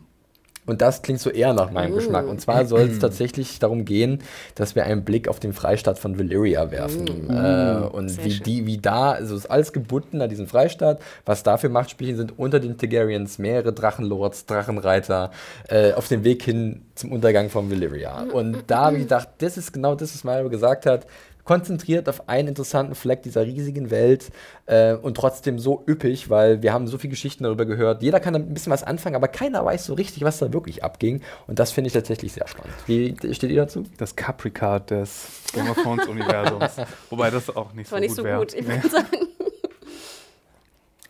Und 0.66 0.82
das 0.82 1.02
klingt 1.02 1.20
so 1.20 1.30
eher 1.30 1.52
nach 1.54 1.70
meinem 1.70 1.92
Mm. 1.92 1.96
Geschmack. 1.96 2.26
Und 2.26 2.40
zwar 2.40 2.66
soll 2.66 2.82
es 2.82 2.98
tatsächlich 2.98 3.58
darum 3.58 3.84
gehen, 3.84 4.18
dass 4.56 4.74
wir 4.74 4.84
einen 4.84 5.04
Blick 5.04 5.28
auf 5.28 5.38
den 5.40 5.52
Freistaat 5.52 5.98
von 5.98 6.18
Valyria 6.18 6.70
werfen. 6.70 7.30
Äh, 7.30 7.86
und 7.86 8.06
Mm. 8.06 8.08
Sehr 8.08 8.24
wie, 8.24 8.30
schön. 8.32 8.44
die, 8.44 8.66
wie 8.66 8.78
da, 8.78 9.12
also 9.12 9.34
es 9.36 9.44
ist 9.44 9.50
alles 9.50 9.72
gebunden 9.72 10.20
an 10.20 10.28
diesen 10.28 10.46
Freistaat. 10.46 11.00
Was 11.24 11.42
da 11.42 11.56
für 11.56 11.68
Machtspielchen 11.68 12.16
sind 12.16 12.38
unter 12.38 12.60
den 12.60 12.76
Targaryens, 12.76 13.38
mehrere 13.38 13.72
Drachenlords, 13.72 14.46
Drachenreiter, 14.46 15.30
äh, 15.68 15.92
auf 15.92 16.08
dem 16.08 16.24
Weg 16.24 16.42
hin 16.42 16.82
zum 16.94 17.12
Untergang 17.12 17.48
von 17.50 17.70
Valyria. 17.70 18.24
Und 18.32 18.64
da 18.66 18.86
habe 18.86 18.96
ich 18.96 19.02
gedacht, 19.02 19.28
das 19.38 19.56
ist 19.56 19.72
genau 19.72 19.94
das, 19.94 20.14
was 20.14 20.24
Mario 20.24 20.48
gesagt 20.48 20.86
hat. 20.86 21.06
Konzentriert 21.46 22.08
auf 22.08 22.28
einen 22.28 22.48
interessanten 22.48 22.94
Fleck 22.94 23.22
dieser 23.22 23.46
riesigen 23.46 23.90
Welt 23.90 24.30
äh, 24.66 24.94
und 24.94 25.16
trotzdem 25.16 25.58
so 25.58 25.82
üppig, 25.88 26.28
weil 26.28 26.60
wir 26.60 26.72
haben 26.74 26.86
so 26.86 26.98
viele 26.98 27.12
Geschichten 27.12 27.44
darüber 27.44 27.64
gehört. 27.64 28.02
Jeder 28.02 28.20
kann 28.20 28.34
damit 28.34 28.50
ein 28.50 28.54
bisschen 28.54 28.72
was 28.72 28.82
anfangen, 28.82 29.16
aber 29.16 29.28
keiner 29.28 29.64
weiß 29.64 29.86
so 29.86 29.94
richtig, 29.94 30.22
was 30.24 30.38
da 30.38 30.52
wirklich 30.52 30.84
abging. 30.84 31.22
Und 31.46 31.58
das 31.58 31.72
finde 31.72 31.86
ich 31.88 31.94
tatsächlich 31.94 32.32
sehr 32.34 32.46
spannend. 32.46 32.74
Wie 32.86 33.16
steht 33.32 33.50
ihr 33.50 33.56
dazu? 33.62 33.84
Das 33.96 34.14
Caprica 34.16 34.80
des 34.80 35.28
Game 35.54 35.70
of 35.70 35.76
Thrones 35.82 36.06
Universums. 36.06 36.76
Wobei 37.10 37.30
das 37.30 37.48
auch 37.54 37.72
nicht 37.72 37.86
Das 37.86 37.92
war 37.92 37.98
so 37.98 38.00
nicht 38.00 38.08
gut 38.10 38.16
so 38.16 38.24
wäre. 38.24 38.38
gut. 38.40 38.52
Ich 38.54 38.66
Nee. 38.66 38.74
würde 38.74 38.88
sagen. 38.90 39.06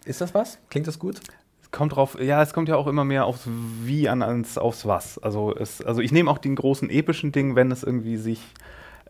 Ist 0.04 0.20
das 0.20 0.34
was? 0.34 0.58
Klingt 0.70 0.86
das 0.86 0.98
gut? 0.98 1.20
Es 1.62 1.70
kommt 1.72 1.96
drauf, 1.96 2.16
ja, 2.20 2.42
es 2.42 2.52
kommt 2.52 2.68
ja 2.68 2.76
auch 2.76 2.86
immer 2.86 3.04
mehr 3.04 3.24
aufs 3.24 3.42
Wie 3.82 4.08
an 4.08 4.22
als 4.22 4.56
aufs 4.56 4.86
Was. 4.86 5.18
Also, 5.18 5.54
es, 5.54 5.82
also 5.82 6.00
ich 6.00 6.12
nehme 6.12 6.30
auch 6.30 6.38
den 6.38 6.54
großen 6.54 6.90
epischen 6.90 7.32
Ding, 7.32 7.56
wenn 7.56 7.72
es 7.72 7.82
irgendwie 7.82 8.16
sich 8.16 8.40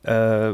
äh, 0.02 0.52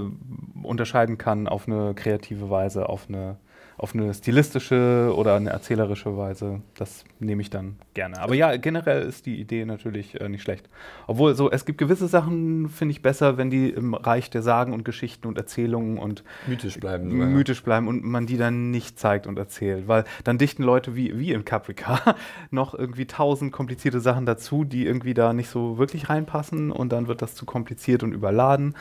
unterscheiden 0.62 1.18
kann 1.18 1.48
auf 1.48 1.68
eine 1.68 1.94
kreative 1.94 2.50
Weise, 2.50 2.88
auf 2.88 3.06
eine, 3.08 3.36
auf 3.76 3.94
eine 3.94 4.14
stilistische 4.14 5.12
oder 5.14 5.34
eine 5.34 5.50
erzählerische 5.50 6.16
Weise. 6.16 6.60
Das 6.74 7.04
nehme 7.18 7.42
ich 7.42 7.50
dann 7.50 7.76
gerne. 7.94 8.20
Aber 8.20 8.34
ja, 8.34 8.56
generell 8.56 9.02
ist 9.02 9.26
die 9.26 9.40
Idee 9.40 9.64
natürlich 9.64 10.20
äh, 10.20 10.28
nicht 10.28 10.42
schlecht. 10.42 10.68
Obwohl 11.06 11.34
so, 11.34 11.50
es 11.50 11.64
gibt 11.64 11.78
gewisse 11.78 12.06
Sachen, 12.06 12.68
finde 12.68 12.92
ich 12.92 13.02
besser, 13.02 13.36
wenn 13.36 13.50
die 13.50 13.70
im 13.70 13.94
Reich 13.94 14.30
der 14.30 14.42
Sagen 14.42 14.72
und 14.72 14.84
Geschichten 14.84 15.26
und 15.26 15.36
Erzählungen 15.36 15.98
und 15.98 16.22
Mythisch 16.46 16.78
bleiben. 16.78 17.08
mythisch 17.08 17.62
bleiben 17.62 17.88
und 17.88 18.04
man 18.04 18.26
die 18.26 18.36
dann 18.36 18.70
nicht 18.70 18.98
zeigt 18.98 19.26
und 19.26 19.38
erzählt. 19.38 19.88
Weil 19.88 20.04
dann 20.24 20.38
dichten 20.38 20.62
Leute 20.62 20.96
wie, 20.96 21.18
wie 21.18 21.32
in 21.32 21.44
Caprica 21.44 22.16
noch 22.50 22.74
irgendwie 22.74 23.06
tausend 23.06 23.52
komplizierte 23.52 24.00
Sachen 24.00 24.26
dazu, 24.26 24.64
die 24.64 24.86
irgendwie 24.86 25.14
da 25.14 25.32
nicht 25.32 25.48
so 25.48 25.76
wirklich 25.78 26.08
reinpassen 26.08 26.70
und 26.70 26.92
dann 26.92 27.08
wird 27.08 27.20
das 27.20 27.34
zu 27.34 27.44
kompliziert 27.46 28.02
und 28.02 28.12
überladen. 28.12 28.74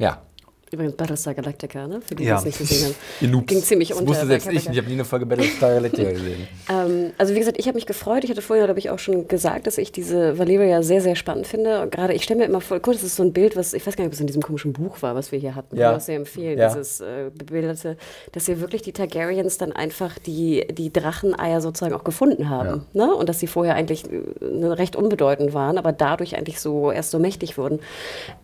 Ja. 0.00 0.29
Übrigens 0.72 0.94
Battlestar 0.94 1.34
Galactica, 1.34 1.88
ne? 1.88 2.00
Für 2.00 2.14
die, 2.14 2.22
die 2.22 2.28
Ja. 2.28 2.38
es 2.38 2.44
nicht 2.44 2.58
gesehen 2.58 2.84
haben. 2.86 2.94
Ihr 3.20 3.28
Noobs. 3.28 3.46
Ging 3.46 3.60
ziemlich 3.62 3.88
das 3.88 3.98
unter 3.98 4.10
wusste 4.10 4.26
selbst 4.26 4.48
ich. 4.52 4.68
Ich 4.68 4.76
habe 4.78 4.86
nie 4.86 4.92
eine 4.94 5.04
Folge 5.04 5.26
Battlestar 5.26 5.74
Galactica 5.74 6.10
gesehen. 6.12 6.46
Ähm, 6.70 7.10
also 7.18 7.34
wie 7.34 7.38
gesagt, 7.40 7.58
ich 7.58 7.66
habe 7.66 7.74
mich 7.74 7.86
gefreut. 7.86 8.22
Ich 8.22 8.30
hatte 8.30 8.40
vorher, 8.40 8.66
glaube 8.66 8.78
ich, 8.78 8.88
auch 8.90 8.98
schon 9.00 9.26
gesagt, 9.26 9.66
dass 9.66 9.78
ich 9.78 9.90
diese 9.90 10.38
Valyria 10.38 10.82
sehr, 10.84 11.00
sehr 11.00 11.16
spannend 11.16 11.48
finde. 11.48 11.82
Und 11.82 11.90
Gerade, 11.90 12.12
ich 12.14 12.22
stelle 12.22 12.38
mir 12.40 12.46
immer 12.46 12.60
vor, 12.60 12.78
gut, 12.78 12.94
das 12.94 13.02
ist 13.02 13.16
so 13.16 13.24
ein 13.24 13.32
Bild, 13.32 13.56
was, 13.56 13.72
ich 13.74 13.84
weiß 13.84 13.96
gar 13.96 14.04
nicht, 14.04 14.10
ob 14.10 14.14
es 14.14 14.20
in 14.20 14.28
diesem 14.28 14.42
komischen 14.42 14.72
Buch 14.72 15.02
war, 15.02 15.16
was 15.16 15.32
wir 15.32 15.40
hier 15.40 15.56
hatten. 15.56 15.76
Ja. 15.76 15.92
Was 15.92 16.06
sehr 16.06 16.14
empfehlen, 16.16 16.56
Ja. 16.58 16.68
dieses 16.68 17.00
äh, 17.00 17.30
bebilderte, 17.34 17.96
dass 18.30 18.46
hier 18.46 18.60
wirklich 18.60 18.82
die 18.82 18.92
Targaryens 18.92 19.58
dann 19.58 19.72
einfach 19.72 20.18
die, 20.20 20.66
die 20.70 20.92
Dracheneier 20.92 21.60
sozusagen 21.60 21.94
auch 21.94 22.04
gefunden 22.04 22.48
haben. 22.48 22.86
Ne? 22.92 23.12
Und 23.12 23.28
dass 23.28 23.40
sie 23.40 23.48
vorher 23.48 23.74
eigentlich 23.74 24.04
äh, 24.04 24.20
ne, 24.40 24.78
recht 24.78 24.94
unbedeutend 24.94 25.52
waren, 25.52 25.78
aber 25.78 25.90
dadurch 25.92 26.36
eigentlich 26.36 26.60
so 26.60 26.92
erst 26.92 27.10
so 27.10 27.18
mächtig 27.18 27.58
wurden. 27.58 27.80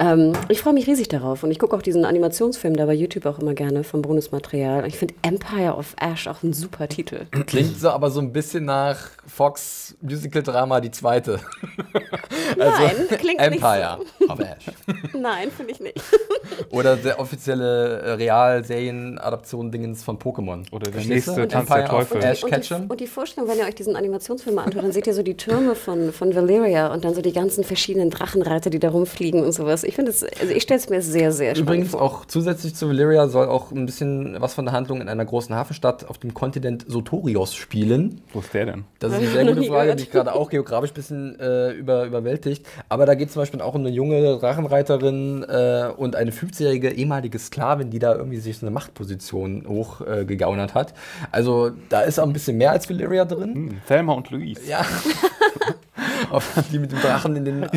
Ähm, 0.01 0.33
ich 0.49 0.61
freue 0.61 0.73
mich 0.75 0.89
riesig 0.89 1.07
darauf. 1.07 1.45
Und 1.45 1.53
ich 1.53 1.61
gucke 1.61 1.77
auch 1.77 1.83
diesen 1.83 2.05
Animationsfilm 2.17 2.77
da 2.77 2.87
bei 2.87 2.95
YouTube 2.95 3.27
auch 3.27 3.39
immer 3.39 3.53
gerne 3.53 3.85
vom 3.85 4.01
Bonusmaterial. 4.01 4.87
Ich 4.87 4.97
finde 4.97 5.15
Empire 5.23 5.77
of 5.77 5.95
Ash 6.01 6.27
auch 6.27 6.43
ein 6.43 6.55
super 6.55 6.89
Titel. 6.89 7.27
Klingt 7.47 7.79
so 7.79 7.91
aber 7.91 8.11
so 8.11 8.21
ein 8.21 8.33
bisschen 8.33 8.65
nach 8.65 8.97
Fox 9.27 9.95
Musical 10.01 10.43
Drama 10.43 10.81
die 10.81 10.91
zweite. 10.91 11.41
Nein, 12.57 12.97
klingt 13.09 13.41
nicht 13.41 13.41
Empire 13.41 13.99
of 14.29 14.39
Ash. 14.41 14.65
Nein, 15.15 15.51
finde 15.51 15.73
ich 15.73 15.81
nicht. 15.81 16.01
Oder 16.71 16.97
der 16.97 17.21
offizielle 17.21 18.01
äh, 18.01 18.11
Real-Serien-Adaption-Dingens 18.13 20.03
von 20.03 20.19
Pokémon. 20.19 20.65
Oder 20.73 20.91
der 20.91 21.05
nächste? 21.05 21.47
Tanz 21.49 21.69
der 21.69 21.79
Empire 21.79 21.85
Teufel. 21.85 22.25
Ash 22.25 22.45
und, 22.45 22.71
die, 22.71 22.75
und 22.75 23.01
die 23.01 23.07
Vorstellung, 23.07 23.51
wenn 23.51 23.59
ihr 23.59 23.67
euch 23.67 23.75
diesen 23.75 23.95
Animationsfilm 23.95 24.57
mal 24.57 24.65
anschaut, 24.65 24.85
dann 24.85 24.93
seht 24.93 25.07
ihr 25.07 25.15
so 25.15 25.23
die 25.23 25.37
Türme 25.37 25.75
von, 25.75 26.13
von 26.13 26.35
Valyria 26.35 26.93
und 26.93 27.05
dann 27.05 27.15
so 27.15 27.21
die 27.21 27.33
ganzen 27.33 27.63
verschiedenen 27.63 28.11
Drachenreiter, 28.11 28.71
die 28.71 28.79
da 28.79 28.89
rumfliegen 28.89 29.45
und 29.45 29.53
sowas. 29.53 29.85
Ich 29.85 29.95
finde 29.95 30.11
es, 30.11 30.23
also 30.23 30.53
ich 30.53 30.63
stelle 30.63 30.81
es 30.81 30.89
mir 30.89 31.03
sehr, 31.03 31.33
sehr 31.33 31.55
spannend 31.55 31.69
Übrigens 31.69 31.91
vor. 31.91 32.06
Auch 32.07 32.25
zusätzlich 32.25 32.75
zu 32.77 32.89
Valyria 32.89 33.27
soll 33.27 33.49
auch 33.49 33.73
ein 33.73 33.85
bisschen 33.85 34.41
was 34.41 34.55
von 34.55 34.65
der 34.65 34.73
Handlung 34.75 35.01
in 35.01 35.09
einer 35.09 35.25
großen 35.25 35.55
Hafenstadt 35.55 36.09
auf 36.09 36.19
dem 36.19 36.35
Kontinent 36.35 36.85
Sotorios 36.87 37.55
spielen. 37.55 38.21
Wo 38.33 38.39
ist 38.39 38.55
der 38.55 38.67
denn? 38.67 38.85
Das 39.01 39.13
ist 39.13 39.19
eine 39.19 39.27
sehr 39.29 39.45
gute 39.45 39.65
Frage, 39.65 39.97
die 39.97 40.05
ich 40.05 40.11
gerade 40.11 40.33
auch 40.33 40.49
geografisch 40.49 40.93
ein 40.93 40.95
bisschen 40.95 41.41
äh, 41.41 41.73
über, 41.73 42.05
überwältigt. 42.05 42.65
Aber 42.89 43.07
da 43.07 43.15
geht 43.15 43.29
es 43.29 43.35
zum 43.35 43.43
Beispiel 43.43 43.61
auch 43.61 43.75
um 43.75 43.81
eine 43.81 43.91
junge 43.91 44.39
Drachenreiterin 44.39 45.45
äh, 45.49 45.89
und 45.97 46.15
eine 46.15 46.31
50-jährige 46.31 46.91
ehemalige 46.91 47.39
Sklavin, 47.39 47.91
die 47.91 47.99
da 47.99 48.15
irgendwie 48.15 48.39
sich 48.39 48.59
so 48.59 48.67
eine 48.67 48.73
Machtposition 48.73 49.67
hochgegaunert 49.67 50.71
äh, 50.71 50.75
hat. 50.75 50.95
Also 51.33 51.73
da 51.89 52.03
ist 52.03 52.21
auch 52.21 52.27
ein 52.27 52.33
bisschen 52.33 52.57
mehr 52.57 52.71
als 52.71 52.89
Valyria 52.89 53.25
drin. 53.25 53.55
Hm, 53.55 53.81
Thelma 53.89 54.13
und 54.13 54.31
Louise. 54.31 54.61
Ja. 54.69 54.87
Auf 56.31 56.53
die 56.73 56.79
mit 56.79 56.93
dem 56.93 57.01
Drachen 57.01 57.37
in 57.37 57.45
den, 57.45 57.63
äh, 57.63 57.69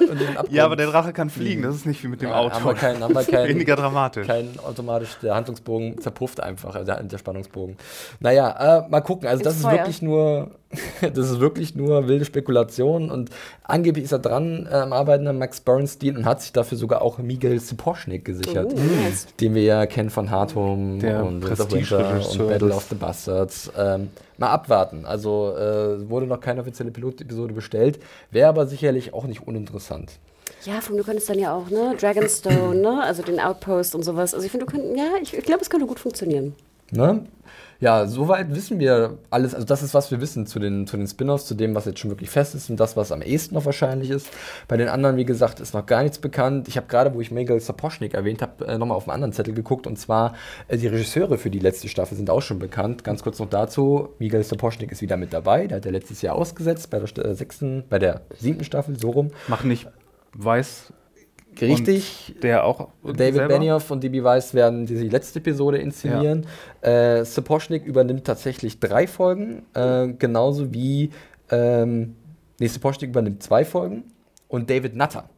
in 0.00 0.18
den 0.18 0.36
Abgrund. 0.36 0.52
Ja, 0.52 0.64
aber 0.64 0.76
der 0.76 0.86
Drache 0.88 1.12
kann 1.12 1.30
fliegen, 1.30 1.62
das 1.62 1.74
ist 1.74 1.86
nicht 1.86 2.02
wie 2.02 2.08
mit 2.08 2.22
dem 2.22 2.30
Ja, 2.30 2.36
Auto. 2.36 2.54
Haben 2.54 2.64
wir 2.64 2.74
keinen, 2.74 3.02
haben 3.02 3.14
wir 3.14 3.24
keinen, 3.24 3.48
Weniger 3.48 3.76
dramatisch. 3.76 4.26
kein 4.26 4.58
automatisch, 4.58 5.16
der 5.22 5.34
Handlungsbogen 5.34 6.00
zerpufft 6.00 6.40
einfach, 6.40 6.74
also 6.74 6.86
der, 6.86 7.02
der 7.02 7.18
Spannungsbogen. 7.18 7.76
Naja, 8.20 8.84
äh, 8.84 8.88
mal 8.88 9.00
gucken. 9.00 9.28
Also 9.28 9.42
das 9.42 9.56
ist 9.56 9.62
Feuer. 9.62 9.72
wirklich 9.78 10.02
nur, 10.02 10.50
das 11.00 11.30
ist 11.30 11.40
wirklich 11.40 11.74
nur 11.74 12.08
wilde 12.08 12.24
Spekulation 12.24 13.10
und 13.10 13.30
angeblich 13.62 14.04
ist 14.04 14.12
er 14.12 14.18
dran 14.18 14.68
äh, 14.70 14.74
am 14.74 14.92
Arbeiten 14.92 15.26
an 15.26 15.38
Max 15.38 15.60
Bernstein 15.60 16.16
und 16.16 16.24
hat 16.24 16.42
sich 16.42 16.52
dafür 16.52 16.78
sogar 16.78 17.02
auch 17.02 17.18
Miguel 17.18 17.58
Sipochnik 17.60 18.24
gesichert. 18.24 18.72
Uh, 18.72 18.78
nice. 19.04 19.26
Den 19.40 19.54
wir 19.54 19.62
ja 19.62 19.86
kennen 19.86 20.10
von 20.10 20.30
Hard 20.30 20.54
Home 20.54 20.98
Der 20.98 21.24
und 21.24 21.42
Winter 21.46 22.20
und 22.30 22.48
Battle 22.48 22.74
of 22.74 22.86
the 22.88 22.94
Bastards. 22.94 23.70
Ähm, 23.76 24.10
mal 24.38 24.50
abwarten. 24.50 25.04
Also 25.06 25.54
äh, 25.56 26.08
wurde 26.08 26.26
noch 26.26 26.40
keine 26.40 26.60
offizielle 26.60 26.90
Pilotepisode 26.90 27.54
bestellt, 27.54 28.00
wäre 28.30 28.48
aber 28.48 28.66
sicherlich 28.66 29.14
auch 29.14 29.24
nicht 29.24 29.46
uninteressant. 29.46 30.18
Ja, 30.64 30.80
vom, 30.80 30.96
du 30.96 31.04
könntest 31.04 31.28
dann 31.28 31.38
ja 31.38 31.54
auch, 31.54 31.68
ne, 31.70 31.94
Dragonstone, 31.98 32.74
ne, 32.74 33.02
also 33.02 33.22
den 33.22 33.38
Outpost 33.40 33.94
und 33.94 34.02
sowas. 34.02 34.34
Also 34.34 34.46
ich 34.46 34.50
finde, 34.50 34.66
du 34.66 34.72
könntest, 34.72 34.96
ja, 34.96 35.12
ich, 35.20 35.36
ich 35.36 35.44
glaube, 35.44 35.62
es 35.62 35.70
könnte 35.70 35.86
gut 35.86 35.98
funktionieren. 35.98 36.54
Ne? 36.90 37.26
Ja, 37.84 38.06
soweit 38.06 38.54
wissen 38.54 38.78
wir 38.80 39.18
alles. 39.28 39.54
Also, 39.54 39.66
das 39.66 39.82
ist, 39.82 39.92
was 39.92 40.10
wir 40.10 40.18
wissen 40.22 40.46
zu 40.46 40.58
den, 40.58 40.86
zu 40.86 40.96
den 40.96 41.06
Spin-offs, 41.06 41.44
zu 41.44 41.54
dem, 41.54 41.74
was 41.74 41.84
jetzt 41.84 41.98
schon 41.98 42.10
wirklich 42.10 42.30
fest 42.30 42.54
ist 42.54 42.70
und 42.70 42.80
das, 42.80 42.96
was 42.96 43.12
am 43.12 43.20
ehesten 43.20 43.54
noch 43.54 43.66
wahrscheinlich 43.66 44.08
ist. 44.08 44.30
Bei 44.68 44.78
den 44.78 44.88
anderen, 44.88 45.18
wie 45.18 45.26
gesagt, 45.26 45.60
ist 45.60 45.74
noch 45.74 45.84
gar 45.84 46.02
nichts 46.02 46.18
bekannt. 46.18 46.66
Ich 46.66 46.78
habe 46.78 46.86
gerade, 46.86 47.12
wo 47.12 47.20
ich 47.20 47.30
Miguel 47.30 47.60
Sapochnik 47.60 48.14
erwähnt 48.14 48.40
habe, 48.40 48.66
äh, 48.66 48.78
nochmal 48.78 48.96
auf 48.96 49.06
einen 49.06 49.16
anderen 49.16 49.34
Zettel 49.34 49.52
geguckt 49.52 49.86
und 49.86 49.98
zwar 49.98 50.32
äh, 50.68 50.78
die 50.78 50.86
Regisseure 50.86 51.36
für 51.36 51.50
die 51.50 51.58
letzte 51.58 51.88
Staffel 51.88 52.16
sind 52.16 52.30
auch 52.30 52.40
schon 52.40 52.58
bekannt. 52.58 53.04
Ganz 53.04 53.22
kurz 53.22 53.38
noch 53.38 53.50
dazu: 53.50 54.14
Miguel 54.18 54.42
Sapochnik 54.44 54.90
ist 54.90 55.02
wieder 55.02 55.18
mit 55.18 55.34
dabei. 55.34 55.66
Der 55.66 55.76
hat 55.76 55.84
ja 55.84 55.90
letztes 55.90 56.22
Jahr 56.22 56.36
ausgesetzt 56.36 56.88
bei 56.88 56.98
der 57.00 57.26
äh, 57.26 57.34
sechsten, 57.34 57.84
bei 57.90 57.98
der 57.98 58.22
siebten 58.38 58.64
Staffel, 58.64 58.98
so 58.98 59.10
rum. 59.10 59.30
Mach 59.46 59.62
nicht 59.62 59.88
weiß. 60.32 60.90
Richtig. 61.60 62.32
Und 62.34 62.42
der 62.42 62.64
auch. 62.64 62.88
David 63.02 63.34
selber? 63.34 63.54
Benioff 63.54 63.90
und 63.90 64.02
DB 64.02 64.22
Weiss 64.22 64.54
werden 64.54 64.86
die 64.86 65.08
letzte 65.08 65.38
Episode 65.38 65.78
inszenieren. 65.78 66.46
Äh, 66.80 67.24
Sapochnik 67.24 67.84
übernimmt 67.84 68.24
tatsächlich 68.24 68.80
drei 68.80 69.06
Folgen, 69.06 69.62
äh, 69.74 70.08
genauso 70.08 70.72
wie 70.72 71.10
ähm, 71.50 72.16
nee, 72.58 72.66
Sapochnik 72.66 73.10
übernimmt 73.10 73.42
zwei 73.42 73.64
Folgen 73.64 74.04
und 74.48 74.70
David 74.70 74.96
Nutter. 74.96 75.28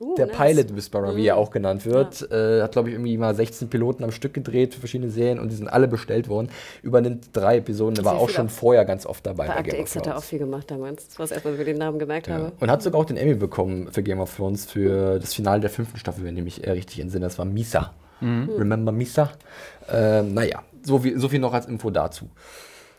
Uh, 0.00 0.16
der 0.16 0.26
nice. 0.26 0.36
Pilot 0.36 0.74
Whisperer, 0.76 1.14
wie 1.16 1.26
er 1.28 1.36
auch 1.36 1.50
genannt 1.50 1.86
wird, 1.86 2.28
äh, 2.32 2.62
hat, 2.62 2.72
glaube 2.72 2.88
ich, 2.88 2.94
irgendwie 2.96 3.16
mal 3.16 3.34
16 3.34 3.68
Piloten 3.70 4.02
am 4.02 4.10
Stück 4.10 4.34
gedreht 4.34 4.74
für 4.74 4.80
verschiedene 4.80 5.10
Serien 5.10 5.38
und 5.38 5.50
die 5.50 5.54
sind 5.56 5.68
alle 5.68 5.86
bestellt 5.86 6.28
worden. 6.28 6.48
Übernimmt 6.82 7.28
drei 7.32 7.58
Episoden, 7.58 7.94
der 7.94 8.04
war 8.04 8.16
auch 8.16 8.28
schon 8.28 8.48
vorher 8.48 8.84
ganz 8.84 9.06
oft 9.06 9.24
dabei 9.24 9.46
Bei 9.46 9.56
Akte 9.56 9.70
Game 9.70 9.74
of 9.74 9.86
X 9.86 9.96
hat 9.96 10.06
er 10.06 10.12
auch 10.12 10.14
Thrones. 10.16 10.28
viel 10.28 10.38
gemacht 10.40 10.70
damals. 10.70 11.06
Das 11.06 11.18
war 11.18 11.24
das 11.24 11.30
erste, 11.32 11.48
als 11.50 11.58
ich 11.60 11.64
den 11.64 11.78
Namen 11.78 11.98
gemerkt 12.00 12.26
Ja. 12.26 12.34
habe. 12.34 12.52
Und 12.58 12.70
hat 12.70 12.82
sogar 12.82 13.00
auch 13.00 13.04
den 13.04 13.16
Emmy 13.16 13.34
bekommen 13.34 13.88
für 13.92 14.02
Game 14.02 14.18
of 14.20 14.34
Thrones 14.36 14.64
für 14.66 15.18
das 15.20 15.32
Finale 15.32 15.60
der 15.60 15.70
fünften 15.70 15.96
Staffel, 15.98 16.24
wenn 16.24 16.36
ich 16.36 16.42
mich 16.44 16.66
äh, 16.66 16.70
richtig 16.72 16.98
entsinne. 17.00 17.24
Das 17.26 17.38
war 17.38 17.44
Misa. 17.44 17.92
Remember 18.20 18.90
Misa? 18.90 19.30
Ähm, 19.92 20.32
naja, 20.34 20.62
so 20.82 20.98
viel, 20.98 21.18
so 21.20 21.28
viel 21.28 21.40
noch 21.40 21.52
als 21.52 21.66
Info 21.66 21.90
dazu. 21.90 22.30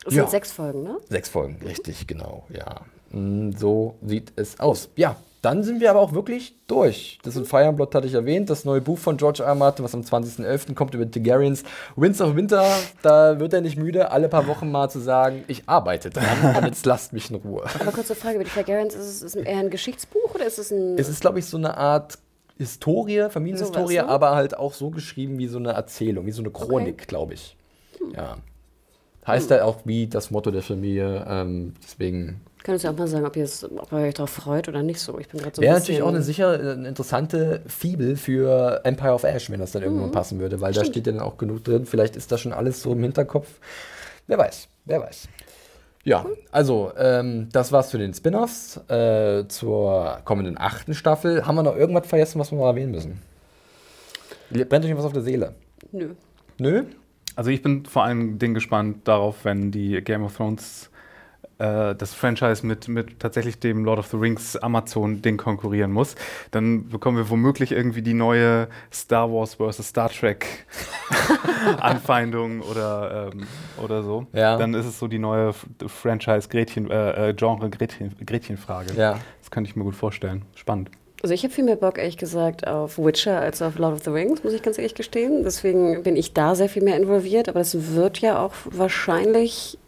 Es 0.06 0.14
Ja. 0.14 0.22
sind 0.22 0.30
sechs 0.30 0.52
Folgen, 0.52 0.84
ne? 0.84 0.98
Sechs 1.08 1.28
Folgen, 1.28 1.58
richtig, 1.66 2.06
genau, 2.06 2.46
ja. 2.50 2.82
Mm, 3.10 3.50
So 3.52 3.96
sieht 4.04 4.32
es 4.36 4.60
aus. 4.60 4.88
Ja, 4.94 5.16
dann 5.46 5.62
sind 5.62 5.80
wir 5.80 5.90
aber 5.90 6.00
auch 6.00 6.12
wirklich 6.12 6.56
durch. 6.66 7.20
Das 7.22 7.36
ist 7.36 7.48
Fire 7.48 7.66
and 7.66 7.76
Blood 7.76 7.94
hatte 7.94 8.08
ich 8.08 8.14
erwähnt, 8.14 8.50
das 8.50 8.64
neue 8.64 8.80
Buch 8.80 8.98
von 8.98 9.16
George 9.16 9.44
R. 9.44 9.54
Martin, 9.54 9.84
was 9.84 9.94
am 9.94 10.00
20.11. 10.00 10.74
kommt 10.74 10.92
über 10.92 11.08
Targaryens. 11.08 11.62
Winds 11.94 12.20
of 12.20 12.34
Winter, 12.34 12.66
da 13.02 13.38
wird 13.38 13.52
er 13.52 13.60
nicht 13.60 13.78
müde, 13.78 14.10
alle 14.10 14.28
paar 14.28 14.48
Wochen 14.48 14.72
mal 14.72 14.90
zu 14.90 14.98
sagen, 14.98 15.44
ich 15.46 15.68
arbeite 15.68 16.10
dran 16.10 16.56
und 16.56 16.64
jetzt 16.64 16.84
lasst 16.84 17.12
mich 17.12 17.30
in 17.30 17.36
Ruhe. 17.36 17.64
Aber 17.78 17.92
kurze 17.92 18.16
Frage 18.16 18.34
über 18.34 18.44
die 18.44 18.50
Targaryens. 18.50 18.96
Ist 18.96 19.22
es 19.22 19.22
ist 19.22 19.36
eher 19.36 19.58
ein 19.58 19.70
Geschichtsbuch 19.70 20.34
oder 20.34 20.46
ist 20.46 20.58
es 20.58 20.72
ein... 20.72 20.98
Es 20.98 21.08
ist, 21.08 21.20
glaube 21.20 21.38
ich, 21.38 21.46
so 21.46 21.58
eine 21.58 21.76
Art 21.76 22.18
Historie, 22.58 23.28
Familienhistorie, 23.30 23.94
Sowas, 23.94 24.06
ne? 24.06 24.12
aber 24.12 24.34
halt 24.34 24.56
auch 24.58 24.74
so 24.74 24.90
geschrieben 24.90 25.38
wie 25.38 25.46
so 25.46 25.58
eine 25.58 25.74
Erzählung, 25.74 26.26
wie 26.26 26.32
so 26.32 26.42
eine 26.42 26.50
Chronik, 26.50 27.06
glaube 27.06 27.34
ich. 27.34 27.56
Ja. 28.16 28.38
Heißt 29.24 29.50
ja 29.50 29.64
auch 29.64 29.78
wie 29.84 30.08
das 30.08 30.32
Motto 30.32 30.50
der 30.50 30.62
Familie. 30.62 31.24
Ähm, 31.28 31.74
deswegen 31.80 32.40
Könntest 32.66 32.84
du 32.84 32.88
auch 32.88 32.98
mal 32.98 33.06
sagen, 33.06 33.24
ob 33.24 33.36
ihr, 33.36 33.44
es, 33.44 33.62
ob 33.62 33.92
ihr 33.92 33.98
euch 33.98 34.14
darauf 34.14 34.30
freut 34.30 34.68
oder 34.68 34.82
nicht 34.82 34.98
so? 34.98 35.16
Ich 35.20 35.28
bin 35.28 35.40
gerade 35.40 35.54
so 35.54 35.62
Wäre 35.62 35.74
natürlich 35.74 36.02
auch 36.02 36.08
eine 36.08 36.20
sicher 36.20 36.60
äh, 36.60 36.72
eine 36.72 36.88
interessante 36.88 37.62
Fibel 37.68 38.16
für 38.16 38.80
Empire 38.82 39.12
of 39.12 39.22
Ash, 39.22 39.48
wenn 39.50 39.60
das 39.60 39.70
dann 39.70 39.84
irgendwann 39.84 40.10
passen 40.10 40.40
würde, 40.40 40.60
weil 40.60 40.72
da 40.72 40.84
steht 40.84 41.06
ja 41.06 41.12
dann 41.12 41.22
auch 41.22 41.36
genug 41.36 41.62
drin. 41.62 41.86
Vielleicht 41.86 42.16
ist 42.16 42.32
da 42.32 42.38
schon 42.38 42.52
alles 42.52 42.82
so 42.82 42.90
im 42.90 43.00
Hinterkopf. 43.04 43.60
Wer 44.26 44.38
weiß, 44.38 44.66
wer 44.84 45.00
weiß. 45.00 45.28
Ja, 46.02 46.26
also 46.50 46.90
ähm, 46.98 47.50
das 47.52 47.70
war's 47.70 47.92
für 47.92 47.98
den 47.98 48.12
Spin-offs. 48.12 48.78
Äh, 48.88 49.46
zur 49.46 50.18
kommenden 50.24 50.58
achten 50.58 50.94
Staffel. 50.94 51.46
Haben 51.46 51.54
wir 51.54 51.62
noch 51.62 51.76
irgendwas 51.76 52.08
vergessen, 52.08 52.40
was 52.40 52.50
wir 52.50 52.58
mal 52.58 52.70
erwähnen 52.70 52.90
müssen? 52.90 53.22
Brennt 54.50 54.84
euch 54.84 54.96
was 54.96 55.04
auf 55.04 55.12
der 55.12 55.22
Seele? 55.22 55.54
Nö. 55.92 56.14
Nö? 56.58 56.82
Also 57.36 57.50
ich 57.50 57.62
bin 57.62 57.86
vor 57.86 58.02
allen 58.02 58.40
Dingen 58.40 58.54
gespannt 58.54 59.06
darauf, 59.06 59.44
wenn 59.44 59.70
die 59.70 60.02
Game 60.02 60.24
of 60.24 60.36
Thrones 60.36 60.90
äh, 61.58 61.94
das 61.94 62.12
Franchise 62.14 62.66
mit, 62.66 62.88
mit 62.88 63.18
tatsächlich 63.20 63.58
dem 63.58 63.84
Lord 63.84 63.98
of 63.98 64.06
the 64.08 64.16
Rings 64.16 64.56
Amazon-Ding 64.56 65.36
konkurrieren 65.36 65.90
muss. 65.92 66.14
Dann 66.50 66.88
bekommen 66.88 67.16
wir 67.16 67.30
womöglich 67.30 67.72
irgendwie 67.72 68.02
die 68.02 68.14
neue 68.14 68.68
Star 68.92 69.32
Wars 69.32 69.54
vs. 69.54 69.88
Star 69.88 70.10
Trek 70.10 70.46
Anfeindung 71.80 72.60
oder, 72.60 73.30
ähm, 73.32 73.46
oder 73.82 74.02
so. 74.02 74.26
Ja. 74.32 74.56
Dann 74.56 74.74
ist 74.74 74.86
es 74.86 74.98
so 74.98 75.08
die 75.08 75.18
neue 75.18 75.50
F- 75.50 75.66
Franchise-Gretchen, 75.86 76.90
äh, 76.90 77.30
äh. 77.30 77.34
Ja. 78.96 79.18
Das 79.40 79.50
könnte 79.50 79.70
ich 79.70 79.76
mir 79.76 79.84
gut 79.84 79.94
vorstellen. 79.96 80.42
Spannend. 80.54 80.90
Also 81.22 81.32
ich 81.34 81.42
habe 81.44 81.52
viel 81.52 81.64
mehr 81.64 81.76
Bock, 81.76 81.98
ehrlich 81.98 82.18
gesagt, 82.18 82.66
auf 82.66 82.98
Witcher 82.98 83.40
als 83.40 83.62
auf 83.62 83.78
Lord 83.78 83.94
of 83.94 84.04
the 84.04 84.10
Rings, 84.10 84.44
muss 84.44 84.52
ich 84.52 84.62
ganz 84.62 84.76
ehrlich 84.78 84.94
gestehen. 84.94 85.42
Deswegen 85.44 86.02
bin 86.02 86.14
ich 86.14 86.34
da 86.34 86.54
sehr 86.54 86.68
viel 86.68 86.82
mehr 86.82 86.96
involviert. 86.96 87.48
Aber 87.48 87.60
es 87.60 87.94
wird 87.94 88.18
ja 88.20 88.38
auch 88.38 88.52
wahrscheinlich, 88.64 89.78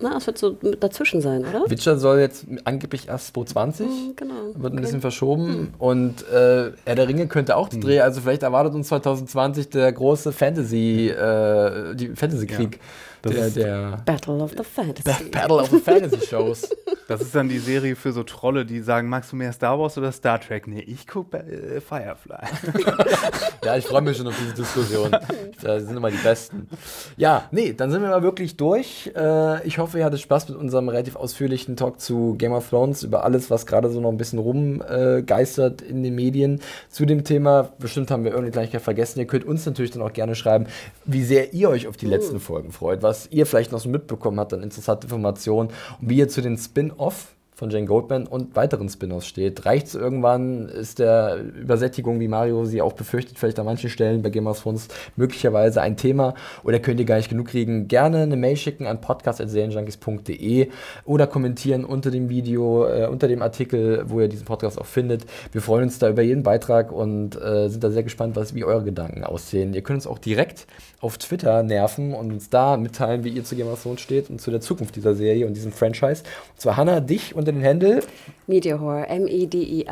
na, 0.00 0.16
es 0.16 0.26
wird 0.26 0.38
so 0.38 0.50
dazwischen 0.80 1.20
sein, 1.20 1.44
oder? 1.44 1.68
Witcher 1.68 1.98
soll 1.98 2.18
jetzt 2.20 2.46
angeblich 2.64 3.08
erst 3.08 3.34
2020. 3.34 3.86
Hm, 3.86 4.12
Genau. 4.16 4.34
Wird 4.54 4.56
ein 4.56 4.64
Okay. 4.78 4.80
bisschen 4.80 5.00
verschoben. 5.00 5.74
Und 5.78 6.22
äh, 6.28 6.72
Herr 6.84 6.94
der 6.94 7.08
Ringe 7.08 7.26
könnte 7.26 7.56
auch 7.56 7.70
Hm. 7.70 7.80
der 7.80 7.88
Dreh, 7.88 8.00
also 8.00 8.20
vielleicht 8.20 8.42
erwartet 8.42 8.74
uns 8.74 8.88
2020 8.88 9.70
der 9.70 9.92
große 9.92 10.32
Fantasy, 10.32 11.08
äh, 11.08 11.94
die 11.94 12.08
Fantasy-Krieg. 12.14 12.78
Das 13.22 13.32
der, 13.34 13.50
der 13.50 14.02
Battle 14.06 14.34
of 14.34 14.52
the 14.56 14.62
Fantasy. 14.62 15.02
Ba- 15.04 15.18
Battle 15.40 15.56
of 15.56 15.70
the 15.70 15.78
Fantasy 15.78 16.24
Shows. 16.26 16.68
Das 17.08 17.22
ist 17.22 17.34
dann 17.34 17.48
die 17.48 17.58
Serie 17.58 17.96
für 17.96 18.12
so 18.12 18.22
Trolle, 18.22 18.66
die 18.66 18.80
sagen, 18.80 19.08
magst 19.08 19.32
du 19.32 19.36
mehr 19.36 19.50
Star 19.54 19.78
Wars 19.78 19.96
oder 19.96 20.12
Star 20.12 20.38
Trek? 20.38 20.66
Nee, 20.66 20.80
ich 20.80 21.06
gucke 21.06 21.38
äh, 21.38 21.80
Firefly. 21.80 22.36
ja, 23.64 23.78
ich 23.78 23.86
freue 23.86 24.02
mich 24.02 24.18
schon 24.18 24.26
auf 24.26 24.36
diese 24.38 24.52
Diskussion. 24.52 25.16
Da 25.62 25.80
sind 25.80 25.96
immer 25.96 26.10
die 26.10 26.18
Besten. 26.18 26.68
Ja, 27.16 27.48
nee, 27.50 27.72
dann 27.72 27.90
sind 27.90 28.02
wir 28.02 28.10
mal 28.10 28.22
wirklich 28.22 28.58
durch. 28.58 29.10
Äh, 29.16 29.66
ich 29.66 29.78
hoffe, 29.78 29.98
ihr 29.98 30.04
hattet 30.04 30.20
Spaß 30.20 30.50
mit 30.50 30.58
unserem 30.58 30.90
relativ 30.90 31.16
ausführlichen 31.16 31.76
Talk 31.76 31.98
zu 31.98 32.34
Game 32.36 32.52
of 32.52 32.68
Thrones 32.68 33.02
über 33.02 33.24
alles, 33.24 33.50
was 33.50 33.64
gerade 33.64 33.90
so 33.90 34.02
noch 34.02 34.10
ein 34.10 34.18
bisschen 34.18 34.38
rumgeistert 34.38 35.80
äh, 35.80 35.86
in 35.86 36.02
den 36.02 36.14
Medien 36.14 36.60
zu 36.90 37.06
dem 37.06 37.24
Thema. 37.24 37.70
Bestimmt 37.78 38.10
haben 38.10 38.24
wir 38.24 38.32
irgendeine 38.32 38.52
Kleinigkeit 38.52 38.82
vergessen. 38.82 39.18
Ihr 39.18 39.26
könnt 39.26 39.46
uns 39.46 39.64
natürlich 39.64 39.92
dann 39.92 40.02
auch 40.02 40.12
gerne 40.12 40.34
schreiben, 40.34 40.66
wie 41.06 41.24
sehr 41.24 41.54
ihr 41.54 41.70
euch 41.70 41.88
auf 41.88 41.96
die 41.96 42.06
letzten 42.06 42.38
Folgen 42.38 42.70
freut, 42.70 43.02
was 43.02 43.28
ihr 43.30 43.46
vielleicht 43.46 43.72
noch 43.72 43.80
so 43.80 43.88
mitbekommen 43.88 44.38
habt 44.38 44.52
an 44.52 44.62
interessante 44.62 45.06
Informationen 45.06 45.70
und 46.02 46.10
wie 46.10 46.18
ihr 46.18 46.28
zu 46.28 46.42
den 46.42 46.58
Spin-off 46.98 47.34
von 47.54 47.70
Jane 47.70 47.86
Goldman 47.86 48.28
und 48.28 48.54
weiteren 48.54 48.88
Spin-offs 48.88 49.26
steht. 49.26 49.66
Reicht 49.66 49.88
es 49.88 49.96
irgendwann? 49.96 50.68
Ist 50.68 51.00
der 51.00 51.38
Übersättigung, 51.60 52.20
wie 52.20 52.28
Mario 52.28 52.64
sie 52.64 52.80
auch 52.80 52.92
befürchtet, 52.92 53.36
vielleicht 53.36 53.58
an 53.58 53.66
manchen 53.66 53.90
Stellen 53.90 54.22
bei 54.22 54.30
Game 54.30 54.46
of 54.46 54.62
Thrones 54.62 54.86
möglicherweise 55.16 55.82
ein 55.82 55.96
Thema? 55.96 56.34
Oder 56.62 56.78
könnt 56.78 57.00
ihr 57.00 57.06
gar 57.06 57.16
nicht 57.16 57.28
genug 57.28 57.48
kriegen? 57.48 57.88
Gerne 57.88 58.18
eine 58.18 58.36
Mail 58.36 58.56
schicken 58.56 58.86
an 58.86 59.00
podcast.serienjunkies.de 59.00 60.68
oder 61.04 61.26
kommentieren 61.26 61.84
unter 61.84 62.12
dem 62.12 62.28
Video, 62.28 62.86
äh, 62.86 63.08
unter 63.08 63.26
dem 63.26 63.42
Artikel, 63.42 64.04
wo 64.06 64.20
ihr 64.20 64.28
diesen 64.28 64.44
Podcast 64.44 64.80
auch 64.80 64.86
findet. 64.86 65.26
Wir 65.50 65.60
freuen 65.60 65.82
uns 65.82 65.98
da 65.98 66.08
über 66.08 66.22
jeden 66.22 66.44
Beitrag 66.44 66.92
und 66.92 67.34
äh, 67.42 67.68
sind 67.68 67.82
da 67.82 67.90
sehr 67.90 68.04
gespannt, 68.04 68.36
was, 68.36 68.54
wie 68.54 68.62
eure 68.62 68.84
Gedanken 68.84 69.24
aussehen. 69.24 69.74
Ihr 69.74 69.82
könnt 69.82 69.96
uns 69.96 70.06
auch 70.06 70.18
direkt 70.18 70.68
auf 71.00 71.18
Twitter 71.18 71.62
nerven 71.62 72.12
und 72.14 72.32
uns 72.32 72.50
da 72.50 72.76
mitteilen, 72.76 73.22
wie 73.24 73.28
ihr 73.28 73.44
zu 73.44 73.54
Game 73.54 73.68
of 73.68 73.80
Thrones 73.82 74.00
steht 74.00 74.30
und 74.30 74.40
zu 74.40 74.50
der 74.50 74.60
Zukunft 74.60 74.96
dieser 74.96 75.14
Serie 75.14 75.46
und 75.46 75.54
diesem 75.54 75.70
Franchise. 75.72 76.24
Und 76.52 76.60
zwar 76.60 76.76
Hannah, 76.76 77.00
dich 77.00 77.36
unter 77.36 77.52
den 77.52 77.60
Händel. 77.60 78.02
Media 78.46 78.80
Horror, 78.80 79.06
M-E-D-I-A-W-H-O-R-E 79.08 79.86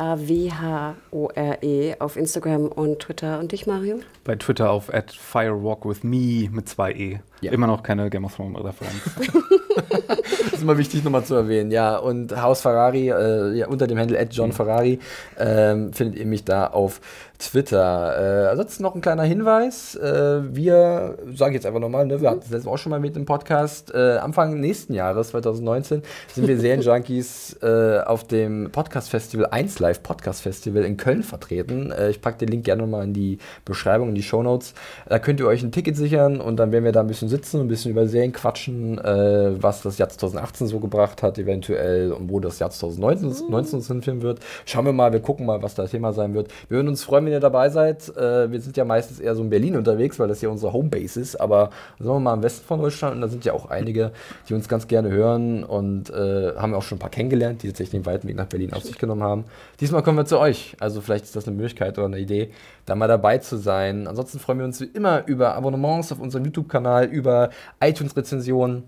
auf 1.99 2.17
Instagram 2.17 2.67
und 2.67 2.99
Twitter. 2.99 3.39
Und 3.39 3.53
dich, 3.53 3.67
Mario? 3.67 3.99
Bei 4.23 4.35
Twitter 4.35 4.69
auf 4.69 4.93
at 4.93 5.11
firewalkwithme 5.11 6.49
mit 6.51 6.67
zwei 6.67 6.91
E. 6.91 7.19
Ja. 7.41 7.51
Immer 7.51 7.67
noch 7.67 7.83
keine 7.83 8.09
Game 8.09 8.25
of 8.25 8.35
Thrones 8.35 8.57
Referenz. 8.63 9.01
Das 9.77 10.53
ist 10.53 10.63
immer 10.63 10.77
wichtig 10.79 11.03
nochmal 11.03 11.23
zu 11.23 11.35
erwähnen. 11.35 11.69
Ja, 11.69 11.97
und 11.97 12.41
Haus 12.41 12.61
Ferrari, 12.61 13.09
äh, 13.09 13.53
ja, 13.53 13.67
unter 13.67 13.85
dem 13.85 13.99
Handle 13.99 14.19
John 14.31 14.51
Ferrari, 14.51 14.97
ähm, 15.37 15.93
findet 15.93 16.17
ihr 16.17 16.25
mich 16.25 16.45
da 16.45 16.67
auf 16.67 16.99
Twitter. 17.39 18.45
Äh, 18.45 18.49
ansonsten 18.49 18.83
noch 18.83 18.95
ein 18.95 19.01
kleiner 19.01 19.23
Hinweis. 19.23 19.95
Äh, 19.95 20.55
wir, 20.55 21.17
sage 21.35 21.51
ich 21.51 21.55
jetzt 21.55 21.65
einfach 21.65 21.79
nochmal, 21.79 22.05
ne, 22.05 22.21
wir 22.21 22.29
hatten 22.29 22.39
es 22.39 22.49
letztes 22.49 22.65
Mal 22.65 22.71
auch 22.71 22.77
schon 22.77 22.89
mal 22.89 22.99
mit 22.99 23.15
dem 23.15 23.25
Podcast. 23.25 23.93
Äh, 23.93 24.17
Anfang 24.17 24.59
nächsten 24.59 24.93
Jahres, 24.93 25.29
2019, 25.29 26.01
sind 26.33 26.47
wir 26.47 26.59
Serienjunkies 26.59 27.57
äh, 27.61 27.99
auf 27.99 28.25
dem 28.25 28.71
Podcast 28.71 29.09
Festival, 29.09 29.47
1 29.47 29.79
Live 29.79 30.01
Podcast 30.01 30.41
Festival 30.41 30.83
in 30.83 30.97
Köln 30.97 31.23
vertreten. 31.23 31.91
Äh, 31.91 32.09
ich 32.09 32.21
packe 32.21 32.39
den 32.39 32.49
Link 32.49 32.65
gerne 32.65 32.81
nochmal 32.81 33.03
in 33.03 33.13
die 33.13 33.37
Beschreibung, 33.65 34.09
in 34.09 34.15
die 34.15 34.23
Shownotes. 34.23 34.73
Da 35.07 35.19
könnt 35.19 35.39
ihr 35.39 35.47
euch 35.47 35.61
ein 35.61 35.71
Ticket 35.71 35.95
sichern 35.95 36.41
und 36.41 36.57
dann 36.57 36.71
werden 36.71 36.85
wir 36.85 36.91
da 36.91 37.01
ein 37.01 37.07
bisschen 37.07 37.26
sitzen, 37.27 37.61
ein 37.61 37.67
bisschen 37.67 37.91
über 37.91 38.07
Serien 38.07 38.31
quatschen, 38.31 38.97
äh, 38.99 39.61
was 39.61 39.81
das 39.81 39.97
Jahr 39.97 40.09
2018 40.09 40.67
so 40.67 40.79
gebracht 40.79 41.23
hat, 41.23 41.37
eventuell 41.37 42.11
und 42.11 42.29
wo 42.29 42.39
das 42.39 42.59
Jahr 42.59 42.69
2019 42.69 43.49
19 43.49 43.77
uns 43.77 43.87
hinführen 43.87 44.21
wird. 44.21 44.39
Schauen 44.65 44.85
wir 44.85 44.93
mal, 44.93 45.11
wir 45.13 45.19
gucken 45.19 45.45
mal, 45.45 45.61
was 45.61 45.75
das 45.75 45.91
Thema 45.91 46.13
sein 46.13 46.33
wird. 46.33 46.49
Wir 46.69 46.77
würden 46.77 46.87
uns 46.89 47.03
freuen, 47.03 47.25
wenn 47.25 47.33
ihr 47.33 47.39
dabei 47.39 47.69
seid. 47.69 48.15
Äh, 48.15 48.51
wir 48.51 48.59
sind 48.61 48.77
ja 48.77 48.85
meistens 48.85 49.19
eher 49.19 49.35
so 49.35 49.43
in 49.43 49.49
Berlin 49.49 49.75
unterwegs, 49.75 50.19
weil 50.19 50.27
das 50.27 50.41
ja 50.41 50.49
unsere 50.49 50.73
Homebase 50.73 51.19
ist, 51.19 51.35
aber 51.39 51.69
sagen 51.99 52.15
wir 52.15 52.19
mal 52.19 52.33
im 52.33 52.43
Westen 52.43 52.65
von 52.65 52.79
Deutschland 52.79 53.15
und 53.15 53.21
da 53.21 53.27
sind 53.27 53.45
ja 53.45 53.53
auch 53.53 53.69
einige, 53.69 54.11
die 54.47 54.53
uns 54.53 54.67
ganz 54.67 54.87
gerne 54.87 55.09
hören 55.09 55.63
und 55.63 56.09
äh, 56.09 56.53
haben 56.55 56.73
auch 56.73 56.83
schon 56.83 56.97
ein 56.97 56.99
paar 56.99 57.09
kennengelernt, 57.09 57.63
die 57.63 57.67
tatsächlich 57.67 58.01
den 58.01 58.05
weiten 58.05 58.27
Weg 58.27 58.35
nach 58.35 58.47
Berlin 58.47 58.73
auf 58.73 58.83
sich 58.83 58.97
genommen 58.97 59.23
haben. 59.23 59.45
Diesmal 59.79 60.03
kommen 60.03 60.17
wir 60.17 60.25
zu 60.25 60.39
euch. 60.39 60.75
Also 60.79 61.01
vielleicht 61.01 61.25
ist 61.25 61.35
das 61.35 61.47
eine 61.47 61.55
Möglichkeit 61.55 61.97
oder 61.97 62.07
eine 62.07 62.19
Idee, 62.19 62.51
da 62.85 62.95
mal 62.95 63.07
dabei 63.07 63.37
zu 63.37 63.57
sein. 63.57 64.07
Ansonsten 64.07 64.39
freuen 64.39 64.59
wir 64.59 64.65
uns 64.65 64.79
wie 64.81 64.85
immer 64.85 65.25
über 65.27 65.55
Abonnements 65.55 66.11
auf 66.11 66.19
unserem 66.19 66.45
YouTube-Kanal, 66.45 67.05
über 67.17 67.49
iTunes-Rezensionen. 67.81 68.83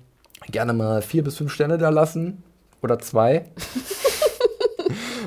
Gerne 0.52 0.74
mal 0.74 1.02
vier 1.02 1.24
bis 1.24 1.38
fünf 1.38 1.52
Sterne 1.52 1.78
da 1.78 1.90
lassen. 1.90 2.44
Oder 2.82 3.00
zwei. 3.00 3.46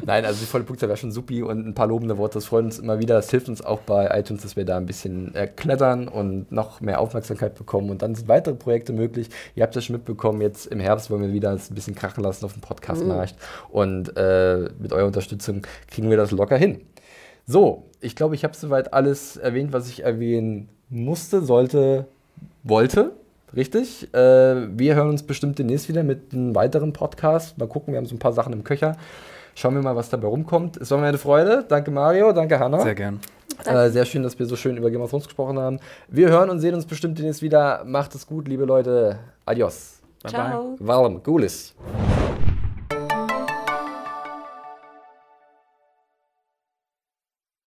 Nein, 0.05 0.25
also 0.25 0.41
die 0.41 0.47
volle 0.47 0.65
Punktzahl 0.65 0.89
wäre 0.89 0.97
schon 0.97 1.13
supi 1.13 1.43
und 1.43 1.67
ein 1.67 1.75
paar 1.75 1.87
lobende 1.87 2.19
Worte, 2.19 2.35
das 2.35 2.47
freut 2.47 2.65
uns 2.65 2.79
immer 2.79 2.99
wieder. 2.99 3.15
Das 3.15 3.31
hilft 3.31 3.49
uns 3.49 3.65
auch 3.65 3.81
bei 3.81 4.19
iTunes, 4.19 4.43
dass 4.43 4.57
wir 4.57 4.65
da 4.65 4.77
ein 4.77 4.87
bisschen 4.87 5.35
äh, 5.35 5.47
klettern 5.47 6.09
und 6.09 6.51
noch 6.51 6.81
mehr 6.81 7.01
Aufmerksamkeit 7.01 7.55
bekommen. 7.55 7.91
Und 7.91 8.03
dann 8.03 8.15
sind 8.15 8.27
weitere 8.27 8.55
Projekte 8.55 8.93
möglich. 8.93 9.29
Ihr 9.55 9.63
habt 9.63 9.77
das 9.77 9.85
schon 9.85 9.97
mitbekommen, 9.97 10.41
jetzt 10.41 10.67
im 10.67 10.81
Herbst 10.81 11.11
wollen 11.11 11.23
wir 11.23 11.33
wieder 11.33 11.51
ein 11.51 11.61
bisschen 11.71 11.95
krachen 11.95 12.25
lassen 12.25 12.45
auf 12.45 12.55
dem 12.55 12.63
Podcast-Markt. 12.63 13.35
Und 13.71 14.17
äh, 14.17 14.71
mit 14.79 14.93
eurer 14.93 15.07
Unterstützung 15.07 15.63
kriegen 15.89 16.11
wir 16.11 16.17
das 16.17 16.31
locker 16.31 16.57
hin. 16.57 16.81
So, 17.47 17.85
ich 18.01 18.17
glaube, 18.17 18.35
ich 18.35 18.45
habe 18.45 18.57
soweit 18.57 18.93
alles 18.93 19.37
erwähnt, 19.37 19.73
was 19.73 19.89
ich 19.89 20.03
erwähnen 20.03 20.69
musste, 20.89 21.43
sollte, 21.43 22.07
wollte. 22.63 23.13
Richtig. 23.55 24.13
Äh, 24.15 24.19
wir 24.79 24.95
hören 24.95 25.11
uns 25.11 25.23
bestimmt 25.23 25.59
demnächst 25.59 25.89
wieder 25.89 26.03
mit 26.03 26.33
einem 26.33 26.55
weiteren 26.55 26.93
Podcast. 26.93 27.59
Mal 27.59 27.69
gucken, 27.69 27.93
wir 27.93 27.99
haben 27.99 28.07
so 28.07 28.15
ein 28.15 28.19
paar 28.19 28.33
Sachen 28.33 28.53
im 28.53 28.65
Köcher. 28.65 28.97
Schauen 29.55 29.75
wir 29.75 29.83
mal, 29.83 29.95
was 29.95 30.09
dabei 30.09 30.29
rumkommt. 30.29 30.79
Es 30.79 30.91
war 30.91 30.99
mir 30.99 31.07
eine 31.07 31.19
Freude. 31.19 31.65
Danke 31.69 31.91
Mario, 31.91 32.33
danke 32.33 32.59
Hanna. 32.59 32.81
Sehr 32.81 32.95
gern. 32.95 33.21
Äh, 33.67 33.91
sehr 33.91 34.07
schön, 34.07 34.23
dass 34.23 34.39
wir 34.39 34.47
so 34.47 34.57
schön 34.57 34.77
über 34.77 34.91
Game 34.91 35.03
of 35.03 35.11
Thrones 35.11 35.25
gesprochen 35.25 35.59
haben. 35.59 35.79
Wir 36.09 36.31
hören 36.31 36.49
und 36.49 36.61
sehen 36.61 36.75
uns 36.75 36.87
bestimmt 36.87 37.19
demnächst 37.19 37.43
wieder. 37.43 37.85
Macht 37.85 38.15
es 38.15 38.27
gut, 38.27 38.49
liebe 38.49 38.65
Leute. 38.65 39.19
Adios. 39.45 40.01
Bye 40.23 40.33
Ciao. 40.33 40.77
Warm, 40.79 41.23
Gulis. 41.23 41.75